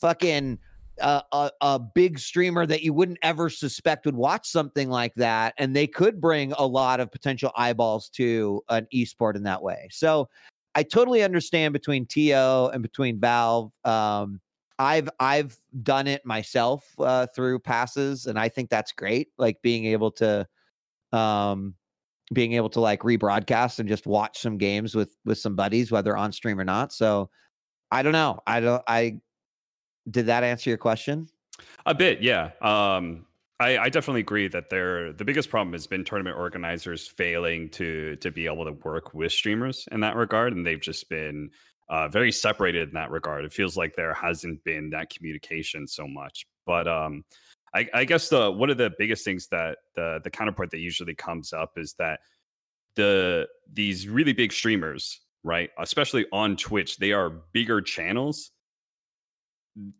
fucking 0.00 0.58
a, 1.00 1.50
a 1.60 1.78
big 1.78 2.18
streamer 2.18 2.66
that 2.66 2.82
you 2.82 2.92
wouldn't 2.92 3.18
ever 3.22 3.50
suspect 3.50 4.06
would 4.06 4.16
watch 4.16 4.48
something 4.48 4.88
like 4.88 5.14
that 5.14 5.54
and 5.58 5.74
they 5.74 5.86
could 5.86 6.20
bring 6.20 6.52
a 6.52 6.66
lot 6.66 7.00
of 7.00 7.10
potential 7.10 7.52
eyeballs 7.56 8.08
to 8.08 8.62
an 8.70 8.86
esport 8.94 9.36
in 9.36 9.42
that 9.42 9.62
way 9.62 9.88
so 9.90 10.28
i 10.74 10.82
totally 10.82 11.22
understand 11.22 11.72
between 11.72 12.06
to 12.06 12.70
and 12.72 12.82
between 12.82 13.20
valve 13.20 13.72
um 13.84 14.40
I've 14.78 15.08
I've 15.18 15.56
done 15.82 16.06
it 16.06 16.26
myself 16.26 16.84
uh, 16.98 17.26
through 17.34 17.60
passes, 17.60 18.26
and 18.26 18.38
I 18.38 18.50
think 18.50 18.68
that's 18.68 18.92
great. 18.92 19.28
Like 19.38 19.56
being 19.62 19.86
able 19.86 20.10
to, 20.10 20.46
um, 21.12 21.76
being 22.32 22.54
able 22.54 22.68
to 22.70 22.80
like 22.80 23.00
rebroadcast 23.00 23.78
and 23.78 23.88
just 23.88 24.06
watch 24.06 24.40
some 24.40 24.58
games 24.58 24.94
with 24.94 25.14
with 25.24 25.38
some 25.38 25.54
buddies 25.54 25.92
whether 25.92 26.16
on 26.16 26.32
stream 26.32 26.58
or 26.58 26.64
not 26.64 26.92
so 26.92 27.30
i 27.92 28.02
don't 28.02 28.12
know 28.12 28.40
i 28.46 28.58
don't 28.60 28.82
i 28.88 29.16
did 30.10 30.26
that 30.26 30.44
answer 30.44 30.70
your 30.70 30.78
question 30.78 31.28
A 31.86 31.94
bit, 31.94 32.22
yeah. 32.22 32.50
Um, 32.60 33.26
I, 33.58 33.78
I 33.78 33.88
definitely 33.88 34.20
agree 34.20 34.48
that 34.48 34.68
they're 34.68 35.12
the 35.12 35.24
biggest 35.24 35.48
problem 35.48 35.72
has 35.72 35.86
been 35.86 36.04
tournament 36.04 36.36
organizers 36.36 37.06
failing 37.06 37.70
to 37.70 38.16
to 38.16 38.30
be 38.30 38.46
able 38.46 38.64
to 38.66 38.72
work 38.72 39.14
with 39.14 39.32
streamers 39.32 39.88
in 39.90 40.00
that 40.00 40.16
regard, 40.16 40.52
and 40.52 40.66
they've 40.66 40.80
just 40.80 41.08
been 41.08 41.50
uh, 41.88 42.08
very 42.08 42.32
separated 42.32 42.88
in 42.88 42.94
that 42.94 43.10
regard. 43.10 43.44
It 43.44 43.52
feels 43.52 43.76
like 43.76 43.96
there 43.96 44.12
hasn't 44.12 44.62
been 44.64 44.90
that 44.90 45.08
communication 45.10 45.86
so 45.86 46.06
much. 46.06 46.44
But 46.66 46.86
um, 46.86 47.24
I, 47.74 47.88
I 47.94 48.04
guess 48.04 48.28
the 48.28 48.50
one 48.50 48.68
of 48.68 48.76
the 48.76 48.92
biggest 48.98 49.24
things 49.24 49.48
that 49.48 49.78
the 49.94 50.20
the 50.22 50.30
counterpart 50.30 50.70
that 50.72 50.78
usually 50.80 51.14
comes 51.14 51.54
up 51.54 51.72
is 51.78 51.94
that 51.98 52.20
the 52.94 53.48
these 53.72 54.06
really 54.06 54.34
big 54.34 54.52
streamers, 54.52 55.20
right, 55.44 55.70
especially 55.78 56.26
on 56.30 56.56
Twitch, 56.56 56.98
they 56.98 57.12
are 57.12 57.30
bigger 57.52 57.80
channels 57.80 58.50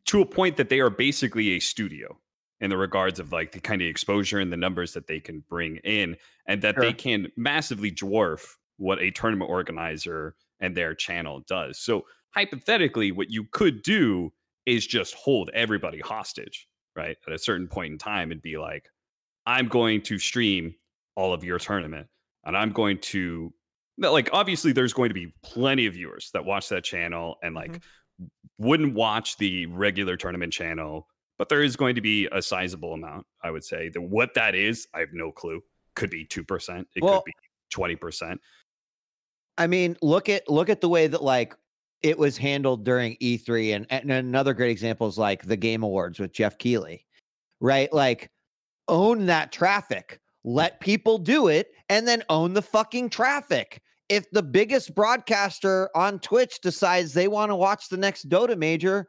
to 0.06 0.20
a 0.20 0.26
point 0.26 0.56
that 0.56 0.68
they 0.68 0.80
are 0.80 0.90
basically 0.90 1.50
a 1.50 1.60
studio 1.60 2.18
in 2.60 2.70
the 2.70 2.76
regards 2.76 3.20
of 3.20 3.32
like 3.32 3.52
the 3.52 3.60
kind 3.60 3.82
of 3.82 3.88
exposure 3.88 4.38
and 4.38 4.52
the 4.52 4.56
numbers 4.56 4.94
that 4.94 5.06
they 5.06 5.20
can 5.20 5.44
bring 5.48 5.76
in 5.78 6.16
and 6.46 6.62
that 6.62 6.74
sure. 6.74 6.84
they 6.84 6.92
can 6.92 7.28
massively 7.36 7.90
dwarf 7.90 8.54
what 8.78 8.98
a 8.98 9.10
tournament 9.10 9.50
organizer 9.50 10.34
and 10.60 10.74
their 10.76 10.94
channel 10.94 11.42
does. 11.46 11.78
So 11.78 12.06
hypothetically 12.34 13.12
what 13.12 13.30
you 13.30 13.44
could 13.44 13.82
do 13.82 14.32
is 14.64 14.86
just 14.86 15.14
hold 15.14 15.50
everybody 15.52 16.00
hostage, 16.00 16.66
right? 16.94 17.16
At 17.26 17.32
a 17.32 17.38
certain 17.38 17.68
point 17.68 17.92
in 17.92 17.98
time 17.98 18.32
and 18.32 18.40
be 18.40 18.56
like 18.56 18.88
I'm 19.44 19.68
going 19.68 20.02
to 20.02 20.18
stream 20.18 20.74
all 21.14 21.32
of 21.32 21.44
your 21.44 21.58
tournament 21.58 22.08
and 22.44 22.56
I'm 22.56 22.72
going 22.72 22.98
to 22.98 23.52
like 23.98 24.30
obviously 24.32 24.72
there's 24.72 24.92
going 24.92 25.08
to 25.08 25.14
be 25.14 25.32
plenty 25.42 25.86
of 25.86 25.94
viewers 25.94 26.30
that 26.32 26.44
watch 26.44 26.68
that 26.70 26.84
channel 26.84 27.36
and 27.42 27.54
like 27.54 27.70
mm-hmm. 27.70 27.88
Wouldn't 28.58 28.94
watch 28.94 29.36
the 29.36 29.66
regular 29.66 30.16
tournament 30.16 30.52
channel 30.52 31.06
but 31.38 31.50
there 31.50 31.62
is 31.62 31.76
going 31.76 31.94
to 31.94 32.00
be 32.00 32.26
a 32.32 32.40
sizable 32.40 32.94
amount 32.94 33.26
i 33.42 33.50
would 33.50 33.64
say. 33.64 33.90
That 33.90 34.00
what 34.00 34.34
that 34.34 34.54
is 34.54 34.86
i 34.94 35.00
have 35.00 35.12
no 35.12 35.30
clue. 35.32 35.60
Could 35.94 36.10
be 36.10 36.26
2% 36.26 36.84
it 36.94 37.02
well, 37.02 37.22
could 37.22 37.24
be 37.24 37.96
20% 37.96 38.36
i 39.58 39.66
mean 39.66 39.96
look 40.02 40.28
at 40.28 40.48
look 40.48 40.68
at 40.68 40.80
the 40.80 40.88
way 40.88 41.06
that 41.06 41.22
like 41.22 41.54
it 42.02 42.18
was 42.18 42.36
handled 42.36 42.84
during 42.84 43.16
e3 43.22 43.74
and, 43.76 43.86
and 43.88 44.12
another 44.12 44.52
great 44.52 44.70
example 44.70 45.08
is 45.08 45.16
like 45.16 45.42
the 45.44 45.56
game 45.56 45.82
awards 45.82 46.20
with 46.20 46.32
geoff 46.32 46.58
keighley 46.58 47.06
right? 47.60 47.92
Like 47.92 48.30
own 48.88 49.26
that 49.26 49.52
traffic 49.52 50.20
let 50.44 50.78
people 50.80 51.18
do 51.18 51.48
it 51.48 51.72
and 51.88 52.06
then 52.06 52.22
own 52.28 52.52
the 52.52 52.62
fucking 52.62 53.10
traffic 53.10 53.82
if 54.08 54.30
the 54.30 54.42
biggest 54.42 54.94
broadcaster 54.94 55.90
on 55.94 56.18
twitch 56.20 56.60
decides 56.60 57.12
they 57.12 57.28
want 57.28 57.50
to 57.50 57.56
watch 57.56 57.88
the 57.88 57.96
next 57.96 58.28
dota 58.28 58.56
major 58.56 59.08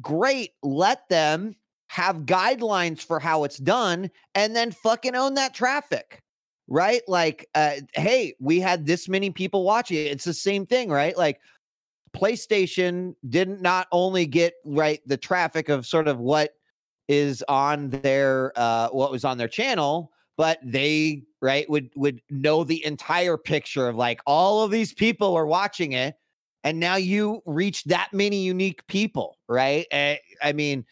great. 0.00 0.52
Let 0.62 1.08
them 1.08 1.54
have 1.88 2.26
guidelines 2.26 3.00
for 3.00 3.20
how 3.20 3.44
it's 3.44 3.58
done 3.58 4.10
and 4.34 4.54
then 4.54 4.72
fucking 4.72 5.14
own 5.14 5.34
that 5.34 5.54
traffic. 5.54 6.22
Right? 6.68 7.02
Like, 7.06 7.48
uh, 7.54 7.76
hey, 7.94 8.34
we 8.40 8.58
had 8.58 8.86
this 8.86 9.08
many 9.08 9.30
people 9.30 9.62
watching 9.62 9.98
it. 9.98 10.10
It's 10.10 10.24
the 10.24 10.34
same 10.34 10.66
thing, 10.66 10.88
right? 10.88 11.16
Like, 11.16 11.40
PlayStation 12.12 13.14
didn't 13.28 13.62
not 13.62 13.86
only 13.92 14.26
get 14.26 14.54
right 14.64 15.00
the 15.06 15.16
traffic 15.16 15.68
of 15.68 15.86
sort 15.86 16.08
of 16.08 16.18
what 16.18 16.54
is 17.08 17.44
on 17.46 17.90
their 17.90 18.52
uh 18.56 18.88
what 18.88 19.12
was 19.12 19.24
on 19.24 19.38
their 19.38 19.48
channel, 19.48 20.10
but 20.36 20.58
they 20.64 21.22
right 21.40 21.68
would 21.70 21.90
would 21.96 22.20
know 22.30 22.64
the 22.64 22.84
entire 22.84 23.36
picture 23.36 23.88
of 23.88 23.96
like 23.96 24.20
all 24.26 24.62
of 24.62 24.70
these 24.70 24.92
people 24.92 25.34
are 25.34 25.46
watching 25.46 25.92
it 25.92 26.16
and 26.66 26.80
now 26.80 26.96
you 26.96 27.42
reach 27.46 27.84
that 27.84 28.08
many 28.12 28.38
unique 28.42 28.84
people, 28.88 29.38
right? 29.48 29.86
Eh, 29.92 30.16
I 30.42 30.52
mean, 30.52 30.84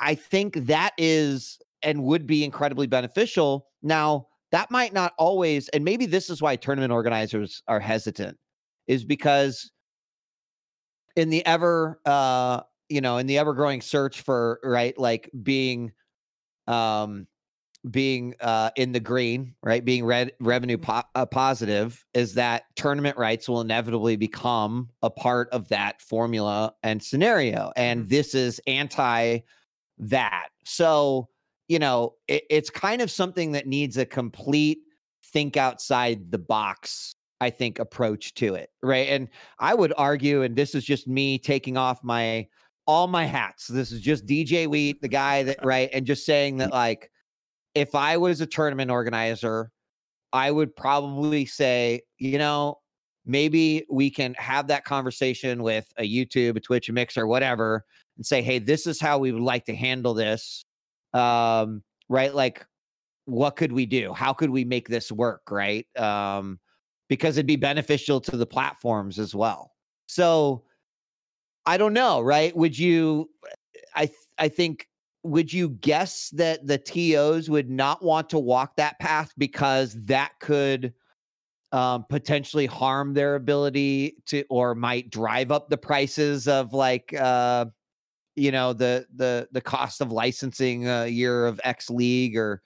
I 0.00 0.16
think 0.16 0.66
that 0.66 0.94
is 0.98 1.60
and 1.82 2.02
would 2.02 2.26
be 2.26 2.42
incredibly 2.42 2.88
beneficial. 2.88 3.68
Now, 3.82 4.26
that 4.50 4.68
might 4.72 4.92
not 4.92 5.12
always, 5.16 5.68
and 5.68 5.84
maybe 5.84 6.06
this 6.06 6.28
is 6.28 6.42
why 6.42 6.56
tournament 6.56 6.92
organizers 6.92 7.62
are 7.68 7.78
hesitant, 7.78 8.36
is 8.88 9.04
because 9.04 9.70
in 11.14 11.30
the 11.30 11.46
ever, 11.46 12.00
uh, 12.04 12.62
you 12.88 13.00
know, 13.00 13.18
in 13.18 13.28
the 13.28 13.38
ever 13.38 13.54
growing 13.54 13.80
search 13.80 14.22
for 14.22 14.58
right, 14.64 14.98
like 14.98 15.30
being, 15.40 15.92
um, 16.66 17.28
being 17.90 18.34
uh, 18.40 18.70
in 18.76 18.92
the 18.92 19.00
green, 19.00 19.54
right, 19.62 19.84
being 19.84 20.04
red 20.04 20.32
revenue 20.40 20.76
mm-hmm. 20.76 20.90
po- 20.90 21.08
uh, 21.14 21.26
positive, 21.26 22.04
is 22.14 22.34
that 22.34 22.64
tournament 22.76 23.16
rights 23.16 23.48
will 23.48 23.60
inevitably 23.60 24.16
become 24.16 24.88
a 25.02 25.10
part 25.10 25.48
of 25.50 25.68
that 25.68 26.00
formula 26.02 26.74
and 26.82 27.02
scenario. 27.02 27.72
And 27.76 28.00
mm-hmm. 28.00 28.10
this 28.10 28.34
is 28.34 28.60
anti 28.66 29.40
that. 29.98 30.48
So, 30.64 31.28
you 31.68 31.78
know, 31.78 32.14
it, 32.28 32.44
it's 32.50 32.70
kind 32.70 33.00
of 33.02 33.10
something 33.10 33.52
that 33.52 33.66
needs 33.66 33.96
a 33.96 34.04
complete 34.04 34.78
think 35.32 35.56
outside 35.56 36.30
the 36.30 36.38
box 36.38 37.14
I 37.40 37.50
think, 37.50 37.78
approach 37.78 38.34
to 38.34 38.54
it. 38.54 38.70
Right. 38.82 39.08
And 39.08 39.28
I 39.58 39.74
would 39.74 39.94
argue, 39.96 40.42
and 40.42 40.54
this 40.54 40.74
is 40.74 40.84
just 40.84 41.08
me 41.08 41.38
taking 41.38 41.76
off 41.76 42.04
my 42.04 42.46
all 42.86 43.06
my 43.06 43.24
hats. 43.24 43.66
This 43.66 43.92
is 43.92 44.00
just 44.00 44.26
DJ 44.26 44.66
Wheat, 44.66 45.00
the 45.00 45.08
guy 45.08 45.42
that, 45.44 45.58
right. 45.64 45.88
And 45.92 46.04
just 46.04 46.26
saying 46.26 46.58
that, 46.58 46.72
like, 46.72 47.10
if 47.74 47.94
I 47.94 48.16
was 48.16 48.40
a 48.40 48.46
tournament 48.46 48.90
organizer, 48.90 49.70
I 50.32 50.50
would 50.50 50.74
probably 50.76 51.46
say, 51.46 52.02
you 52.18 52.38
know, 52.38 52.78
maybe 53.26 53.84
we 53.90 54.10
can 54.10 54.34
have 54.34 54.68
that 54.68 54.84
conversation 54.84 55.62
with 55.62 55.86
a 55.98 56.08
YouTube, 56.08 56.56
a 56.56 56.60
Twitch, 56.60 56.88
a 56.88 56.92
Mixer, 56.92 57.26
whatever, 57.26 57.84
and 58.16 58.24
say, 58.24 58.42
hey, 58.42 58.58
this 58.58 58.86
is 58.86 59.00
how 59.00 59.18
we 59.18 59.32
would 59.32 59.42
like 59.42 59.64
to 59.66 59.74
handle 59.74 60.14
this. 60.14 60.64
Um, 61.14 61.82
right? 62.08 62.34
Like, 62.34 62.64
what 63.24 63.56
could 63.56 63.72
we 63.72 63.86
do? 63.86 64.12
How 64.12 64.32
could 64.32 64.50
we 64.50 64.64
make 64.64 64.88
this 64.88 65.12
work? 65.12 65.42
Right? 65.50 65.86
Um, 65.96 66.58
because 67.08 67.36
it'd 67.36 67.46
be 67.46 67.56
beneficial 67.56 68.20
to 68.20 68.36
the 68.36 68.46
platforms 68.46 69.18
as 69.18 69.34
well. 69.34 69.72
So 70.06 70.64
I 71.66 71.76
don't 71.76 71.92
know, 71.92 72.20
right? 72.20 72.56
Would 72.56 72.78
you 72.78 73.30
I 73.94 74.10
I 74.38 74.48
think 74.48 74.86
would 75.22 75.52
you 75.52 75.70
guess 75.70 76.30
that 76.30 76.66
the 76.66 76.78
TOs 76.78 77.50
would 77.50 77.68
not 77.70 78.02
want 78.02 78.30
to 78.30 78.38
walk 78.38 78.76
that 78.76 78.98
path 78.98 79.32
because 79.36 79.94
that 80.04 80.32
could 80.40 80.94
um, 81.72 82.04
potentially 82.08 82.66
harm 82.66 83.14
their 83.14 83.36
ability 83.36 84.16
to 84.26 84.44
or 84.50 84.74
might 84.74 85.10
drive 85.10 85.52
up 85.52 85.68
the 85.68 85.76
prices 85.76 86.48
of 86.48 86.72
like 86.72 87.14
uh, 87.14 87.66
you 88.34 88.50
know 88.50 88.72
the 88.72 89.06
the 89.14 89.48
the 89.52 89.60
cost 89.60 90.00
of 90.00 90.10
licensing 90.10 90.88
a 90.88 91.06
year 91.06 91.46
of 91.46 91.60
X 91.62 91.90
League 91.90 92.36
or 92.36 92.62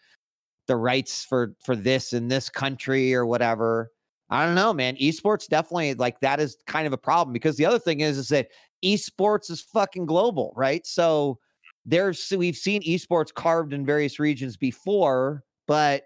the 0.67 0.77
rights 0.77 1.25
for 1.25 1.55
for 1.63 1.77
this 1.77 2.13
in 2.13 2.29
this 2.29 2.49
country 2.49 3.15
or 3.15 3.27
whatever. 3.27 3.91
I 4.31 4.47
don't 4.47 4.55
know, 4.55 4.73
man. 4.73 4.97
Esports 4.97 5.49
definitely 5.49 5.95
like 5.95 6.21
that 6.21 6.41
is 6.41 6.57
kind 6.67 6.87
of 6.87 6.93
a 6.93 6.99
problem 6.99 7.33
because 7.33 7.57
the 7.57 7.67
other 7.67 7.79
thing 7.79 8.01
is 8.01 8.17
is 8.17 8.29
that 8.29 8.49
esports 8.83 9.51
is 9.51 9.61
fucking 9.61 10.07
global, 10.07 10.53
right? 10.57 10.87
So 10.87 11.39
there's 11.87 12.33
we've 12.37 12.57
seen 12.57 12.83
esports 12.83 13.33
carved 13.33 13.73
in 13.73 13.85
various 13.85 14.19
regions 14.19 14.57
before, 14.57 15.45
but 15.67 16.05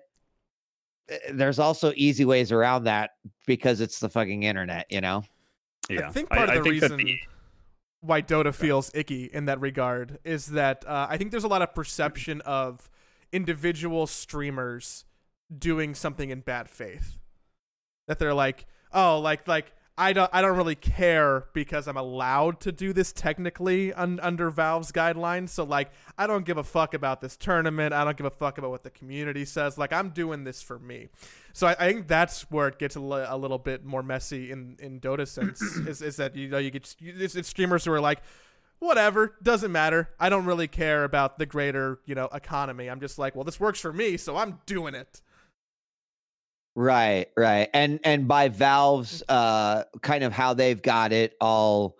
eh, 1.09 1.18
there's 1.33 1.59
also 1.59 1.93
easy 1.97 2.24
ways 2.24 2.53
around 2.53 2.85
that 2.85 3.11
because 3.47 3.81
it's 3.81 4.01
the 4.01 4.09
fucking 4.09 4.43
internet, 4.43 4.87
you 4.91 5.01
know. 5.01 5.22
Yeah, 5.89 6.09
I 6.09 6.11
think 6.11 6.31
part 6.31 6.51
I, 6.51 6.57
of 6.57 6.64
the 6.64 6.70
reason 6.70 6.97
the... 6.97 7.18
why 8.01 8.22
Dota 8.22 8.55
feels 8.55 8.91
icky 8.95 9.24
in 9.33 9.47
that 9.47 9.61
regard 9.61 10.18
is 10.24 10.47
that 10.49 10.85
uh, 10.87 11.07
I 11.09 11.16
think 11.16 11.31
there's 11.31 11.45
a 11.45 11.49
lot 11.49 11.62
of 11.62 11.74
perception 11.74 12.41
of 12.43 12.91
individual 13.33 14.07
streamers 14.07 15.05
doing 15.57 15.95
something 15.95 16.31
in 16.31 16.41
bad 16.41 16.68
faith. 16.68 17.16
That 18.07 18.18
they're 18.18 18.35
like, 18.35 18.66
oh, 18.93 19.20
like 19.20 19.47
like 19.47 19.72
I 19.99 20.13
don't 20.13 20.31
I 20.33 20.41
don't 20.41 20.57
really 20.57 20.77
care 20.77 21.47
because 21.53 21.89
I'm 21.89 21.97
allowed 21.97 22.61
to 22.61 22.73
do 22.73 22.93
this 22.93 23.13
technically 23.13 23.93
un, 23.93 24.21
under 24.23 24.49
Valve's 24.49 24.93
guidelines. 24.93 25.49
So 25.49 25.65
like 25.65 25.91
I 26.17 26.29
don't 26.29 26.47
give 26.47 26.57
a 26.57 26.63
fuck 26.63 26.95
about 26.95 27.21
this 27.21 27.37
tournament. 27.37 27.93
I 27.93 28.05
don't 28.05 28.17
give 28.17 28.25
a 28.27 28.31
fuck 28.31 28.59
about 28.59 28.71
what 28.71 28.85
the 28.85 28.91
community 28.91 29.45
says. 29.45 29.77
Like 29.77 29.93
I'm 29.93 30.11
doing 30.11 30.45
this 30.45 30.63
for 30.63 30.79
me. 30.79 31.09
So 31.53 31.67
I, 31.67 31.73
I 31.73 31.93
think 31.93 32.07
that's 32.07 32.43
where 32.51 32.69
it 32.69 32.79
gets 32.79 32.95
a, 32.95 33.01
li- 33.01 33.27
a, 33.27 33.37
little 33.37 33.59
bit 33.59 33.85
more 33.85 34.05
messy 34.05 34.53
in 34.53 34.77
in 34.79 35.01
Dota 35.01 35.27
sense 35.27 35.61
is, 35.89 36.01
is 36.01 36.17
that 36.17 36.37
you 36.37 36.49
know 36.49 36.59
you 36.59 36.71
get 36.71 36.95
you, 37.01 37.15
it's, 37.19 37.35
it's 37.35 37.49
streamers 37.49 37.85
who 37.85 37.93
are 37.93 38.01
like 38.01 38.21
whatever 38.79 39.35
doesn't 39.43 39.73
matter. 39.73 40.11
I 40.21 40.29
don't 40.29 40.45
really 40.45 40.69
care 40.69 41.03
about 41.03 41.39
the 41.39 41.47
greater 41.47 41.99
you 42.07 42.15
know 42.15 42.29
economy. 42.33 42.89
I'm 42.89 43.01
just 43.01 43.19
like 43.19 43.35
well 43.35 43.45
this 43.45 43.59
works 43.59 43.81
for 43.81 43.93
me, 43.93 44.17
so 44.17 44.37
I'm 44.37 44.61
doing 44.65 44.95
it. 44.95 45.21
Right, 46.79 47.26
right. 47.37 47.68
And 47.74 47.99
and 48.05 48.29
by 48.29 48.49
Valve's 48.49 49.24
uh 49.29 49.83
kind 50.01 50.22
of 50.22 50.33
how 50.33 50.55
they've 50.55 50.81
got 50.81 51.12
it 51.12 51.35
all 51.41 51.97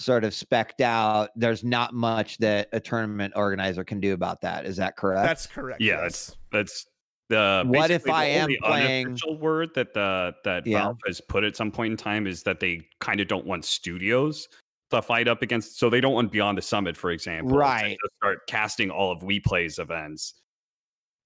sort 0.00 0.22
of 0.22 0.34
specked 0.34 0.82
out, 0.82 1.30
there's 1.34 1.64
not 1.64 1.94
much 1.94 2.36
that 2.38 2.68
a 2.74 2.78
tournament 2.78 3.32
organizer 3.36 3.84
can 3.84 4.00
do 4.00 4.12
about 4.12 4.42
that. 4.42 4.66
Is 4.66 4.76
that 4.76 4.98
correct? 4.98 5.26
That's 5.26 5.46
correct. 5.46 5.80
Yeah, 5.80 6.02
yes. 6.02 6.36
that's 6.52 6.84
that's 6.84 6.86
the 7.30 7.64
what 7.68 7.90
if 7.90 8.06
I 8.06 8.26
am 8.26 8.50
playing 8.62 9.06
unofficial 9.06 9.38
word 9.38 9.70
that 9.76 9.94
the 9.94 10.34
that 10.44 10.66
yeah. 10.66 10.82
Valve 10.82 10.98
has 11.06 11.22
put 11.22 11.42
at 11.42 11.56
some 11.56 11.72
point 11.72 11.92
in 11.92 11.96
time 11.96 12.26
is 12.26 12.42
that 12.42 12.60
they 12.60 12.82
kind 13.00 13.20
of 13.20 13.28
don't 13.28 13.46
want 13.46 13.64
studios 13.64 14.46
to 14.90 15.00
fight 15.00 15.26
up 15.26 15.40
against 15.40 15.78
so 15.78 15.88
they 15.88 16.02
don't 16.02 16.12
want 16.12 16.32
Beyond 16.32 16.58
the 16.58 16.62
Summit, 16.62 16.98
for 16.98 17.12
example, 17.12 17.56
right 17.56 17.96
to 17.98 18.10
start 18.18 18.46
casting 18.46 18.90
all 18.90 19.10
of 19.10 19.20
WePlay's 19.20 19.78
events 19.78 20.34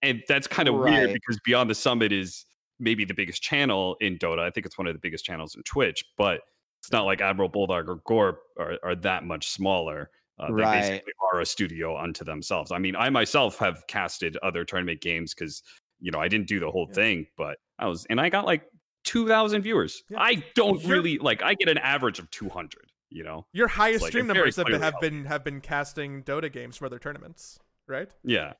and 0.03 0.23
that's 0.29 0.47
kind 0.47 0.69
of 0.69 0.77
weird 0.77 1.13
because 1.13 1.41
Beyond 1.45 1.71
the 1.71 1.75
Summit 1.75 2.13
is 2.13 2.45
maybe 2.83 3.05
the 3.05 3.15
biggest 3.15 3.43
channel 3.43 3.97
in 4.01 4.19
Dota. 4.19 4.41
I 4.41 4.51
think 4.51 4.67
it's 4.67 4.77
one 4.77 4.87
of 4.87 4.93
the 4.95 4.99
biggest 5.01 5.25
channels 5.25 5.55
in 5.55 5.63
Twitch, 5.63 6.05
but 6.19 6.41
it's 6.81 6.91
not 6.93 7.05
like 7.05 7.21
Admiral 7.21 7.49
Bulldog 7.49 7.89
or 7.89 7.97
Gorp 8.07 8.41
are, 8.59 8.79
are 8.83 8.97
that 8.97 9.25
much 9.25 9.49
smaller. 9.49 10.11
Uh, 10.39 10.49
they 10.49 10.53
Right. 10.55 10.81
basically 10.81 11.13
are 11.33 11.41
a 11.41 11.47
studio 11.47 11.97
unto 11.97 12.25
themselves. 12.25 12.73
I 12.73 12.79
mean, 12.79 12.97
I 12.97 13.09
myself 13.11 13.59
have 13.59 13.87
casted 13.87 14.37
other 14.43 14.65
tournament 14.65 15.01
games 15.01 15.33
because 15.35 15.63
you 16.01 16.11
know 16.11 16.19
I 16.19 16.29
didn't 16.29 16.49
do 16.49 16.59
the 16.59 16.71
whole 16.71 16.87
Yeah. 16.89 16.95
thing, 16.95 17.27
but 17.37 17.59
I 17.79 17.87
was, 17.87 18.05
and 18.11 18.21
I 18.21 18.29
got 18.29 18.45
like 18.47 18.65
two 19.05 19.29
thousand 19.29 19.63
viewers. 19.63 20.03
Yeah. 20.11 20.21
I 20.21 20.43
don't 20.55 20.81
You're- 20.83 20.93
really 20.93 21.19
like. 21.19 21.43
I 21.43 21.55
get 21.55 21.69
an 21.69 21.79
average 21.79 22.19
of 22.19 22.31
two 22.31 22.49
hundred. 22.49 22.91
You 23.11 23.25
know, 23.25 23.47
Your 23.53 23.69
highest 23.69 24.01
like, 24.03 24.11
stream 24.11 24.27
numbers 24.27 24.57
have 24.57 24.67
been, 24.67 24.81
have 24.81 24.95
been 24.99 25.25
have 25.27 25.45
been 25.45 25.61
casting 25.61 26.23
Dota 26.25 26.51
games 26.51 26.79
for 26.79 26.87
other 26.87 26.99
tournaments, 26.99 27.59
right? 27.87 28.09
yeah, 28.25 28.55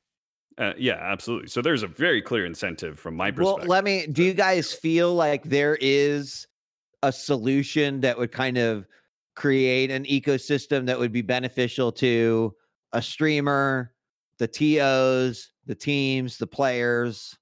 uh, 0.57 0.73
yeah, 0.77 0.99
absolutely. 1.01 1.47
So 1.47 1.61
there's 1.61 1.83
a 1.83 1.87
very 1.87 2.21
clear 2.21 2.45
incentive 2.45 2.99
from 2.99 3.15
my 3.15 3.31
perspective. 3.31 3.67
Well, 3.67 3.67
let 3.67 3.83
me. 3.83 4.07
Do 4.07 4.23
you 4.23 4.33
guys 4.33 4.73
feel 4.73 5.13
like 5.13 5.43
there 5.43 5.77
is 5.81 6.47
a 7.01 7.11
solution 7.11 8.01
that 8.01 8.17
would 8.17 8.31
kind 8.31 8.57
of 8.57 8.85
create 9.35 9.89
an 9.89 10.05
ecosystem 10.05 10.85
that 10.85 10.99
would 10.99 11.11
be 11.11 11.21
beneficial 11.21 11.91
to 11.91 12.53
a 12.93 13.01
streamer, 13.01 13.93
the 14.37 14.47
TOs, 14.47 15.51
the 15.65 15.75
teams, 15.75 16.37
the 16.37 16.47
players? 16.47 17.37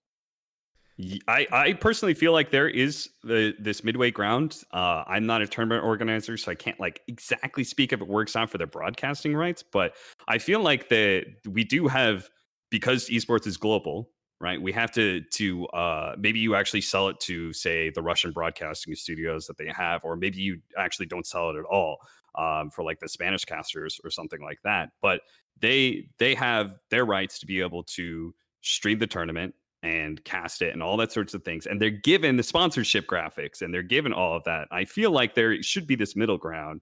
I, 1.28 1.48
I 1.52 1.74
personally 1.74 2.14
feel 2.14 2.32
like 2.32 2.52
there 2.52 2.70
is 2.70 3.10
the 3.24 3.56
this 3.60 3.84
midway 3.84 4.12
ground. 4.12 4.62
Uh, 4.72 5.04
I'm 5.08 5.26
not 5.26 5.42
a 5.42 5.48
tournament 5.48 5.84
organizer, 5.84 6.38
so 6.38 6.52
I 6.52 6.56
can't 6.56 6.80
like 6.80 7.02
exactly 7.08 7.64
speak 7.64 7.92
if 7.92 8.02
it 8.02 8.08
works 8.08 8.36
out 8.36 8.50
for 8.50 8.58
the 8.58 8.68
broadcasting 8.68 9.36
rights. 9.36 9.64
But 9.64 9.96
I 10.28 10.38
feel 10.38 10.62
like 10.62 10.90
that 10.90 11.26
we 11.50 11.64
do 11.64 11.88
have 11.88 12.30
because 12.72 13.08
esports 13.10 13.46
is 13.46 13.58
global, 13.58 14.10
right? 14.40 14.60
We 14.60 14.72
have 14.72 14.92
to 14.94 15.22
to 15.22 15.68
uh, 15.68 16.16
maybe 16.18 16.40
you 16.40 16.56
actually 16.56 16.82
sell 16.82 17.08
it 17.10 17.20
to 17.22 17.54
say 17.54 17.92
the 17.92 18.02
Russian 18.02 18.32
broadcasting 18.32 18.96
studios 18.96 19.46
that 19.46 19.58
they 19.60 19.68
have, 19.68 20.04
or 20.04 20.16
maybe 20.16 20.40
you 20.42 20.60
actually 20.76 21.06
don't 21.06 21.28
sell 21.28 21.52
it 21.52 21.58
at 21.58 21.66
all 21.66 21.98
um, 22.36 22.72
for 22.72 22.84
like 22.84 23.00
the 23.00 23.10
Spanish 23.10 23.46
casters 23.46 24.02
or 24.04 24.10
something 24.10 24.42
like 24.42 24.60
that. 24.64 24.90
But 25.02 25.22
they 25.60 26.08
they 26.18 26.34
have 26.34 26.80
their 26.90 27.06
rights 27.06 27.38
to 27.40 27.46
be 27.46 27.62
able 27.62 27.84
to 27.84 28.34
stream 28.62 28.98
the 28.98 29.08
tournament 29.08 29.54
and 29.84 30.24
cast 30.24 30.62
it 30.62 30.74
and 30.74 30.84
all 30.84 30.96
that 30.96 31.12
sorts 31.12 31.34
of 31.34 31.44
things 31.44 31.66
and 31.66 31.82
they're 31.82 31.90
given 31.90 32.38
the 32.38 32.44
sponsorship 32.44 33.08
graphics 33.08 33.64
and 33.64 33.74
they're 33.74 33.82
given 33.82 34.14
all 34.14 34.36
of 34.38 34.44
that 34.44 34.68
i 34.70 34.86
feel 34.86 35.10
like 35.10 35.34
there 35.34 35.62
should 35.64 35.88
be 35.88 35.96
this 35.96 36.16
middle 36.16 36.38
ground 36.38 36.80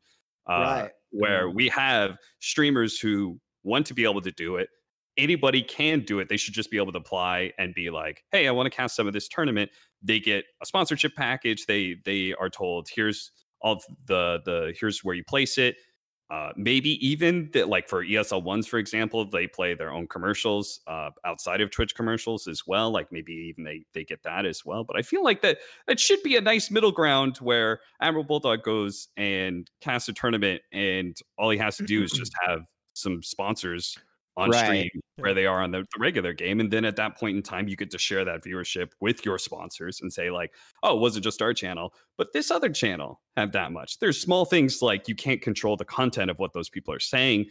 uh, 0.50 0.82
Right. 0.84 0.92
where 1.12 1.50
we 1.50 1.70
have 1.70 2.18
streamers 2.40 3.00
who 3.00 3.40
want 3.64 3.86
to 3.86 3.94
be 3.94 4.04
able 4.04 4.20
to 4.22 4.32
do 4.32 4.58
it 4.58 4.68
anybody 5.20 5.62
can 5.62 6.02
do 6.02 6.20
it 6.20 6.30
they 6.30 6.38
should 6.38 6.54
just 6.54 6.72
be 6.72 6.78
able 6.78 6.92
to 6.92 6.98
apply 6.98 7.52
and 7.58 7.74
be 7.74 7.90
like 7.90 8.24
hey 8.32 8.48
i 8.48 8.52
want 8.52 8.66
to 8.66 8.76
cast 8.76 8.96
some 8.96 9.08
of 9.08 9.14
this 9.14 9.28
tournament 9.28 9.70
they 10.02 10.20
get 10.20 10.46
a 10.62 10.66
sponsorship 10.66 11.16
package 11.16 11.66
they 11.66 11.96
they 12.06 12.34
are 12.40 12.50
told 12.50 12.88
here's 12.94 13.32
all 13.62 13.74
of 13.74 13.84
the 14.08 14.40
the 14.46 14.74
here's 14.80 15.04
where 15.04 15.16
you 15.16 15.24
place 15.24 15.58
it 15.58 15.76
uh, 16.32 16.52
maybe 16.56 17.04
even 17.06 17.50
that 17.54 17.70
like 17.70 17.90
for 17.90 18.06
ESL 18.06 18.44
ones, 18.44 18.68
for 18.68 18.78
example, 18.78 19.28
they 19.28 19.48
play 19.48 19.74
their 19.74 19.92
own 19.92 20.08
commercials 20.08 20.80
uh, 20.86 21.10
outside 21.26 21.60
of 21.60 21.72
Twitch 21.72 21.96
commercials 21.96 22.48
as 22.48 22.68
well. 22.68 22.92
Like 22.92 23.12
maybe 23.12 23.34
even 23.34 23.64
they 23.64 23.84
they 23.96 24.04
get 24.04 24.22
that 24.24 24.46
as 24.46 24.64
well. 24.64 24.84
But 24.84 24.96
I 24.96 25.02
feel 25.02 25.24
like 25.24 25.42
that 25.42 25.58
that 25.88 26.00
should 26.00 26.22
be 26.22 26.36
a 26.36 26.42
nice 26.42 26.70
middle 26.70 26.92
ground 26.92 27.38
where 27.38 27.80
Admiral 28.00 28.26
Bulldog 28.26 28.62
goes 28.62 29.08
and 29.18 29.70
casts 29.82 30.08
a 30.08 30.14
tournament, 30.14 30.62
and 30.72 31.18
all 31.40 31.50
he 31.50 31.58
has 31.58 31.78
to 31.78 31.84
do 31.84 32.04
is 32.04 32.12
just 32.12 32.32
have 32.46 32.62
some 32.94 33.24
sponsors 33.24 33.98
on 34.40 34.50
Right. 34.50 34.66
stream 34.66 34.90
where 35.18 35.34
they 35.34 35.46
are 35.46 35.62
on 35.62 35.72
the, 35.72 35.80
the 35.80 36.00
regular 36.00 36.34
game, 36.34 36.60
and 36.60 36.72
then 36.72 36.86
at 36.86 36.96
that 36.96 37.18
point 37.18 37.36
in 37.36 37.44
time, 37.44 37.68
you 37.68 37.76
get 37.76 37.92
to 37.92 37.98
share 37.98 38.24
that 38.26 38.44
viewership 38.44 38.92
with 39.02 39.26
your 39.26 39.38
sponsors 39.38 40.02
and 40.02 40.12
say 40.12 40.32
like, 40.32 40.54
oh, 40.84 40.96
it 40.96 41.02
wasn't 41.02 41.24
just 41.24 41.42
our 41.42 41.54
channel, 41.54 41.94
but 42.18 42.32
this 42.34 42.50
other 42.50 42.70
channel 42.70 43.22
had 43.36 43.52
that 43.52 43.72
much. 43.72 44.00
There's 44.00 44.20
small 44.20 44.46
things 44.46 44.82
like 44.82 45.08
you 45.08 45.16
can't 45.16 45.42
control 45.42 45.76
the 45.76 45.86
content 45.86 46.32
of 46.32 46.40
what 46.40 46.54
those 46.54 46.70
people 46.70 46.94
are 46.94 47.00
saying. 47.00 47.48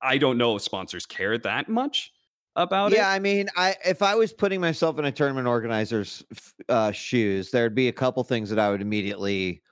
I 0.00 0.16
don't 0.18 0.38
know 0.38 0.54
if 0.56 0.62
sponsors 0.62 1.06
care 1.06 1.36
that 1.38 1.68
much 1.68 2.12
about 2.56 2.92
yeah, 2.92 2.98
it. 2.98 3.00
Yeah, 3.00 3.10
I 3.10 3.18
mean, 3.18 3.48
I 3.56 3.76
if 3.84 4.02
I 4.02 4.14
was 4.14 4.32
putting 4.32 4.60
myself 4.60 4.98
in 4.98 5.04
a 5.04 5.12
tournament 5.12 5.46
organizer's 5.46 6.24
uh, 6.68 6.92
shoes, 6.92 7.50
there'd 7.50 7.74
be 7.74 7.88
a 7.88 7.92
couple 7.92 8.22
things 8.24 8.50
that 8.50 8.58
I 8.58 8.70
would 8.70 8.80
immediately, 8.80 9.62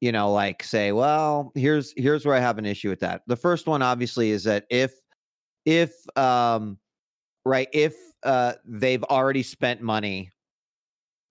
you 0.00 0.12
know, 0.12 0.32
like 0.32 0.62
say, 0.62 0.92
well, 0.92 1.52
here's 1.54 1.94
here's 1.96 2.26
where 2.26 2.34
I 2.34 2.40
have 2.40 2.58
an 2.58 2.66
issue 2.66 2.90
with 2.90 3.00
that. 3.00 3.22
The 3.26 3.36
first 3.36 3.66
one, 3.66 3.82
obviously, 3.82 4.30
is 4.30 4.44
that 4.44 4.64
if 4.70 4.92
if 5.64 5.92
um 6.16 6.78
right 7.44 7.68
if 7.72 7.94
uh 8.22 8.54
they've 8.64 9.04
already 9.04 9.42
spent 9.42 9.80
money 9.80 10.30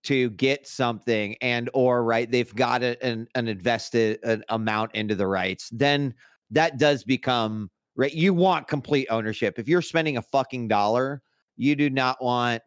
to 0.04 0.32
get 0.32 0.68
something 0.68 1.36
and 1.42 1.70
or 1.74 2.04
right 2.04 2.32
they've 2.32 2.56
got 2.56 2.82
an, 2.82 3.28
an 3.36 3.48
invested 3.48 4.20
an 4.24 4.44
amount 4.50 4.94
into 4.96 5.16
the 5.16 5.28
rights 5.28 5.70
then 5.72 6.14
that 6.50 6.78
does 6.78 7.04
become 7.04 7.70
right 7.96 8.14
you 8.14 8.34
want 8.34 8.68
complete 8.68 9.08
ownership. 9.10 9.60
If 9.60 9.68
you're 9.68 9.82
spending 9.82 10.18
a 10.18 10.22
fucking 10.22 10.68
dollar 10.68 11.22
you 11.56 11.76
do 11.76 11.90
not 11.90 12.22
want 12.24 12.62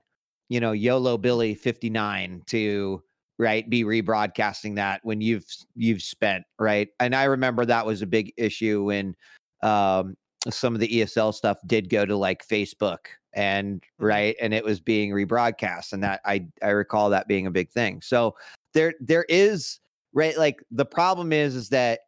you 0.48 0.60
know 0.60 0.72
yolo 0.72 1.18
billy 1.18 1.54
59 1.54 2.42
to 2.46 3.02
right 3.38 3.68
be 3.68 3.82
rebroadcasting 3.82 4.76
that 4.76 5.00
when 5.02 5.20
you've 5.20 5.46
you've 5.74 6.02
spent 6.02 6.44
right? 6.58 6.88
And 7.00 7.14
i 7.16 7.24
remember 7.24 7.64
that 7.64 7.84
was 7.84 8.02
a 8.02 8.06
big 8.06 8.32
issue 8.36 8.84
when 8.84 9.16
um 9.62 10.14
some 10.50 10.74
of 10.74 10.80
the 10.80 11.00
esl 11.00 11.32
stuff 11.32 11.58
did 11.66 11.88
go 11.88 12.04
to 12.04 12.16
like 12.16 12.46
facebook 12.46 13.06
and 13.34 13.80
Mhm. 13.80 14.06
right 14.06 14.36
and 14.40 14.54
it 14.54 14.64
was 14.64 14.80
being 14.80 15.10
rebroadcast 15.10 15.92
and 15.92 16.02
that 16.02 16.20
i 16.24 16.46
i 16.62 16.68
recall 16.70 17.10
that 17.10 17.28
being 17.28 17.46
a 17.46 17.50
big 17.50 17.70
thing. 17.70 18.00
So 18.02 18.34
there 18.74 18.94
there 19.00 19.24
is 19.28 19.80
right 20.12 20.36
like 20.38 20.62
the 20.70 20.84
problem 20.84 21.32
is 21.32 21.54
is 21.54 21.68
that 21.70 22.00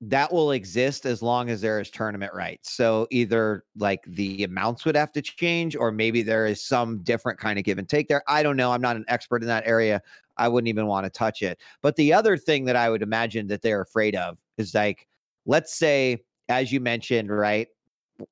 that 0.00 0.30
will 0.32 0.50
exist 0.50 1.06
as 1.06 1.22
long 1.22 1.48
as 1.48 1.62
there 1.62 1.80
is 1.80 1.88
tournament 1.88 2.34
rights. 2.34 2.72
So 2.72 3.06
either 3.10 3.64
like 3.76 4.00
the 4.06 4.44
amounts 4.44 4.84
would 4.84 4.96
have 4.96 5.12
to 5.12 5.22
change 5.22 5.74
or 5.76 5.90
maybe 5.92 6.22
there 6.22 6.44
is 6.46 6.62
some 6.62 7.02
different 7.02 7.38
kind 7.38 7.58
of 7.58 7.64
give 7.64 7.78
and 7.78 7.88
take 7.88 8.08
there. 8.08 8.22
I 8.28 8.42
don't 8.42 8.56
know 8.56 8.72
i'm 8.72 8.82
not 8.82 8.96
an 8.96 9.04
expert 9.08 9.42
in 9.42 9.48
that 9.48 9.66
area. 9.66 10.02
I 10.36 10.48
wouldn't 10.48 10.68
even 10.68 10.86
want 10.86 11.04
to 11.04 11.10
touch 11.10 11.42
it. 11.42 11.58
But 11.80 11.96
the 11.96 12.12
other 12.12 12.36
thing 12.36 12.64
that 12.66 12.76
i 12.76 12.90
would 12.90 13.02
imagine 13.02 13.46
that 13.48 13.62
they're 13.62 13.80
afraid 13.82 14.16
of 14.16 14.36
is 14.58 14.74
like 14.74 15.06
let's 15.46 15.74
say 15.74 16.22
as 16.50 16.70
you 16.72 16.80
mentioned 16.80 17.30
right 17.30 17.68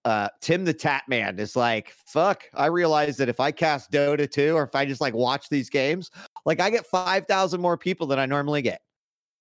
uh 0.05 0.29
TimTheTatman 0.43 1.39
is 1.39 1.57
like, 1.57 1.93
fuck, 2.07 2.45
I 2.55 2.67
realize 2.67 3.17
that 3.17 3.29
if 3.29 3.41
I 3.41 3.51
cast 3.51 3.91
Dota 3.91 4.31
2 4.31 4.55
or 4.55 4.63
if 4.63 4.75
I 4.75 4.85
just 4.85 5.01
like 5.01 5.15
watch 5.15 5.49
these 5.49 5.69
games, 5.69 6.11
like 6.47 6.61
I 6.61 6.71
get 6.71 6.87
5,000 6.87 7.61
more 7.61 7.77
people 7.77 8.07
than 8.07 8.19
I 8.19 8.27
normally 8.27 8.63
get. 8.63 8.81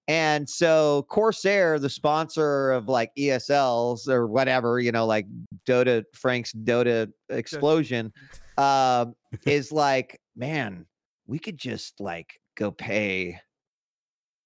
And 0.08 0.50
so 0.50 1.06
Corsair, 1.10 1.80
the 1.80 1.90
sponsor 1.90 2.72
of 2.72 2.88
like 2.88 3.12
ESLs 3.18 4.08
or 4.08 4.28
whatever, 4.28 4.80
you 4.80 4.92
know, 4.92 5.06
like 5.06 5.26
Dota 5.68 6.04
Frank's 6.14 6.54
Dota 6.54 7.12
explosion, 7.30 8.12
um, 8.58 9.14
is 9.46 9.72
like, 9.72 10.20
man, 10.36 10.86
we 11.28 11.40
could 11.40 11.58
just 11.58 12.00
like 12.00 12.40
go 12.58 12.72
pay 12.72 13.40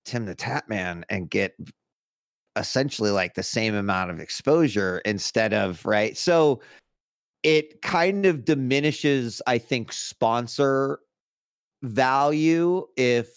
TimTheTatman 0.06 1.04
and 1.10 1.30
get 1.30 1.56
essentially 2.56 3.12
like 3.12 3.36
the 3.36 3.44
same 3.44 3.76
amount 3.76 4.12
of 4.12 4.20
exposure 4.20 5.00
instead 5.06 5.54
of 5.54 5.86
right? 5.86 6.18
So 6.18 6.62
it 7.44 7.84
kind 7.84 8.26
of 8.26 8.44
diminishes 8.44 9.40
i 9.46 9.56
think 9.56 9.94
sponsor 9.94 11.00
value 11.84 12.84
if 12.98 13.28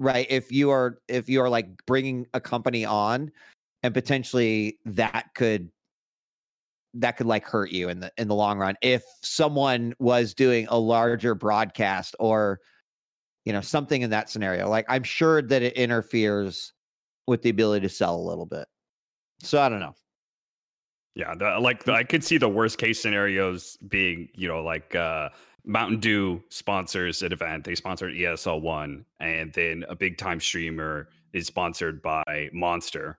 right 0.00 0.26
if 0.28 0.50
you 0.50 0.70
are 0.70 0.98
if 1.06 1.28
you 1.28 1.40
are 1.40 1.48
like 1.48 1.68
bringing 1.86 2.26
a 2.34 2.40
company 2.40 2.84
on 2.84 3.30
and 3.84 3.94
potentially 3.94 4.76
that 4.84 5.26
could 5.36 5.70
that 6.94 7.16
could 7.16 7.26
like 7.26 7.44
hurt 7.44 7.70
you 7.70 7.88
in 7.88 8.00
the 8.00 8.12
in 8.18 8.28
the 8.28 8.34
long 8.34 8.58
run. 8.58 8.74
If 8.82 9.04
someone 9.22 9.94
was 9.98 10.34
doing 10.34 10.66
a 10.68 10.78
larger 10.78 11.34
broadcast 11.34 12.16
or 12.18 12.60
you 13.44 13.52
know 13.52 13.60
something 13.60 14.02
in 14.02 14.10
that 14.10 14.28
scenario 14.28 14.68
like 14.68 14.84
i'm 14.88 15.02
sure 15.02 15.40
that 15.40 15.62
it 15.62 15.72
interferes 15.74 16.74
with 17.28 17.42
the 17.42 17.50
ability 17.50 17.86
to 17.86 17.92
sell 17.92 18.16
a 18.16 18.24
little 18.28 18.46
bit 18.46 18.66
so 19.40 19.60
i 19.60 19.68
don't 19.68 19.80
know 19.80 19.94
Yeah, 21.14 21.34
the, 21.34 21.58
like 21.58 21.82
the, 21.82 21.92
I 21.92 22.04
could 22.04 22.22
see 22.22 22.38
the 22.38 22.48
worst 22.48 22.78
case 22.78 23.02
scenarios 23.02 23.76
being, 23.88 24.28
you 24.34 24.46
know, 24.46 24.62
like 24.62 24.94
uh, 24.94 25.30
Mountain 25.64 25.98
Dew 25.98 26.40
sponsors 26.48 27.22
an 27.22 27.32
event. 27.32 27.64
They 27.64 27.74
sponsored 27.74 28.14
ESL 28.14 28.62
one, 28.62 29.04
and 29.18 29.52
then 29.52 29.84
a 29.88 29.96
big 29.96 30.16
time 30.16 30.38
streamer 30.38 31.08
is 31.32 31.46
sponsored 31.46 32.02
by 32.02 32.50
Monster. 32.52 33.18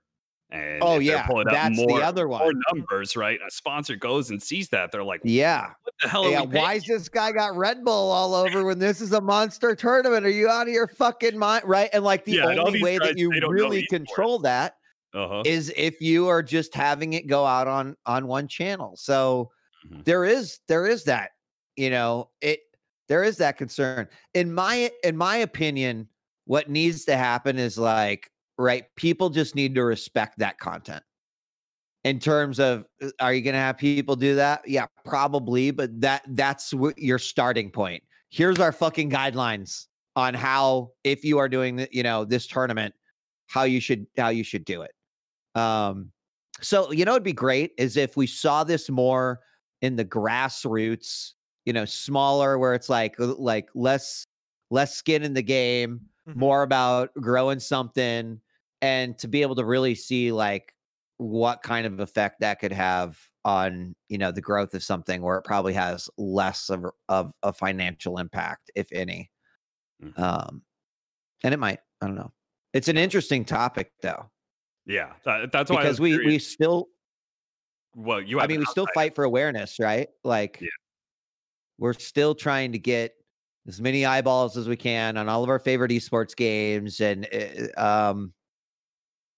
And 0.52 0.82
oh 0.82 1.00
yeah 1.00 1.32
that's 1.44 1.86
more, 1.86 1.88
the 1.88 2.02
other 2.02 2.28
more 2.40 2.54
one 2.54 2.62
numbers, 2.72 3.16
right? 3.16 3.40
A 3.46 3.52
sponsor 3.52 3.96
goes 3.96 4.30
and 4.30 4.42
sees 4.42 4.70
that 4.70 4.92
they're 4.92 5.04
like, 5.04 5.22
yeah 5.24 5.74
"What 5.84 5.94
the 6.02 6.10
hell?" 6.10 6.26
Are 6.26 6.32
yeah 6.32 6.42
why 6.42 6.76
is 6.76 6.86
this 6.86 7.10
guy 7.10 7.32
got 7.32 7.56
red 7.56 7.84
bull 7.84 8.12
all 8.12 8.34
over 8.34 8.64
when 8.66 8.80
this 8.80 9.02
is 9.02 9.12
a 9.14 9.22
monster 9.22 9.76
tournament 9.76 10.26
are 10.26 10.30
you 10.30 10.48
out 10.50 10.68
of 10.68 10.74
your 10.74 10.88
fucking 10.88 11.38
mind 11.38 11.64
right 11.66 11.90
and 11.94 12.04
like 12.04 12.26
the 12.26 12.38
Yeah, 12.38 12.46
only 12.46 12.76
way 12.76 13.00
guys, 13.00 13.10
that 13.10 13.18
you 13.18 13.34
they 13.34 13.40
don't 13.40 13.58
know 13.60 13.72
really 13.72 13.84
control 13.84 14.40
that 14.40 14.76
Uh-huh. 15.14 15.46
is 15.46 15.74
if 15.78 16.02
you 16.02 16.28
are 16.28 16.44
just 16.44 16.76
having 16.76 17.14
it 17.14 17.28
go 17.28 17.46
out 17.46 17.68
on 17.68 17.96
on 18.06 18.28
one 18.28 18.48
channel 18.48 18.96
so 18.98 19.52
Mhm. 19.84 20.04
there 20.06 20.26
is 20.26 20.60
there 20.68 20.88
is 20.88 21.06
that 21.06 21.32
you 21.78 21.90
know 21.90 22.32
it 22.42 22.62
There 23.10 23.24
is 23.24 23.38
that 23.38 23.58
concern. 23.58 24.08
In 24.36 24.54
my 24.54 24.92
in 25.04 25.18
my 25.18 25.38
opinion, 25.38 26.10
what 26.46 26.70
needs 26.70 27.06
to 27.06 27.18
happen 27.18 27.60
is 27.60 27.78
like 27.78 28.32
right, 28.60 28.86
people 28.96 29.30
just 29.32 29.56
need 29.56 29.76
to 29.76 29.84
respect 29.84 30.40
that 30.40 30.60
content. 30.60 31.04
In 32.06 32.20
terms 32.20 32.60
of 32.60 32.86
uh, 33.02 33.10
are 33.20 33.34
you 33.34 33.42
going 33.42 33.54
to 33.56 33.60
have 33.60 33.78
people 33.78 34.16
do 34.16 34.36
that? 34.36 34.62
Yeah, 34.68 34.86
probably, 35.06 35.72
but 35.72 36.00
that 36.00 36.24
that's 36.30 36.74
your 36.98 37.20
starting 37.20 37.72
point. 37.72 38.04
Here's 38.30 38.60
our 38.60 38.72
fucking 38.72 39.10
guidelines 39.10 39.88
on 40.16 40.34
how 40.34 40.92
if 41.04 41.26
you 41.26 41.40
are 41.40 41.50
doing 41.50 41.76
the, 41.78 41.90
you 41.92 42.04
know, 42.04 42.24
this 42.24 42.48
tournament, 42.48 42.96
how 43.48 43.64
you 43.64 43.82
should 43.82 44.08
how 44.18 44.30
you 44.30 44.44
should 44.44 44.64
do 44.64 44.82
it. 44.82 44.92
Um 45.56 46.12
so 46.62 46.92
you 46.92 47.06
know 47.06 47.14
it'd 47.14 47.24
be 47.24 47.34
great 47.34 47.74
is 47.78 47.98
if 47.98 48.18
we 48.18 48.28
saw 48.28 48.64
this 48.64 48.90
more 48.90 49.42
in 49.82 49.96
the 49.96 50.06
grassroots 50.06 51.34
you 51.66 51.74
know 51.74 51.86
smaller 51.86 52.58
where 52.60 52.74
it's 52.74 52.90
like 52.90 53.16
like 53.20 53.70
less 53.76 54.26
less 54.72 54.96
skin 54.96 55.24
in 55.24 55.34
the 55.34 55.42
game 55.44 56.02
Mhm. 56.28 56.36
more 56.36 56.64
about 56.64 57.14
growing 57.16 57.60
something 57.60 58.42
and 58.82 59.18
to 59.20 59.28
be 59.28 59.42
able 59.42 59.56
to 59.56 59.66
really 59.66 59.96
see 59.96 60.32
like 60.32 60.74
what 61.18 61.62
kind 61.64 61.86
of 61.86 62.00
effect 62.00 62.40
that 62.40 62.60
could 62.60 62.72
have 62.72 63.18
on 63.46 63.96
you 64.08 64.18
know 64.18 64.32
the 64.32 64.42
growth 64.42 64.74
of 64.74 64.84
something 64.84 65.22
where 65.22 65.38
it 65.38 65.44
probably 65.44 65.74
has 65.74 66.10
less 66.18 66.70
of 66.70 66.86
of 67.08 67.34
a 67.44 67.54
financial 67.54 68.18
impact 68.18 68.72
if 68.76 68.92
any 68.92 69.30
Mhm. 70.04 70.18
um 70.20 70.62
and 71.44 71.54
it 71.54 71.58
might 71.58 71.80
i 72.02 72.06
don't 72.06 72.16
know 72.16 72.32
it's 72.74 72.88
an 72.88 72.98
interesting 72.98 73.44
topic 73.44 73.92
though 74.02 74.30
Yeah, 74.86 75.14
that, 75.26 75.52
that's 75.52 75.70
why 75.70 75.82
because 75.84 76.00
we 76.00 76.18
we 76.26 76.40
still 76.40 76.88
well, 77.96 78.22
you. 78.22 78.40
I 78.40 78.48
mean, 78.48 78.58
an 78.58 78.60
we 78.62 78.66
still 78.66 78.88
fight 78.94 79.16
for 79.16 79.24
awareness, 79.24 79.80
right? 79.80 80.10
Like, 80.24 80.60
Yeah. 80.62 80.68
we're 81.78 81.94
still 81.94 82.36
trying 82.36 82.72
to 82.74 82.80
get 82.80 83.14
as 83.68 83.82
many 83.82 84.06
eyeballs 84.06 84.58
as 84.58 84.68
we 84.68 84.76
can 84.78 85.18
on 85.18 85.28
all 85.28 85.44
of 85.44 85.50
our 85.50 85.60
favorite 85.60 85.92
esports 85.92 86.36
games, 86.36 87.02
and 87.02 87.28
uh, 87.78 88.12
um, 88.12 88.34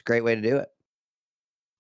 great 0.06 0.24
way 0.24 0.36
to 0.36 0.42
do 0.42 0.58
it. 0.58 0.70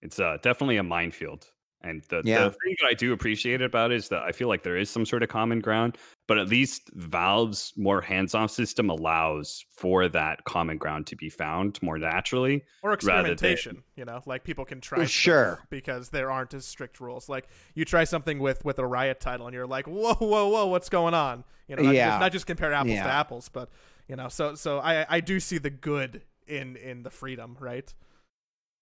It's 0.01 0.19
uh, 0.19 0.37
definitely 0.41 0.77
a 0.77 0.83
minefield. 0.83 1.47
And 1.83 2.03
the, 2.09 2.21
Yeah. 2.23 2.43
the 2.43 2.49
thing 2.51 2.75
that 2.81 2.87
I 2.89 2.93
do 2.93 3.11
appreciate 3.11 3.59
about 3.61 3.91
it 3.91 3.95
is 3.95 4.09
that 4.09 4.21
I 4.21 4.31
feel 4.31 4.47
like 4.47 4.61
there 4.61 4.77
is 4.77 4.87
some 4.89 5.03
sort 5.03 5.23
of 5.23 5.29
common 5.29 5.61
ground, 5.61 5.97
but 6.27 6.37
at 6.37 6.47
least 6.47 6.91
Valve's 6.93 7.73
more 7.75 8.01
hands-off 8.01 8.51
system 8.51 8.89
allows 8.91 9.65
for 9.75 10.07
that 10.09 10.43
common 10.43 10.77
ground 10.77 11.07
to 11.07 11.15
be 11.15 11.27
found 11.27 11.81
more 11.81 11.97
naturally. 11.97 12.63
or 12.83 12.91
rather 12.91 12.97
than- 12.97 13.31
experimentation 13.33 13.83
you 13.95 14.05
know 14.05 14.21
like 14.27 14.43
people 14.43 14.63
can 14.63 14.79
try 14.79 14.99
Well, 14.99 15.07
stuff 15.07 15.11
sure. 15.11 15.59
because 15.71 16.09
there 16.09 16.29
aren't 16.31 16.53
as 16.53 16.65
strict 16.65 16.99
rules 16.99 17.27
like 17.27 17.47
you 17.73 17.83
try 17.83 18.03
something 18.03 18.37
with 18.37 18.63
with 18.63 18.77
a 18.77 18.85
riot 18.85 19.19
title 19.19 19.47
and 19.47 19.53
you're 19.55 19.65
like 19.67 19.87
whoa 19.87 20.13
whoa 20.15 20.49
whoa 20.49 20.67
what's 20.67 20.89
going 20.89 21.13
on 21.15 21.43
you 21.67 21.75
know 21.75 21.81
not, 21.83 21.95
Yeah. 21.95 22.09
just, 22.09 22.19
not 22.19 22.31
just 22.31 22.45
compare 22.47 22.73
apples 22.73 22.93
Yeah. 22.93 23.03
to 23.05 23.09
apples 23.11 23.49
but 23.49 23.69
you 24.07 24.15
know 24.15 24.27
so 24.27 24.53
so 24.55 24.79
i 24.79 25.05
i 25.09 25.19
do 25.19 25.39
see 25.39 25.57
the 25.57 25.69
good 25.71 26.21
in 26.47 26.75
in 26.77 27.01
the 27.03 27.09
freedom 27.09 27.57
right 27.59 27.91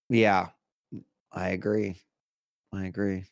Yeah, 0.09 0.47
I 1.31 1.49
agree. 1.49 1.95
I 2.73 2.85
agree. 2.85 3.25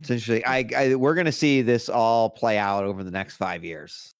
It's 0.00 0.10
interesting. 0.10 0.42
I, 0.46 0.66
I 0.76 0.94
we're 0.96 1.14
gonna 1.14 1.32
see 1.32 1.62
this 1.62 1.88
all 1.88 2.28
play 2.30 2.58
out 2.58 2.84
over 2.84 3.02
the 3.04 3.10
next 3.10 3.36
five 3.36 3.64
years. 3.64 4.14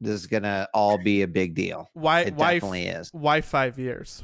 This 0.00 0.12
is 0.20 0.26
gonna 0.26 0.68
all 0.74 0.98
be 0.98 1.22
a 1.22 1.28
big 1.28 1.54
deal. 1.54 1.88
why 1.94 2.20
It 2.22 2.34
why 2.34 2.54
definitely 2.54 2.86
is. 2.86 3.08
why 3.12 3.40
five 3.40 3.78
years 3.78 4.22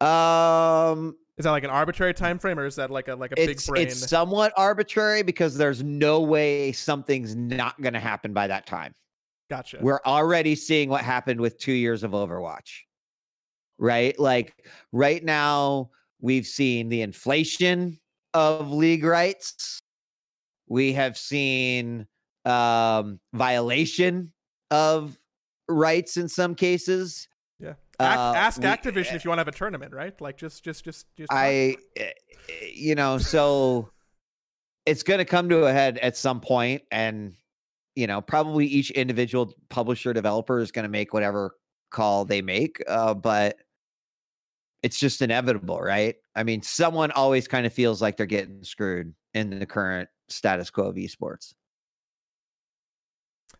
Um, 0.00 1.16
is 1.38 1.44
that 1.44 1.50
like 1.50 1.64
an 1.64 1.70
arbitrary 1.70 2.14
time 2.14 2.38
frame 2.38 2.58
or 2.58 2.66
is 2.66 2.76
that 2.76 2.90
like 2.90 3.08
a 3.08 3.14
like 3.14 3.32
a 3.32 3.36
big 3.36 3.50
it's 3.50 3.66
brain 3.66 3.86
it's 3.86 4.08
somewhat 4.08 4.52
arbitrary 4.56 5.22
because 5.22 5.56
there's 5.56 5.82
no 5.82 6.20
way 6.20 6.72
something's 6.72 7.34
not 7.34 7.80
going 7.80 7.94
to 7.94 8.00
happen 8.00 8.32
by 8.32 8.46
that 8.46 8.66
time. 8.66 8.94
gotcha 9.50 9.78
We're 9.80 10.00
already 10.04 10.54
seeing 10.54 10.88
what 10.90 11.02
happened 11.02 11.40
with 11.40 11.58
2 11.58 11.72
years 11.72 12.02
of 12.02 12.10
Overwatch. 12.12 12.82
Right? 13.78 14.18
Like 14.18 14.54
right 14.92 15.22
now 15.22 15.90
we've 16.20 16.46
seen 16.46 16.88
the 16.88 17.02
inflation 17.02 17.98
of 18.34 18.70
league 18.70 19.04
rights. 19.04 19.80
We 20.68 20.92
have 20.94 21.16
seen 21.16 22.06
um 22.44 23.18
violation 23.32 24.32
of 24.70 25.18
rights 25.68 26.16
in 26.16 26.28
some 26.28 26.54
cases. 26.54 27.28
yeah 27.58 27.74
Act, 27.98 28.18
uh, 28.18 28.32
ask 28.36 28.60
we- 28.60 28.66
activision 28.66 29.14
if 29.14 29.24
you 29.24 29.30
want 29.30 29.38
to 29.38 29.40
have 29.40 29.48
a 29.48 29.52
tournament 29.52 29.92
right 29.92 30.20
like 30.20 30.36
just 30.36 30.62
just 30.62 30.84
just 30.84 31.06
just 31.16 31.32
I, 31.32 31.76
eh, 31.96 32.02
eh, 32.02 32.10
you 32.72 32.94
know, 32.94 33.18
so 33.18 33.90
it's 34.84 35.02
going 35.02 35.18
to 35.18 35.24
come 35.24 35.48
to 35.48 35.64
a 35.64 35.72
head 35.72 35.98
at 35.98 36.16
some 36.16 36.40
point, 36.40 36.82
and 36.90 37.34
you 37.96 38.06
know, 38.06 38.20
probably 38.20 38.66
each 38.66 38.90
individual 38.92 39.52
publisher 39.68 40.12
developer 40.12 40.60
is 40.60 40.70
going 40.70 40.84
to 40.84 40.88
make 40.88 41.12
whatever 41.12 41.56
call 41.90 42.24
they 42.24 42.42
make, 42.42 42.82
uh, 42.86 43.14
but 43.14 43.56
it's 44.82 44.98
just 44.98 45.22
inevitable, 45.22 45.80
right? 45.80 46.16
I 46.34 46.42
mean, 46.42 46.62
someone 46.62 47.10
always 47.10 47.48
kind 47.48 47.66
of 47.66 47.72
feels 47.72 48.02
like 48.02 48.16
they're 48.16 48.26
getting 48.26 48.62
screwed 48.62 49.14
in 49.34 49.58
the 49.58 49.66
current 49.66 50.08
status 50.28 50.70
quo 50.70 50.84
of 50.84 50.96
esports. 50.96 51.54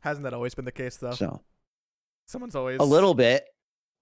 hasn't 0.00 0.24
that 0.24 0.34
always 0.34 0.54
been 0.54 0.64
the 0.64 0.72
case 0.72 0.96
though 0.96 1.12
So 1.12 1.42
someone's 2.26 2.56
always 2.56 2.80
a 2.80 2.84
little 2.84 3.14
bit, 3.14 3.44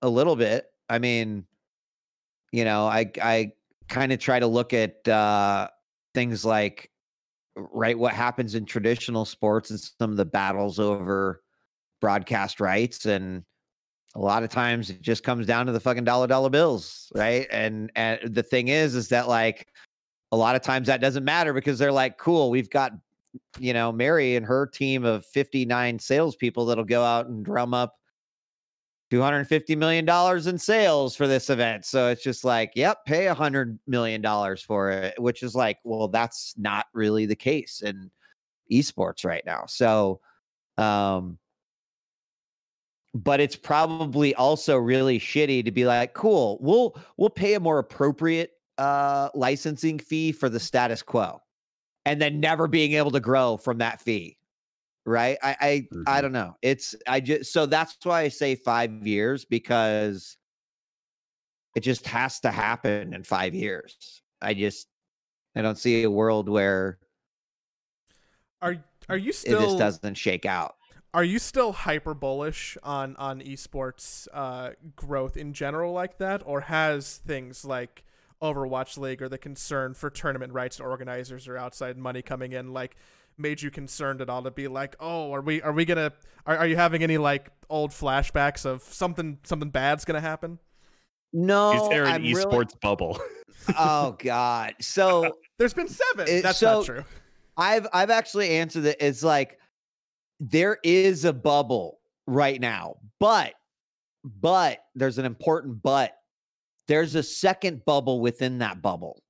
a 0.02 0.08
little 0.08 0.36
bit. 0.36 0.66
I 0.88 0.98
mean, 0.98 1.46
you 2.52 2.64
know, 2.64 2.86
I 2.86 3.10
I 3.20 3.52
kind 3.88 4.12
of 4.12 4.18
try 4.18 4.38
to 4.38 4.46
look 4.46 4.72
at 4.72 5.06
uh 5.08 5.68
things 6.14 6.44
like 6.44 6.90
right 7.56 7.98
what 7.98 8.12
happens 8.12 8.54
in 8.54 8.64
traditional 8.64 9.24
sports 9.24 9.70
and 9.70 9.78
some 9.78 10.10
of 10.10 10.16
the 10.16 10.24
battles 10.24 10.78
over 10.78 11.42
broadcast 12.00 12.60
rights 12.60 13.06
and 13.06 13.44
a 14.14 14.20
lot 14.20 14.42
of 14.42 14.50
times 14.50 14.90
it 14.90 15.02
just 15.02 15.24
comes 15.24 15.46
down 15.46 15.66
to 15.66 15.72
the 15.72 15.80
fucking 15.80 16.04
dollar 16.04 16.26
dollar 16.26 16.50
bills 16.50 17.10
right? 17.14 17.46
And 17.50 17.90
and 17.96 18.20
the 18.34 18.42
thing 18.42 18.68
is 18.68 18.94
is 18.94 19.08
that 19.08 19.28
like 19.28 19.68
a 20.32 20.36
lot 20.36 20.56
of 20.56 20.62
times 20.62 20.86
that 20.86 21.00
doesn't 21.00 21.24
matter 21.24 21.52
because 21.52 21.78
they're 21.78 21.92
like 21.92 22.18
cool 22.18 22.50
we've 22.50 22.70
got 22.70 22.92
you 23.58 23.72
know 23.72 23.90
mary 23.90 24.36
and 24.36 24.46
her 24.46 24.66
team 24.66 25.04
of 25.04 25.26
59 25.26 25.98
salespeople 25.98 26.66
that'll 26.66 26.84
go 26.84 27.02
out 27.02 27.26
and 27.26 27.44
drum 27.44 27.74
up 27.74 27.96
250 29.10 29.76
million 29.76 30.04
dollars 30.04 30.46
in 30.46 30.58
sales 30.58 31.14
for 31.14 31.28
this 31.28 31.50
event. 31.50 31.84
So 31.84 32.08
it's 32.08 32.22
just 32.22 32.44
like 32.44 32.72
yep 32.74 33.04
pay 33.04 33.28
a 33.28 33.34
hundred 33.34 33.78
million 33.86 34.20
dollars 34.20 34.60
for 34.60 34.90
it 34.90 35.14
which 35.20 35.42
is 35.42 35.54
like 35.54 35.78
well 35.84 36.08
that's 36.08 36.54
not 36.56 36.86
really 36.92 37.26
the 37.26 37.36
case 37.36 37.82
in 37.82 38.10
esports 38.72 39.24
right 39.24 39.44
now. 39.46 39.66
So 39.66 40.20
um 40.78 41.38
but 43.14 43.40
it's 43.40 43.56
probably 43.56 44.34
also 44.34 44.76
really 44.76 45.18
shitty 45.20 45.64
to 45.64 45.70
be 45.70 45.86
like 45.86 46.14
cool 46.14 46.58
we'll 46.60 46.96
we'll 47.16 47.30
pay 47.30 47.54
a 47.54 47.60
more 47.60 47.78
appropriate 47.78 48.52
uh 48.78 49.28
licensing 49.34 49.98
fee 49.98 50.32
for 50.32 50.48
the 50.48 50.58
status 50.60 51.00
quo 51.02 51.40
and 52.04 52.20
then 52.20 52.40
never 52.40 52.66
being 52.66 52.92
able 52.94 53.10
to 53.12 53.20
grow 53.20 53.56
from 53.56 53.78
that 53.78 54.00
fee 54.00 54.36
right? 55.06 55.36
I 55.42 55.56
i, 55.60 55.88
I 56.06 56.18
Mhm. 56.18 56.22
don't 56.22 56.32
know. 56.32 56.56
It's 56.62 56.94
i 57.06 57.20
just 57.20 57.52
so 57.52 57.66
that's 57.66 57.96
why 58.04 58.22
i 58.22 58.28
say 58.28 58.54
five 58.54 59.06
years 59.06 59.44
because 59.44 60.36
it 61.76 61.80
just 61.80 62.06
has 62.06 62.40
to 62.40 62.50
happen 62.50 63.12
in 63.14 63.22
five 63.22 63.54
years. 63.54 64.22
I 64.40 64.54
just 64.54 64.88
i 65.54 65.62
don't 65.62 65.78
see 65.78 66.02
a 66.02 66.10
world 66.10 66.48
where 66.48 66.98
are 68.62 68.76
are 69.08 69.16
you 69.16 69.30
it 69.30 69.34
still 69.34 69.60
just 69.60 69.78
doesn't 69.78 70.14
shake 70.14 70.46
out 70.46 70.76
Are 71.14 71.24
you 71.24 71.38
still 71.38 71.72
hyper 71.72 72.12
bullish 72.12 72.76
on 72.82 73.14
on 73.16 73.40
esports 73.40 74.26
uh, 74.34 74.70
growth 74.96 75.36
in 75.36 75.52
general 75.54 75.92
like 75.92 76.18
that, 76.18 76.42
or 76.44 76.60
has 76.62 77.18
things 77.18 77.64
like 77.64 78.04
Overwatch 78.42 78.98
League 78.98 79.22
or 79.22 79.28
the 79.28 79.38
concern 79.38 79.94
for 79.94 80.10
tournament 80.10 80.52
rights 80.52 80.76
to 80.78 80.82
organizers 80.82 81.46
or 81.48 81.56
outside 81.56 81.96
money 81.96 82.20
coming 82.20 82.52
in 82.52 82.72
like 82.72 82.96
made 83.38 83.62
you 83.62 83.70
concerned 83.70 84.20
at 84.20 84.28
all 84.28 84.42
to 84.42 84.50
be 84.50 84.66
like, 84.68 84.96
oh, 85.00 85.32
are 85.32 85.40
we 85.40 85.62
are 85.62 85.72
we 85.72 85.84
gonna 85.84 86.12
are, 86.46 86.56
are 86.58 86.66
you 86.66 86.76
having 86.76 87.02
any 87.02 87.16
like 87.16 87.48
old 87.70 87.92
flashbacks 87.92 88.66
of 88.66 88.82
something 88.82 89.38
something 89.44 89.70
bad's 89.70 90.04
gonna 90.04 90.20
happen? 90.20 90.58
no 91.32 91.84
Is 91.84 91.88
there 91.90 92.04
an 92.04 92.12
I'm 92.12 92.22
really- 92.22 92.44
esports 92.44 92.78
bubble? 92.80 93.18
oh 93.78 94.16
god 94.18 94.74
so 94.80 95.32
There's 95.58 95.74
been 95.74 95.86
seven. 95.88 96.26
It- 96.28 96.42
That's 96.42 96.58
so- 96.58 96.78
not 96.78 96.84
true. 96.86 97.04
I've 97.56 97.86
I've 97.92 98.10
actually 98.10 98.50
answered 98.50 98.84
it. 98.86 98.96
It's 98.98 99.22
like 99.22 99.60
there 100.50 100.78
is 100.82 101.24
a 101.24 101.32
bubble 101.32 102.00
right 102.26 102.60
now, 102.60 102.96
but 103.18 103.54
but 104.24 104.80
there's 104.94 105.18
an 105.18 105.24
important 105.24 105.82
but. 105.82 106.16
There's 106.86 107.14
a 107.14 107.22
second 107.22 107.84
bubble 107.86 108.20
within 108.20 108.58
that 108.58 108.82
bubble. 108.82 109.22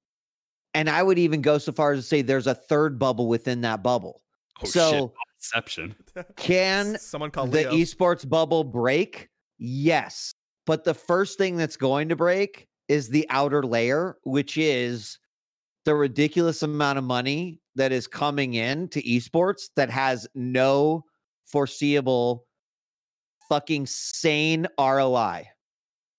And 0.75 0.91
I 0.91 1.05
would 1.05 1.21
even 1.21 1.41
go 1.41 1.59
so 1.59 1.71
far 1.71 1.93
as 1.93 2.01
to 2.01 2.03
say 2.03 2.23
there's 2.23 2.49
a 2.49 2.55
third 2.55 2.99
bubble 2.99 3.29
within 3.29 3.61
that 3.61 3.83
bubble. 3.83 4.23
Oh 4.63 4.67
so 4.67 4.91
shit! 4.91 5.11
Inception. 5.39 5.95
can 6.37 6.99
someone 6.99 7.31
call 7.31 7.47
the 7.47 7.61
Leo. 7.61 7.73
esports 7.73 8.29
bubble 8.29 8.65
break? 8.65 9.29
Yes. 9.59 10.35
But 10.67 10.85
the 10.85 10.95
first 10.95 11.39
thing 11.39 11.57
that's 11.57 11.77
going 11.77 12.09
to 12.09 12.17
break 12.17 12.67
is 12.89 13.09
the 13.09 13.27
outer 13.31 13.63
layer, 13.63 14.17
which 14.25 14.57
is 14.57 15.19
the 15.85 15.95
ridiculous 15.95 16.63
amount 16.63 16.99
of 16.99 17.05
money 17.05 17.61
that 17.77 17.93
is 17.93 18.07
coming 18.07 18.55
in 18.55 18.89
to 18.89 19.03
esports 19.03 19.69
that 19.77 19.91
has 19.91 20.27
no 20.35 21.05
foreseeable 21.47 22.47
fucking 23.49 23.87
sane 23.87 24.67
ROI. 24.79 25.49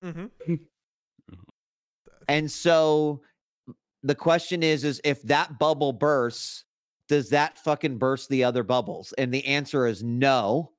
Mm-hmm. 0.04 0.56
And 2.28 2.50
so 2.50 3.22
the 4.04 4.16
question 4.16 4.64
is 4.64 4.84
is 4.84 5.02
if 5.04 5.22
that 5.24 5.60
bubble 5.60 5.94
bursts, 5.94 6.66
does 7.08 7.30
that 7.30 7.58
fucking 7.60 7.98
burst 7.98 8.30
the 8.30 8.44
other 8.44 8.64
bubbles? 8.64 9.14
And 9.18 9.34
the 9.34 9.46
answer 9.46 9.86
is 9.88 10.04
no. 10.04 10.72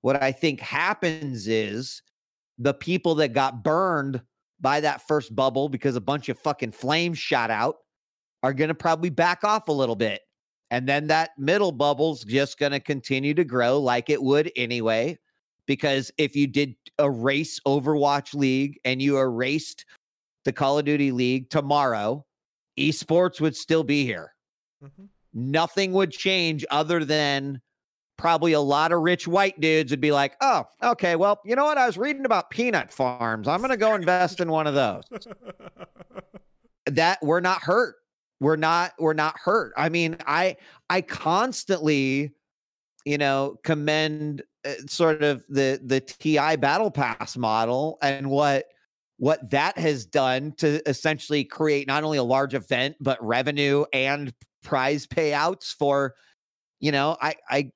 What 0.00 0.22
I 0.22 0.32
think 0.32 0.60
happens 0.60 1.48
is 1.48 2.02
the 2.58 2.74
people 2.74 3.14
that 3.16 3.32
got 3.32 3.62
burned 3.62 4.22
by 4.60 4.80
that 4.80 5.06
first 5.06 5.34
bubble 5.34 5.68
because 5.68 5.96
a 5.96 6.00
bunch 6.00 6.28
of 6.28 6.38
fucking 6.38 6.72
flames 6.72 7.18
shot 7.18 7.50
out 7.50 7.76
are 8.42 8.52
going 8.52 8.68
to 8.68 8.74
probably 8.74 9.10
back 9.10 9.44
off 9.44 9.68
a 9.68 9.72
little 9.72 9.96
bit. 9.96 10.22
And 10.70 10.86
then 10.86 11.06
that 11.06 11.30
middle 11.38 11.72
bubble's 11.72 12.24
just 12.24 12.58
going 12.58 12.72
to 12.72 12.80
continue 12.80 13.34
to 13.34 13.44
grow 13.44 13.78
like 13.78 14.10
it 14.10 14.22
would 14.22 14.52
anyway. 14.56 15.18
Because 15.66 16.10
if 16.18 16.34
you 16.34 16.46
did 16.46 16.74
erase 16.98 17.60
Overwatch 17.66 18.34
League 18.34 18.78
and 18.84 19.02
you 19.02 19.18
erased 19.18 19.84
the 20.44 20.52
Call 20.52 20.78
of 20.78 20.84
Duty 20.84 21.12
League 21.12 21.50
tomorrow, 21.50 22.24
esports 22.78 23.40
would 23.40 23.56
still 23.56 23.84
be 23.84 24.04
here. 24.04 24.34
Mm-hmm. 24.82 25.04
Nothing 25.34 25.92
would 25.92 26.10
change 26.10 26.64
other 26.70 27.04
than 27.04 27.60
probably 28.16 28.52
a 28.52 28.60
lot 28.60 28.92
of 28.92 29.00
rich 29.00 29.28
white 29.28 29.58
dudes 29.60 29.90
would 29.90 30.00
be 30.00 30.12
like, 30.12 30.36
oh, 30.40 30.64
okay, 30.82 31.16
well, 31.16 31.40
you 31.44 31.54
know 31.56 31.64
what? 31.64 31.78
I 31.78 31.86
was 31.86 31.96
reading 31.96 32.24
about 32.24 32.50
peanut 32.50 32.92
farms. 32.92 33.48
I'm 33.48 33.60
going 33.60 33.70
to 33.70 33.76
go 33.76 33.94
invest 33.94 34.40
in 34.40 34.50
one 34.50 34.66
of 34.66 34.74
those. 34.74 35.04
That 36.86 37.18
we're 37.22 37.40
not 37.40 37.60
hurt. 37.60 37.96
We're 38.40 38.56
not, 38.56 38.92
we're 38.98 39.14
not 39.14 39.38
hurt. 39.38 39.72
I 39.76 39.88
mean, 39.88 40.16
I, 40.26 40.56
I 40.88 41.00
constantly, 41.00 42.32
you 43.04 43.18
know, 43.18 43.58
commend 43.64 44.42
uh, 44.64 44.74
sort 44.86 45.22
of 45.22 45.44
the, 45.48 45.80
the 45.84 46.00
TI 46.00 46.56
battle 46.56 46.90
pass 46.90 47.36
model 47.36 47.98
and 48.02 48.30
what, 48.30 48.66
what 49.16 49.50
that 49.50 49.76
has 49.76 50.06
done 50.06 50.52
to 50.58 50.80
essentially 50.88 51.44
create 51.44 51.88
not 51.88 52.04
only 52.04 52.18
a 52.18 52.22
large 52.22 52.54
event, 52.54 52.96
but 53.00 53.22
revenue 53.24 53.84
and 53.92 54.32
prize 54.62 55.06
payouts 55.06 55.74
for, 55.74 56.14
you 56.78 56.92
know, 56.92 57.16
I, 57.20 57.34
I, 57.50 57.72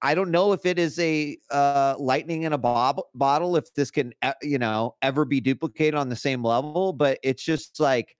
I, 0.00 0.14
don't 0.14 0.30
know 0.30 0.52
if 0.52 0.66
it 0.66 0.78
is 0.78 0.98
a 0.98 1.36
uh, 1.50 1.94
lightning 1.98 2.42
in 2.42 2.52
a 2.52 2.58
bob- 2.58 3.02
bottle, 3.14 3.56
if 3.56 3.72
this 3.74 3.90
can, 3.90 4.12
you 4.42 4.58
know, 4.58 4.94
ever 5.02 5.24
be 5.24 5.40
duplicated 5.40 5.94
on 5.94 6.08
the 6.08 6.16
same 6.16 6.42
level, 6.42 6.92
but 6.92 7.18
it's 7.22 7.42
just 7.42 7.80
like, 7.80 8.16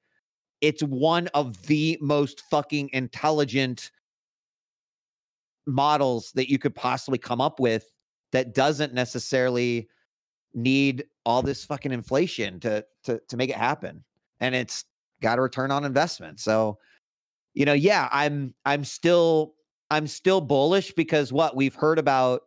it's 0.62 0.82
one 0.82 1.26
of 1.34 1.66
the 1.66 1.98
most 2.00 2.40
fucking 2.48 2.88
intelligent 2.94 3.90
models 5.66 6.32
that 6.32 6.50
you 6.50 6.58
could 6.58 6.74
possibly 6.74 7.18
come 7.18 7.40
up 7.40 7.60
with 7.60 7.92
that 8.32 8.54
doesn't 8.54 8.94
necessarily 8.94 9.88
need 10.54 11.04
all 11.26 11.42
this 11.42 11.64
fucking 11.64 11.92
inflation 11.92 12.58
to 12.60 12.84
to 13.04 13.20
to 13.28 13.36
make 13.36 13.50
it 13.50 13.56
happen. 13.56 14.02
And 14.40 14.54
it's 14.54 14.84
got 15.20 15.38
a 15.38 15.42
return 15.42 15.70
on 15.70 15.84
investment. 15.84 16.40
So 16.40 16.78
you 17.54 17.66
know 17.66 17.74
yeah 17.74 18.08
i'm 18.12 18.54
i'm 18.64 18.82
still 18.84 19.54
i'm 19.90 20.06
still 20.06 20.40
bullish 20.40 20.92
because 20.92 21.32
what 21.32 21.54
we've 21.54 21.74
heard 21.74 21.98
about 21.98 22.42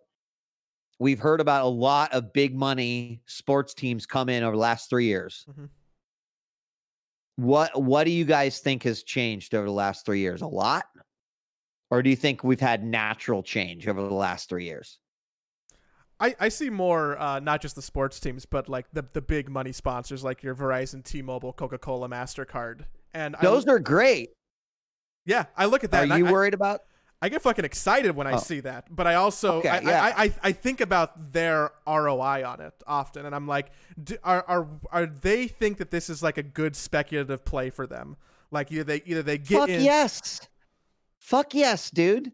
we've 1.00 1.20
heard 1.20 1.40
about 1.40 1.64
a 1.66 1.70
lot 1.70 2.12
of 2.14 2.34
big 2.34 2.56
money 2.56 3.22
sports 3.28 3.74
teams 3.74 4.06
come 4.06 4.30
in 4.30 4.44
over 4.44 4.56
the 4.56 4.62
last 4.62 4.90
3 4.90 5.06
years. 5.06 5.46
Mhm. 5.50 5.70
What 7.38 7.82
what 7.82 8.06
do 8.06 8.12
you 8.12 8.26
guys 8.26 8.60
think 8.60 8.84
has 8.84 9.04
changed 9.04 9.54
over 9.54 9.66
the 9.66 9.72
last 9.72 10.06
3 10.06 10.20
years 10.20 10.42
a 10.42 10.48
lot 10.48 10.86
or 11.92 12.02
do 12.02 12.10
you 12.10 12.16
think 12.16 12.44
we've 12.44 12.60
had 12.60 12.84
natural 12.84 13.44
change 13.44 13.88
over 13.88 14.02
the 14.02 14.14
last 14.14 14.50
3 14.50 14.66
years 14.66 15.00
I, 16.18 16.34
I 16.40 16.48
see 16.48 16.70
more 16.70 17.20
uh, 17.20 17.42
not 17.42 17.62
just 17.62 17.76
the 17.76 17.82
sports 17.82 18.22
teams, 18.22 18.46
but 18.46 18.70
like 18.70 18.86
the 18.94 19.04
the 19.12 19.22
big 19.22 19.50
money 19.50 19.74
sponsors 19.74 20.24
like 20.24 20.44
your 20.44 20.56
Verizon, 20.56 21.04
T-Mobile, 21.04 21.52
Coca-Cola, 21.52 22.08
Mastercard, 22.08 22.86
and 23.14 23.36
those 23.42 23.68
I, 23.68 23.74
are 23.74 23.80
great 23.80 24.30
yeah. 25.26 25.46
I 25.58 25.66
look 25.66 25.84
at 25.84 25.92
that. 25.92 26.10
are 26.10 26.18
you 26.18 26.28
I, 26.28 26.32
worried 26.32 26.54
about 26.54 26.82
I 27.22 27.30
get 27.30 27.42
fucking 27.42 27.66
excited 27.66 28.16
when 28.16 28.28
I 28.28 28.34
Oh. 28.34 28.38
see 28.38 28.60
that, 28.60 28.94
but 28.94 29.08
I 29.08 29.16
also 29.16 29.58
Okay, 29.60 29.70
I, 29.70 29.80
yeah. 29.80 30.04
I, 30.04 30.24
I 30.26 30.34
I 30.44 30.52
think 30.52 30.82
about 30.82 31.32
their 31.34 31.72
ROI 31.88 32.44
on 32.46 32.60
it 32.62 32.74
often, 32.86 33.26
and 33.26 33.34
I'm 33.34 33.48
like, 33.48 33.72
do, 34.02 34.18
are 34.24 34.44
are 34.48 34.68
are 34.92 35.06
they 35.06 35.48
think 35.48 35.78
that 35.78 35.92
this 35.92 36.10
is 36.10 36.22
like 36.22 36.38
a 36.38 36.44
good 36.44 36.76
speculative 36.76 37.44
play 37.46 37.70
for 37.70 37.88
them? 37.88 38.18
Like 38.52 38.72
either 38.72 38.84
they 38.84 39.02
either 39.06 39.24
they 39.24 39.38
get 39.38 39.60
Fuck 39.62 39.70
in, 39.70 39.82
yes. 39.84 40.42
Fuck 41.20 41.54
yes, 41.56 41.90
dude. 41.90 42.32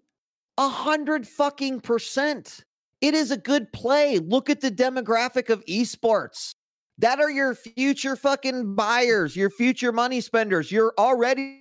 A 0.57 0.67
hundred 0.67 1.27
fucking 1.27 1.79
percent. 1.81 2.65
It 2.99 3.13
is 3.13 3.31
a 3.31 3.37
good 3.37 3.71
play. 3.71 4.19
Look 4.19 4.49
at 4.49 4.61
the 4.61 4.69
demographic 4.71 5.49
of 5.49 5.63
esports. 5.65 6.51
That 6.97 7.19
are 7.19 7.31
your 7.31 7.55
future 7.55 8.15
fucking 8.15 8.75
buyers, 8.75 9.35
your 9.35 9.49
future 9.49 9.91
money 9.91 10.21
spenders. 10.21 10.71
You're 10.71 10.93
already 10.99 11.60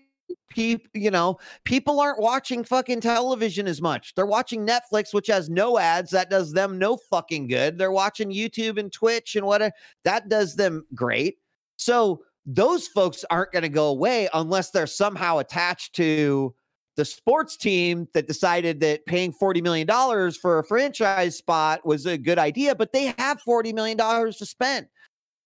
people, 0.50 0.86
you 0.94 1.10
know, 1.10 1.38
people 1.64 2.00
aren't 2.00 2.20
watching 2.20 2.64
fucking 2.64 3.00
television 3.00 3.66
as 3.66 3.80
much. 3.80 4.14
They're 4.14 4.26
watching 4.26 4.66
Netflix, 4.66 5.12
which 5.12 5.26
has 5.28 5.48
no 5.48 5.78
ads. 5.78 6.10
That 6.10 6.30
does 6.30 6.52
them 6.52 6.78
no 6.78 6.96
fucking 6.96 7.48
good. 7.48 7.78
They're 7.78 7.92
watching 7.92 8.30
YouTube 8.30 8.78
and 8.78 8.92
Twitch 8.92 9.36
and 9.36 9.46
whatever. 9.46 9.74
That 10.04 10.28
does 10.28 10.56
them 10.56 10.86
great. 10.94 11.38
So 11.76 12.22
those 12.46 12.88
folks 12.88 13.24
aren't 13.30 13.52
going 13.52 13.62
to 13.62 13.68
go 13.68 13.88
away 13.88 14.28
unless 14.34 14.70
they're 14.70 14.86
somehow 14.86 15.38
attached 15.38 15.94
to 15.96 16.54
the 16.96 17.04
sports 17.04 17.56
team 17.56 18.08
that 18.12 18.26
decided 18.26 18.80
that 18.80 19.06
paying 19.06 19.32
$40 19.32 19.62
million 19.62 19.86
for 20.32 20.58
a 20.58 20.64
franchise 20.64 21.36
spot 21.36 21.86
was 21.86 22.06
a 22.06 22.18
good 22.18 22.38
idea, 22.38 22.74
but 22.74 22.92
they 22.92 23.14
have 23.18 23.40
$40 23.46 23.72
million 23.72 23.96
to 23.96 24.46
spend. 24.46 24.86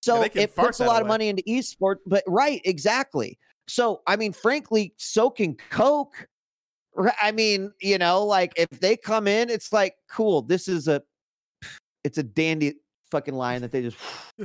So 0.02 0.23
can 0.28 0.43
it 0.43 0.55
puts 0.55 0.81
a 0.81 0.85
lot 0.85 1.01
of 1.01 1.09
money 1.09 1.28
into 1.28 1.43
esports, 1.44 1.98
but 2.06 2.24
right, 2.27 2.61
exactly. 2.65 3.39
So, 3.69 4.03
I 4.07 4.16
mean, 4.16 4.32
frankly, 4.32 4.95
soaking 4.99 5.59
Coke. 5.70 6.28
I 7.20 7.32
mean, 7.32 7.73
you 7.81 7.99
know, 7.99 8.24
like 8.24 8.53
if 8.57 8.69
they 8.70 8.97
come 8.97 9.27
in, 9.27 9.51
it's 9.51 9.73
like, 9.73 9.95
cool, 10.09 10.43
this 10.43 10.69
is 10.69 10.86
a, 10.86 11.03
it's 12.05 12.19
a 12.19 12.23
dandy 12.23 12.74
fucking 13.11 13.35
line 13.35 13.62
that 13.62 13.73
they 13.73 13.82
just 13.82 13.97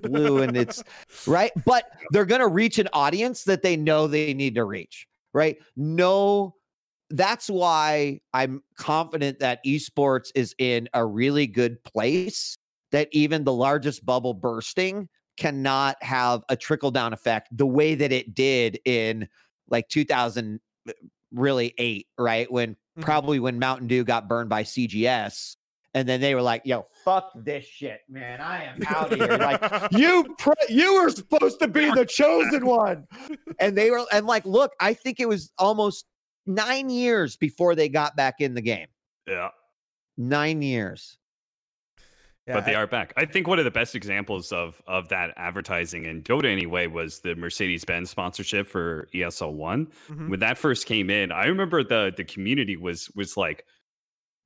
blew 0.01 0.41
and 0.41 0.55
it's 0.55 0.83
right. 1.27 1.51
But 1.65 1.85
they're 2.11 2.25
going 2.25 2.41
to 2.41 2.47
reach 2.47 2.79
an 2.79 2.87
audience 2.93 3.43
that 3.43 3.61
they 3.61 3.75
know 3.75 4.07
they 4.07 4.33
need 4.33 4.55
to 4.55 4.63
reach, 4.63 5.07
right? 5.33 5.57
No, 5.75 6.55
that's 7.09 7.49
why 7.49 8.19
I'm 8.33 8.63
confident 8.77 9.39
that 9.39 9.63
esports 9.65 10.31
is 10.35 10.55
in 10.59 10.87
a 10.93 11.05
really 11.05 11.47
good 11.47 11.83
place, 11.83 12.55
that 12.91 13.09
even 13.11 13.43
the 13.43 13.53
largest 13.53 14.05
bubble 14.05 14.33
bursting 14.33 15.09
cannot 15.39 15.95
have 16.03 16.43
a 16.49 16.55
trickle 16.55 16.91
down 16.91 17.13
effect 17.13 17.47
the 17.51 17.65
way 17.65 17.95
that 17.95 18.11
it 18.11 18.35
did 18.35 18.79
in 18.85 19.27
like 19.69 19.87
2000 19.89 20.59
really 21.31 21.73
8 21.77 22.07
right? 22.17 22.51
When 22.51 22.75
Mhm. 22.97 23.01
probably 23.03 23.39
when 23.39 23.57
Mountain 23.59 23.87
Dew 23.87 24.03
got 24.03 24.27
burned 24.27 24.49
by 24.49 24.63
CGS 24.63 25.55
and 25.93 26.07
then 26.09 26.19
they 26.21 26.35
were 26.35 26.41
like 26.41 26.63
yo 26.65 26.85
fuck 27.05 27.31
this 27.35 27.63
shit 27.65 28.01
man. 28.09 28.41
I 28.41 28.63
am 28.65 28.79
out 28.87 29.13
of 29.13 29.19
here. 29.19 29.37
Like 29.37 29.61
you 29.91 30.35
pre- 30.37 30.53
you 30.69 30.95
were 31.01 31.09
supposed 31.11 31.59
to 31.61 31.67
be 31.67 31.89
the 31.91 32.05
chosen 32.05 32.65
one. 32.83 33.07
And 33.59 33.77
they 33.77 33.89
were 33.91 34.05
and 34.11 34.25
like 34.25 34.45
look 34.45 34.73
i 34.79 34.93
think 34.93 35.19
it 35.19 35.27
was 35.29 35.51
almost 35.57 36.05
nine 36.47 36.89
years 36.89 37.37
before 37.37 37.75
they 37.75 37.87
got 37.89 38.15
back 38.17 38.35
in 38.39 38.55
the 38.55 38.61
game. 38.61 38.87
Yeah. 39.27 39.49
nine 40.17 40.61
years 40.63 41.18
Yeah, 42.49 42.55
but 42.55 42.65
they 42.65 42.76
I- 42.76 42.81
are 42.81 42.88
back. 42.88 43.13
I 43.15 43.26
think 43.26 43.47
one 43.47 43.59
of 43.59 43.65
the 43.65 43.71
best 43.71 43.95
examples 43.95 44.51
of 44.51 44.81
of 44.88 45.07
that 45.09 45.34
advertising 45.38 46.05
in 46.05 46.23
Dota 46.23 46.45
anyway 46.45 46.88
was 46.88 47.19
the 47.19 47.35
Mercedes 47.35 47.85
Benz 47.85 48.09
sponsorship 48.09 48.67
for 48.67 49.07
ESL 49.13 49.53
One. 49.53 49.88
Mhm. 50.09 50.30
When 50.30 50.39
that 50.39 50.57
first 50.57 50.85
came 50.88 51.09
in, 51.09 51.31
I 51.31 51.45
remember 51.45 51.84
the 51.84 52.11
the 52.15 52.23
community 52.23 52.76
was 52.76 53.09
was 53.15 53.38
like, 53.38 53.65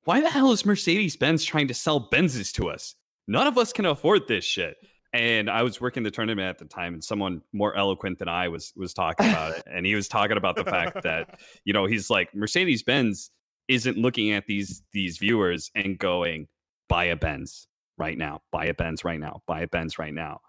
"Why 0.03 0.19
the 0.21 0.29
hell 0.29 0.51
is 0.51 0.65
Mercedes 0.65 1.15
Benz 1.15 1.43
trying 1.45 1.67
to 1.69 1.73
sell 1.73 2.09
Benzes 2.09 2.51
to 2.55 2.69
us? 2.69 2.95
None 3.27 3.47
of 3.47 3.57
us 3.57 3.71
can 3.73 3.85
afford 3.85 4.27
this 4.27 4.43
shit." 4.45 4.75
And 5.13 5.47
I 5.49 5.61
was 5.61 5.79
working 5.79 6.01
the 6.01 6.09
tournament 6.11 6.47
at 6.49 6.57
the 6.57 6.65
time, 6.65 6.93
and 6.95 7.03
someone 7.03 7.41
more 7.53 7.75
eloquent 7.75 8.17
than 8.19 8.27
I 8.27 8.47
was 8.49 8.73
was 8.75 8.93
talking 8.93 9.29
about 9.29 9.55
it, 9.57 9.63
and 9.71 9.85
he 9.85 9.95
was 9.95 10.07
talking 10.07 10.37
about 10.37 10.55
the 10.55 10.65
fact 10.65 11.01
that 11.03 11.39
you 11.63 11.71
know 11.73 11.85
he's 11.85 12.09
like 12.09 12.33
Mercedes 12.35 12.83
Benz 12.83 13.29
isn't 13.69 13.97
looking 13.97 14.31
at 14.31 14.45
these 14.47 14.81
these 14.91 15.17
viewers 15.19 15.71
and 15.75 15.97
going 15.97 16.47
buy 16.89 17.05
a 17.05 17.15
Benz 17.15 17.65
right 17.97 18.17
now, 18.17 18.41
buy 18.51 18.65
a 18.65 18.73
Benz 18.73 19.03
right 19.03 19.19
now, 19.19 19.41
buy 19.47 19.61
a 19.61 19.67
Benz 19.67 19.99
right 19.99 20.13
now. 20.13 20.39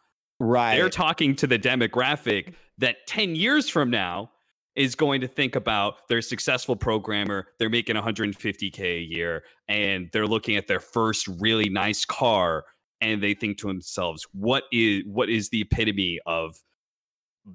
right 0.41 0.77
They're 0.77 0.89
talking 0.89 1.37
to 1.37 1.47
the 1.47 1.59
demographic 1.59 2.55
that 2.79 3.07
10 3.07 3.37
years 3.37 3.69
from 3.69 3.91
now 3.91 4.31
is 4.77 4.95
going 4.97 5.21
to 5.21 5.29
think 5.29 5.55
about 5.55 6.09
their 6.09 6.21
successful 6.21 6.75
programmer, 6.75 7.47
they're 7.59 7.71
making 7.71 7.95
150k 7.97 8.81
a 8.81 9.01
year 9.01 9.45
and 9.69 10.09
they're 10.13 10.27
looking 10.27 10.57
at 10.57 10.67
their 10.67 10.81
first 10.81 11.29
really 11.39 11.69
nice 11.69 12.05
car 12.05 12.65
and 13.01 13.23
they 13.23 13.35
think 13.35 13.59
to 13.59 13.69
themselves, 13.69 14.27
what 14.33 14.65
is 14.73 15.03
what 15.07 15.29
is 15.29 15.51
the 15.51 15.61
epitome 15.61 16.19
of 16.27 16.57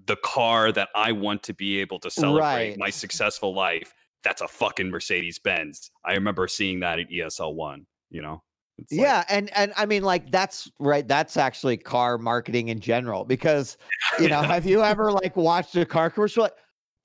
the 0.05 0.15
car 0.17 0.71
that 0.71 0.89
I 0.95 1.11
want 1.11 1.43
to 1.43 1.53
be 1.53 1.79
able 1.81 1.99
to 2.01 2.11
celebrate 2.11 2.39
Right. 2.41 2.77
my 2.77 2.89
successful 2.89 3.53
life? 3.55 3.93
That's 4.23 4.41
a 4.41 4.47
fucking 4.47 4.89
Mercedes 4.89 5.39
Benz. 5.39 5.91
I 6.05 6.13
remember 6.13 6.47
seeing 6.47 6.81
that 6.81 6.99
at 6.99 7.09
ESL 7.09 7.55
1. 7.55 7.85
You 8.11 8.21
know. 8.21 8.43
It's 8.81 8.91
like- 8.91 9.01
yeah, 9.01 9.23
and 9.29 9.55
and 9.55 9.73
I 9.77 9.85
mean, 9.85 10.03
like 10.03 10.31
that's 10.31 10.71
right. 10.79 11.07
That's 11.07 11.37
actually 11.37 11.77
car 11.77 12.17
marketing 12.17 12.69
in 12.69 12.79
general 12.79 13.25
because 13.25 13.77
you 14.19 14.29
know, 14.29 14.41
have 14.41 14.65
you 14.65 14.83
ever 14.83 15.11
like 15.11 15.35
watched 15.35 15.75
a 15.75 15.85
car 15.85 16.09
commercial? 16.09 16.43
Like, 16.43 16.53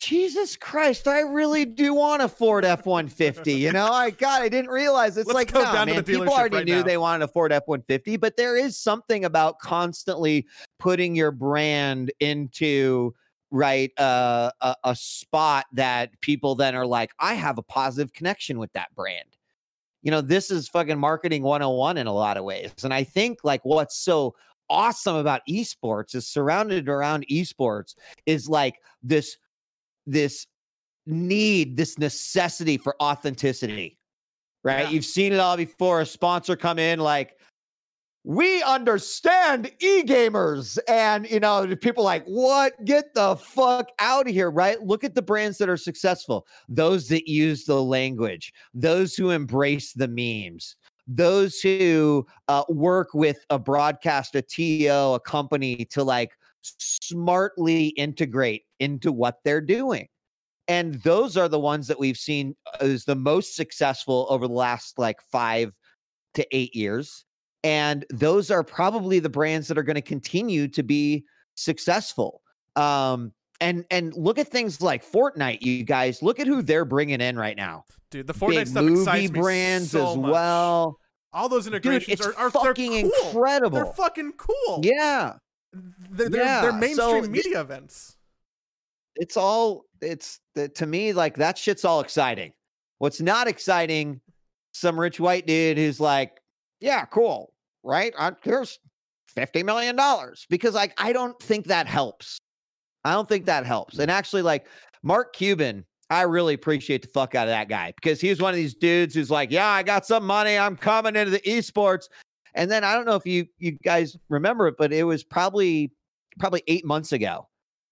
Jesus 0.00 0.56
Christ, 0.56 1.08
I 1.08 1.20
really 1.20 1.64
do 1.64 1.94
want 1.94 2.20
a 2.20 2.28
Ford 2.28 2.64
F 2.64 2.84
one 2.84 3.08
fifty. 3.08 3.54
You 3.54 3.72
know, 3.72 3.86
I 3.86 4.10
God, 4.26 4.42
I 4.42 4.48
didn't 4.48 4.70
realize 4.70 5.16
it's 5.16 5.26
Let's 5.26 5.52
like 5.52 5.54
no, 5.54 5.84
man. 5.84 6.04
People 6.04 6.28
already 6.28 6.56
right 6.56 6.66
knew 6.66 6.76
now. 6.76 6.82
they 6.82 6.98
wanted 6.98 7.24
a 7.24 7.28
Ford 7.28 7.52
F 7.52 7.62
one 7.66 7.82
fifty, 7.82 8.16
but 8.16 8.36
there 8.36 8.56
is 8.56 8.76
something 8.76 9.24
about 9.24 9.58
constantly 9.60 10.46
putting 10.78 11.14
your 11.14 11.30
brand 11.30 12.12
into 12.20 13.14
right 13.50 13.92
uh, 13.98 14.50
a, 14.60 14.74
a 14.84 14.96
spot 14.96 15.66
that 15.72 16.20
people 16.20 16.54
then 16.54 16.74
are 16.74 16.86
like, 16.86 17.12
I 17.20 17.34
have 17.34 17.56
a 17.56 17.62
positive 17.62 18.12
connection 18.12 18.58
with 18.58 18.72
that 18.72 18.94
brand 18.94 19.33
you 20.04 20.10
know, 20.10 20.20
this 20.20 20.50
is 20.50 20.68
fucking 20.68 20.98
marketing 20.98 21.42
101 21.42 21.96
in 21.96 22.06
a 22.06 22.12
lot 22.12 22.36
of 22.36 22.44
ways. 22.44 22.72
And 22.84 22.92
I 22.92 23.02
think 23.02 23.38
like 23.42 23.62
what's 23.64 23.96
so 23.96 24.34
awesome 24.68 25.16
about 25.16 25.40
esports 25.48 26.14
is 26.14 26.28
surrounded 26.28 26.88
around 26.88 27.26
esports 27.30 27.94
is 28.26 28.48
like 28.48 28.76
this 29.02 29.38
this 30.06 30.46
need, 31.06 31.78
this 31.78 31.98
necessity 31.98 32.76
for 32.76 32.94
authenticity. 33.02 33.98
Right? 34.62 34.82
Yeah. 34.82 34.90
You've 34.90 35.04
seen 35.06 35.32
it 35.32 35.40
all 35.40 35.56
before. 35.56 36.02
A 36.02 36.06
sponsor 36.06 36.54
come 36.54 36.78
in 36.78 36.98
like 36.98 37.36
we 38.24 38.62
understand 38.62 39.70
e-gamers. 39.80 40.78
And 40.88 41.30
you 41.30 41.40
know 41.40 41.76
people 41.76 42.02
like 42.02 42.24
what? 42.24 42.82
Get 42.84 43.12
the 43.14 43.36
fuck 43.36 43.90
out 43.98 44.26
of 44.26 44.32
here 44.32 44.50
right? 44.50 44.80
Look 44.80 45.04
at 45.04 45.14
the 45.14 45.22
brands 45.22 45.58
that 45.58 45.68
are 45.68 45.76
successful. 45.76 46.46
Those 46.68 47.08
that 47.08 47.28
use 47.28 47.64
the 47.64 47.82
language. 47.82 48.52
Those 48.72 49.14
who 49.14 49.30
embrace 49.30 49.92
the 49.92 50.08
memes. 50.08 50.76
Those 51.06 51.60
who 51.60 52.26
uh, 52.48 52.64
work 52.70 53.12
with 53.12 53.44
a 53.50 53.58
broadcast 53.58 54.34
a 54.34 54.42
to 54.42 54.86
a 54.86 55.20
company 55.20 55.84
to 55.90 56.02
like 56.02 56.32
smartly 56.62 57.88
integrate 57.88 58.62
into 58.80 59.12
what 59.12 59.40
they're 59.44 59.60
doing. 59.60 60.08
And 60.66 60.94
those 61.02 61.36
are 61.36 61.48
the 61.48 61.60
ones 61.60 61.86
that 61.88 62.00
we've 62.00 62.16
seen 62.16 62.56
is 62.80 63.04
the 63.04 63.14
most 63.14 63.54
successful 63.54 64.26
over 64.30 64.48
the 64.48 64.54
last 64.54 64.98
like 64.98 65.20
five 65.30 65.74
to 66.32 66.46
eight 66.56 66.74
years 66.74 67.26
and 67.64 68.04
those 68.10 68.50
are 68.50 68.62
probably 68.62 69.18
the 69.18 69.28
brands 69.28 69.66
that 69.68 69.76
are 69.78 69.82
going 69.82 69.94
to 69.96 70.02
continue 70.02 70.68
to 70.68 70.82
be 70.84 71.24
successful 71.56 72.40
um 72.76 73.32
and 73.60 73.84
and 73.90 74.12
look 74.14 74.38
at 74.38 74.46
things 74.48 74.80
like 74.82 75.04
Fortnite 75.04 75.62
you 75.62 75.82
guys 75.84 76.22
look 76.22 76.38
at 76.40 76.46
who 76.46 76.60
they're 76.62 76.84
bringing 76.84 77.20
in 77.20 77.36
right 77.36 77.56
now 77.56 77.84
Dude, 78.10 78.26
the 78.26 78.34
Fortnite 78.34 78.54
big 78.54 78.66
stuff 78.68 78.84
movie 78.84 79.00
excites 79.00 79.32
me 79.32 79.40
brands 79.40 79.90
so 79.92 80.10
as 80.12 80.16
much. 80.16 80.30
well 80.32 80.98
All 81.32 81.48
those 81.48 81.64
dude 81.64 81.74
integrations 81.74 82.20
it's 82.20 82.26
are, 82.26 82.34
are 82.36 82.50
fucking 82.50 83.10
cool. 83.10 83.28
incredible 83.28 83.76
They're 83.76 83.86
fucking 83.94 84.32
cool. 84.36 84.80
yeah 84.82 85.34
They're, 86.10 86.28
they're, 86.28 86.42
Yeah, 86.44 86.60
they're 86.62 86.72
mainstream 86.72 87.22
th- 87.22 87.30
media 87.44 87.60
events. 87.60 88.16
it's 89.16 89.36
all 89.36 89.84
it's 90.00 90.40
to 90.74 90.86
me 90.86 91.12
like 91.12 91.36
that 91.36 91.56
shit's 91.56 91.84
all 91.84 92.00
exciting 92.00 92.52
what's 92.98 93.20
not 93.20 93.46
exciting 93.46 94.20
some 94.72 94.98
rich 94.98 95.18
white 95.20 95.46
dude 95.46 95.78
who's 95.78 96.00
like 96.00 96.40
yeah 96.80 97.04
cool 97.06 97.53
right 97.84 98.12
uh, 98.18 98.32
I, 98.32 98.36
here's 98.42 98.78
50 99.28 99.62
million 99.62 99.96
dollars 99.96 100.46
because 100.48 100.74
like 100.74 100.94
i 100.98 101.12
don't 101.12 101.38
think 101.40 101.66
that 101.66 101.86
helps 101.86 102.38
i 103.04 103.12
don't 103.12 103.28
think 103.28 103.46
that 103.46 103.66
helps 103.66 103.98
and 103.98 104.10
actually 104.10 104.42
like 104.42 104.66
mark 105.02 105.34
cuban 105.34 105.84
i 106.10 106.22
really 106.22 106.54
appreciate 106.54 107.02
the 107.02 107.08
fuck 107.08 107.34
out 107.34 107.46
of 107.46 107.50
that 107.50 107.68
guy 107.68 107.92
because 107.96 108.20
he 108.20 108.30
was 108.30 108.40
one 108.40 108.50
of 108.50 108.56
these 108.56 108.74
dudes 108.74 109.14
who's 109.14 109.30
like 109.30 109.50
yeah 109.50 109.68
i 109.68 109.82
got 109.82 110.06
some 110.06 110.24
money 110.24 110.56
i'm 110.56 110.76
coming 110.76 111.16
into 111.16 111.30
the 111.30 111.40
esports 111.40 112.08
and 112.54 112.70
then 112.70 112.84
i 112.84 112.94
don't 112.94 113.06
know 113.06 113.16
if 113.16 113.26
you 113.26 113.46
you 113.58 113.72
guys 113.84 114.16
remember 114.28 114.68
it 114.68 114.76
but 114.78 114.92
it 114.92 115.04
was 115.04 115.24
probably 115.24 115.92
probably 116.38 116.62
eight 116.66 116.84
months 116.84 117.12
ago 117.12 117.48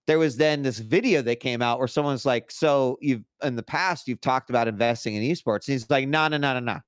there 0.06 0.18
was 0.18 0.36
then 0.36 0.62
this 0.62 0.78
video 0.78 1.22
that 1.22 1.40
came 1.40 1.62
out 1.62 1.78
where 1.78 1.88
someone's 1.88 2.26
like, 2.26 2.50
"So 2.50 2.98
you've 3.00 3.24
in 3.42 3.56
the 3.56 3.62
past 3.62 4.08
you've 4.08 4.20
talked 4.20 4.50
about 4.50 4.68
investing 4.68 5.14
in 5.14 5.22
esports." 5.22 5.68
And 5.68 5.74
he's 5.74 5.88
like, 5.90 6.08
"No, 6.08 6.28
no, 6.28 6.38
no, 6.38 6.54
no, 6.54 6.60
no. 6.60 6.80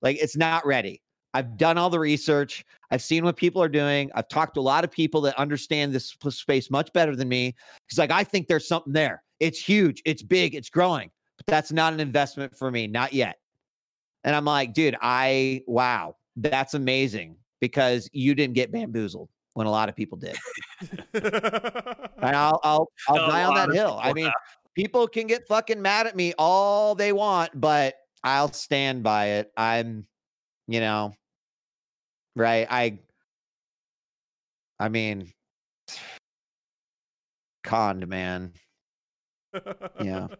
Like 0.00 0.16
it's 0.20 0.36
not 0.36 0.64
ready. 0.66 1.02
I've 1.34 1.56
done 1.58 1.76
all 1.76 1.90
the 1.90 1.98
research. 1.98 2.64
I've 2.90 3.02
seen 3.02 3.24
what 3.24 3.36
people 3.36 3.62
are 3.62 3.68
doing. 3.68 4.10
I've 4.14 4.28
talked 4.28 4.54
to 4.54 4.60
a 4.60 4.62
lot 4.62 4.84
of 4.84 4.90
people 4.90 5.20
that 5.22 5.38
understand 5.38 5.92
this 5.92 6.16
space 6.30 6.70
much 6.70 6.92
better 6.92 7.14
than 7.14 7.28
me. 7.28 7.54
He's 7.88 7.98
like, 7.98 8.10
I 8.10 8.24
think 8.24 8.46
there's 8.46 8.66
something 8.66 8.92
there. 8.92 9.22
It's 9.40 9.58
huge. 9.58 10.00
It's 10.04 10.22
big. 10.22 10.54
It's 10.54 10.70
growing. 10.70 11.10
But 11.36 11.46
that's 11.46 11.72
not 11.72 11.92
an 11.92 12.00
investment 12.00 12.56
for 12.56 12.70
me, 12.70 12.86
not 12.86 13.12
yet." 13.12 13.38
And 14.22 14.34
I'm 14.34 14.44
like, 14.44 14.72
dude, 14.72 14.96
I 15.02 15.62
wow, 15.66 16.16
that's 16.36 16.74
amazing 16.74 17.36
because 17.60 18.08
you 18.12 18.34
didn't 18.34 18.54
get 18.54 18.72
bamboozled 18.72 19.28
when 19.54 19.66
a 19.66 19.70
lot 19.70 19.88
of 19.88 19.96
people 19.96 20.18
did. 20.18 20.36
And 21.12 21.22
I'll 22.22 22.60
I'll 22.62 22.88
I'll 23.08 23.16
A 23.16 23.28
die 23.28 23.44
on 23.44 23.54
that 23.54 23.74
hill. 23.74 23.98
I 24.02 24.12
mean, 24.12 24.30
people 24.74 25.06
can 25.06 25.26
get 25.26 25.46
fucking 25.48 25.80
mad 25.80 26.06
at 26.06 26.16
me 26.16 26.34
all 26.38 26.94
they 26.94 27.12
want, 27.12 27.58
but 27.60 27.94
I'll 28.22 28.52
stand 28.52 29.02
by 29.02 29.26
it. 29.26 29.52
I'm, 29.56 30.06
you 30.66 30.80
know, 30.80 31.12
right. 32.36 32.66
I 32.70 32.98
I 34.78 34.88
mean 34.88 35.32
conned 37.62 38.06
man. 38.08 38.52
Yeah. 40.02 40.28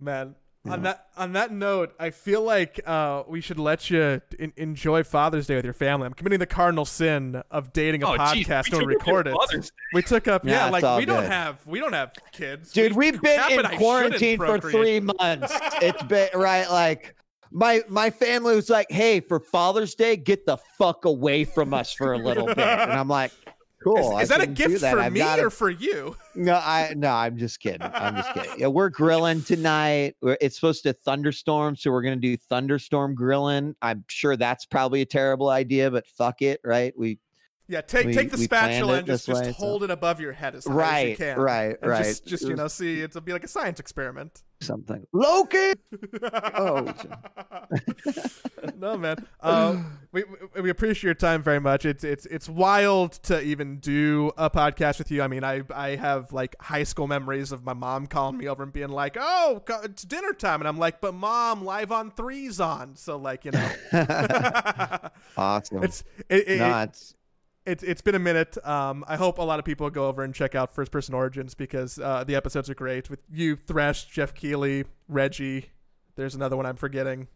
Man, 0.00 0.34
on 0.68 0.82
that 0.82 1.06
on 1.16 1.32
that 1.34 1.52
note, 1.52 1.94
I 1.98 2.10
feel 2.10 2.42
like 2.42 2.80
uh, 2.84 3.22
we 3.28 3.40
should 3.40 3.58
let 3.60 3.88
you 3.88 4.20
en- 4.38 4.52
enjoy 4.56 5.04
Father's 5.04 5.46
Day 5.46 5.54
with 5.54 5.64
your 5.64 5.74
family. 5.74 6.06
I'm 6.06 6.12
committing 6.12 6.40
the 6.40 6.46
cardinal 6.46 6.84
sin 6.84 7.40
of 7.52 7.72
dating 7.72 8.02
a 8.02 8.10
Oh, 8.10 8.16
geez, 8.34 8.46
podcast 8.48 8.72
we 8.72 8.78
and 8.78 8.80
took 8.80 8.88
record 8.88 9.28
it. 9.28 9.70
We 9.92 10.02
took 10.02 10.26
up, 10.26 10.44
Yeah, 10.44 10.64
yeah, 10.66 10.70
like 10.70 10.82
all 10.82 10.98
we 10.98 11.04
don't 11.04 11.24
have 11.24 11.64
we 11.68 11.78
don't 11.78 11.92
have 11.92 12.12
kids, 12.32 12.72
Dude, 12.72 12.92
We- 12.92 13.12
we've 13.12 13.22
been 13.22 13.60
in 13.60 13.64
I 13.66 13.76
quarantine 13.76 14.38
for 14.38 14.58
three 14.60 14.98
months. 14.98 15.52
It's 15.80 16.02
been 16.02 16.30
right, 16.34 16.68
like 16.68 17.14
my 17.52 17.82
my 17.88 18.10
family 18.10 18.56
was 18.56 18.70
like, 18.70 18.90
"Hey, 18.90 19.20
for 19.20 19.40
Father's 19.40 19.94
Day, 19.94 20.16
get 20.16 20.46
the 20.46 20.56
fuck 20.78 21.04
away 21.04 21.44
from 21.44 21.74
us 21.74 21.92
for 21.92 22.12
a 22.12 22.18
little 22.18 22.46
bit," 22.46 22.58
and 22.58 22.92
I'm 22.92 23.08
like, 23.08 23.32
"Cool." 23.82 24.18
Is, 24.18 24.24
is 24.24 24.28
that 24.30 24.40
a 24.40 24.46
gift 24.46 24.80
that. 24.80 24.92
for 24.92 25.00
I've 25.00 25.12
me 25.12 25.22
or 25.22 25.50
for 25.50 25.70
you? 25.70 26.16
No, 26.34 26.54
I 26.54 26.94
no, 26.96 27.10
I'm 27.10 27.36
just 27.36 27.60
kidding. 27.60 27.82
I'm 27.82 28.16
just 28.16 28.32
kidding. 28.34 28.58
Yeah, 28.58 28.68
we're 28.68 28.88
grilling 28.88 29.42
tonight. 29.42 30.16
We're, 30.22 30.38
it's 30.40 30.56
supposed 30.56 30.82
to 30.84 30.92
thunderstorm, 30.92 31.76
so 31.76 31.90
we're 31.90 32.02
gonna 32.02 32.16
do 32.16 32.36
thunderstorm 32.36 33.14
grilling. 33.14 33.74
I'm 33.82 34.04
sure 34.08 34.36
that's 34.36 34.64
probably 34.64 35.02
a 35.02 35.06
terrible 35.06 35.50
idea, 35.50 35.90
but 35.90 36.06
fuck 36.06 36.42
it, 36.42 36.60
right? 36.64 36.94
We 36.96 37.18
Yeah, 37.68 37.80
take 37.80 38.06
We- 38.06 38.14
take 38.14 38.30
the 38.30 38.38
spatula 38.38 38.98
and 38.98 39.06
just, 39.06 39.26
just 39.26 39.40
way, 39.40 39.46
so- 39.48 39.52
hold 39.54 39.82
it 39.84 39.90
above 39.90 40.20
your 40.20 40.32
head 40.32 40.54
as 40.54 40.66
high 40.66 41.02
as 41.04 41.10
you 41.10 41.16
can. 41.16 41.38
right, 41.38 41.76
and 41.80 41.90
right. 41.90 42.02
Just, 42.04 42.26
just 42.26 42.44
you 42.46 42.54
know, 42.56 42.68
see, 42.68 43.00
it'll 43.02 43.20
be 43.20 43.32
like 43.32 43.44
a 43.44 43.48
science 43.48 43.80
experiment. 43.80 44.42
something. 44.60 45.06
Loki. 45.12 45.72
Oh, 46.54 46.92
no, 48.78 48.96
man. 48.98 49.26
Uh, 49.40 49.82
we 50.12 50.24
we- 50.54 50.62
we 50.62 50.70
appreciate 50.70 51.02
your 51.04 51.14
time 51.14 51.42
very 51.42 51.60
much. 51.60 51.84
It's 51.84 52.04
it's 52.04 52.26
it's 52.26 52.48
wild 52.48 53.12
to 53.24 53.40
even 53.42 53.78
do 53.78 54.32
a 54.36 54.50
podcast 54.50 54.98
with 54.98 55.10
you. 55.10 55.22
I 55.22 55.28
mean, 55.28 55.44
I 55.44 55.62
I 55.74 55.96
have 55.96 56.32
like 56.32 56.54
high 56.60 56.82
school 56.84 57.06
memories 57.06 57.52
of 57.52 57.64
my 57.64 57.72
mom 57.74 58.06
calling 58.06 58.36
me 58.36 58.48
over 58.48 58.62
and 58.62 58.72
being 58.72 58.88
like, 58.90 59.16
"Oh, 59.18 59.62
it's 59.84 60.02
dinner 60.02 60.32
time," 60.32 60.60
and 60.60 60.68
I'm 60.68 60.78
like, 60.78 61.00
"But 61.00 61.14
mom, 61.14 61.64
live 61.64 61.90
on 61.92 62.10
threes 62.10 62.60
on." 62.60 62.96
So 62.96 63.16
like, 63.16 63.44
you 63.44 63.52
know, 63.52 63.70
awesome. 65.36 65.82
it's 65.84 66.04
it, 66.28 66.48
it, 66.48 66.58
no, 66.58 66.80
it's 66.82 67.14
it's 67.66 67.82
it's 67.82 68.00
been 68.02 68.14
a 68.14 68.18
minute. 68.20 68.56
Um, 68.66 69.04
I 69.08 69.16
hope 69.16 69.38
a 69.38 69.42
lot 69.42 69.58
of 69.58 69.64
people 69.64 69.88
go 69.90 70.08
over 70.08 70.22
and 70.22 70.34
check 70.34 70.54
out 70.54 70.74
First 70.74 70.90
Person 70.92 71.14
Origins 71.14 71.54
because 71.54 71.98
uh, 71.98 72.24
the 72.24 72.34
episodes 72.34 72.68
are 72.70 72.74
great 72.74 73.08
with 73.10 73.20
you, 73.30 73.56
Thresh, 73.56 74.06
Geoff 74.06 74.34
Keighley, 74.34 74.84
Reggie. 75.08 75.66
There's 76.16 76.34
another 76.34 76.56
one 76.56 76.66
I'm 76.66 76.76
forgetting. 76.76 77.28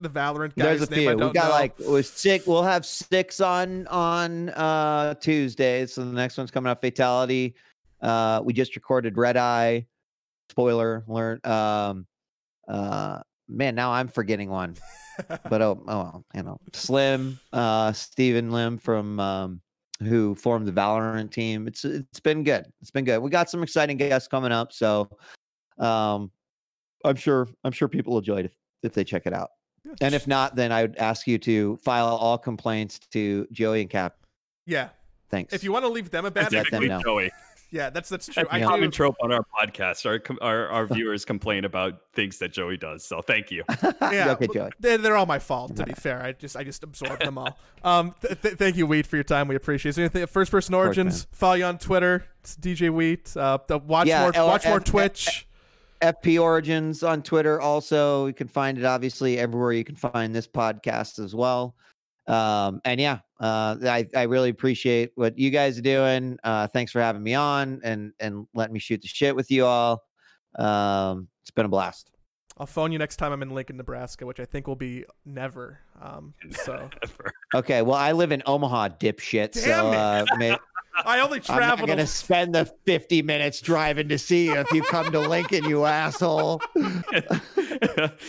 The 0.00 0.08
Valorant 0.08 0.54
guy's 0.54 0.78
there's 0.78 0.82
a 0.82 0.90
name 0.90 1.08
I 1.08 1.12
few. 1.12 1.18
don't 1.18 1.28
We 1.30 1.34
got 1.34 1.44
know. 1.48 1.50
like 1.54 1.80
it 1.80 1.88
was 1.88 2.08
six. 2.08 2.46
We'll 2.46 2.62
have 2.62 2.86
six 2.86 3.40
on 3.40 3.86
on 3.88 4.48
uh 4.50 5.14
Tuesday. 5.14 5.86
So 5.86 6.04
the 6.04 6.12
next 6.12 6.36
one's 6.38 6.50
coming 6.50 6.70
up. 6.70 6.80
Fatal1ty. 6.82 7.54
Uh, 8.00 8.40
we 8.44 8.52
just 8.52 8.76
recorded 8.76 9.16
Redeye. 9.16 9.80
Spoiler 10.50 11.04
alert. 11.08 11.44
Um, 11.46 12.06
uh, 12.68 13.20
man, 13.48 13.74
now 13.74 13.92
I'm 13.92 14.08
forgetting 14.08 14.50
one. 14.50 14.76
but 15.28 15.62
oh, 15.62 15.82
oh 15.82 15.84
well, 15.86 16.24
you 16.34 16.42
know, 16.42 16.58
Slim, 16.72 17.38
uh, 17.52 17.92
Stephen 17.92 18.50
Lim 18.50 18.78
from 18.78 19.18
um, 19.18 19.60
who 20.00 20.34
formed 20.34 20.66
the 20.66 20.72
Valorant 20.72 21.30
team. 21.30 21.66
It's 21.66 21.84
it's 21.84 22.20
been 22.20 22.44
good. 22.44 22.66
It's 22.80 22.90
been 22.90 23.04
good. 23.04 23.20
We 23.20 23.30
got 23.30 23.50
some 23.50 23.62
exciting 23.62 23.96
guests 23.96 24.28
coming 24.28 24.52
up, 24.52 24.72
so 24.72 25.08
um, 25.78 26.30
I'm 27.04 27.16
sure 27.16 27.48
I'm 27.64 27.72
sure 27.72 27.88
people 27.88 28.12
will 28.12 28.20
enjoy 28.20 28.38
it 28.38 28.46
if, 28.46 28.56
if 28.82 28.92
they 28.94 29.04
check 29.04 29.26
it 29.26 29.32
out. 29.32 29.50
And 30.00 30.14
if 30.14 30.26
not, 30.26 30.54
then 30.54 30.70
I 30.70 30.82
would 30.82 30.96
ask 30.96 31.26
you 31.26 31.38
to 31.38 31.76
file 31.78 32.06
all 32.06 32.36
complaints 32.36 32.98
to 33.12 33.46
Joey 33.52 33.80
and 33.80 33.90
Cap. 33.90 34.16
yeah, 34.66 34.90
Thanks. 35.30 35.54
if 35.54 35.64
you 35.64 35.72
want 35.72 35.84
to 35.84 35.88
leave 35.88 36.10
them 36.10 36.26
a 36.26 36.30
bad 36.30 36.52
let 36.52 36.70
them 36.70 36.82
Specifically 36.82 36.88
know. 36.88 37.02
Joey. 37.02 37.30
Yeah, 37.70 37.90
that's 37.90 38.08
that's 38.08 38.24
true. 38.26 38.34
That's 38.44 38.48
I 38.50 38.58
a 38.58 38.60
do. 38.60 38.66
common 38.66 38.90
trope 38.90 39.16
on 39.22 39.30
our 39.32 39.44
podcast. 39.54 40.06
Our 40.06 40.20
our, 40.40 40.68
our 40.68 40.86
viewers 40.86 41.24
complain 41.24 41.64
about 41.66 42.00
things 42.14 42.38
that 42.38 42.52
Joey 42.52 42.76
does. 42.78 43.04
So 43.04 43.20
thank 43.20 43.50
you. 43.50 43.62
Yeah, 44.00 44.32
okay, 44.32 44.46
Joey. 44.52 44.70
They're, 44.80 44.96
they're 44.96 45.16
all 45.16 45.26
my 45.26 45.38
fault. 45.38 45.76
To 45.76 45.84
be 45.84 45.92
fair, 45.96 46.22
I 46.22 46.32
just 46.32 46.56
I 46.56 46.64
just 46.64 46.82
absorbed 46.82 47.22
them 47.24 47.36
all. 47.36 47.58
Um, 47.84 48.14
th- 48.22 48.40
th- 48.40 48.54
thank 48.54 48.76
you, 48.76 48.86
Wheat, 48.86 49.06
for 49.06 49.16
your 49.16 49.22
time. 49.24 49.48
We 49.48 49.54
appreciate 49.56 49.90
it. 49.90 49.94
So 49.96 50.02
anything, 50.02 50.26
First 50.26 50.50
Person 50.50 50.72
course, 50.72 50.86
Origins. 50.86 51.26
follow 51.32 51.54
you 51.54 51.64
on 51.64 51.76
Twitter. 51.78 52.24
It's 52.40 52.56
DJ 52.56 52.90
Wheat. 52.90 53.36
Uh, 53.36 53.58
the, 53.66 53.78
watch 53.78 54.06
Yeah, 54.06 54.22
more 54.22 54.32
L- 54.34 54.46
watch 54.46 54.64
more 54.64 54.78
F- 54.78 54.84
Twitch. 54.84 55.46
FP 56.00 56.40
Origins 56.40 57.02
on 57.02 57.22
Twitter. 57.22 57.60
Also, 57.60 58.26
you 58.26 58.32
can 58.32 58.46
find 58.48 58.78
it 58.78 58.84
obviously 58.84 59.36
everywhere 59.38 59.72
you 59.72 59.82
can 59.84 59.96
find 59.96 60.32
this 60.34 60.46
podcast 60.46 61.18
as 61.22 61.34
well. 61.34 61.74
Um, 62.28 62.80
and 62.84 63.00
yeah, 63.00 63.18
uh, 63.40 63.76
I, 63.84 64.06
I 64.14 64.22
really 64.24 64.50
appreciate 64.50 65.12
what 65.14 65.38
you 65.38 65.50
guys 65.50 65.78
are 65.78 65.82
doing. 65.82 66.38
Uh, 66.42 66.66
thanks 66.66 66.92
for 66.92 67.00
having 67.00 67.22
me 67.22 67.34
on 67.34 67.80
and 67.84 68.12
and 68.20 68.46
letting 68.54 68.72
me 68.72 68.80
shoot 68.80 69.00
the 69.02 69.08
shit 69.08 69.34
with 69.34 69.50
you 69.50 69.64
all. 69.64 70.02
Um, 70.58 71.28
it's 71.42 71.50
been 71.50 71.66
a 71.66 71.68
blast. 71.68 72.10
I'll 72.58 72.66
phone 72.66 72.90
you 72.90 72.98
next 72.98 73.16
time 73.16 73.32
I'm 73.32 73.42
in 73.42 73.50
Lincoln, 73.50 73.76
Nebraska, 73.76 74.26
which 74.26 74.40
I 74.40 74.44
think 74.44 74.66
will 74.66 74.76
be 74.76 75.04
never. 75.24 75.78
Um, 76.00 76.34
so 76.50 76.90
Okay, 77.54 77.82
well, 77.82 77.94
I 77.94 78.12
live 78.12 78.32
in 78.32 78.42
Omaha, 78.46 78.88
dipshit. 79.00 79.52
Damn 79.52 79.62
so 79.62 79.92
it. 79.92 79.96
uh, 79.96 80.36
may, 80.36 80.56
I 81.04 81.20
only 81.20 81.40
travel. 81.40 81.62
I'm 81.64 81.78
not 81.78 81.86
gonna 81.86 82.06
spend 82.06 82.54
the 82.54 82.64
50 82.86 83.22
minutes 83.22 83.60
driving 83.60 84.08
to 84.08 84.18
see 84.18 84.46
you 84.46 84.56
if 84.56 84.70
you 84.72 84.82
come 84.82 85.10
to 85.12 85.20
Lincoln, 85.20 85.64
you 85.64 85.84
asshole. 85.84 86.60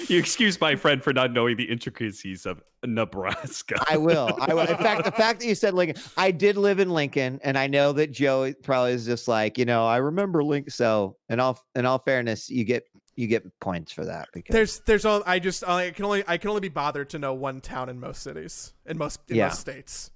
you 0.08 0.18
excuse 0.18 0.60
my 0.60 0.76
friend 0.76 1.04
for 1.04 1.14
not 1.14 1.34
knowing 1.34 1.58
the 1.58 1.64
intricacies 1.64 2.46
of 2.46 2.62
Nebraska. 2.86 3.84
I 3.90 3.98
will. 3.98 4.38
I 4.42 4.54
will. 4.54 4.68
In 4.68 4.78
fact, 4.78 5.06
the 5.06 5.12
fact 5.12 5.40
that 5.42 5.48
you 5.48 5.56
said 5.56 5.74
Lincoln, 5.74 6.02
I 6.18 6.32
did 6.32 6.58
live 6.58 6.80
in 6.80 6.90
Lincoln, 6.90 7.40
and 7.44 7.58
I 7.58 7.68
know 7.68 7.92
that 7.94 8.12
Joe 8.12 8.54
probably 8.64 8.94
is 8.94 9.06
just 9.06 9.28
like, 9.28 9.58
you 9.58 9.66
know, 9.66 9.86
I 9.86 9.98
remember 9.98 10.44
Lincoln. 10.44 10.72
So, 10.72 11.18
in 11.30 11.40
all 11.40 11.62
in 11.76 11.86
all 11.86 12.00
fairness, 12.00 12.50
you 12.50 12.64
get 12.64 12.84
you 13.16 13.28
get 13.28 13.44
points 13.60 13.92
for 13.92 14.06
that 14.06 14.30
because 14.34 14.54
There's 14.54 14.80
there's 14.82 15.06
all 15.06 15.22
I 15.26 15.40
just 15.40 15.68
I 15.68 15.92
can 15.92 16.06
only 16.06 16.24
I 16.28 16.38
can 16.38 16.50
only 16.50 16.62
be 16.62 16.70
bothered 16.70 17.10
to 17.10 17.20
know 17.20 17.34
one 17.34 17.60
town 17.60 17.90
in 17.90 18.00
most 18.00 18.24
cities 18.24 18.74
in 18.86 18.98
most 18.98 19.20
in 19.28 19.36
Yeah. 19.36 19.48
most 19.48 19.60
states. 19.60 20.12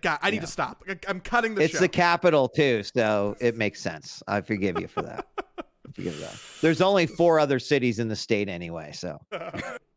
God, 0.00 0.18
I 0.22 0.30
need 0.30 0.36
Yeah. 0.36 0.40
to 0.42 0.46
stop. 0.46 0.82
I- 0.88 0.98
I'm 1.08 1.20
cutting 1.20 1.54
the 1.54 1.62
it's 1.62 1.74
show. 1.74 1.80
the 1.80 1.88
capital 1.88 2.48
too, 2.48 2.82
so 2.82 3.36
it 3.40 3.56
makes 3.56 3.80
sense. 3.80 4.22
I 4.28 4.40
forgive 4.40 4.80
you 4.80 4.88
for 4.88 5.02
that. 5.02 5.26
I 5.58 5.92
forgive 5.92 6.18
that. 6.20 6.36
There's 6.60 6.80
only 6.80 7.06
four 7.06 7.38
other 7.40 7.58
cities 7.58 7.98
in 7.98 8.08
the 8.08 8.16
state 8.16 8.48
anyway, 8.48 8.92
so 8.92 9.20